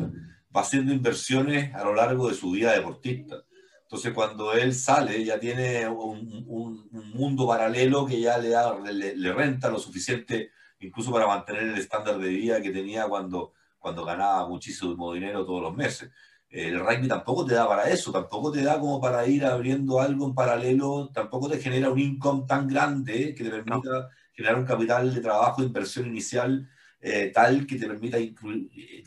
va 0.55 0.61
haciendo 0.61 0.93
inversiones 0.93 1.73
a 1.75 1.85
lo 1.85 1.95
largo 1.95 2.29
de 2.29 2.35
su 2.35 2.51
vida 2.51 2.73
deportista. 2.73 3.45
Entonces, 3.83 4.13
cuando 4.13 4.53
él 4.53 4.75
sale, 4.75 5.25
ya 5.25 5.39
tiene 5.39 5.89
un, 5.89 6.45
un, 6.49 6.91
mundo 7.15 7.47
paralelo 7.47 8.05
que 8.05 8.21
ya 8.21 8.39
le, 8.39 8.49
da, 8.49 8.77
le, 8.81 9.15
le, 9.15 9.33
renta 9.33 9.71
lo 9.71 9.79
suficiente, 9.79 10.51
incluso 10.81 11.13
para 11.13 11.29
mantener 11.29 11.63
el 11.63 11.79
estándar 11.79 12.19
de 12.19 12.29
vida 12.29 12.61
que 12.61 12.71
tenía 12.71 13.07
cuando, 13.07 13.53
cuando 13.79 14.05
ganaba 14.05 14.49
muchísimo 14.49 15.13
dinero 15.13 15.47
todos 15.47 15.63
los 15.63 15.77
meses. 15.77 16.11
El 16.49 16.81
rugby 16.81 17.07
tampoco 17.07 17.45
te 17.45 17.55
da 17.55 17.69
para 17.69 17.89
eso, 17.89 18.11
tampoco 18.11 18.51
te 18.51 18.63
da 18.63 18.81
como 18.81 19.01
para 19.01 19.27
ir 19.27 19.45
abriendo 19.45 20.01
algo 20.01 20.27
en 20.27 20.35
paralelo, 20.35 21.11
tampoco 21.13 21.49
te 21.49 21.61
genera 21.61 21.91
un 21.91 21.99
income 21.99 22.45
tan 22.49 22.67
grande 22.67 23.35
que 23.35 23.45
te 23.45 23.51
permita 23.51 24.09
generar 24.35 24.59
un 24.59 24.67
capital 24.67 25.15
de 25.15 25.21
trabajo, 25.21 25.63
de 25.63 25.69
inversión 25.69 26.07
inicial 26.07 26.69
eh, 27.07 27.31
tal 27.35 27.67
que 27.67 27.77
te 27.77 27.87
permita 27.87 28.17
eh, 28.17 28.33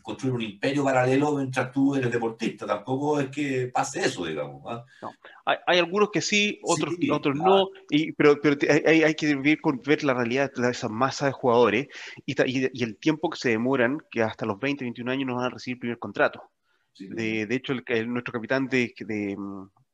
construir 0.04 0.36
un 0.36 0.44
imperio 0.44 0.84
paralelo 0.84 1.36
mientras 1.36 1.72
tú 1.72 1.96
eres 1.96 2.12
deportista. 2.12 2.68
Tampoco 2.68 3.20
es 3.20 3.30
que 3.30 3.72
pase 3.74 4.02
eso, 4.02 4.24
digamos. 4.24 4.62
¿ah? 4.68 4.86
Hay, 5.66 5.80
algunos 5.80 6.12
que 6.12 6.22
sí, 6.22 6.60
otros, 6.62 6.94
otros 7.12 7.36
no, 7.36 7.70
y, 7.90 8.12
pero, 8.12 8.40
pero 8.40 8.56
hay, 8.86 9.02
hay, 9.02 9.16
que 9.16 9.36
ver, 9.38 9.60
con, 9.60 9.82
ver 9.84 10.04
la 10.04 10.14
realidad 10.14 10.52
de 10.56 10.70
esa 10.70 10.90
masa 10.90 11.26
de 11.26 11.32
jugadores 11.32 11.88
y, 12.24 12.36
y, 12.46 12.84
el 12.84 12.98
tiempo 12.98 13.32
que 13.32 13.40
se 13.40 13.50
demoran, 13.50 13.98
que 14.12 14.22
hasta 14.22 14.46
los 14.46 14.60
20, 14.60 14.86
21 14.86 15.12
años 15.12 15.26
nos 15.26 15.38
van 15.38 15.46
a 15.46 15.50
recibir 15.50 15.78
el 15.78 15.80
primer 15.80 15.98
contrato. 15.98 16.52
de, 17.00 17.48
de, 17.48 17.56
hecho, 17.56 17.74
el, 17.84 18.14
nuestro 18.14 18.32
capitán 18.32 18.68
de, 18.68 18.94
de, 19.00 19.36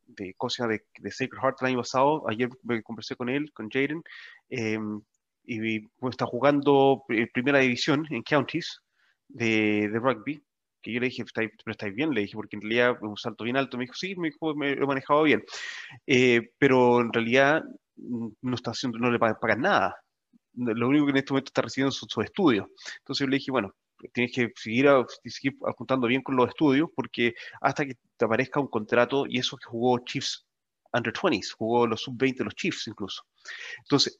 de, 0.07 0.33
cosa 0.33 0.67
de, 0.67 0.83
de 0.99 1.09
Sacred 1.09 1.39
Heart 1.41 1.61
el 1.61 1.67
año 1.67 1.77
pasado, 1.77 2.29
ayer 2.29 2.49
conversé 2.83 3.15
con 3.15 3.29
él, 3.29 3.49
con 3.53 3.69
Jaden, 3.69 4.03
eh, 4.49 4.77
y 5.45 5.79
pues, 5.79 6.13
está 6.13 6.25
jugando 6.25 7.03
eh, 7.09 7.27
primera 7.33 7.59
división 7.59 8.05
en 8.09 8.23
counties 8.23 8.81
de, 9.27 9.89
de 9.89 9.99
rugby, 9.99 10.43
que 10.81 10.91
yo 10.91 10.99
le 10.99 11.07
dije, 11.07 11.23
pero 11.33 11.49
estáis 11.67 11.95
bien, 11.95 12.11
le 12.11 12.21
dije, 12.21 12.35
porque 12.35 12.57
en 12.57 12.61
realidad 12.61 12.97
un 13.01 13.17
salto 13.17 13.43
bien 13.43 13.57
alto, 13.57 13.77
me 13.77 13.85
dijo, 13.85 13.93
sí, 13.95 14.15
me, 14.15 14.29
dijo, 14.29 14.53
me 14.55 14.75
lo 14.75 14.83
he 14.83 14.87
manejado 14.87 15.23
bien, 15.23 15.43
eh, 16.05 16.51
pero 16.57 17.01
en 17.01 17.11
realidad 17.11 17.63
mm, 17.95 18.27
no 18.41 18.55
está 18.55 18.71
haciendo, 18.71 18.99
no 18.99 19.09
le 19.09 19.19
pagan 19.19 19.61
nada, 19.61 19.95
lo 20.55 20.87
único 20.87 21.05
que 21.05 21.11
en 21.11 21.17
este 21.17 21.33
momento 21.33 21.49
está 21.49 21.61
recibiendo 21.63 21.91
son 21.91 22.09
sus 22.09 22.25
estudios. 22.25 22.67
Entonces 22.99 23.25
yo 23.25 23.29
le 23.29 23.37
dije, 23.37 23.51
bueno, 23.51 23.73
tienes 24.13 24.33
que 24.33 24.51
seguir, 24.55 24.87
seguir 25.25 25.57
apuntando 25.65 26.07
bien 26.07 26.21
con 26.21 26.35
los 26.35 26.49
estudios, 26.49 26.89
porque 26.95 27.33
hasta 27.61 27.85
que 27.85 27.95
te 28.17 28.25
aparezca 28.25 28.59
un 28.59 28.67
contrato, 28.67 29.25
y 29.27 29.39
eso 29.39 29.57
que 29.57 29.65
jugó 29.65 29.99
Chiefs 29.99 30.45
Under 30.93 31.13
20s, 31.13 31.53
jugó 31.57 31.87
los 31.87 32.01
sub-20, 32.01 32.43
los 32.43 32.55
Chiefs 32.55 32.87
incluso. 32.87 33.23
Entonces, 33.79 34.19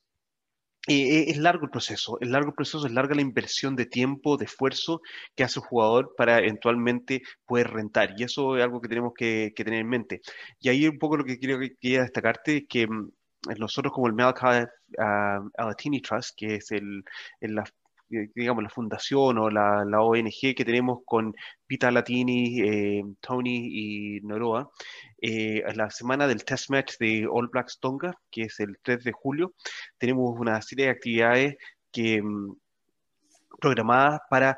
eh, 0.88 1.30
es 1.30 1.38
largo 1.38 1.66
el 1.66 1.72
proceso, 1.72 2.18
es 2.20 2.28
largo 2.30 2.50
el 2.50 2.56
proceso, 2.56 2.86
es 2.86 2.92
larga 2.92 3.16
la 3.16 3.22
inversión 3.22 3.76
de 3.76 3.86
tiempo, 3.86 4.38
de 4.38 4.46
esfuerzo 4.46 5.02
que 5.36 5.44
hace 5.44 5.60
el 5.60 5.66
jugador 5.66 6.14
para 6.18 6.40
eventualmente 6.40 7.22
poder 7.46 7.72
rentar. 7.72 8.14
Y 8.18 8.24
eso 8.24 8.58
es 8.58 8.64
algo 8.64 8.82
que 8.82 8.90
tenemos 8.90 9.14
que, 9.16 9.54
tener 9.56 9.76
en 9.82 9.90
mente. 9.90 10.22
Y 10.60 10.70
ahí 10.70 10.88
un 10.88 11.00
poco 11.00 11.18
lo 11.18 11.24
que 11.26 11.40
quiero 11.40 11.60
quería 11.60 12.02
destacarte 12.02 12.58
es 12.58 12.64
que 12.68 12.88
mm, 12.88 13.12
nosotros 13.58 13.94
como 13.94 14.08
el 14.08 14.14
Malachi 14.14 14.66
uh, 14.98 15.50
Alatini 15.58 16.02
Trust, 16.02 16.32
que 16.36 16.56
es 16.56 16.72
el, 16.72 17.04
la 17.42 17.64
eh, 17.64 17.83
digamos, 18.10 18.64
la 18.64 18.70
fundación 18.70 19.38
o 19.38 19.50
la, 19.50 19.84
la, 19.86 20.02
ONG 20.02 20.56
que 20.56 20.66
tenemos 20.66 21.00
con 21.06 21.34
Pita 21.66 21.92
Latini, 21.92 22.62
eh, 22.62 23.04
Tony 23.20 24.18
y 24.18 24.22
Noroa, 24.22 24.70
eh, 25.22 25.64
la 25.76 25.90
semana 25.90 26.28
del 26.28 26.46
test 26.46 26.70
match 26.70 26.98
de 27.00 27.28
All 27.30 27.50
Blacks 27.50 27.80
Tonga, 27.80 28.14
que 28.30 28.44
es 28.44 28.60
el 28.60 28.78
3 28.82 29.04
de 29.04 29.12
julio, 29.12 29.54
tenemos 29.98 30.38
una 30.40 30.62
serie 30.62 30.86
de 30.86 30.92
actividades 30.92 31.56
que, 31.92 32.22
mm, 32.22 32.56
programadas 33.60 34.22
para 34.30 34.58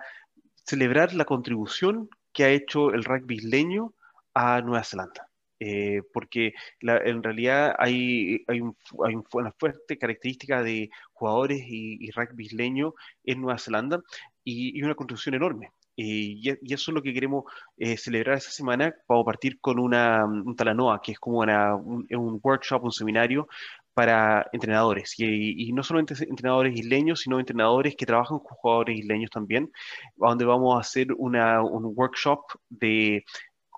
celebrar 0.65 1.13
la 1.13 1.25
contribución 1.25 2.09
que 2.33 2.43
ha 2.43 2.49
hecho 2.49 2.91
el 2.91 3.03
rugby 3.03 3.35
isleño 3.35 3.93
a 4.33 4.61
Nueva 4.61 4.83
Zelanda. 4.83 5.29
Eh, 5.59 6.01
porque 6.13 6.53
en 6.81 7.23
realidad 7.23 7.75
hay, 7.77 8.43
hay, 8.47 8.61
una 9.31 9.51
fuerte 9.57 9.97
característica 9.97 10.61
de 10.61 10.89
jugadores 11.13 11.61
y, 11.65 12.11
rugby 12.11 12.45
isleño 12.45 12.93
en 13.23 13.41
Nueva 13.41 13.57
Zelanda 13.57 14.01
y, 14.43 14.81
una 14.83 14.95
contribución 14.95 15.35
enorme. 15.35 15.71
y, 15.95 16.49
eso 16.73 16.91
es 16.91 16.95
lo 16.95 17.01
que 17.01 17.13
queremos 17.13 17.45
eh, 17.77 17.97
celebrar 17.97 18.37
esta 18.37 18.51
semana. 18.51 18.93
Vamos 19.07 19.23
a 19.23 19.25
partir 19.25 19.59
con 19.61 19.79
una, 19.79 20.25
un 20.25 20.55
Talanoa, 20.55 21.01
que 21.01 21.13
es 21.13 21.19
como 21.19 21.39
un, 21.39 22.05
un, 22.09 22.39
workshop, 22.43 22.83
un 22.83 22.91
seminario 22.91 23.47
para 23.95 24.45
entrenadores. 24.51 25.15
Y, 25.17 25.71
no 25.73 25.81
solamente 25.83 26.15
entrenadores 26.25 26.77
isleños, 26.77 27.21
sino 27.21 27.39
entrenadores 27.39 27.95
que 27.95 28.05
trabajan 28.05 28.39
con 28.39 28.57
jugadores 28.57 28.99
isleños 28.99 29.31
también, 29.31 29.71
donde 30.17 30.45
vamos 30.45 30.75
a 30.75 30.81
hacer 30.81 31.13
una, 31.17 31.63
un 31.63 31.93
workshop 31.95 32.41
de 32.69 33.23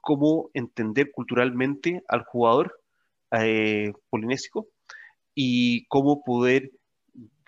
cómo 0.07 0.49
entender 0.53 1.11
culturalmente 1.11 2.01
al 2.07 2.23
jugador 2.23 2.79
eh, 3.31 3.91
polinésico 4.09 4.69
y 5.35 5.85
cómo 5.87 6.23
poder 6.23 6.71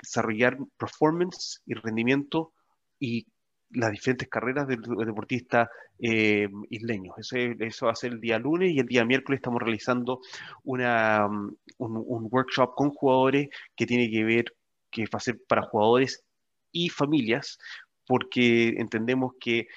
desarrollar 0.02 0.57
performance 0.77 1.61
y 1.65 1.73
rendimiento 1.76 2.52
y 2.99 3.27
las 3.69 3.91
diferentes 3.91 4.27
carreras 4.27 4.68
del, 4.68 4.81
deportista 4.81 5.69
eh, 5.99 6.49
isleño. 6.69 7.14
Eso, 7.18 7.38
eso, 7.38 7.86
va 7.86 7.94
a 7.94 7.95
ser 7.95 8.11
el 8.11 8.19
día 8.19 8.38
lunes 8.38 8.73
y 8.73 8.80
el 8.80 8.88
día 8.88 9.06
miércoles 9.06 9.38
estamos 9.38 9.61
realizando 9.61 10.19
una, 10.65 11.27
um, 11.27 11.56
un, 11.77 12.03
un, 12.06 12.27
workshop 12.30 12.76
con 12.76 12.90
jugadores 12.90 13.48
que 13.73 13.86
tiene 13.86 14.11
que 14.11 14.26
ver, 14.26 14.53
que 14.91 15.03
va 15.03 15.15
a 15.15 15.22
ser 15.22 15.40
para 15.48 15.61
jugadores 15.61 16.26
y 16.73 16.90
familias, 16.90 17.57
porque 18.06 18.73
entendemos 18.80 19.36
que 19.40 19.68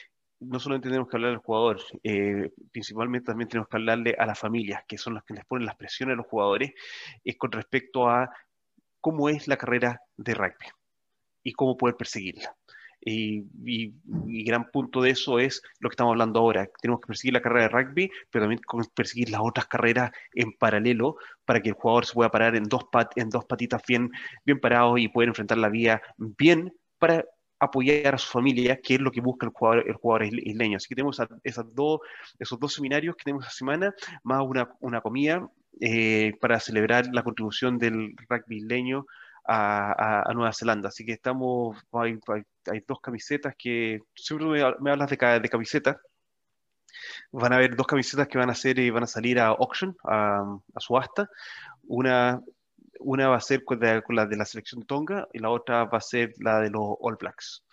no 0.45 0.61
solo 0.61 0.81
tenemos 0.81 1.09
que 1.09 1.17
hablar 1.17 1.33
al 1.33 1.39
jugador, 1.39 1.81
eh, 2.03 2.51
principalmente 2.71 3.27
también 3.27 3.49
tenemos 3.49 3.69
que 3.69 3.77
hablarle 3.77 4.15
a 4.19 4.27
las 4.27 4.39
familias, 4.39 4.85
que 4.87 4.99
son 4.99 5.15
las 5.15 5.25
que 5.25 5.35
les 5.35 5.45
ponen 5.45 5.67
las 5.67 5.77
presiones 5.77 6.15
a 6.15 6.17
los 6.17 6.27
jugadores, 6.27 6.73
es 7.25 7.37
con 7.37 7.53
respecto 7.53 8.09
a 8.09 8.31
cómo 9.01 9.29
es 9.29 9.49
la 9.49 9.57
carrera 9.57 10.01
de 10.17 10.35
rugby 10.35 10.67
y 11.43 11.53
cómo 11.53 11.77
poder 11.77 11.97
perseguirla. 11.97 12.55
Y, 13.05 13.45
gran 14.45 14.71
punto 14.71 15.03
de 15.03 15.11
eso 15.11 15.41
es 15.41 15.61
lo 15.81 15.89
que 15.89 15.95
estamos 15.95 16.13
hablando 16.13 16.39
ahora. 16.39 16.69
Tenemos 16.81 17.01
que 17.01 17.09
perseguir 17.09 17.35
la 17.35 17.43
carrera 17.43 17.63
de 17.63 17.69
rugby, 17.69 18.11
pero 18.31 18.45
también 18.45 18.61
perseguir 18.95 19.31
las 19.31 19.41
otras 19.43 19.67
carreras 19.67 20.13
en 20.35 20.53
paralelo 20.53 21.17
para 21.45 21.61
que 21.61 21.71
el 21.71 21.75
jugador 21.75 22.07
se 22.07 22.15
pueda 22.15 22.31
parar 22.31 22.55
en 22.55 22.65
dos, 22.65 22.85
pat 22.93 23.17
en 23.17 23.29
dos 23.29 23.45
patitas 23.45 23.83
bien, 23.87 24.11
bien 24.45 24.61
parados 24.61 25.01
y 25.01 25.09
poder 25.09 25.31
enfrentar 25.31 25.59
la 25.59 25.69
vía 25.69 26.01
bien 26.17 26.73
para 26.99 27.25
apoyar 27.63 28.17
a 28.17 28.19
su 28.19 28.29
familia, 28.29 28.81
que 28.83 28.95
es 28.95 29.01
lo 29.01 29.13
que 29.13 29.21
busca 29.21 29.47
el 29.47 29.53
jugador, 29.53 29.85
el 29.87 29.95
jugador 29.95 30.25
isleño. 30.25 30.77
Así 30.77 30.89
que 30.89 30.97
tenemos 30.97 31.21
esas 31.45 31.75
dos, 31.75 32.01
esos 32.39 32.59
dos 32.59 32.75
seminarios 32.75 33.15
que 33.15 33.23
tenemos 33.23 33.45
esta 33.45 33.57
semana, 33.57 33.95
más 34.25 34.43
una, 34.45 34.69
una 34.81 35.01
comida 35.01 35.49
eh, 35.81 36.33
para 36.41 36.59
celebrar 36.59 37.07
la 37.13 37.23
contribución 37.23 37.79
del 37.79 38.17
rugby 38.29 38.57
isleño 38.57 39.07
a, 39.47 40.25
Nueva 40.35 40.53
Zelanda. 40.53 40.89
Así 40.89 41.07
que 41.07 41.13
estamos, 41.13 41.77
hay, 41.93 42.19
dos 42.89 43.01
camisetas 43.01 43.55
que, 43.57 44.01
siempre 44.17 44.49
me, 44.81 44.91
hablas 44.91 45.09
de, 45.09 45.41
de 45.41 45.49
camisetas, 45.49 45.99
van 47.31 47.53
a 47.53 47.57
haber 47.57 47.77
dos 47.77 47.87
camisetas 47.87 48.27
que 48.27 48.39
van 48.39 48.49
a 48.49 48.53
hacer 48.53 48.81
y 48.81 48.91
van 48.91 49.05
a 49.05 49.07
salir 49.07 49.39
a 49.39 49.47
auction, 49.49 49.97
a, 50.03 50.59
a 50.75 50.81
subasta. 50.81 51.31
Una 51.85 52.43
una 53.05 53.29
va 53.29 53.37
a 53.37 53.41
ser 53.41 53.65
con 53.65 53.79
la, 53.81 54.27
de 54.27 54.37
la 54.37 54.45
selección 54.45 54.83
Tonga 54.85 55.29
y 55.33 55.39
la 55.39 55.51
otra 55.51 55.85
va 55.85 55.99
a 55.99 56.01
ser 56.01 56.33
la 56.39 56.61
de 56.61 56.71
los 56.71 56.97
All 57.01 57.17
Blacks, 57.19 57.65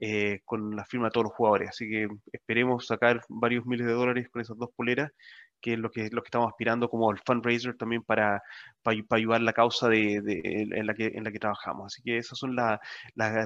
eh, 0.00 0.40
con 0.44 0.74
la 0.76 0.84
firma 0.84 1.06
de 1.06 1.10
todos 1.12 1.24
los 1.24 1.34
jugadores. 1.34 1.70
Así 1.70 1.88
que 1.88 2.08
esperemos 2.32 2.86
sacar 2.86 3.22
varios 3.28 3.66
miles 3.66 3.86
de 3.86 3.92
dólares 3.92 4.28
con 4.30 4.42
esas 4.42 4.56
dos 4.56 4.70
poleras, 4.74 5.12
que 5.60 5.74
es 5.74 5.78
lo 5.78 5.90
que, 5.90 6.08
lo 6.10 6.22
que 6.22 6.28
estamos 6.28 6.48
aspirando 6.48 6.88
como 6.88 7.10
el 7.10 7.18
fundraiser 7.24 7.76
también 7.76 8.02
para, 8.02 8.42
para, 8.82 8.98
ayudar 9.10 9.42
la 9.42 9.52
causa 9.52 9.88
de, 9.88 10.16
en, 10.16 10.86
la 10.86 10.94
que, 10.94 11.06
en 11.06 11.24
la 11.24 11.32
que 11.32 11.40
trabajamos. 11.40 11.86
Así 11.86 12.02
que 12.02 12.18
esas 12.18 12.38
son 12.38 12.54
las 12.54 12.80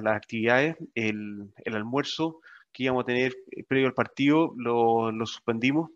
actividades. 0.05 0.75
El, 0.95 1.51
el, 1.65 1.75
almuerzo 1.75 2.39
que 2.71 2.83
íbamos 2.83 3.03
a 3.03 3.05
tener 3.07 3.35
previo 3.67 3.87
al 3.87 3.93
partido 3.93 4.53
lo, 4.57 5.11
lo 5.11 5.25
suspendimos 5.25 5.91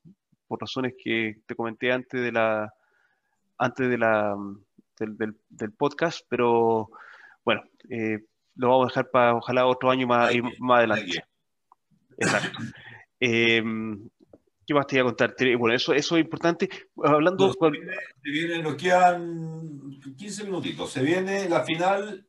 por 0.47 0.61
razones 0.61 0.93
que 0.97 1.38
te 1.45 1.55
comenté 1.55 1.91
antes 1.91 2.22
de 2.22 2.31
la 2.31 2.73
antes 3.57 3.89
de 3.89 3.97
la 3.97 4.35
del, 4.99 5.72
podcast, 5.74 6.26
pero 6.30 6.90
bueno, 7.44 7.64
eh, 7.90 8.19
lo 8.56 8.69
vamos 8.69 8.86
a 8.86 8.90
dejar 8.90 9.11
para 9.11 9.36
ojalá 9.36 9.65
otro 9.65 9.91
año 9.91 10.07
más, 10.07 10.32
más 10.60 10.78
adelante. 10.80 11.24
Exacto. 12.18 12.60
Em, 13.19 14.10
¿Qué 14.65 14.74
más 14.74 14.86
te 14.86 14.98
iba 14.98 15.03
a 15.03 15.06
contar? 15.06 15.34
Bueno, 15.57 15.76
eso, 15.76 15.94
eso 15.94 16.18
es 16.18 16.22
importante. 16.22 16.69
Hablando. 17.02 17.53
se, 17.53 18.30
viene, 18.30 18.61
nos 18.61 18.76
quedan 18.76 19.80
15 20.18 20.44
minutitos. 20.44 20.91
Se 20.91 21.02
viene 21.02 21.48
la 21.48 21.64
final 21.64 22.28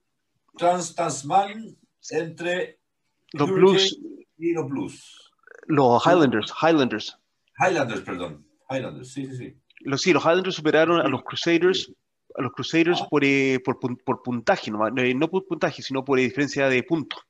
trans-Tasman 0.57 1.77
entre 2.11 2.79
los 3.33 3.51
Blues 3.51 3.99
y 4.37 4.53
los 4.53 4.69
Blues. 4.69 5.33
Los 5.67 6.07
Highlanders. 6.07 6.53
Highlanders. 6.63 7.19
Highlanders, 7.59 8.03
perdón. 8.03 8.47
Highlanders, 8.71 9.13
sí, 9.13 9.27
sí, 9.27 9.37
sí. 9.37 9.57
Los, 9.81 10.01
sí, 10.01 10.13
los 10.13 10.23
Highlanders 10.23 10.55
superaron 10.55 11.01
a 11.01 11.09
los 11.09 11.25
Crusaders 11.25 11.93
a 12.39 12.43
los 12.43 12.53
Crusaders 12.53 13.03
por, 13.11 13.25
eh, 13.25 13.61
por, 13.65 13.79
por, 13.81 14.23
puntaje, 14.23 14.71
eh, 14.71 15.15
no, 15.15 15.29
por 15.29 15.45
puntaje, 15.47 15.83
sino 15.83 16.05
por 16.05 16.19
diferencia 16.19 16.69
de 16.69 16.83
puntos. 16.85 17.21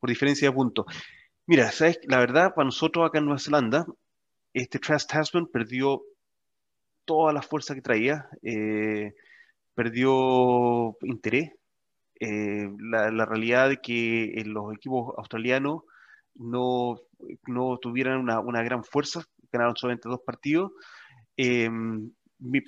Por 0.00 0.08
diferencia 0.08 0.48
de 0.48 0.54
puntos. 0.54 0.86
Mira, 1.46 1.70
¿sabes? 1.70 2.00
la 2.04 2.18
verdad, 2.18 2.54
para 2.54 2.64
nosotros 2.64 3.06
acá 3.06 3.18
en 3.18 3.26
Nueva 3.26 3.38
Zelanda, 3.38 3.86
este 4.54 4.78
Trash 4.78 5.06
Tasman 5.06 5.46
perdió 5.46 6.02
toda 7.04 7.32
la 7.32 7.42
fuerza 7.42 7.74
que 7.74 7.82
traía, 7.82 8.28
eh, 8.42 9.12
perdió 9.74 10.96
interés. 11.02 11.50
la, 12.18 13.10
la, 13.10 13.26
realidad 13.26 13.68
de 13.68 13.78
que 13.78 14.42
los 14.46 14.72
equipos 14.74 15.14
australianos 15.18 15.82
no, 16.34 16.98
no 17.46 17.78
tuvieran 17.78 18.20
una, 18.20 18.40
una, 18.40 18.62
gran 18.62 18.84
fuerza, 18.84 19.24
ganaron 19.50 19.76
solamente 19.76 20.08
dos 20.08 20.20
partidos 20.24 20.72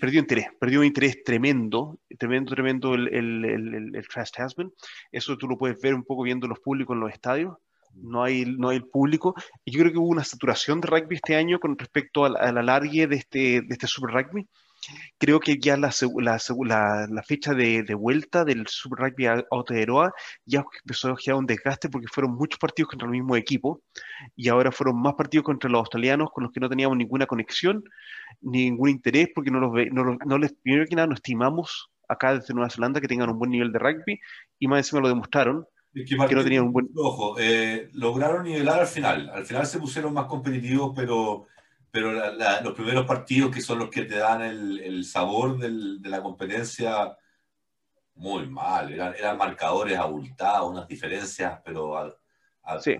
perdió 0.01 0.20
interés, 0.20 0.46
perdió 0.59 0.80
un 0.80 0.86
interés 0.86 1.22
tremendo, 1.24 1.98
tremendo, 2.18 2.55
tremendo 2.55 2.94
el, 2.94 3.09
el, 3.09 3.44
el, 3.44 3.96
el 3.96 4.09
Trash 4.09 4.30
Tasman. 4.30 4.72
Eso 5.10 5.36
tú 5.36 5.48
lo 5.48 5.59
puedes 5.59 5.80
ver 5.80 5.94
un 5.94 6.05
poco 6.05 6.22
viendo 6.22 6.46
los 6.46 6.60
públicos 6.60 6.94
en 6.94 7.01
los 7.01 7.12
estadios. 7.12 7.56
No 7.94 8.24
hay, 8.24 8.44
no 8.44 8.70
hay 8.70 8.78
el 8.78 8.86
público. 8.86 9.34
Y 9.64 9.72
yo 9.72 9.80
creo 9.80 9.92
que 9.92 9.98
hubo 9.98 10.09
una 10.09 10.24
saturación 10.24 10.80
de 10.80 10.88
rugby 10.88 11.16
este 11.16 11.36
año 11.36 11.60
con 11.60 11.78
respecto 11.78 12.24
a 12.24 12.30
la, 12.30 12.38
a 12.40 12.80
de 12.80 13.16
este, 13.16 13.38
de 13.62 13.68
este 13.68 13.86
Super 13.86 14.14
Rugby. 14.14 14.46
Creo 15.19 15.40
que 15.40 15.59
ya 15.59 15.77
la, 15.77 15.93
la, 16.20 17.06
la 17.09 17.23
fecha 17.23 17.55
de, 17.55 17.82
de, 17.82 17.94
vuelta 17.94 18.44
del 18.44 18.66
Super 18.66 19.06
Rugby 19.06 19.27
Aotearoa 19.51 20.12
ya 20.44 20.65
empezó 20.82 21.11
a 21.11 21.16
generar 21.16 21.40
un 21.40 21.47
desgaste 21.47 21.89
porque 21.89 22.09
fueron 22.09 22.35
muchos 22.35 22.59
partidos 22.59 22.90
contra 22.90 23.06
el 23.06 23.12
mismo 23.12 23.36
equipo 23.36 23.82
y 24.36 24.48
ahora 24.48 24.73
fueron 24.73 25.01
más 25.01 25.15
partidos 25.15 25.44
contra 25.44 25.70
los 25.70 25.81
australianos 25.81 26.31
con 26.32 26.44
los 26.44 26.52
que 26.52 26.61
no 26.61 26.69
teníamos 26.69 26.97
ninguna 26.97 27.27
conexión, 27.27 27.85
ningún 28.40 28.90
interés 28.90 29.28
porque 29.35 29.51
no, 29.51 29.61
los 29.61 29.73
ve, 29.73 29.89
no, 29.90 30.16
no 30.24 30.39
les, 30.39 30.52
primero 30.62 30.86
que 30.86 30.97
nada, 30.97 31.09
no 31.09 31.15
estimamos 31.15 31.90
acá 32.09 32.35
desde 32.35 32.55
Nueva 32.55 32.70
Zelanda 32.70 33.01
que 33.01 33.09
tengan 33.09 33.31
un 33.31 33.39
buen 33.39 33.51
nivel 33.51 33.73
de 33.73 33.78
rugby 33.78 34.20
y 34.59 34.69
más 34.69 34.78
encima 34.78 35.01
lo 35.01 35.09
demostraron. 35.09 35.66
que, 35.93 36.16
no 36.16 36.44
tenían 36.44 36.65
un 36.65 36.73
buen... 36.73 36.89
Ojo, 36.97 37.36
eh, 37.39 37.89
lograron 37.93 38.44
nivelar 38.44 38.81
al 38.81 38.86
final. 38.86 39.31
Al 39.31 39.44
final 39.44 39.66
se 39.66 39.78
pusieron 39.78 40.12
más 40.12 40.27
competitivos, 40.27 40.93
pero 40.94 41.47
pero 41.94 42.10
los 42.10 42.74
primeros 42.74 43.06
partidos 43.06 43.54
que 43.54 43.60
son 43.60 43.78
los 43.78 43.88
que 43.88 44.02
te 44.02 44.16
dan 44.16 44.42
el, 44.42 44.80
el 44.80 45.04
sabor 45.04 45.56
del, 45.60 46.02
de 46.02 46.08
la 46.08 46.20
competencia, 46.20 47.16
muy 48.16 48.48
mal, 48.48 48.92
eran, 48.92 49.14
eran, 49.14 49.38
marcadores 49.38 49.96
abultados, 49.96 50.72
unas 50.72 50.88
diferencias, 50.88 51.60
pero... 51.64 52.18
sí. 52.80 52.96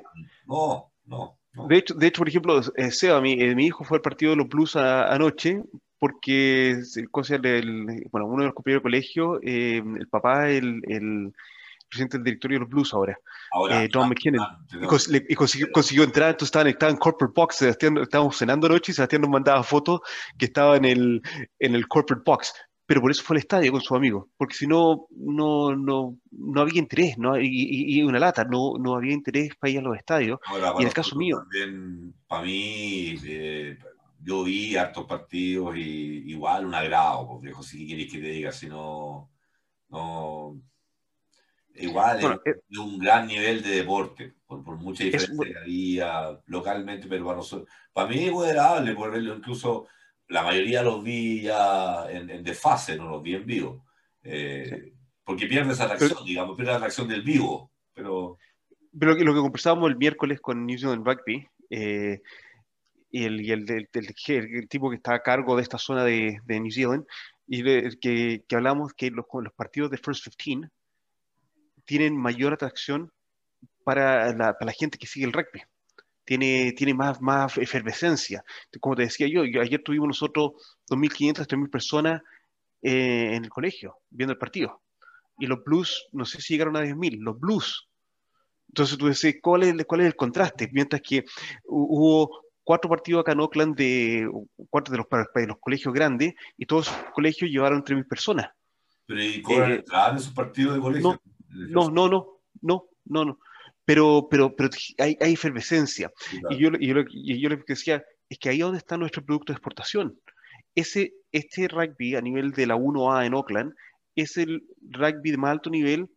No, 0.47 0.93
no, 1.07 1.37
De, 1.69 1.77
hecho, 1.77 1.95
de 1.95 2.07
hecho, 2.07 2.21
por 2.21 2.29
ejemplo, 2.29 2.61
eh, 2.77 2.93
Seba, 2.93 3.21
mi, 3.21 3.33
eh, 3.33 3.57
mi 3.57 3.67
hijo 3.67 3.83
fue 3.83 3.97
al 3.97 4.03
partido 4.03 4.31
de 4.31 4.37
los 4.37 4.49
Blues 4.49 4.77
anoche 4.77 5.61
porque, 5.99 6.71
el, 6.71 8.07
bueno, 8.13 8.27
uno 8.29 8.43
de 8.43 8.47
los 8.47 8.55
compañeros 8.55 8.81
de 8.81 8.83
colegio, 8.85 9.41
eh, 9.43 9.79
el 9.79 10.07
papá, 10.07 10.51
el, 10.51 10.83
el 10.87 11.35
presidente 11.95 12.19
del 12.19 12.25
directorio 12.25 12.59
de 12.59 12.61
los 12.61 12.71
Blues 12.71 12.93
ahora, 12.93 13.19
eh, 13.71 13.89
John 13.93 14.09
McKinnon, 14.09 14.45
y, 15.29 15.35
consiguió, 15.35 16.05
entrar, 16.05 16.31
entonces 16.31 16.49
estaba, 16.49 16.69
estaba 16.69 16.91
en 16.91 16.99
Corporate 16.99 17.33
Box, 17.35 17.63
estábamos 17.63 18.37
cenando 18.37 18.67
anoche 18.67 18.93
y 18.93 18.95
Sebastián 18.95 19.23
nos 19.23 19.31
mandaba 19.31 19.63
fotos 19.63 20.01
que 20.37 20.47
estaba 20.47 20.77
en 20.77 20.85
el, 20.85 21.23
en 21.59 21.75
el 21.75 21.87
Corporate 21.87 22.23
Box, 22.25 22.53
pero 22.87 23.01
por 23.01 23.11
eso 23.11 23.23
fue 23.23 23.37
al 23.37 23.39
estadio 23.39 23.73
con 23.73 23.81
su 23.81 23.95
amigo, 23.95 24.29
porque 24.37 24.55
si 24.55 24.67
no, 24.67 25.07
no, 25.11 25.75
no, 25.75 26.19
no 26.33 26.61
había 26.61 26.79
interés, 26.79 27.17
¿no? 27.17 27.41
Y, 27.41 27.49
y, 27.49 28.03
una 28.03 28.19
lata, 28.19 28.45
no, 28.45 28.75
no 28.79 28.97
había 28.97 29.15
interés 29.15 29.55
para 29.59 29.71
ir 29.71 29.79
a 29.79 29.83
los 29.83 29.97
estadios. 29.97 30.39
y 30.79 30.83
en 30.83 30.89
el 30.89 30.95
caso 30.95 31.17
mío... 31.17 31.39
También, 31.39 32.15
para 32.27 32.43
mí, 32.43 33.17
eh, 33.25 33.79
yo 34.21 34.45
vi 34.45 34.77
hartos 34.77 35.07
partidos 35.07 35.77
y 35.77 36.31
igual 36.31 36.67
un 36.67 36.75
agrado, 36.75 37.27
porque 37.29 37.53
si 37.63 37.87
quieres 37.87 38.11
que 38.13 38.19
te 38.19 38.29
diga, 38.29 38.53
si 38.53 38.67
no, 38.67 39.31
no 39.89 40.57
Igual, 41.77 42.41
es, 42.45 42.57
de 42.69 42.79
un 42.79 42.99
gran 42.99 43.27
nivel 43.27 43.63
de 43.63 43.71
deporte, 43.71 44.35
por, 44.47 44.63
mucha 44.77 45.05
diferencia 45.05 45.45
que 45.45 45.59
había 45.59 46.41
localmente, 46.47 47.09
pero 47.09 47.25
para, 47.25 47.39
nosotros, 47.39 47.69
para 47.93 48.09
mí 48.09 48.25
es 48.25 48.33
moderable 48.33 48.95
por 48.95 49.11
verlo, 49.11 49.35
incluso 49.35 49.89
la 50.29 50.43
mayoría 50.43 50.83
los 50.83 51.03
vi 51.03 51.43
ya 51.43 52.11
en, 52.11 52.31
en 52.31 52.45
desfase, 52.45 52.97
no 52.97 53.09
los 53.09 53.23
vi 53.23 53.35
en 53.35 53.47
vivo. 53.47 53.85
Eh, 54.23 54.93
porque 55.25 55.47
pierde 55.47 55.73
esa 55.73 55.85
atracción, 55.85 56.25
digamos, 56.25 56.57
pierde 56.57 56.73
la 56.73 56.79
atracción 56.79 57.09
del 57.09 57.23
vivo. 57.23 57.73
Pero, 57.93 58.39
pero 58.97 59.13
lo, 59.13 59.19
que, 59.19 59.25
lo 59.25 59.35
que 59.35 59.41
conversábamos 59.41 59.91
el 59.91 59.97
miércoles 59.97 60.41
con 60.41 60.65
New 60.65 60.79
Zealand 60.79 61.07
Rugby, 61.07 61.47
eh, 61.71 62.21
y, 63.11 63.25
el, 63.25 63.41
y 63.41 63.51
el, 63.51 63.89
el, 63.93 64.69
tipo 64.69 64.91
que 64.91 64.97
está 64.97 65.15
a 65.15 65.23
cargo 65.23 65.57
de 65.57 65.63
esta 65.63 65.79
zona 65.79 66.05
de, 66.05 66.39
de 66.45 66.61
New 66.61 66.71
Zealand, 66.71 67.05
y 67.47 67.63
que, 67.99 68.45
que 68.47 68.57
hablamos 68.57 68.93
que 68.95 69.11
los, 69.11 69.27
los 69.33 69.53
partidos 69.53 69.91
de 69.91 69.99
First 69.99 70.29
15 70.37 70.69
tienen 71.85 72.17
mayor 72.17 72.55
atracción 72.55 73.13
para 73.85 74.33
la, 74.33 74.55
para 74.55 74.67
la 74.67 74.73
gente 74.73 74.99
que 74.99 75.07
sigue 75.07 75.27
el 75.27 75.33
rugby. 75.33 75.63
Tiene, 76.25 76.73
tiene 76.73 76.95
más, 76.95 77.21
más 77.21 77.59
efervescencia. 77.59 78.43
Como 78.81 78.97
te 78.97 79.03
decía 79.03 79.29
yo, 79.29 79.43
ayer 79.43 79.83
tuvimos 79.83 80.09
nosotros 80.09 80.53
2.500, 80.89 81.47
3.000 81.47 81.71
personas 81.71 82.23
eh, 82.83 83.35
en 83.35 83.45
el 83.45 83.51
colegio 83.51 83.99
viendo 84.11 84.33
el 84.33 84.39
partido. 84.39 84.81
Y 85.39 85.47
los 85.47 85.63
Blues, 85.63 86.09
no 86.13 86.25
sé 86.25 86.41
si 86.41 86.55
llegaron 86.55 86.77
a 86.77 86.83
10.000, 86.83 87.19
los 87.21 87.39
Blues. 87.39 87.89
Entonces 88.69 88.97
tú 88.97 89.09
dices, 89.09 89.37
¿cuál 89.43 89.65
es, 89.65 89.85
¿cuál 89.85 90.01
es 90.01 90.07
el 90.07 90.17
contraste? 90.17 90.71
Mientras 90.73 91.03
que 91.03 91.25
hubo 91.65 92.45
cuatro 92.65 92.89
partidos 92.89 93.21
acá 93.21 93.33
en 93.33 93.41
Oakland 93.41 93.77
de 93.77 94.29
cuatro 94.71 94.93
de 94.93 94.99
los, 94.99 95.07
de 95.35 95.47
los 95.47 95.59
colegios 95.59 95.93
grandes 95.93 96.35
y 96.57 96.65
todos 96.65 96.87
los 96.87 97.13
colegios 97.13 97.51
llevaron 97.51 97.85
3.000 97.85 98.09
personas. 98.09 98.51
Pero 99.07 99.23
¿y 99.23 99.43
cobran 99.43 99.73
eh, 99.73 99.85
en 100.11 100.17
esos 100.17 100.33
partidos 100.33 100.75
de 100.75 100.81
colegio? 100.81 101.13
No, 101.13 101.34
no, 101.55 101.91
no, 101.91 102.09
no, 102.09 102.89
no, 103.05 103.25
no. 103.25 103.39
Pero, 103.85 104.29
pero, 104.31 104.55
pero 104.57 104.71
hay, 104.99 105.17
hay 105.21 105.33
efervescencia. 105.35 106.11
Y, 106.51 106.57
yo, 106.57 106.71
y, 106.79 106.89
yo, 106.89 106.97
y 107.11 107.41
yo 107.41 107.49
lo 107.51 107.59
que 107.59 107.75
decía 107.75 108.05
es 108.29 108.39
que 108.39 108.49
ahí 108.49 108.57
es 108.57 108.63
donde 108.63 108.79
está 108.79 108.97
nuestro 108.97 109.25
producto 109.25 109.53
de 109.53 109.57
exportación. 109.57 110.19
Ese, 110.75 111.15
este 111.33 111.69
rugby 111.69 112.17
a 112.17 112.21
nivel 112.21 112.53
de 112.53 112.67
la 112.67 112.77
1A 112.77 113.27
en 113.27 113.35
Oakland 113.35 113.75
es 114.17 114.37
el 114.37 114.65
rugby 114.91 115.31
de 115.31 115.37
más 115.37 115.51
alto 115.51 115.71
nivel 115.71 116.09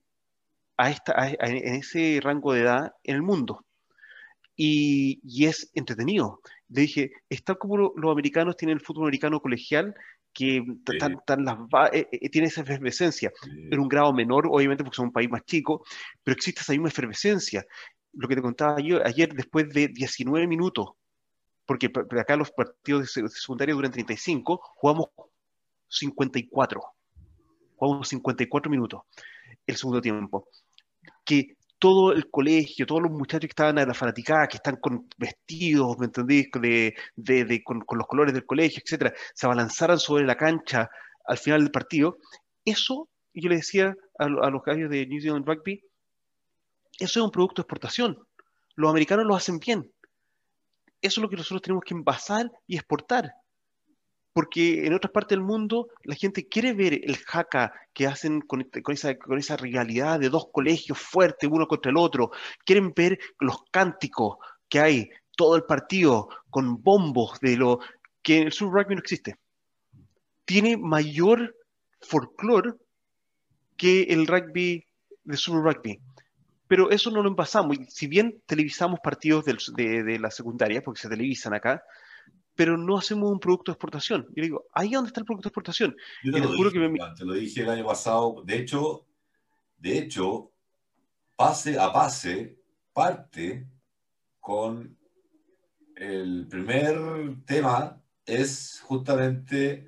a 0.77 0.91
esta, 0.91 1.13
en 1.39 1.75
ese 1.75 2.19
rango 2.21 2.53
de 2.53 2.61
edad 2.61 2.93
en 3.03 3.15
el 3.15 3.21
mundo. 3.21 3.65
Y, 4.55 5.19
y 5.23 5.45
es 5.45 5.69
entretenido. 5.73 6.41
Le 6.69 6.81
dije, 6.81 7.11
está 7.29 7.55
como 7.55 7.77
los 7.77 8.11
americanos 8.11 8.57
tienen 8.57 8.77
el 8.77 8.83
fútbol 8.83 9.05
americano 9.05 9.39
colegial, 9.39 9.95
que 10.37 10.57
eh, 10.57 12.07
eh, 12.11 12.29
tiene 12.29 12.47
esa 12.47 12.61
efervescencia, 12.61 13.33
en 13.43 13.79
un 13.79 13.87
grado 13.87 14.13
menor, 14.13 14.45
obviamente 14.47 14.83
porque 14.83 14.97
somos 14.97 15.07
un 15.07 15.13
país 15.13 15.31
más 15.31 15.43
chico, 15.45 15.83
pero 16.23 16.35
existe 16.35 16.61
esa 16.61 16.73
misma 16.73 16.89
efervescencia. 16.89 17.65
Lo 18.13 18.27
que 18.27 18.35
te 18.35 18.43
contaba 18.43 18.79
yo 18.79 19.03
ayer, 19.03 19.33
después 19.33 19.67
de 19.73 19.87
19 19.87 20.45
minutos, 20.45 20.89
porque 21.65 21.91
acá 22.19 22.35
los 22.35 22.51
partidos 22.51 23.15
de 23.15 23.29
secundaria 23.29 23.73
duran 23.73 23.91
35, 23.91 24.61
jugamos 24.75 25.07
54. 25.87 26.81
Jugamos 27.75 28.07
54 28.07 28.69
minutos 28.69 29.01
el 29.65 29.75
segundo 29.75 30.01
tiempo. 30.01 30.49
Que 31.25 31.56
todo 31.79 32.11
el 32.11 32.29
colegio, 32.29 32.85
todos 32.85 33.01
los 33.01 33.11
muchachos 33.11 33.47
que 33.47 33.51
estaban 33.51 33.77
a 33.79 33.85
la 33.85 33.93
fanaticada, 33.93 34.47
que 34.47 34.57
están 34.57 34.77
con 34.77 35.07
vestidos, 35.17 35.97
¿me 35.99 36.05
entendés? 36.05 36.47
De, 36.53 36.95
de, 37.15 37.63
con, 37.63 37.83
los 37.91 38.07
colores 38.07 38.33
del 38.33 38.45
colegio, 38.45 38.81
etcétera, 38.83 39.13
se 39.33 39.45
abalanzaran 39.45 39.99
sobre 39.99 40.25
la 40.25 40.35
cancha 40.35 40.89
al 41.25 41.37
final 41.37 41.61
del 41.61 41.71
partido. 41.71 42.17
Eso, 42.65 43.09
yo 43.33 43.49
le 43.49 43.57
decía 43.57 43.95
a, 44.17 44.25
a 44.25 44.49
los 44.49 44.63
gallos 44.63 44.89
de 44.89 45.05
New 45.05 45.21
Zealand 45.21 45.47
Rugby, 45.47 45.81
eso 46.99 47.19
es 47.19 47.23
un 47.23 47.31
producto 47.31 47.61
de 47.61 47.63
exportación. 47.63 48.17
Los 48.75 48.89
americanos 48.89 49.25
lo 49.25 49.35
hacen 49.35 49.59
bien. 49.59 49.91
Eso 51.01 51.19
es 51.19 51.23
lo 51.23 51.29
que 51.29 51.35
nosotros 51.35 51.61
tenemos 51.61 51.83
que 51.83 51.93
envasar 51.93 52.51
y 52.65 52.75
exportar 52.75 53.33
porque 54.37 54.85
en 54.85 54.93
otras 54.93 55.11
partes 55.11 55.35
del 55.35 55.43
mundo 55.43 55.87
la 56.03 56.13
gente 56.13 56.47
quiere 56.47 56.73
ver 56.73 56.93
el 56.93 57.17
jaca 57.17 57.73
que 57.91 58.05
hacen 58.05 58.41
con, 58.41 58.61
este, 58.61 58.83
esa, 58.87 59.17
con 59.17 59.39
esa 59.39 59.57
rivalidad 59.57 60.19
de 60.19 60.29
dos 60.29 60.49
colegios 60.51 60.99
fuertes 60.99 61.49
uno 61.51 61.67
contra 61.67 61.89
el 61.89 61.97
otro, 61.97 62.29
quieren 62.63 62.93
ver 62.95 63.17
los 63.39 63.63
cánticos 63.71 64.37
que 64.69 64.79
hay, 64.79 65.09
todo 65.35 65.55
el 65.55 65.63
partido 65.63 66.29
con 66.51 66.83
bombos 66.83 67.39
de 67.39 67.57
lo 67.57 67.79
que 68.21 68.37
en 68.37 68.43
el 68.43 68.53
Super 68.53 68.83
Rugby 68.83 68.93
no 68.93 69.01
existe. 69.01 69.37
Tiene 70.45 70.77
mayor 70.77 71.55
folclore 72.01 72.73
que 73.75 74.03
el 74.03 74.27
rugby 74.27 74.85
de 75.23 75.35
Super 75.35 75.63
Rugby. 75.63 75.99
Pero 76.67 76.91
eso 76.91 77.09
no 77.09 77.23
lo 77.23 77.29
envasamos. 77.29 77.75
Y 77.75 77.85
si 77.85 78.05
bien 78.05 78.39
televisamos 78.45 78.99
partidos 79.03 79.45
de, 79.45 80.03
de 80.03 80.19
la 80.19 80.29
secundaria, 80.29 80.83
porque 80.83 81.01
se 81.01 81.09
televisan 81.09 81.55
acá, 81.55 81.81
pero 82.57 82.75
no 82.75 82.97
hacemos 82.97 83.31
un 83.31 83.39
producto 83.39 83.71
de 83.71 83.75
exportación. 83.75 84.27
Yo 84.35 84.43
digo, 84.43 84.65
ahí 84.73 84.87
es 84.87 84.93
donde 84.93 85.09
está 85.09 85.21
el 85.21 85.25
producto 85.25 85.47
de 85.47 85.49
exportación. 85.49 85.95
Yo 86.23 86.33
te, 86.33 86.39
lo, 86.39 86.51
dije, 86.51 86.71
que 86.71 86.79
me... 86.79 86.99
te 87.15 87.23
lo 87.23 87.33
dije 87.33 87.61
el 87.61 87.69
año 87.69 87.85
pasado. 87.85 88.41
De 88.43 88.57
hecho, 88.57 89.05
de 89.77 89.99
hecho, 89.99 90.51
pase 91.35 91.79
a 91.79 91.93
pase, 91.93 92.59
parte 92.91 93.67
con 94.39 94.97
el 95.95 96.47
primer 96.47 97.45
tema 97.45 98.01
es 98.25 98.81
justamente 98.83 99.87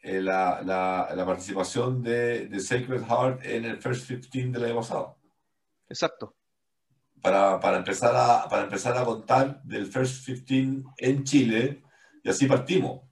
eh, 0.00 0.20
la, 0.20 0.62
la, 0.62 1.12
la, 1.14 1.26
participación 1.26 2.02
de, 2.04 2.46
de, 2.46 2.60
Sacred 2.60 3.02
Heart 3.02 3.44
en 3.44 3.64
el 3.64 3.78
First 3.78 4.08
15 4.30 4.52
del 4.52 4.64
año 4.64 4.76
pasado. 4.76 5.18
Exacto. 5.88 6.36
Para, 7.20 7.58
para, 7.58 7.78
empezar 7.78 8.14
a, 8.14 8.48
para 8.48 8.62
empezar 8.62 8.96
a 8.96 9.04
contar 9.04 9.60
del 9.64 9.86
First 9.86 10.26
15 10.46 10.84
en 10.98 11.24
Chile 11.24 11.82
y 12.26 12.28
así 12.28 12.46
partimos. 12.46 13.02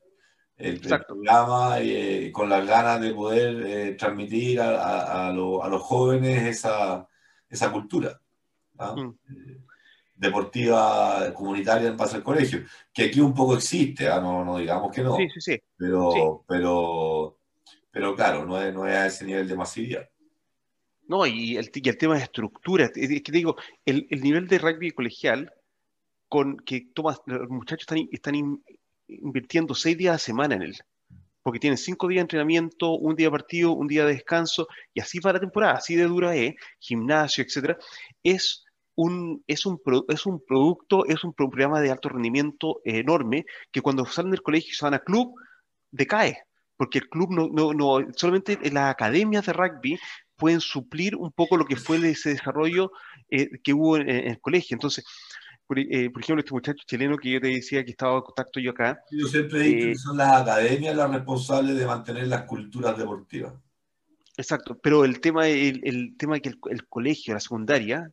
El, 0.57 0.81
programa 0.81 1.79
eh, 1.81 2.31
con 2.33 2.49
las 2.49 2.67
ganas 2.67 3.01
de 3.01 3.15
poder 3.15 3.67
eh, 3.67 3.93
transmitir 3.95 4.61
a, 4.61 5.29
a, 5.29 5.33
los 5.33 5.83
jóvenes 5.83 6.43
esa, 6.43 7.09
esa 7.49 7.73
cultura 7.73 8.21
mm. 8.75 9.09
eh, 9.09 9.61
deportiva 10.17 11.33
comunitaria 11.33 11.89
en 11.89 11.97
base 11.97 12.17
al 12.17 12.25
colegio, 12.25 12.65
que 12.93 13.05
aquí 13.05 13.21
un 13.21 13.35
poco 13.35 13.55
existe, 13.55 14.09
¿ah? 14.09 14.21
no, 14.21 14.45
no, 14.45 14.59
digamos 14.59 14.93
que 14.93 15.03
no, 15.03 15.17
sí, 15.17 15.29
sí, 15.35 15.41
sí. 15.41 15.63
Pero, 15.77 16.45
pero, 16.49 17.39
pero 17.91 18.15
claro, 18.17 18.45
no 18.45 18.61
es, 18.61 18.75
no 18.75 18.87
es 18.87 18.95
a 18.95 19.07
ese 19.07 19.25
nivel 19.25 19.47
de 19.47 19.57
masividad. 19.57 20.09
No, 21.07 21.27
y 21.27 21.57
el, 21.57 21.71
y 21.73 21.89
el 21.89 21.99
tema 21.99 22.15
de 22.17 22.23
estructura, 22.23 22.91
es 22.95 23.23
que 23.23 23.33
digo, 23.33 23.57
el, 23.85 24.07
el, 24.11 24.21
nivel 24.23 24.49
de 24.49 24.59
rugby 24.59 24.91
colegial 24.91 25.53
con 26.29 26.57
que 26.57 26.89
tomas, 26.95 27.21
los 27.27 27.49
muchachos 27.49 27.83
están, 27.83 28.09
están 28.11 28.61
invirtiendo 29.09 29.75
seis 29.75 29.97
días 29.97 30.17
a 30.17 30.19
semana 30.19 30.55
en 30.55 30.63
él, 30.63 30.77
porque 31.43 31.59
tienen 31.59 31.79
cinco 31.79 32.09
días 32.09 32.19
de 32.19 32.23
entrenamiento, 32.23 32.93
un 32.93 33.15
día 33.15 33.27
de 33.27 33.33
partido, 33.33 33.73
un 33.73 33.87
día 33.87 34.05
de 34.07 34.15
descanso, 34.15 34.69
y 34.93 35.01
así 35.01 35.21
para 35.21 35.35
la 35.35 35.41
temporada, 35.41 35.75
así 35.75 35.95
de 35.95 36.05
dura 36.05 36.33
gimnasio, 36.79 37.45
etcétera, 37.45 37.79
es 38.23 38.65
un, 38.97 39.43
es, 39.47 39.67
un, 39.67 39.81
es 40.09 40.27
un 40.27 40.45
producto, 40.45 41.05
es 41.07 41.25
un 41.25 41.33
programa 41.33 41.81
de 41.81 41.91
alto 41.91 42.09
rendimiento 42.09 42.81
enorme 42.85 43.45
que 43.73 43.81
cuando 43.81 44.07
salen 44.07 44.31
del 44.31 44.43
colegio 44.43 44.71
y 44.71 44.75
se 44.75 44.85
van 44.85 44.95
a 44.95 45.01
club, 45.01 45.35
decae, 45.91 46.39
porque 46.77 46.99
el 46.99 47.09
club 47.09 47.31
no, 47.31 47.49
no, 47.49 47.73
no 47.73 48.07
solamente 48.17 48.59
las 48.71 48.91
academias 48.91 49.47
de 49.47 49.53
rugby 49.53 49.99
pueden 50.37 50.61
suplir 50.61 51.17
un 51.17 51.33
poco 51.33 51.57
lo 51.57 51.65
que 51.65 51.77
fue 51.77 51.97
ese 52.09 52.31
desarrollo 52.31 52.91
eh, 53.31 53.49
que 53.63 53.73
hubo 53.73 53.97
en, 53.97 54.09
el 54.09 54.41
colegio. 54.41 54.75
Entonces, 54.75 55.05
eh, 55.77 56.11
por, 56.11 56.23
ejemplo, 56.23 56.41
este 56.41 56.53
muchacho 56.53 56.85
chileno 56.87 57.17
que 57.17 57.33
yo 57.33 57.41
te 57.41 57.49
decía 57.49 57.85
que 57.85 57.93
estaba 57.93 58.17
en 58.17 58.23
contacto 58.23 58.61
yo 58.61 58.73
acá. 58.73 59.03
Yo 59.11 59.27
siempre 59.27 59.61
he 59.61 59.63
dicho 59.65 59.87
que 59.87 59.91
eh, 59.93 59.95
son 59.95 60.17
las 60.19 60.43
academias 60.43 60.95
las 60.95 61.11
responsables 61.11 61.77
de 61.77 61.87
mantener 61.87 62.29
las 62.29 62.43
culturas 62.43 62.99
deportivas. 62.99 63.55
Exacto, 64.37 64.79
pero 64.79 65.05
el 65.05 65.21
tema, 65.21 65.49
el, 65.49 65.81
el 65.85 66.17
tema 66.19 66.39
que 66.41 66.51
el, 66.51 66.87
colegio, 66.89 67.35
la 67.35 67.41
secundaria, 67.41 68.11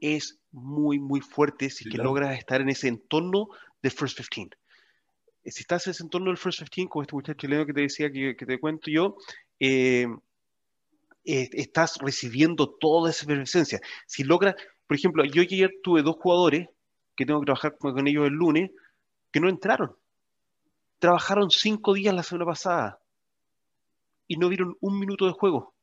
es 0.00 0.38
muy, 0.52 0.98
muy 0.98 1.20
fuerte 1.20 1.70
si 1.70 1.88
que 1.88 1.98
logras 1.98 2.38
estar 2.38 2.60
en 2.60 2.68
ese 2.68 2.88
entorno 2.88 3.48
de 3.82 3.90
First 3.90 4.20
15. 4.28 4.56
Eh, 5.44 5.50
si 5.50 5.62
estás 5.62 5.86
en 5.86 5.92
ese 5.92 6.02
entorno 6.04 6.28
del 6.28 6.38
First 6.38 6.62
15, 6.68 6.88
como 6.88 7.02
este 7.02 7.14
muchacho 7.16 7.38
chileno 7.38 7.66
que 7.66 7.72
te 7.72 7.80
decía 7.80 8.12
que, 8.12 8.36
que 8.36 8.46
te 8.46 8.60
cuento 8.60 8.90
yo, 8.90 9.16
estás 11.24 11.96
recibiendo 12.00 12.68
toda 12.68 13.10
esa 13.10 13.26
presencia. 13.26 13.80
Si 14.06 14.24
logras, 14.24 14.54
por 14.86 14.96
ejemplo, 14.96 15.24
yo 15.24 15.42
ayer 15.42 15.72
tuve 15.82 16.02
dos 16.02 16.16
jugadores 16.16 16.68
que 17.16 17.24
tengo 17.24 17.40
que 17.40 17.46
trabajar 17.46 17.76
con 17.78 18.06
ellos 18.06 18.26
el 18.26 18.34
lunes 18.34 18.70
que 19.30 19.40
no 19.40 19.48
entraron. 19.48 19.96
Trabajaron 20.98 21.50
cinco 21.50 21.94
días 21.94 22.14
la 22.14 22.22
semana 22.22 22.46
pasada 22.46 23.00
y 24.26 24.36
no 24.36 24.48
vieron 24.48 24.76
un 24.80 24.98
minuto 24.98 25.26
de 25.26 25.32
juego. 25.32 25.74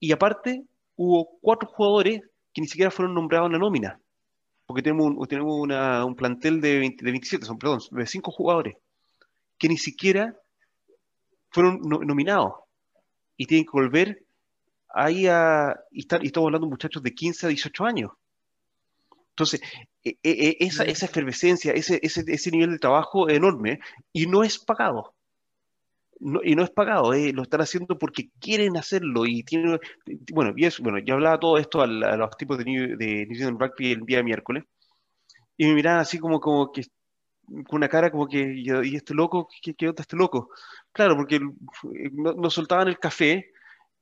Y 0.00 0.12
aparte, 0.12 0.64
hubo 0.96 1.38
cuatro 1.40 1.68
jugadores 1.68 2.20
que 2.52 2.60
ni 2.60 2.68
siquiera 2.68 2.90
fueron 2.90 3.14
nombrados 3.14 3.46
en 3.46 3.52
la 3.52 3.58
nómina. 3.58 4.00
Porque 4.66 4.82
tenemos 4.82 5.06
un, 5.06 5.26
tenemos 5.26 5.54
un 6.06 6.14
plantel 6.16 6.60
de, 6.60 6.78
27, 6.78 7.44
son, 7.44 7.58
perdón, 7.58 7.80
de 7.90 8.06
cinco 8.06 8.30
jugadores, 8.30 8.76
que 9.58 9.68
ni 9.68 9.76
siquiera 9.76 10.34
fueron 11.50 11.80
nominados. 11.82 12.54
Y 13.36 13.46
tienen 13.46 13.64
que 13.64 13.72
volver 13.72 14.23
ahí 14.94 15.26
y, 15.90 16.00
estamos 16.00 16.46
hablando 16.46 16.66
de 16.66 16.70
muchachos 16.70 17.02
de 17.02 17.12
15 17.12 17.46
a 17.46 17.48
18 17.50 17.84
años. 17.84 18.12
Entonces, 19.30 19.60
e, 20.04 20.10
e, 20.22 20.30
e, 20.30 20.56
esa, 20.60 20.84
esa, 20.84 21.06
efervescencia, 21.06 21.72
ese, 21.72 21.98
ese, 22.02 22.24
ese, 22.26 22.50
nivel 22.52 22.70
de 22.70 22.78
trabajo 22.78 23.28
enorme 23.28 23.80
y 24.12 24.26
no 24.26 24.44
es 24.44 24.58
pagado. 24.58 25.14
y 26.44 26.54
no 26.54 26.62
es 26.62 26.70
pagado, 26.70 27.12
eh, 27.12 27.32
lo 27.32 27.42
están 27.42 27.60
haciendo 27.60 27.98
porque 27.98 28.30
quieren 28.40 28.76
hacerlo 28.76 29.26
y 29.26 29.42
tiene, 29.42 29.80
bueno, 30.32 30.54
y 30.56 30.68
bueno, 30.80 30.98
yo 31.00 31.14
hablaba 31.14 31.40
todo 31.40 31.58
esto 31.58 31.82
a, 31.82 31.86
los 31.86 32.36
tipos 32.36 32.58
de 32.58 32.64
New, 32.64 32.96
de 32.96 33.26
New 33.26 33.36
Zealand 33.36 33.60
Rugby 33.60 33.92
el 33.92 34.00
día 34.06 34.22
miércoles 34.22 34.64
y 35.56 35.66
me 35.66 35.74
miraban 35.74 36.00
así 36.00 36.18
como, 36.18 36.40
como 36.40 36.72
que 36.72 36.82
con 37.66 37.78
una 37.78 37.88
cara 37.88 38.10
como 38.10 38.28
que, 38.28 38.54
¿y 38.56 38.96
este 38.96 39.14
loco? 39.14 39.48
¿Qué, 39.62 39.74
qué 39.74 39.88
onda 39.88 40.02
este 40.02 40.16
loco? 40.16 40.50
Claro, 40.92 41.16
porque 41.16 41.40
no 42.12 42.50
soltaban 42.50 42.88
el 42.88 42.98
café 42.98 43.53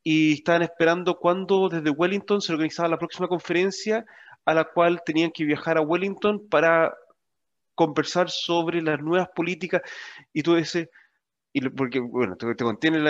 y 0.03 0.35
estaban 0.35 0.62
esperando 0.62 1.19
cuándo 1.19 1.69
desde 1.69 1.91
Wellington 1.91 2.41
se 2.41 2.53
organizaba 2.53 2.89
la 2.89 2.99
próxima 2.99 3.29
conferencia 3.29 4.05
a 4.45 4.55
la 4.55 4.65
cual 4.65 5.03
tenían 5.05 5.31
que 5.31 5.45
viajar 5.45 5.79
a 5.79 5.83
Wellington 5.83 6.49
para 6.49 6.95
conversar 7.74 8.31
sobre 8.31 8.83
las 8.83 9.01
nuevas 9.01 9.29
políticas 9.35 9.83
y 10.33 10.43
todo 10.43 10.57
ese, 10.57 10.91
y 11.53 11.69
porque, 11.70 12.01
bueno, 12.01 12.37
te, 12.37 12.55
contiene 12.57 12.99
en 12.99 13.05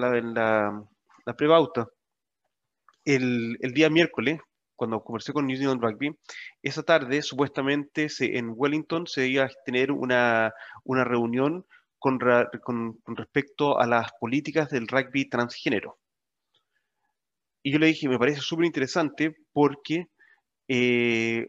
la, 0.00 0.16
en, 0.18 0.34
la, 0.34 1.34
prebauta. 1.36 1.88
El, 3.04 3.56
el, 3.60 3.72
día 3.72 3.88
miércoles, 3.88 4.40
cuando 4.76 5.02
conversé 5.02 5.32
con 5.32 5.46
New 5.46 5.56
Zealand 5.56 5.82
Rugby, 5.82 6.16
esa 6.62 6.82
tarde 6.82 7.22
supuestamente 7.22 8.08
se, 8.08 8.36
en 8.36 8.52
Wellington 8.54 9.06
se 9.06 9.28
iba 9.28 9.44
a 9.44 9.50
tener 9.64 9.92
una, 9.92 10.52
una 10.84 11.04
reunión 11.04 11.64
con, 11.98 12.18
con 12.62 13.16
respecto 13.16 13.78
a 13.78 13.86
las 13.86 14.12
políticas 14.20 14.70
del 14.70 14.88
rugby 14.88 15.28
transgénero. 15.28 15.98
Y 17.62 17.72
yo 17.72 17.78
le 17.78 17.86
dije, 17.86 18.08
me 18.08 18.18
parece 18.18 18.40
súper 18.40 18.66
interesante 18.66 19.36
porque 19.52 20.08
eh, 20.68 21.46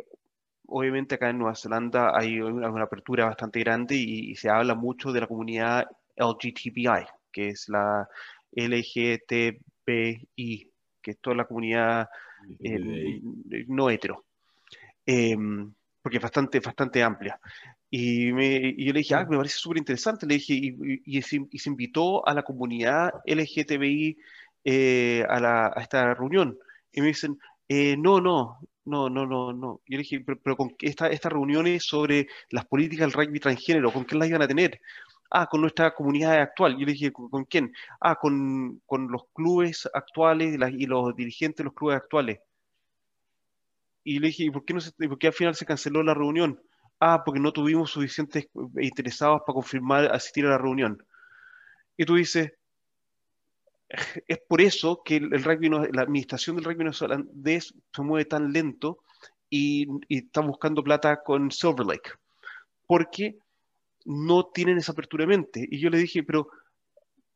obviamente 0.68 1.16
acá 1.16 1.30
en 1.30 1.40
Nueva 1.40 1.56
Zelanda 1.56 2.18
hay 2.18 2.40
una, 2.40 2.84
apertura 2.84 3.26
bastante 3.26 3.60
grande 3.60 3.96
y, 3.96 4.36
se 4.36 4.50
habla 4.50 4.76
mucho 4.76 5.12
de 5.12 5.22
la 5.22 5.28
comunidad 5.28 5.88
LGTBI, 6.16 7.06
que 7.32 7.50
es 7.50 7.70
la 7.70 8.08
LGTBI, 8.52 9.60
que 11.02 11.12
es 11.12 11.20
toda 11.20 11.36
la 11.36 11.46
comunidad 11.46 12.08
eh, 12.60 13.22
no 13.68 13.90
hetero, 13.90 14.26
em, 15.06 15.74
porque 16.02 16.18
es 16.18 16.24
bastante, 16.24 16.60
bastante 16.60 17.04
amplia. 17.04 17.40
Y, 17.92 18.32
me, 18.34 18.74
y 18.78 18.86
yo 18.86 18.94
le 18.94 19.00
dije, 19.00 19.16
ah, 19.16 19.26
me 19.28 19.38
parece 19.38 19.58
súper 19.58 19.80
interesante. 19.80 20.28
Le 20.28 20.36
dije, 20.36 20.54
y, 20.54 21.02
y, 21.06 21.22
se, 21.22 21.38
invitó 21.66 22.28
a 22.28 22.34
la 22.34 22.44
comunidad 22.44 23.12
LGTBI 23.26 24.18
eh, 24.64 25.26
a, 25.30 25.74
esta 25.78 26.14
reunión. 26.14 26.58
Y 26.92 27.02
me 27.02 27.08
dicen, 27.08 27.40
eh, 27.68 27.96
no, 27.98 28.20
no, 28.22 28.60
no, 28.86 29.10
no, 29.10 29.26
no, 29.26 29.54
no. 29.54 29.82
Yo 29.88 29.98
le 29.98 30.04
dije, 30.04 30.22
pero, 30.22 30.58
con 30.58 30.76
esta, 30.80 31.08
estas 31.10 31.32
reuniones 31.32 31.86
sobre 31.86 32.28
las 32.50 32.66
políticas 32.66 33.12
del 33.12 33.14
rugby 33.14 33.40
transgénero, 33.40 33.92
¿con 33.92 34.04
quién 34.04 34.20
las 34.20 34.30
iban 34.30 34.42
a 34.42 34.48
tener? 34.48 34.82
Ah, 35.32 35.48
con 35.48 35.62
nuestra 35.62 35.94
comunidad 35.94 36.42
actual. 36.42 36.74
Yo 36.78 36.86
le 36.86 36.94
dije, 36.94 37.12
¿con, 37.12 37.46
quién? 37.46 37.74
Ah, 38.02 38.16
con, 38.16 38.82
con, 38.86 39.12
los 39.12 39.24
clubes 39.34 39.88
actuales 39.94 40.58
y 40.74 40.86
los 40.88 41.16
dirigentes 41.16 41.58
de 41.58 41.64
los 41.66 41.74
clubes 41.74 41.98
actuales. 41.98 42.40
Y 44.04 44.20
le 44.20 44.28
dije, 44.28 44.44
¿y 44.46 44.50
por 44.50 44.66
qué, 44.66 44.74
no 44.74 44.82
se, 44.82 44.92
por 44.92 45.20
qué 45.20 45.28
al 45.28 45.34
final 45.34 45.56
se 45.56 45.66
canceló 45.66 46.02
la 46.04 46.14
reunión? 46.14 46.60
Ah, 47.00 47.24
porque 47.24 47.40
no 47.40 47.54
tuvimos 47.54 47.92
suficientes 47.92 48.50
interesados 48.82 49.42
para 49.46 49.54
confirmar 49.54 50.06
asistir 50.14 50.46
a 50.48 50.50
la 50.50 50.58
reunión. 50.58 51.06
Y 51.96 52.06
tú 52.06 52.16
dices, 52.16 52.54
es 54.28 54.40
por 54.48 54.62
eso 54.62 55.02
que 55.04 55.18
el, 55.18 55.44
rugby, 55.44 55.70
la 55.70 56.04
administración 56.04 56.56
del 56.56 56.66
rugby 56.66 56.84
neozelandés 56.84 57.74
se 57.94 58.02
mueve 58.02 58.26
tan 58.26 58.52
lento 58.52 59.00
y, 59.50 59.88
está 60.10 60.42
buscando 60.42 60.84
plata 60.84 61.24
con 61.24 61.52
Silver 61.52 61.86
Lake, 61.86 62.12
porque 62.86 63.40
no 64.06 64.46
tienen 64.46 64.78
esa 64.78 64.92
apertura 64.92 65.24
de 65.24 65.28
mente. 65.28 65.68
Y 65.70 65.80
yo 65.80 65.90
le 65.90 65.98
dije, 65.98 66.24
pero... 66.24 66.50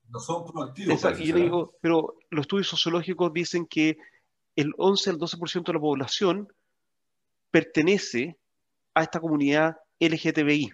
No 0.09 0.19
son 0.19 0.45
proactivos. 0.45 1.19
y 1.19 1.25
yo 1.25 1.35
le 1.35 1.41
digo, 1.41 1.75
pero 1.81 2.15
los 2.29 2.41
estudios 2.43 2.67
sociológicos 2.67 3.33
dicen 3.33 3.65
que 3.65 3.97
el 4.55 4.73
11 4.77 5.11
al 5.11 5.17
12% 5.17 5.63
de 5.63 5.73
la 5.73 5.79
población 5.79 6.47
pertenece 7.49 8.37
a 8.93 9.03
esta 9.03 9.19
comunidad 9.19 9.77
LGTBI. 9.99 10.71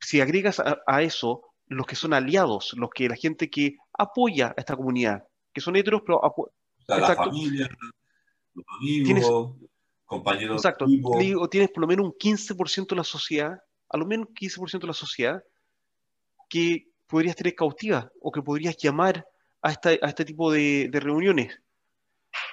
Si 0.00 0.20
agregas 0.20 0.60
a, 0.60 1.02
eso 1.02 1.42
los 1.66 1.86
que 1.86 1.96
son 1.96 2.14
aliados, 2.14 2.74
los 2.76 2.90
que 2.90 3.08
la 3.08 3.16
gente 3.16 3.50
que 3.50 3.76
apoya 3.98 4.48
a 4.48 4.54
esta 4.56 4.76
comunidad, 4.76 5.24
que 5.52 5.60
son 5.60 5.76
heteros, 5.76 6.02
pero 6.06 6.20
la 6.86 7.14
familia, 7.14 7.68
los 8.54 8.64
amigos, 8.78 9.56
compañeros. 10.06 10.56
Exacto. 10.56 10.86
Digo, 10.86 11.48
tienes 11.48 11.70
por 11.70 11.82
lo 11.82 11.86
menos 11.86 12.06
un 12.06 12.12
15% 12.12 12.88
de 12.88 12.96
la 12.96 13.04
sociedad, 13.04 13.58
a 13.90 13.96
lo 13.96 14.06
menos 14.06 14.28
un 14.28 14.34
15% 14.34 14.80
de 14.80 14.86
la 14.86 14.94
sociedad, 14.94 15.42
que 16.48 16.86
podrías 17.06 17.36
tener 17.36 17.54
cautiva 17.54 18.10
o 18.22 18.30
que 18.30 18.42
podrías 18.42 18.76
llamar 18.76 19.26
a, 19.62 19.72
este 19.72 20.24
tipo 20.24 20.50
de, 20.52 20.88
reuniones. 20.92 21.60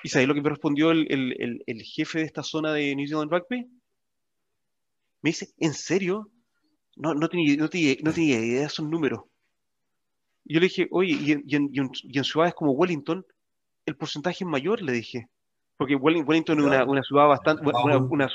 ¿Y 0.03 0.09
sabes 0.09 0.27
lo 0.27 0.34
que 0.34 0.41
me 0.41 0.49
respondió 0.49 0.91
el, 0.91 1.07
el, 1.65 1.81
jefe 1.84 2.19
de 2.19 2.26
esta 2.26 2.43
zona 2.43 2.73
de 2.73 2.95
New 2.95 3.07
Zealand 3.07 3.31
Rugby? 3.31 3.65
Me 5.22 5.30
dice, 5.30 5.49
¿en 5.57 5.73
serio? 5.73 6.30
No, 6.95 7.13
no, 7.13 7.27
tenía, 7.30 7.55
no, 7.57 7.69
tenía, 7.69 7.95
no 8.03 8.13
tenía 8.13 8.39
idea 8.39 8.61
de 8.61 8.65
esos 8.65 8.88
números. 8.88 9.22
Yo 10.45 10.59
le 10.59 10.67
dije, 10.67 10.88
oye, 10.91 11.13
y 11.13 11.31
en, 11.31 11.43
y, 11.45 11.55
en, 11.55 11.69
y 11.72 12.17
en, 12.17 12.23
ciudades 12.23 12.53
como 12.53 12.72
Wellington, 12.72 13.26
el 13.85 13.97
porcentaje 13.97 14.43
es 14.43 14.49
mayor, 14.49 14.81
le 14.81 14.91
dije. 14.91 15.27
Porque 15.77 15.95
Wellington 15.95 16.59
es 16.59 16.65
una, 16.65 16.85
una 16.85 17.03
ciudad 17.03 17.27
bastante, 17.27 17.63
una, 17.67 17.97
una, 17.97 18.30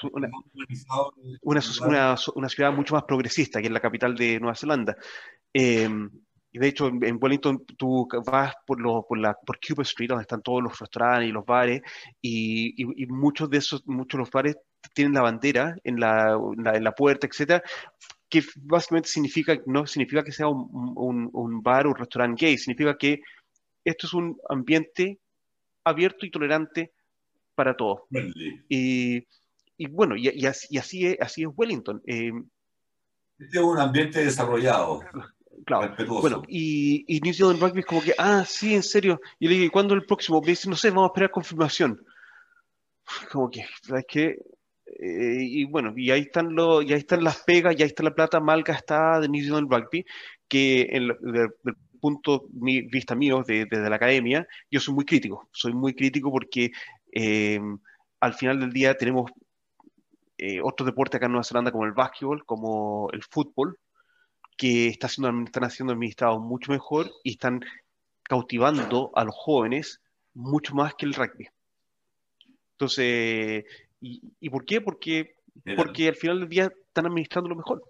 una, 2.35 2.49
ciudad 2.49 2.73
mucho 2.75 2.95
más 2.95 3.05
progresista 3.05 3.61
que 3.61 3.69
es 3.69 3.73
la 3.73 3.81
capital 3.81 4.15
de 4.15 4.39
Nueva 4.39 4.55
Zelanda. 4.55 4.95
Eh, 5.55 5.89
y 6.53 6.59
de 6.59 6.69
hecho, 6.69 6.89
en, 6.89 7.19
Wellington 7.21 7.65
tú 7.79 8.09
vas 8.27 8.55
por, 8.67 8.81
lo, 8.81 9.07
por, 9.07 9.19
la, 9.19 9.35
por 9.35 9.59
Cooper 9.61 9.85
Street, 9.85 10.09
donde 10.09 10.23
están 10.23 10.43
todos 10.43 10.63
los 10.63 10.79
restaurantes 10.79 11.29
y 11.29 11.33
los 11.33 11.47
bares, 11.47 11.81
y, 12.21 12.75
y, 12.77 13.07
muchos 13.07 13.49
de 13.49 13.59
esos, 13.59 13.87
muchos 13.87 14.19
de 14.19 14.23
los 14.23 14.31
bares 14.31 14.57
tienen 14.93 15.15
la 15.15 15.23
bandera 15.23 15.77
en 15.85 16.01
la, 16.01 16.37
en 16.57 16.85
la, 16.85 16.93
puerta, 16.93 17.27
etcétera, 17.27 17.63
que 18.31 18.43
básicamente 18.57 19.09
significa, 19.09 19.61
no 19.67 19.87
significa 19.87 20.23
que 20.23 20.33
sea 20.33 20.49
un, 20.49 20.71
un, 20.97 21.29
un 21.33 21.63
bar 21.63 21.87
o 21.87 21.91
un 21.91 21.97
restaurante 21.97 22.47
gay, 22.47 22.57
significa 22.57 22.97
que 22.97 23.21
esto 23.85 24.07
es 24.07 24.15
un 24.15 24.39
ambiente 24.49 25.19
abierto 25.85 26.25
y 26.25 26.31
tolerante 26.31 26.93
para 27.55 27.77
todos. 27.77 28.03
Y, 28.69 29.27
y, 29.77 29.87
bueno, 29.89 30.17
y, 30.17 30.29
y, 30.29 30.47
así, 30.47 30.79
así, 30.79 31.07
es, 31.07 31.21
así 31.21 31.43
es 31.43 31.49
Wellington. 31.55 32.01
Eh, 32.07 32.33
este 33.39 33.59
es 33.59 33.65
un 33.65 33.79
ambiente 33.79 34.25
desarrollado. 34.25 35.01
Claro. 35.67 35.95
Bueno, 36.21 36.43
y, 36.49 37.05
y 37.07 37.21
New 37.21 37.35
Zealand 37.35 37.61
Rugby 37.61 37.81
es 37.81 37.87
como 37.87 38.03
que, 38.03 38.15
ah, 38.17 38.45
sí, 38.47 38.75
en 38.75 38.83
serio. 38.83 39.21
Y 39.39 39.49
le 39.49 39.55
digo, 39.57 39.73
¿cuándo 39.73 39.95
el 39.95 40.07
próximo? 40.07 40.41
Me 40.41 40.49
dice, 40.49 40.71
no 40.71 40.77
sé, 40.77 40.91
vamos 40.91 41.05
a 41.05 41.09
esperar 41.09 41.31
confirmación. 41.31 42.03
Como 43.31 43.51
que, 43.51 43.67
¿sabes 43.83 44.05
qué? 44.09 44.39
Eh, 44.99 45.39
y 45.41 45.65
bueno, 45.65 45.93
y 45.97 46.11
ahí 46.11 46.23
están 46.23 46.55
los, 46.55 46.85
y 46.85 46.93
ahí 46.93 46.99
están 46.99 47.23
las 47.23 47.43
pegas, 47.43 47.75
y 47.79 47.83
ahí 47.83 47.89
está 47.89 48.03
la 48.03 48.15
plata 48.15 48.41
mal 48.41 48.63
gastada 48.63 49.21
de 49.21 49.29
Zealand 49.41 49.73
Rugby, 49.73 50.05
que 50.49 50.89
en, 50.91 51.11
el 51.11 51.77
punto 52.01 52.47
de 52.49 52.89
vista 52.91 53.15
mío, 53.15 53.45
desde 53.47 53.89
la 53.89 53.97
academia, 53.97 54.47
yo 54.71 54.81
soy 54.81 54.95
muy 54.95 55.05
crítico. 55.05 55.49
Soy 55.53 55.75
muy 55.75 55.95
crítico 55.95 56.31
porque 56.31 56.71
eh, 57.13 57.61
al 58.21 58.35
final 58.35 58.61
del 58.61 58.73
día 58.73 58.97
tenemos 58.97 59.31
eh, 60.39 60.61
otros 60.63 60.87
deportes 60.87 61.17
acá 61.17 61.27
en 61.27 61.33
Nueva 61.33 61.45
Zelanda 61.45 61.71
como 61.71 61.85
el 61.85 61.93
básquetbol, 61.93 62.45
como 62.47 63.11
el 63.13 63.23
fútbol, 63.23 63.79
que 64.57 64.89
está 64.89 65.07
haciendo, 65.07 65.45
están 65.45 65.65
haciendo 65.65 65.93
administrados 65.93 66.41
mucho 66.41 66.73
mejor 66.73 67.11
y 67.23 67.33
están 67.33 67.61
cautivando 68.23 69.11
a 69.15 69.25
los 69.25 69.35
jóvenes 69.35 70.01
mucho 70.35 70.75
más 70.75 70.95
que 70.95 71.07
el 71.07 71.15
rugby. 71.15 71.49
Entonces, 72.73 73.65
¿y, 74.01 74.51
por 74.51 74.65
qué? 74.65 74.81
Porque, 74.81 75.35
porque 75.77 76.09
al 76.09 76.17
final 76.17 76.41
del 76.41 76.49
día 76.49 76.73
están 76.87 77.07
administrando 77.07 77.49
lo 77.49 77.57
mejor. 77.57 77.83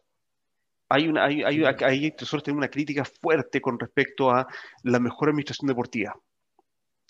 Hay 0.88 1.08
una, 1.08 1.24
hay, 1.24 1.42
hay, 1.42 1.62
hay, 1.64 2.10
nosotros 2.18 2.42
tenemos 2.42 2.62
una 2.62 2.70
crítica 2.70 3.04
fuerte 3.04 3.60
con 3.60 3.78
respecto 3.78 4.30
a 4.30 4.46
la 4.82 4.98
mejor 4.98 5.28
administración 5.28 5.68
deportiva. 5.68 6.14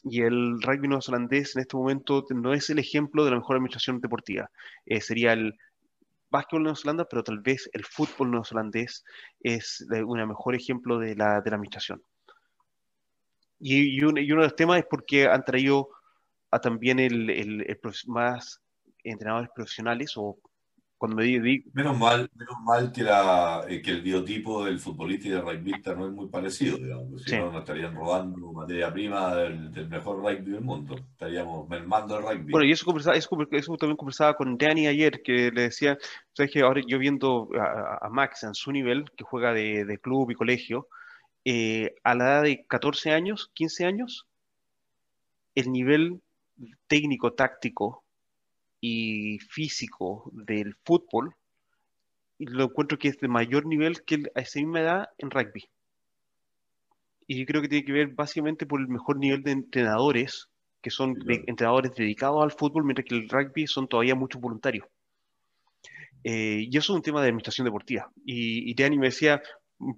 Y 0.02 0.22
el 0.22 0.60
rugby 0.62 0.88
neozelandés 0.88 1.56
en 1.56 1.62
este 1.62 1.76
momento 1.76 2.24
no 2.30 2.52
es 2.52 2.70
el 2.70 2.78
ejemplo 2.78 3.24
de 3.24 3.30
la 3.30 3.36
mejor 3.36 3.56
administración 3.56 4.00
deportiva. 4.00 4.50
Eh, 4.86 5.00
sería 5.00 5.32
el 5.32 5.54
básquetbol 6.30 6.64
neozelanda, 6.64 7.06
pero 7.06 7.22
tal 7.22 7.40
vez 7.40 7.68
el 7.72 7.84
fútbol 7.84 8.30
neozelandés 8.30 9.04
es 9.40 9.86
un 9.90 10.26
mejor 10.28 10.54
ejemplo 10.54 10.98
de 10.98 11.16
la, 11.16 11.40
de 11.40 11.50
la 11.50 11.56
administración. 11.56 12.02
Y, 13.58 13.98
y, 13.98 14.02
uno 14.02 14.14
de 14.14 14.34
los 14.34 14.56
temas 14.56 14.78
es 14.78 14.86
porque 14.88 15.26
han 15.26 15.44
traído 15.44 15.90
a 16.50 16.60
también 16.60 16.98
el, 16.98 17.28
el, 17.28 17.60
el 17.62 17.78
más 18.06 18.60
entrenadores 19.04 19.50
profesionales 19.54 20.12
o 20.16 20.38
cuando 21.00 21.16
me 21.16 21.24
di, 21.24 21.64
Menos 21.72 21.98
mal, 21.98 22.30
menos 22.34 22.56
mal 22.62 22.92
que, 22.92 23.02
la, 23.02 23.64
eh, 23.66 23.80
que 23.80 23.90
el 23.90 24.02
biotipo 24.02 24.66
del 24.66 24.78
futbolista 24.78 25.28
y 25.28 25.30
del 25.30 25.40
rugbyista 25.40 25.94
no 25.94 26.06
es 26.06 26.12
muy 26.12 26.28
parecido, 26.28 26.76
digamos, 26.76 27.22
si 27.22 27.38
no 27.38 27.50
nos 27.50 27.60
estarían 27.60 27.94
robando 27.94 28.52
materia 28.52 28.92
prima 28.92 29.34
del, 29.34 29.72
del, 29.72 29.88
mejor 29.88 30.18
rugby 30.18 30.52
del 30.52 30.60
mundo, 30.60 30.96
estaríamos 30.96 31.66
mermando 31.70 32.18
el 32.18 32.22
rugby. 32.22 32.52
Bueno, 32.52 32.66
y 32.66 32.72
eso, 32.72 32.84
conversaba, 32.84 33.16
eso, 33.16 33.30
eso 33.50 33.76
también 33.78 33.96
conversaba 33.96 34.34
con 34.34 34.58
Danny 34.58 34.88
ayer, 34.88 35.22
que 35.22 35.50
le 35.50 35.62
decía, 35.62 35.96
sabes 36.34 36.52
que 36.52 36.60
ahora 36.60 36.82
yo 36.86 36.98
viendo 36.98 37.48
a, 37.58 38.06
a, 38.06 38.10
Max 38.10 38.42
en 38.42 38.52
su 38.52 38.70
nivel, 38.70 39.06
que 39.16 39.24
juega 39.24 39.54
de, 39.54 39.86
de 39.86 39.98
club 39.98 40.30
y 40.30 40.34
colegio, 40.34 40.86
eh, 41.46 41.94
a 42.04 42.14
la 42.14 42.24
edad 42.24 42.42
de 42.42 42.66
14 42.66 43.12
años, 43.12 43.50
15 43.54 43.86
años, 43.86 44.26
el 45.54 45.72
nivel 45.72 46.20
técnico, 46.88 47.32
táctico 47.32 48.04
y 48.80 49.38
físico 49.38 50.30
del 50.32 50.74
fútbol, 50.84 51.34
y 52.38 52.46
lo 52.46 52.64
encuentro 52.64 52.98
que 52.98 53.08
es 53.08 53.18
de 53.18 53.28
mayor 53.28 53.66
nivel 53.66 54.02
que 54.04 54.22
a 54.34 54.40
esa 54.40 54.60
misma 54.60 54.80
edad 54.80 55.08
en 55.18 55.30
rugby. 55.30 55.68
Y 57.26 57.38
yo 57.38 57.46
creo 57.46 57.62
que 57.62 57.68
tiene 57.68 57.84
que 57.84 57.92
ver 57.92 58.08
básicamente 58.08 58.66
por 58.66 58.80
el 58.80 58.88
mejor 58.88 59.18
nivel 59.18 59.42
de 59.42 59.52
entrenadores, 59.52 60.48
que 60.80 60.90
son 60.90 61.16
entrenadores 61.46 61.94
dedicados 61.94 62.42
al 62.42 62.52
fútbol, 62.52 62.84
mientras 62.84 63.06
que 63.06 63.14
el 63.14 63.28
rugby 63.28 63.66
son 63.66 63.86
todavía 63.86 64.14
muchos 64.14 64.40
voluntarios. 64.40 64.86
Eh, 66.24 66.66
y 66.70 66.76
eso 66.76 66.92
es 66.92 66.96
un 66.96 67.02
tema 67.02 67.20
de 67.20 67.28
administración 67.28 67.66
deportiva. 67.66 68.10
Y, 68.24 68.70
y 68.70 68.74
Danny 68.74 68.98
me 68.98 69.06
decía, 69.06 69.42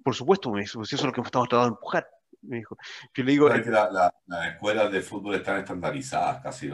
por 0.03 0.13
supuesto, 0.13 0.51
me 0.51 0.61
eso 0.61 0.81
es 0.81 1.03
lo 1.03 1.11
que 1.11 1.21
estamos 1.21 1.47
tratando 1.47 1.65
de 1.65 1.75
empujar 1.75 2.07
me 2.43 2.57
dijo. 2.57 2.77
Yo 3.13 3.23
le 3.23 3.31
digo, 3.31 3.49
las 3.49 4.13
escuelas 4.53 4.91
de 4.91 5.01
fútbol 5.01 5.35
están 5.35 5.59
estandarizadas 5.59 6.41
casi. 6.41 6.69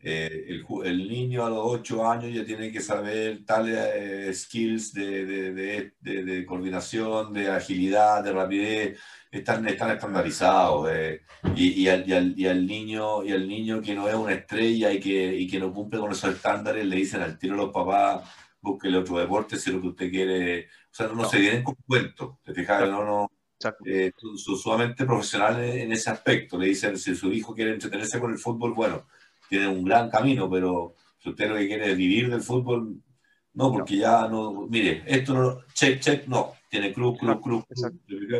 Eh, 0.00 0.44
el, 0.48 0.64
el, 0.84 1.08
niño 1.08 1.44
a 1.44 1.50
los 1.50 1.60
8 1.64 2.08
años 2.08 2.32
ya 2.32 2.44
tiene 2.44 2.70
que 2.70 2.80
saber 2.80 3.44
tales 3.44 3.76
eh, 3.94 4.32
skills 4.32 4.94
de, 4.94 5.24
de, 5.26 5.92
de, 6.00 6.24
de, 6.24 6.46
coordinación, 6.46 7.32
de 7.32 7.50
agilidad, 7.50 8.22
de 8.22 8.32
rapidez, 8.32 9.00
están, 9.30 9.66
están 9.66 9.90
estandarizados. 9.90 10.88
Eh, 10.92 11.22
y, 11.56 11.82
y, 11.82 11.88
al, 11.88 12.08
y, 12.08 12.12
al, 12.12 12.38
y, 12.38 12.46
al, 12.46 12.66
niño, 12.66 13.24
y 13.24 13.32
al 13.32 13.48
niño 13.48 13.82
que 13.82 13.94
no 13.94 14.08
es 14.08 14.14
una 14.14 14.34
estrella 14.34 14.92
y 14.92 15.00
que, 15.00 15.34
y 15.34 15.48
que 15.48 15.58
no 15.58 15.72
cumple 15.72 15.98
con 15.98 16.12
esos 16.12 16.34
estándares, 16.34 16.86
le 16.86 16.96
dicen 16.96 17.22
al 17.22 17.38
tiro 17.38 17.54
a 17.54 17.58
los 17.58 17.72
papás, 17.72 18.22
búsquele 18.60 18.98
otro 18.98 19.18
deporte 19.18 19.56
si 19.58 19.72
lo 19.72 19.80
que 19.80 19.88
usted 19.88 20.10
quiere. 20.10 20.66
O 20.66 20.94
sea, 20.94 21.08
no, 21.08 21.14
no. 21.14 21.24
se 21.28 21.40
vienen 21.40 21.64
con 21.64 21.74
cuentos, 21.86 22.36
¿te 22.44 22.54
fijas? 22.54 22.88
No, 22.88 23.04
no, 23.04 23.30
eh, 23.84 24.12
sumamente 24.36 25.04
profesional 25.04 25.62
en 25.62 25.92
ese 25.92 26.10
aspecto. 26.10 26.58
Le 26.58 26.66
dicen, 26.66 26.96
si 26.98 27.14
su 27.14 27.32
hijo 27.32 27.54
quiere 27.54 27.72
entretenerse 27.72 28.20
con 28.20 28.30
el 28.30 28.38
fútbol, 28.38 28.74
bueno, 28.74 29.06
tiene 29.48 29.68
un 29.68 29.84
gran 29.84 30.10
camino, 30.10 30.48
pero 30.48 30.94
si 31.18 31.30
usted 31.30 31.48
lo 31.48 31.56
que 31.56 31.66
quiere 31.66 31.90
es 31.90 31.96
vivir 31.96 32.30
del 32.30 32.42
fútbol, 32.42 33.00
No, 33.54 33.72
porque 33.72 33.96
ya 33.96 34.28
no, 34.28 34.68
mire, 34.68 35.02
esto 35.06 35.34
no, 35.34 35.64
check, 35.74 35.98
check, 36.00 36.28
no, 36.28 36.52
tiene 36.70 36.92
club, 36.92 37.18
club, 37.18 37.42
club. 37.42 37.66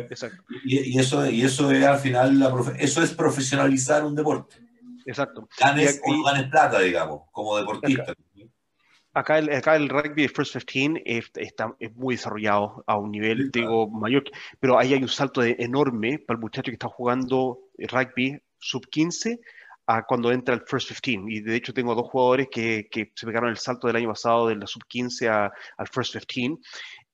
Exacto. 0.09 0.43
Y, 0.63 0.97
eso, 0.97 1.29
y 1.29 1.41
eso 1.41 1.71
es 1.71 1.83
al 1.83 1.99
final, 1.99 2.39
la 2.39 2.53
eso 2.77 3.03
es 3.03 3.13
profesionalizar 3.13 4.05
un 4.05 4.15
deporte. 4.15 4.55
Exacto. 5.05 5.49
Ganes 5.59 5.99
o 6.05 6.23
ganes 6.23 6.49
plata, 6.49 6.79
digamos, 6.79 7.23
como 7.31 7.57
deportista. 7.57 8.03
Acá 8.03 8.13
el, 9.13 9.53
acá 9.53 9.75
el 9.75 9.89
rugby 9.89 10.23
de 10.23 10.29
First 10.29 10.55
15 10.55 11.03
está, 11.35 11.75
es 11.79 11.95
muy 11.95 12.15
desarrollado 12.15 12.83
a 12.87 12.97
un 12.97 13.11
nivel, 13.11 13.51
digo, 13.51 13.89
mayor, 13.89 14.23
pero 14.59 14.77
ahí 14.77 14.93
hay 14.93 15.01
un 15.01 15.09
salto 15.09 15.43
enorme 15.43 16.19
para 16.19 16.37
el 16.37 16.41
muchacho 16.41 16.71
que 16.71 16.73
está 16.73 16.87
jugando 16.87 17.59
rugby 17.77 18.39
sub 18.57 18.87
15 18.87 19.39
a 19.87 20.03
cuando 20.03 20.31
entra 20.31 20.53
el 20.53 20.61
First 20.61 20.91
15. 20.91 21.25
Y 21.27 21.41
de 21.41 21.55
hecho 21.55 21.73
tengo 21.73 21.95
dos 21.95 22.07
jugadores 22.07 22.47
que, 22.51 22.87
que 22.91 23.11
se 23.15 23.25
pegaron 23.25 23.49
el 23.49 23.57
salto 23.57 23.87
del 23.87 23.95
año 23.95 24.09
pasado 24.09 24.47
de 24.47 24.55
la 24.55 24.67
sub 24.67 24.83
15 24.87 25.27
al 25.29 25.51
First 25.91 26.15
15 26.27 26.57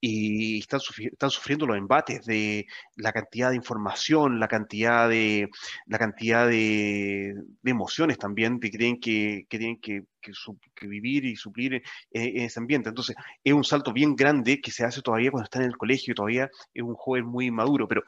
y 0.08 0.60
están, 0.60 0.80
están, 1.00 1.32
sufriendo 1.32 1.66
los 1.66 1.78
embates 1.78 2.24
de 2.26 2.68
la 2.96 3.12
cantidad 3.12 3.50
de 3.50 3.56
información, 3.56 4.40
la 4.40 4.48
cantidad 4.48 5.10
de, 5.10 5.50
la 5.88 5.98
cantidad 5.98 6.48
de, 6.48 7.34
emociones 7.64 8.20
también 8.20 8.60
que 8.60 8.70
tienen 8.70 9.00
que, 9.00 9.48
que 9.50 9.58
tienen 9.58 9.80
que, 9.80 10.04
que, 10.22 10.88
vivir 10.88 11.26
y 11.26 11.36
suplir 11.36 11.82
en, 12.12 12.42
ese 12.42 12.60
ambiente. 12.60 12.90
Entonces, 12.90 13.16
es 13.44 13.54
un 13.54 13.64
salto 13.64 13.94
bien 13.94 14.16
grande 14.16 14.62
que 14.62 14.70
se 14.70 14.86
hace 14.86 15.02
todavía 15.02 15.32
cuando 15.32 15.46
está 15.46 15.58
en 15.60 15.66
el 15.66 15.78
colegio, 15.78 16.14
todavía 16.14 16.52
es 16.72 16.84
un 16.84 16.94
joven 16.94 17.26
muy 17.26 17.50
maduro, 17.50 17.88
pero, 17.88 18.04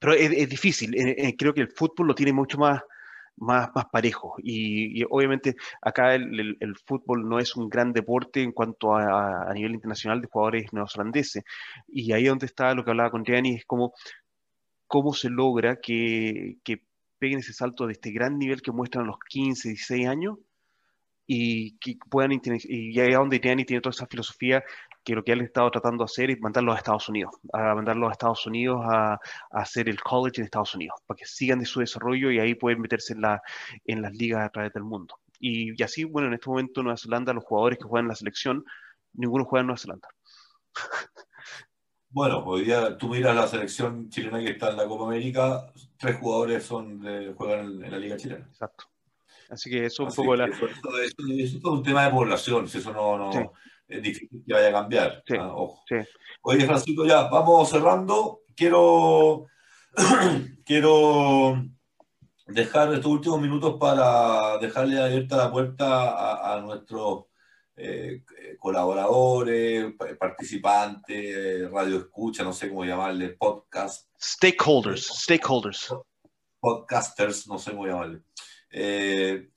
pero 0.00 0.14
es, 0.14 0.48
difícil. 0.48 0.92
Eh, 0.96 1.14
eh, 1.18 1.36
creo 1.36 1.54
que 1.54 1.60
el 1.60 1.70
fútbol 1.70 2.08
lo 2.08 2.16
tiene 2.16 2.32
mucho 2.32 2.58
más, 2.58 2.82
más, 3.36 3.70
más 3.74 3.86
parejo. 3.86 4.36
Y, 4.38 5.04
obviamente 5.10 5.56
acá 5.82 6.14
el, 6.14 6.76
fútbol 6.86 7.28
no 7.28 7.38
es 7.38 7.56
un 7.56 7.68
gran 7.68 7.92
deporte 7.92 8.42
en 8.42 8.52
cuanto 8.52 8.94
a, 8.94 9.52
nivel 9.54 9.74
internacional 9.74 10.20
de 10.20 10.28
jugadores 10.28 10.72
neozelandeses. 10.72 11.44
Y 11.88 12.12
ahí 12.12 12.24
donde 12.24 12.46
está 12.46 12.74
lo 12.74 12.84
que 12.84 12.90
hablaba 12.90 13.10
con 13.10 13.24
Gianni, 13.24 13.54
es 13.56 13.64
como 13.66 13.94
cómo 14.86 15.12
se 15.14 15.30
logra 15.30 15.76
que, 15.80 16.58
que 16.64 16.82
peguen 17.18 17.40
ese 17.40 17.52
salto 17.52 17.86
de 17.86 17.92
este 17.94 18.10
gran 18.12 18.38
nivel 18.38 18.62
que 18.62 18.72
muestran 18.72 19.04
a 19.04 19.08
los 19.08 19.18
15, 19.28 19.70
16 19.70 20.08
años 20.08 20.38
y 21.26 21.78
que 21.78 21.96
puedan 22.10 22.32
y 22.32 23.00
ahí 23.00 23.12
donde 23.12 23.40
Gianni 23.40 23.64
tiene 23.64 23.80
toda 23.80 23.92
esa 23.92 24.06
filosofía 24.06 24.62
que 25.04 25.14
lo 25.14 25.22
que 25.22 25.32
él 25.32 25.40
ha 25.40 25.44
estado 25.44 25.70
tratando 25.70 26.02
de 26.02 26.06
hacer 26.06 26.30
es 26.30 26.40
mandarlos 26.40 26.74
a 26.74 26.78
Estados 26.78 27.08
Unidos, 27.08 27.34
a 27.52 27.74
mandarlos 27.74 28.08
a 28.08 28.12
Estados 28.12 28.46
Unidos 28.46 28.80
a, 28.84 29.20
hacer 29.50 29.88
el 29.88 30.00
college 30.00 30.40
en 30.40 30.44
Estados 30.46 30.74
Unidos, 30.74 30.98
para 31.06 31.18
que 31.18 31.26
sigan 31.26 31.58
de 31.58 31.66
su 31.66 31.80
desarrollo 31.80 32.30
y 32.30 32.40
ahí 32.40 32.54
pueden 32.54 32.80
meterse 32.80 33.12
en, 33.12 33.20
la, 33.20 33.42
en 33.84 34.02
las 34.02 34.12
ligas 34.14 34.44
a 34.44 34.48
través 34.48 34.72
del 34.72 34.84
mundo. 34.84 35.16
Y, 35.38 35.80
así, 35.82 36.04
bueno, 36.04 36.28
en 36.28 36.34
este 36.34 36.48
momento 36.48 36.82
Nueva 36.82 36.96
Zelanda, 36.96 37.34
los 37.34 37.44
jugadores 37.44 37.78
que 37.78 37.84
juegan 37.84 38.06
en 38.06 38.08
la 38.08 38.14
selección, 38.14 38.64
ninguno 39.12 39.44
juega 39.44 39.60
en 39.60 39.66
Nueva 39.66 39.78
Zelanda. 39.78 40.08
Bueno, 42.08 42.44
hoy 42.44 42.64
día 42.64 42.96
tú 42.96 43.08
miras 43.08 43.34
la 43.34 43.48
selección 43.48 44.08
chilena 44.08 44.38
que 44.38 44.52
está 44.52 44.70
en 44.70 44.76
la 44.76 44.86
Copa 44.86 45.06
América, 45.06 45.72
tres 45.98 46.16
jugadores 46.18 46.62
son 46.62 47.00
juegan 47.34 47.82
en, 47.82 47.90
la 47.90 47.98
Liga 47.98 48.16
Chilena. 48.16 48.46
Exacto. 48.46 48.84
Así 49.50 49.68
que 49.68 49.84
eso 49.84 50.06
es 50.06 50.16
un 50.16 50.24
poco 50.24 50.36
la... 50.36 50.46
Eso, 50.46 50.66
es 51.28 51.54
un 51.64 51.82
tema 51.82 52.04
de 52.04 52.12
población, 52.12 52.68
si 52.68 52.78
eso 52.78 52.92
no, 52.92 53.18
no, 53.18 53.52
es 53.88 54.02
difícil 54.02 54.42
que 54.46 54.54
vaya 54.54 54.68
a 54.68 54.72
cambiar. 54.72 55.22
Ah, 55.38 55.52
ojo. 55.54 55.84
Oye, 56.42 56.66
Francisco, 56.66 57.04
ya 57.04 57.22
vamos 57.28 57.68
cerrando. 57.68 58.40
Quiero, 58.56 59.46
quiero 60.64 61.64
dejar 62.46 62.92
estos 62.92 63.10
últimos 63.10 63.40
minutos 63.40 63.76
para 63.78 64.58
dejarle 64.58 65.00
abierta 65.00 65.36
la 65.36 65.50
puerta 65.50 66.54
a, 66.54 66.60
nuestros 66.60 67.24
eh, 67.76 68.22
colaboradores, 68.58 69.92
participantes, 70.18 71.70
radio 71.70 71.98
escucha, 71.98 72.44
no 72.44 72.52
sé 72.52 72.68
cómo 72.68 72.84
llamarle, 72.84 73.30
podcast. 73.30 74.08
Stakeholders, 74.20 75.06
stakeholders. 75.06 75.94
Podcasters, 76.60 77.46
no 77.48 77.58
sé 77.58 77.72
cómo 77.72 77.86
llamarle. 77.86 78.22
Eh, 78.70 79.48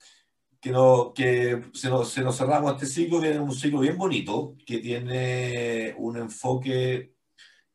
que, 0.60 0.70
no, 0.70 1.12
que 1.14 1.64
se, 1.72 1.88
nos, 1.88 2.16
nos 2.18 2.36
cerramos 2.36 2.72
este 2.72 2.86
ciclo, 2.86 3.22
es 3.22 3.38
un 3.38 3.52
ciclo 3.52 3.80
bien 3.80 3.96
bonito, 3.96 4.56
que 4.66 4.78
tiene 4.78 5.94
un 5.98 6.16
enfoque 6.16 7.14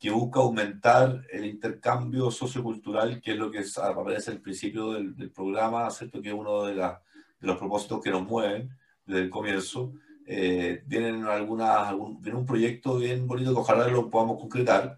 que 0.04 0.10
busca 0.10 0.42
aumentar 0.42 1.26
el 1.32 1.46
intercambio 1.46 2.30
sociocultural, 2.30 3.22
que 3.22 3.32
es 3.32 3.38
lo 3.38 3.50
que 3.50 3.64
aparece 3.82 4.32
al 4.32 4.42
principio 4.42 4.92
del, 4.92 5.16
del 5.16 5.32
programa, 5.32 5.90
¿cierto? 5.92 6.22
que 6.22 6.28
es 6.28 6.36
uno 6.36 6.64
de, 6.64 6.76
de, 6.76 6.92
los 7.40 7.58
propósitos 7.58 8.02
que 8.02 8.12
nos 8.12 8.24
mueven 8.24 8.70
desde 9.06 9.22
el 9.22 9.30
comienzo. 9.30 9.94
Eh, 10.26 10.84
vienen 10.86 11.24
algunas, 11.24 11.88
algún, 11.88 12.22
viene 12.22 12.38
un 12.38 12.46
proyecto 12.46 12.98
bien 12.98 13.26
bonito 13.26 13.54
que 13.54 13.60
ojalá 13.62 13.88
lo 13.88 14.10
podamos 14.10 14.42
concretar. 14.42 14.98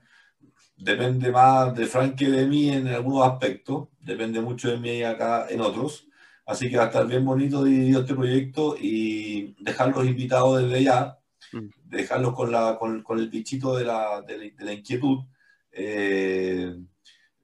Depende 0.76 1.32
más 1.32 1.76
de 1.76 1.86
Frank 1.86 2.16
que 2.16 2.30
de 2.30 2.48
mí 2.48 2.70
en 2.70 2.88
algunos 2.88 3.28
aspectos, 3.28 3.90
depende 4.00 4.42
mucho 4.42 4.72
de 4.72 4.78
mí 4.78 5.04
acá 5.04 5.46
en 5.50 5.62
otros. 5.62 6.08
Así 6.46 6.70
que 6.70 6.78
va 6.78 6.84
a 6.84 6.88
estar 6.88 7.08
bien 7.08 7.26
bonito 7.26 7.64
dividido 7.64 8.02
este 8.02 8.14
proyecto 8.14 8.76
y 8.80 9.56
dejarlos 9.64 10.06
invitados 10.06 10.62
desde 10.62 10.84
ya, 10.84 11.18
mm. 11.52 11.70
dejarlos 11.86 12.34
con, 12.36 12.52
la, 12.52 12.78
con, 12.78 13.02
con 13.02 13.20
el 13.20 13.30
bichito 13.30 13.76
de 13.76 13.86
la, 13.86 14.22
de 14.22 14.54
la, 14.60 14.74
inquietud. 14.74 15.26
Eh, 15.72 16.76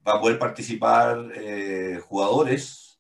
va 0.08 0.14
a 0.14 0.22
poder 0.22 0.38
participar 0.38 1.32
eh, 1.36 2.00
jugadores. 2.08 3.00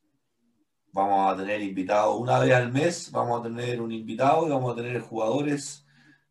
Vamos 0.91 1.33
a 1.33 1.37
tener 1.37 1.61
invitados 1.61 2.19
una 2.19 2.39
vez 2.39 2.53
al 2.53 2.71
mes, 2.71 3.11
vamos 3.11 3.39
a 3.39 3.43
tener 3.43 3.79
un 3.79 3.91
invitado 3.91 4.47
y 4.47 4.49
vamos 4.49 4.73
a 4.73 4.75
tener 4.75 4.99
jugadores 5.01 5.85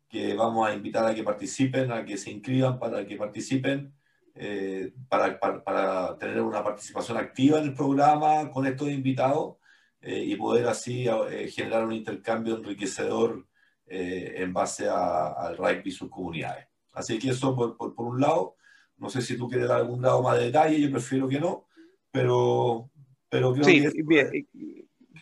que 0.09 0.35
vamos 0.35 0.67
a 0.67 0.73
invitar 0.73 1.05
a 1.05 1.15
que 1.15 1.23
participen, 1.23 1.91
a 1.91 2.03
que 2.03 2.17
se 2.17 2.29
inscriban 2.29 2.77
para 2.77 3.05
que 3.05 3.15
participen. 3.15 3.93
Eh, 4.35 4.93
para, 5.09 5.39
para, 5.39 5.63
para, 5.63 6.17
tener 6.17 6.41
una 6.41 6.63
participación 6.63 7.17
activa 7.17 7.59
en 7.59 7.65
el 7.65 7.73
programa 7.73 8.49
con 8.49 8.65
estos 8.65 8.89
invitados 8.89 9.55
eh, 10.01 10.23
y 10.25 10.35
poder 10.35 10.67
así 10.67 11.07
eh, 11.07 11.47
generar 11.47 11.85
un 11.85 11.93
intercambio 11.93 12.55
enriquecedor 12.55 13.45
eh, 13.85 14.33
en 14.37 14.51
base 14.51 14.89
al 14.89 15.55
rugby 15.57 15.83
y 15.85 15.91
sus 15.91 16.09
comunidades. 16.09 16.67
Así 16.93 17.19
que 17.19 17.29
eso 17.29 17.55
por, 17.55 17.77
por, 17.77 17.93
un 17.97 18.19
lado, 18.19 18.55
no 18.97 19.09
sé 19.09 19.21
si 19.21 19.37
tú 19.37 19.47
quieres 19.47 19.67
dar 19.67 19.77
algún 19.77 20.01
lado 20.01 20.23
más 20.23 20.37
de 20.37 20.45
detalle, 20.45 20.81
yo 20.81 20.89
prefiero 20.89 21.27
que 21.27 21.39
no, 21.39 21.67
pero, 22.11 22.89
pero 23.29 23.53
creo 23.53 23.65
que 23.65 24.47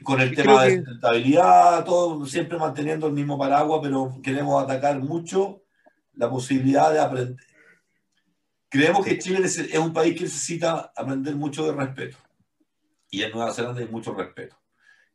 con 0.03 0.21
el 0.21 0.33
tema 0.33 0.63
de 0.63 0.77
sustentabilidad, 0.77 1.83
todo 1.83 2.25
siempre 2.25 2.57
manteniendo 2.57 3.07
el 3.07 3.13
mismo 3.13 3.37
paraguas, 3.37 3.81
pero 3.83 4.17
queremos 4.23 4.63
atacar 4.63 4.99
mucho 4.99 5.63
la 6.13 6.29
posibilidad 6.29 6.93
de 6.93 6.99
aprender. 6.99 7.45
Creemos 8.69 9.05
que 9.05 9.17
Chile 9.17 9.41
es 9.43 9.77
un 9.77 9.91
país 9.91 10.15
que 10.15 10.23
necesita 10.23 10.93
aprender 10.95 11.35
mucho 11.35 11.65
de 11.65 11.73
respeto. 11.73 12.17
Y 13.09 13.23
en 13.23 13.31
Nueva 13.31 13.53
Zelanda 13.53 13.81
hay 13.81 13.87
mucho 13.87 14.13
respeto. 14.13 14.55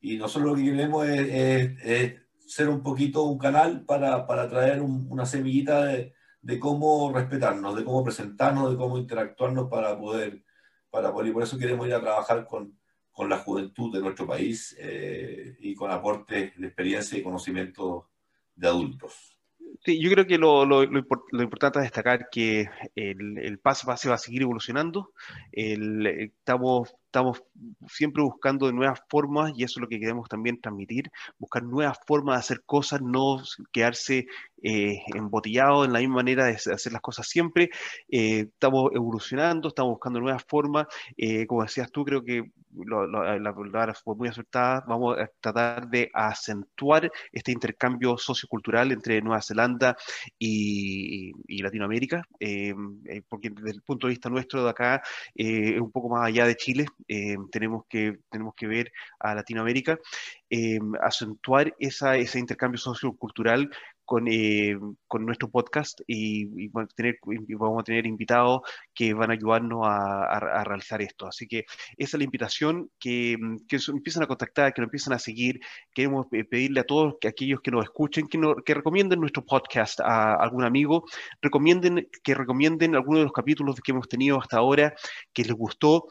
Y 0.05 0.19
nosotros 0.19 0.51
lo 0.51 0.57
que 0.57 0.71
queremos 0.71 1.09
es, 1.09 2.15
ser 2.47 2.69
un 2.69 2.83
poquito 2.83 3.23
un 3.23 3.39
canal 3.39 3.87
para, 3.87 4.27
para 4.27 4.47
traer 4.51 4.83
una 4.83 5.25
semillita 5.25 5.87
de, 5.87 6.13
de, 6.43 6.61
cómo 6.61 7.11
respetarnos, 7.11 7.75
de 7.75 7.85
cómo 7.85 8.05
presentarnos, 8.05 8.71
de 8.71 8.77
cómo 8.77 8.99
interactuarnos 8.99 9.71
para 9.71 9.99
poder, 9.99 10.45
para 10.91 11.11
poder 11.11 11.29
y 11.29 11.33
por 11.33 11.43
eso 11.43 11.57
queremos 11.57 11.87
ir 11.87 11.95
a 11.95 12.03
trabajar 12.03 12.47
con, 12.47 12.79
con 13.11 13.31
la 13.31 13.39
juventud 13.39 13.95
de 13.95 14.03
nuestro 14.03 14.27
país 14.27 14.77
eh, 14.79 15.57
y 15.61 15.75
con 15.75 15.91
aportes 15.91 16.53
de 16.55 16.67
experiencia 16.67 17.19
y 17.19 17.23
conocimiento 17.23 18.11
de 18.55 18.69
adultos. 18.69 19.39
Sí, 19.87 19.99
yo 19.99 20.11
creo 20.11 20.27
que 20.27 20.37
lo, 20.37 20.67
lo, 20.67 20.85
lo, 20.85 21.43
importante 21.43 21.79
es 21.79 21.85
destacar 21.85 22.29
que 22.31 22.69
el, 22.95 23.39
el 23.39 23.59
paso 23.59 23.89
va 23.89 23.95
a 23.95 24.19
seguir 24.19 24.43
evolucionando. 24.43 25.15
El, 25.51 26.07
estamos 26.07 26.95
estamos 27.15 27.45
siempre 27.87 28.25
buscando 28.25 28.73
nuevas 28.73 29.01
formas 29.09 29.53
y 29.55 29.63
eso 29.63 29.79
es 29.79 29.83
lo 29.83 29.89
que 29.89 30.01
queremos 30.01 30.29
también 30.29 30.61
transmitir, 30.61 31.13
buscar 31.39 31.63
nuevas 31.63 31.97
formas 32.09 32.35
de 32.35 32.41
hacer 32.41 32.65
cosas, 32.67 33.03
no 33.03 33.41
quedarse 33.71 34.27
eh, 34.67 35.03
embotillado 35.15 35.85
en 35.85 35.93
la 35.93 35.99
misma 35.99 36.17
manera 36.17 36.47
de 36.47 36.55
hacer 36.55 36.91
las 36.91 37.03
cosas 37.03 37.29
siempre. 37.29 37.69
Eh, 38.09 38.47
estamos 38.51 38.91
evolucionando, 38.95 39.69
estamos 39.69 39.93
buscando 39.93 40.21
nuevas 40.21 40.43
formas. 40.49 40.87
Eh, 41.19 41.47
como 41.47 41.63
decías 41.63 41.93
tú, 41.93 42.03
creo 42.03 42.25
que 42.25 42.51
la 42.75 43.55
palabra 43.55 43.93
fue 43.93 44.17
muy 44.17 44.29
acertada. 44.29 44.83
Vamos 44.89 45.19
a 45.19 45.29
tratar 45.39 45.87
de 45.89 46.11
acentuar 46.15 47.13
este 47.31 47.53
intercambio 47.53 48.17
sociocultural 48.17 48.91
entre 48.91 49.21
Nueva 49.21 49.43
Zelanda 49.43 49.97
y, 50.39 51.31
Latinoamérica, 51.63 52.27
porque 53.29 53.51
desde 53.51 53.71
el 53.71 53.83
punto 53.83 54.07
de 54.07 54.13
vista 54.13 54.29
nuestro 54.29 54.65
de 54.65 54.71
acá 54.71 55.03
es 55.35 55.81
un 55.81 55.93
poco 55.93 56.09
más 56.09 56.27
allá 56.27 56.47
de 56.47 56.57
Chile. 56.57 56.87
Tenemos, 57.51 57.85
que, 57.89 58.19
tenemos 58.31 58.55
que 58.55 58.67
ver 58.67 58.93
a 59.19 59.35
Latinoamérica, 59.35 59.99
acentuar 61.01 61.75
esa, 61.79 62.17
ese 62.17 62.39
intercambio 62.39 62.79
sociocultural 62.79 63.71
con, 64.05 64.29
eh, 64.29 64.77
con 65.07 65.25
nuestro 65.25 65.49
podcast 65.49 66.01
y, 66.07 66.69
tener, 66.95 67.19
vamos 67.59 67.81
a 67.81 67.85
tener 67.85 68.07
invitados 68.07 68.61
que 68.95 69.15
van 69.15 69.31
a 69.31 69.35
ayudarnos 69.35 69.87
a, 69.87 70.25
a, 70.25 70.65
realizar 70.65 71.03
esto. 71.03 71.27
Así 71.27 71.47
que 71.47 71.65
esa 71.97 72.17
es 72.17 72.19
la 72.19 72.25
invitación, 72.25 72.91
que, 72.99 73.37
que 73.69 73.79
empiecen 73.89 74.23
a 74.23 74.27
contactar, 74.27 74.73
que 74.73 74.83
nos 74.83 74.89
empiecen 74.89 75.13
a 75.13 75.19
seguir. 75.19 75.61
Queremos 75.95 76.27
pedirle 76.29 76.81
a 76.81 76.85
todos 76.85 77.15
que 77.21 77.29
aquellos 77.29 77.61
que 77.61 77.71
nos 77.71 77.85
escuchen, 77.85 78.29
que, 78.29 78.39
que 78.65 78.75
recomienden 78.75 79.21
nuestro 79.21 79.45
podcast 79.45 80.01
a 80.01 80.35
algún 80.35 80.65
amigo, 80.65 81.05
recomienden, 81.41 82.09
que 82.23 82.35
recomienden 82.35 82.95
algunos 82.95 83.21
de 83.21 83.25
los 83.25 83.33
capítulos 83.33 83.81
que 83.81 83.93
hemos 83.93 84.09
tenido 84.09 84.39
hasta 84.41 84.59
ahora, 84.59 84.95
que 85.33 85.45
les 85.45 85.53
gustó 85.53 86.07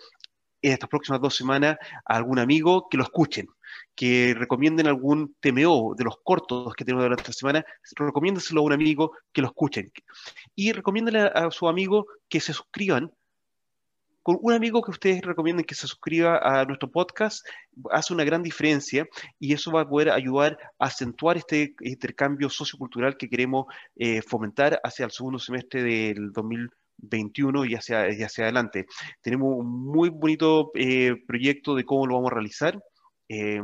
en 0.64 0.72
estas 0.72 0.90
próximas 0.90 1.22
dos 1.22 1.36
semanas 1.36 1.78
a 2.06 2.16
algún 2.16 2.40
amigo 2.40 2.88
que 2.90 2.98
lo 2.98 3.04
escuchen, 3.04 3.48
que 3.96 4.34
recomienden 4.36 4.88
algún 4.88 5.36
TMO 5.40 5.94
de 5.96 6.06
los 6.06 6.16
cortos 6.24 6.74
que 6.74 6.86
tenemos 6.86 7.04
durante 7.04 7.22
esta 7.22 7.34
semana, 7.34 7.66
recomiéndeselo 7.96 8.62
a 8.62 8.64
un 8.64 8.74
amigo 8.74 9.12
que 9.32 9.42
lo 9.42 9.48
escuchen. 9.50 9.92
Y 10.56 10.72
recomiéndale 10.72 11.20
a, 11.20 11.52
su 11.52 11.68
amigo 11.68 12.08
que 12.30 12.40
se 12.40 12.54
suscriban. 12.54 13.12
Con 14.24 14.38
un 14.42 14.54
amigo 14.54 14.82
que 14.82 14.92
ustedes 14.92 15.22
recomienden 15.22 15.66
que 15.66 15.76
se 15.76 15.86
suscriba 15.86 16.40
a 16.42 16.64
nuestro 16.64 16.90
podcast, 16.90 17.46
hace 17.92 18.14
una 18.14 18.24
gran 18.24 18.42
diferencia 18.42 19.06
y 19.38 19.52
eso 19.52 19.70
va 19.70 19.82
a 19.82 19.90
poder 19.90 20.12
ayudar 20.12 20.58
a 20.80 20.86
acentuar 20.86 21.36
este 21.36 21.76
intercambio 21.82 22.50
sociocultural 22.50 23.18
que 23.18 23.30
queremos 23.30 23.66
eh, 23.98 24.22
fomentar 24.22 24.80
hacia 24.82 25.04
el 25.04 25.12
segundo 25.12 25.40
semestre 25.40 25.84
del 25.84 26.32
2020 26.32 26.83
21 26.98 27.66
y 27.66 27.76
hacia, 27.76 28.04
adelante. 28.04 28.86
Tenemos 29.22 29.56
un 29.58 29.86
muy 29.86 30.10
bonito 30.10 30.72
eh, 30.76 31.16
proyecto 31.28 31.76
de 31.76 31.86
cómo 31.86 32.08
lo 32.08 32.16
vamos 32.16 32.32
a 32.32 32.36
realizar. 32.36 32.82
Eh, 33.30 33.62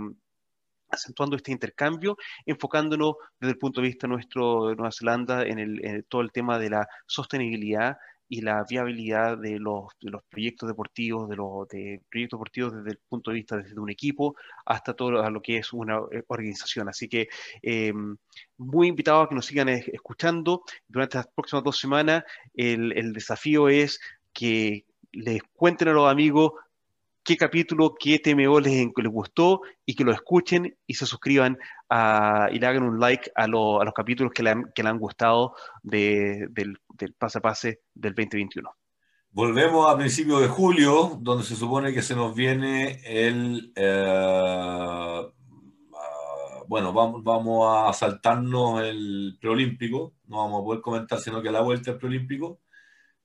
acentuando 0.91 1.35
este 1.35 1.51
intercambio, 1.51 2.17
enfocándonos 2.45 3.15
desde 3.39 3.51
el 3.51 3.59
punto 3.59 3.81
de 3.81 3.87
vista 3.87 4.07
nuestro 4.07 4.69
de 4.69 4.75
Nueva 4.75 4.91
Zelanda 4.91 5.43
en, 5.43 5.59
el, 5.59 5.85
en 5.85 6.03
todo 6.03 6.21
el 6.21 6.31
tema 6.31 6.57
de 6.57 6.71
la 6.71 6.87
sostenibilidad 7.05 7.97
y 8.29 8.41
la 8.41 8.63
viabilidad 8.63 9.39
de 9.39 9.57
los, 9.59 9.87
de 9.99 10.11
los 10.11 10.21
proyectos 10.23 10.69
deportivos, 10.69 11.27
de 11.27 11.35
los 11.35 11.67
de 11.67 12.01
proyectos 12.09 12.37
deportivos 12.37 12.75
desde 12.75 12.91
el 12.91 12.99
punto 13.09 13.31
de 13.31 13.35
vista 13.35 13.57
desde 13.57 13.79
un 13.79 13.89
equipo 13.89 14.35
hasta 14.65 14.93
todo 14.93 15.27
lo, 15.29 15.41
que 15.41 15.57
es 15.57 15.73
una 15.73 15.97
eh, 16.11 16.23
organización. 16.27 16.87
Así 16.87 17.09
que 17.09 17.27
eh, 17.63 17.91
muy 18.57 18.87
invitados 18.87 19.25
a 19.25 19.29
que 19.29 19.35
nos 19.35 19.47
sigan 19.47 19.69
escuchando. 19.69 20.63
Durante 20.87 21.17
las 21.17 21.27
próximas 21.27 21.63
dos 21.63 21.79
semanas 21.79 22.23
el, 22.53 22.95
el 22.95 23.13
desafío 23.13 23.67
es 23.67 23.99
que 24.31 24.85
les 25.11 25.41
cuenten 25.55 25.87
a 25.87 25.93
los 25.93 26.09
amigos 26.09 26.53
qué 27.23 27.37
capítulo, 27.37 27.95
qué 27.99 28.19
TMO 28.19 28.59
les, 28.59 28.87
les, 28.95 29.07
gustó 29.07 29.61
y 29.85 29.95
que 29.95 30.03
lo 30.03 30.11
escuchen 30.11 30.75
y 30.87 30.93
se 30.93 31.05
suscriban 31.05 31.57
a, 31.89 32.47
y 32.51 32.59
le 32.59 32.67
hagan 32.67 32.83
un 32.83 32.99
like 32.99 33.31
a, 33.35 33.43
a 33.43 33.47
los 33.47 33.93
capítulos 33.95 34.31
que 34.33 34.43
le 34.43 34.51
han, 34.51 34.71
que 34.73 34.83
le 34.83 34.89
han 34.89 34.99
gustado 34.99 35.55
de, 35.81 36.47
del, 36.51 36.77
del 36.89 37.13
pase 37.13 37.39
a 37.39 37.41
pase 37.41 37.81
del 37.93 38.13
2021. 38.13 38.69
Volvemos 39.31 39.91
a 39.91 39.97
principios 39.97 40.41
de 40.41 40.47
julio, 40.47 41.17
donde 41.21 41.43
se 41.43 41.55
supone 41.55 41.93
que 41.93 42.01
se 42.01 42.15
nos 42.15 42.35
viene 42.35 42.99
el... 43.05 43.71
Eh, 43.75 45.21
uh, 45.91 46.67
bueno, 46.67 46.93
vamos, 46.93 47.23
vamos 47.23 47.67
a 47.67 47.93
saltarnos 47.93 48.81
el 48.83 49.37
preolímpico, 49.39 50.15
no 50.27 50.37
vamos 50.37 50.61
a 50.61 50.65
poder 50.65 50.81
comentar 50.81 51.19
sino 51.19 51.41
que 51.41 51.51
la 51.51 51.61
vuelta 51.61 51.91
del 51.91 51.99
preolímpico 51.99 52.59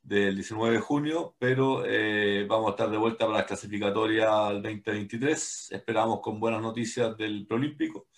del 0.05 0.35
19 0.35 0.75
de 0.75 0.81
junio, 0.81 1.35
pero 1.39 1.83
eh, 1.87 2.45
vamos 2.47 2.69
a 2.69 2.71
estar 2.71 2.91
de 2.91 2.99
vuelta 2.99 3.25
para 3.25 3.39
la 3.39 3.47
clasificatoria 3.47 4.49
al 4.49 4.63
2023. 4.63 5.73
Esperamos 5.73 6.21
con 6.21 6.39
buenas 6.39 6.61
noticias 6.61 7.17
del 7.17 7.47
Prolímpico. 7.47 8.09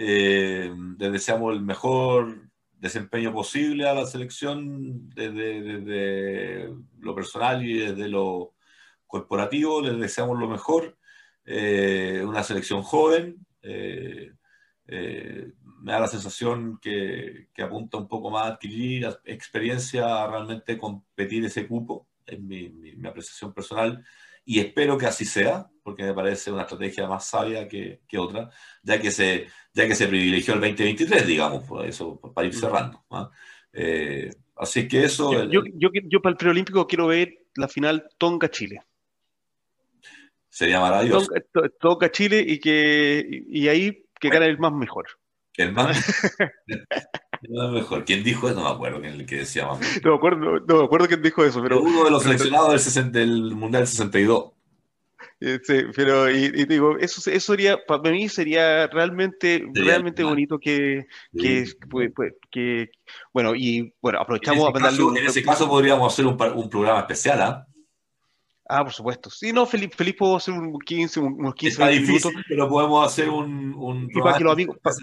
Eh, 0.00 0.72
les 0.96 1.12
deseamos 1.12 1.52
el 1.52 1.60
mejor 1.60 2.48
desempeño 2.74 3.32
posible 3.32 3.88
a 3.88 3.94
la 3.94 4.06
selección 4.06 5.10
desde, 5.10 5.60
desde, 5.60 6.72
lo 7.00 7.16
personal 7.16 7.66
y 7.66 7.78
desde 7.78 8.08
lo 8.08 8.54
corporativo. 9.08 9.82
Les 9.82 9.98
deseamos 9.98 10.38
lo 10.38 10.48
mejor. 10.48 10.96
Eh, 11.44 12.22
una 12.24 12.44
selección 12.44 12.82
joven. 12.82 13.44
Eh, 13.62 14.30
me 14.86 15.92
da 15.92 16.00
la 16.00 16.06
sensación 16.06 16.78
que, 16.80 17.48
que, 17.52 17.62
apunta 17.62 17.98
un 17.98 18.06
poco 18.06 18.30
más 18.30 18.44
a 18.44 18.52
adquirir 18.52 19.08
experiencia 19.24 20.22
a 20.22 20.30
realmente 20.30 20.78
competir 20.78 21.44
ese 21.44 21.66
cupo, 21.66 22.08
en 22.26 22.46
mi, 22.46 22.68
mi, 22.68 23.08
apreciación 23.08 23.52
personal, 23.52 24.04
y 24.44 24.60
espero 24.60 24.96
que 24.96 25.06
así 25.06 25.24
sea, 25.24 25.68
porque 25.88 26.02
me 26.02 26.12
parece 26.12 26.52
una 26.52 26.62
estrategia 26.62 27.08
más 27.08 27.24
sabia 27.24 27.66
que, 27.66 28.02
que 28.06 28.18
otra, 28.18 28.50
ya 28.82 29.00
que, 29.00 29.10
se, 29.10 29.46
ya 29.72 29.88
que 29.88 29.94
se 29.94 30.06
privilegió 30.06 30.52
el 30.52 30.60
2023, 30.60 31.26
digamos, 31.26 31.64
por 31.64 31.86
eso, 31.86 32.20
para 32.20 32.46
ir 32.46 32.54
cerrando. 32.54 33.02
¿no? 33.10 33.30
Eh, 33.72 34.28
así 34.56 34.86
que 34.86 35.04
eso... 35.04 35.32
Yo, 35.32 35.46
yo, 35.46 35.62
yo, 35.76 35.88
yo, 36.10 36.20
para 36.20 36.32
el 36.32 36.36
preolímpico 36.36 36.86
quiero 36.86 37.06
ver 37.06 37.46
la 37.54 37.68
final 37.68 38.06
Tonga-Chile. 38.18 38.82
Sería 40.50 40.78
maravilloso. 40.78 41.32
Tonga-Chile 41.80 42.44
y, 42.46 42.60
que, 42.60 43.26
y 43.48 43.68
ahí 43.68 44.04
que 44.20 44.28
gane 44.28 44.44
el 44.44 44.58
más 44.58 44.74
mejor. 44.74 45.06
El 45.58 45.72
más, 45.72 45.98
mejor. 47.72 48.04
¿Quién 48.04 48.22
dijo 48.22 48.48
eso? 48.48 48.60
No 48.60 48.68
me 48.68 48.74
acuerdo 48.74 49.00
quién 49.00 49.26
que 49.26 49.38
decía 49.38 49.66
más 49.66 49.80
No 50.04 50.10
me 50.10 50.16
acuerdo, 50.16 50.60
no, 50.60 50.78
me 50.78 50.84
acuerdo 50.84 51.08
quién 51.08 51.20
dijo 51.20 51.44
eso, 51.44 51.60
pero... 51.60 51.80
Uno 51.80 52.04
de 52.04 52.10
los 52.12 52.22
seleccionados 52.22 52.94
del, 52.94 53.10
del 53.10 53.54
Mundial 53.56 53.84
62. 53.88 54.52
Eh, 55.40 55.60
sí, 55.62 55.82
pero 55.94 56.28
y, 56.28 56.46
y, 56.46 56.64
digo, 56.64 56.98
eso, 56.98 57.30
eso 57.30 57.52
sería, 57.52 57.78
para 57.86 58.10
mí 58.10 58.28
sería 58.28 58.88
realmente, 58.88 59.64
sería 59.72 59.92
realmente 59.92 60.24
bonito 60.24 60.58
que, 60.58 61.06
que, 61.32 61.64
que, 61.90 62.32
que, 62.50 62.90
bueno, 63.32 63.54
y 63.54 63.94
bueno, 64.02 64.20
aprovechamos 64.20 64.68
ese, 64.74 64.80
caso, 64.82 65.16
en 65.16 65.26
ese 65.26 65.42
caso 65.44 65.68
podríamos 65.68 66.12
hacer 66.12 66.26
un, 66.26 66.32
un 66.32 66.68
programa 66.68 67.00
especial, 67.00 67.40
¿ah? 67.40 67.66
Ah, 68.68 68.84
por 68.84 68.92
supuesto. 68.92 69.30
Sí, 69.30 69.52
no, 69.52 69.64
Felipe, 69.64 69.96
Felipe 69.96 70.18
puedo 70.18 70.36
hacer 70.36 70.52
un 70.52 70.78
15, 70.78 71.20
unos 71.20 71.54
15 71.54 71.72
Está 71.72 71.88
difícil, 71.88 72.32
minutos. 72.32 72.32
pero 72.48 72.68
podemos 72.68 73.06
hacer 73.06 73.30
un... 73.30 73.72
un 73.74 74.08
y 74.10 74.20
para 74.20 74.36
que 74.36 74.44
los 74.44 74.52
amigos... 74.52 74.76
Para, 74.82 74.94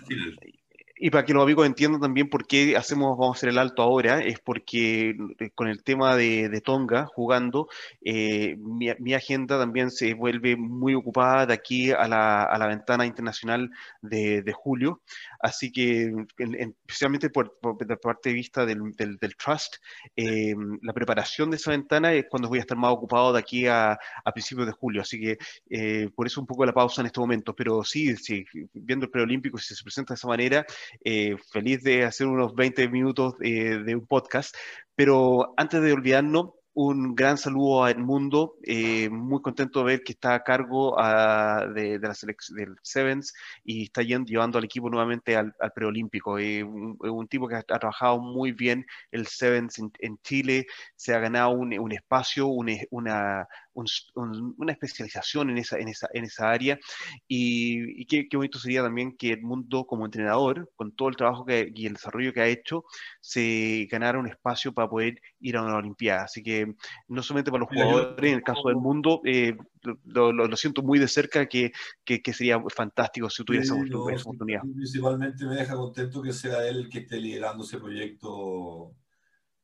y 1.05 1.11
para 1.11 1.23
que 1.23 1.35
los 1.35 1.43
amigos 1.43 1.67
entiendan 1.67 2.01
también 2.01 2.31
por 2.31 2.47
qué 2.47 2.75
hacemos, 2.75 3.15
vamos 3.15 3.35
a 3.35 3.37
hacer 3.37 3.49
el 3.49 3.59
alto 3.59 3.83
ahora, 3.83 4.21
es 4.21 4.39
porque 4.39 5.15
eh, 5.37 5.51
con 5.53 5.67
el 5.67 5.83
tema 5.83 6.15
de, 6.15 6.61
Tonga 6.65 7.05
jugando, 7.05 7.69
eh, 8.03 8.55
mi, 8.57 9.13
agenda 9.13 9.59
también 9.59 9.91
se 9.91 10.15
vuelve 10.15 10.55
muy 10.55 10.95
ocupada 10.95 11.45
de 11.45 11.53
aquí 11.53 11.91
a 11.91 12.07
la, 12.07 12.41
a 12.41 12.57
la 12.57 12.65
ventana 12.65 13.05
internacional 13.05 13.69
de, 14.01 14.51
julio. 14.51 15.01
Así 15.39 15.71
que, 15.71 16.03
en, 16.03 16.27
en, 16.37 16.75
especialmente 16.87 17.29
por, 17.29 17.57
por, 17.59 17.77
de 17.77 17.97
parte 17.97 18.29
de 18.29 18.35
vista 18.35 18.65
del, 18.65 18.91
del, 18.93 19.17
del 19.17 19.35
Trust, 19.35 19.75
eh, 20.15 20.55
la 20.81 20.93
preparación 20.93 21.49
de 21.49 21.57
esa 21.57 21.71
ventana 21.71 22.13
es 22.13 22.25
cuando 22.29 22.49
voy 22.49 22.59
a 22.59 22.61
estar 22.61 22.77
más 22.77 22.91
ocupado 22.91 23.33
de 23.33 23.39
aquí 23.39 23.67
a, 23.67 23.93
a 24.23 24.31
principios 24.31 24.67
de 24.67 24.73
julio. 24.73 25.01
Así 25.01 25.19
que, 25.19 25.37
eh, 25.69 26.09
por 26.15 26.27
eso 26.27 26.41
un 26.41 26.47
poco 26.47 26.65
la 26.65 26.73
pausa 26.73 27.01
en 27.01 27.07
este 27.07 27.19
momento. 27.19 27.55
Pero 27.55 27.83
sí, 27.83 28.15
sí 28.17 28.45
viendo 28.73 29.05
el 29.05 29.11
preolímpico, 29.11 29.57
si 29.57 29.75
se 29.75 29.83
presenta 29.83 30.13
de 30.13 30.17
esa 30.17 30.27
manera, 30.27 30.65
eh, 31.03 31.35
feliz 31.51 31.83
de 31.83 32.03
hacer 32.03 32.27
unos 32.27 32.55
20 32.55 32.87
minutos 32.89 33.35
eh, 33.41 33.79
de 33.83 33.95
un 33.95 34.05
podcast, 34.05 34.55
pero 34.95 35.53
antes 35.57 35.81
de 35.81 35.93
olvidarnos, 35.93 36.51
un 36.75 37.15
gran 37.15 37.37
saludo 37.37 37.85
a 37.85 37.91
Edmundo, 37.91 38.57
eh, 38.63 39.09
muy 39.09 39.41
contento 39.41 39.79
de 39.79 39.85
ver 39.85 40.03
que 40.03 40.11
está 40.11 40.35
a 40.35 40.43
cargo 40.43 40.93
uh, 40.95 41.73
de, 41.73 41.99
de, 41.99 42.07
la 42.07 42.13
del 42.49 42.75
Sevens 42.81 43.33
y 43.63 43.83
está 43.83 44.01
yendo, 44.01 44.27
llevando 44.27 44.57
al 44.57 44.65
equipo 44.65 44.89
nuevamente 44.89 45.37
al, 45.37 45.55
preolímpico. 45.73 46.37
Eh, 46.37 46.63
un, 46.63 46.97
un, 46.99 47.27
tipo 47.29 47.47
que 47.47 47.55
ha, 47.55 47.59
ha, 47.59 47.79
trabajado 47.79 48.19
muy 48.19 48.51
bien 48.51 48.85
el 49.11 49.25
Sevens 49.25 49.79
en, 49.79 50.17
Chile, 50.21 50.65
se 50.97 51.13
ha 51.15 51.19
ganado 51.19 51.51
un, 51.51 51.91
espacio, 51.93 52.47
una, 52.47 53.47
un, 53.75 54.55
una 54.57 54.71
especialización 54.71 55.49
en 55.49 55.57
esa, 55.57 55.77
en 55.77 55.89
esa, 55.89 56.07
en 56.13 56.23
esa 56.23 56.49
área 56.49 56.79
y, 57.27 58.01
y 58.01 58.05
qué, 58.05 58.27
qué, 58.27 58.37
bonito 58.37 58.57
sería 58.57 58.81
también 58.81 59.15
que 59.15 59.33
Edmundo 59.33 59.85
como 59.85 60.05
entrenador, 60.05 60.71
con 60.75 60.95
todo 60.95 61.09
el 61.09 61.15
trabajo 61.15 61.45
que, 61.45 61.71
y 61.73 61.85
el 61.85 61.93
desarrollo 61.93 62.33
que 62.33 62.41
ha 62.41 62.47
hecho, 62.47 62.85
se 63.19 63.87
ganara 63.91 64.19
un 64.19 64.27
espacio 64.27 64.73
para 64.73 64.89
poder 64.89 65.19
ir 65.39 65.57
a 65.57 65.63
una 65.63 65.75
Olimpiada. 65.75 66.23
Así 66.23 66.41
que 66.41 66.73
no 67.07 67.21
solamente 67.21 67.51
para 67.51 67.61
los 67.61 67.69
jugadores, 67.69 68.31
en 68.31 68.37
el 68.37 68.43
caso 68.43 68.67
del 68.67 68.77
mundo, 68.77 69.21
eh, 69.25 69.55
lo, 70.03 70.31
lo, 70.31 70.47
lo, 70.47 70.57
siento 70.57 70.81
muy 70.81 70.97
de 70.97 71.07
cerca, 71.07 71.45
que, 71.47 71.71
que, 72.03 72.21
que 72.21 72.33
sería 72.33 72.61
fantástico 72.73 73.29
si 73.29 73.43
tuviera 73.43 73.65
esa, 73.65 73.75
no, 73.75 74.09
esa 74.09 74.23
oportunidad. 74.23 74.61
Principalmente 74.61 75.45
me 75.45 75.55
deja 75.55 75.75
contento 75.75 76.21
que 76.21 76.33
sea 76.33 76.67
él 76.67 76.89
que 76.89 76.99
esté 76.99 77.19
liderando 77.19 77.63
ese 77.63 77.77
proyecto 77.77 78.95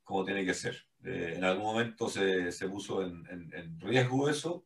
como 0.04 0.24
tiene 0.24 0.44
que 0.44 0.54
ser. 0.54 0.76
Eh, 1.04 1.34
en 1.36 1.44
algún 1.44 1.64
momento 1.64 2.08
se, 2.08 2.52
se 2.52 2.68
puso 2.68 3.02
en, 3.02 3.26
en, 3.30 3.80
riesgo 3.80 4.28
eso 4.28 4.64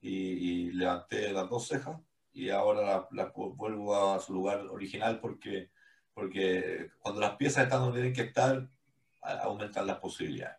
y, 0.00 0.10
y, 0.10 0.72
levanté 0.72 1.32
las 1.32 1.48
dos 1.48 1.68
cejas 1.68 2.00
y 2.32 2.50
ahora 2.50 2.82
la, 2.82 3.08
la, 3.12 3.32
vuelvo 3.34 3.96
a 3.96 4.20
su 4.20 4.32
lugar 4.32 4.66
original 4.66 5.20
porque, 5.20 5.70
porque 6.12 6.90
cuando 6.98 7.20
las 7.20 7.36
piezas 7.36 7.64
están 7.64 7.80
donde 7.80 8.00
tienen 8.00 8.14
que 8.14 8.22
estar, 8.22 8.68
aumentan 9.20 9.86
las 9.86 9.98
posibilidades. 9.98 10.58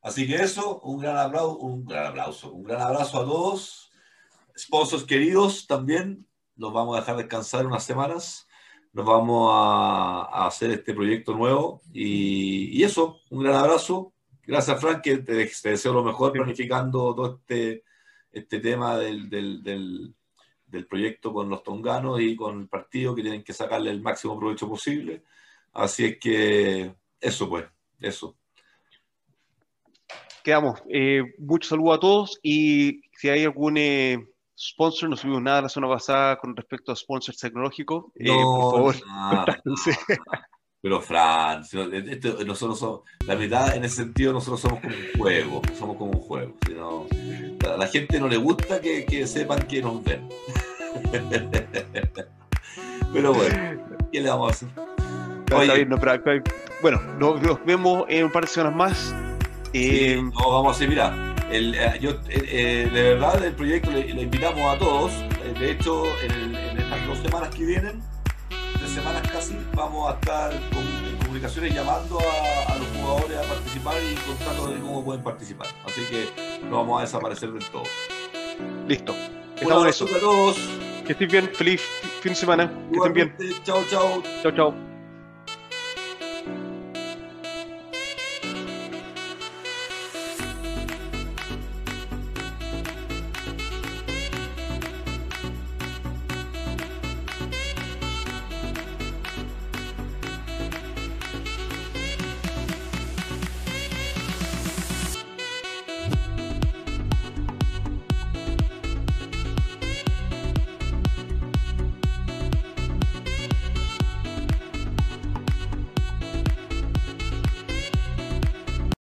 Así 0.00 0.26
que 0.26 0.36
eso, 0.36 0.80
un 0.80 1.00
gran 1.00 1.16
aplauso, 1.16 1.58
un 1.58 1.84
gran 1.84 2.06
aplauso, 2.06 2.52
un 2.52 2.64
gran 2.64 2.80
abrazo 2.80 3.20
a 3.20 3.24
todos. 3.24 3.92
Sponsors 4.58 5.04
queridos 5.04 5.66
también, 5.66 6.26
los 6.56 6.72
vamos 6.72 6.96
a 6.96 7.00
dejar 7.00 7.16
descansar 7.16 7.66
unas 7.66 7.84
semanas. 7.84 8.48
nos 8.92 9.06
vamos 9.06 9.50
a, 9.54 10.46
hacer 10.46 10.70
este 10.70 10.92
proyecto 10.92 11.34
nuevo. 11.34 11.82
Y, 11.92 12.82
eso, 12.82 13.20
un 13.30 13.44
gran 13.44 13.54
abrazo. 13.54 14.12
Gracias, 14.44 14.80
Frank, 14.80 15.02
que 15.02 15.18
te, 15.18 15.32
deseo 15.34 15.92
lo 15.92 16.02
mejor 16.02 16.32
planificando 16.32 17.14
todo 17.14 17.38
este, 17.40 17.84
este 18.32 18.58
tema 18.58 18.96
del, 18.96 19.30
del, 19.30 19.62
del, 19.62 20.86
proyecto 20.86 21.32
con 21.32 21.48
los 21.48 21.62
tonganos 21.62 22.20
y 22.20 22.34
con 22.34 22.62
el 22.62 22.68
partido 22.68 23.14
que 23.14 23.22
tienen 23.22 23.44
que 23.44 23.52
sacarle 23.52 23.90
el 23.90 24.00
máximo 24.00 24.38
provecho 24.38 24.68
posible. 24.68 25.22
Así 25.72 26.04
es 26.06 26.18
que 26.18 26.94
eso, 27.20 27.48
pues, 27.48 27.66
eso. 28.00 28.36
Quedamos. 30.42 30.82
Eh, 30.88 31.22
mucho 31.38 31.68
saludo 31.68 31.92
a 31.92 32.00
todos 32.00 32.40
y 32.42 33.00
si 33.12 33.28
hay 33.28 33.44
algún 33.44 33.76
eh, 33.76 34.26
sponsor, 34.58 35.08
no 35.08 35.16
subimos 35.16 35.42
nada 35.42 35.62
la 35.62 35.68
zona 35.68 35.88
pasada 35.88 36.36
con 36.36 36.56
respecto 36.56 36.90
a 36.90 36.96
sponsors 36.96 37.38
tecnológicos. 37.38 38.06
Eh, 38.16 38.26
por 38.26 38.72
favor. 38.72 38.96
pero 40.82 41.00
Fran, 41.00 41.62
nosotros 42.44 42.78
somos, 42.78 43.00
la 43.26 43.36
verdad 43.36 43.76
en 43.76 43.84
ese 43.84 43.96
sentido 43.96 44.32
nosotros 44.32 44.60
somos 44.60 44.80
como 44.80 44.94
un 44.94 45.18
juego, 45.18 45.62
somos 45.78 45.96
como 45.96 46.10
un 46.10 46.20
juego. 46.20 46.56
Sino, 46.66 47.06
a 47.72 47.76
la 47.76 47.86
gente 47.86 48.18
no 48.18 48.28
le 48.28 48.36
gusta 48.36 48.80
que, 48.80 49.04
que 49.04 49.26
sepan 49.26 49.62
que 49.62 49.80
nos 49.80 50.02
ven. 50.02 50.28
pero 53.12 53.32
bueno, 53.32 53.80
¿qué 54.10 54.20
le 54.20 54.28
vamos 54.28 54.48
a 54.48 54.50
hacer? 54.52 54.68
bueno, 56.82 57.00
nos, 57.18 57.64
vemos 57.64 58.04
en 58.08 58.24
un 58.24 58.32
par 58.32 58.44
de 58.44 58.48
semanas 58.48 58.76
más. 58.76 59.14
Eh, 59.72 60.20
no, 60.20 60.50
vamos 60.50 60.72
a 60.72 60.76
hacer, 60.76 60.88
mira, 60.88 61.32
el, 61.52 61.74
eh, 61.74 61.98
yo, 62.00 62.12
eh, 62.28 62.88
de 62.92 63.02
verdad, 63.02 63.44
el 63.44 63.54
proyecto 63.54 63.90
le, 63.90 64.08
invitamos 64.10 64.74
a 64.74 64.78
todos. 64.78 65.12
Eh, 65.12 65.54
de 65.58 65.70
hecho, 65.72 66.04
en, 66.22 66.54
estas 66.54 67.06
dos 67.06 67.18
semanas 67.18 67.54
que 67.54 67.64
vienen, 67.64 68.00
semanas 68.92 69.22
casi, 69.30 69.56
vamos 69.74 70.10
a 70.10 70.14
estar 70.14 70.52
en 70.52 71.16
comunicaciones 71.18 71.74
llamando 71.74 72.18
a, 72.18 72.76
los 72.76 72.86
jugadores 72.88 73.38
a 73.38 73.42
participar 73.42 73.94
y 74.02 74.14
contándoles 74.16 74.80
cómo 74.80 75.04
pueden 75.04 75.22
participar. 75.22 75.68
Así 75.86 76.02
que 76.04 76.28
no 76.64 76.76
vamos 76.78 76.98
a 76.98 77.04
desaparecer 77.04 77.52
del 77.52 77.64
todo. 77.70 77.84
Listo. 78.86 79.14
Estamos 79.56 79.86
eso. 79.86 80.04
a 80.04 80.20
todos. 80.20 80.56
Que 81.06 81.12
estén 81.12 81.28
bien. 81.28 81.50
Feliz 81.54 81.80
fin 82.20 82.32
de 82.32 82.36
semana. 82.36 82.70
Que 82.90 82.98
estén 82.98 83.12
bien. 83.12 83.36
Chao, 83.64 83.82
chao. 83.88 84.22
Chao, 84.42 84.52
chao. 84.52 84.91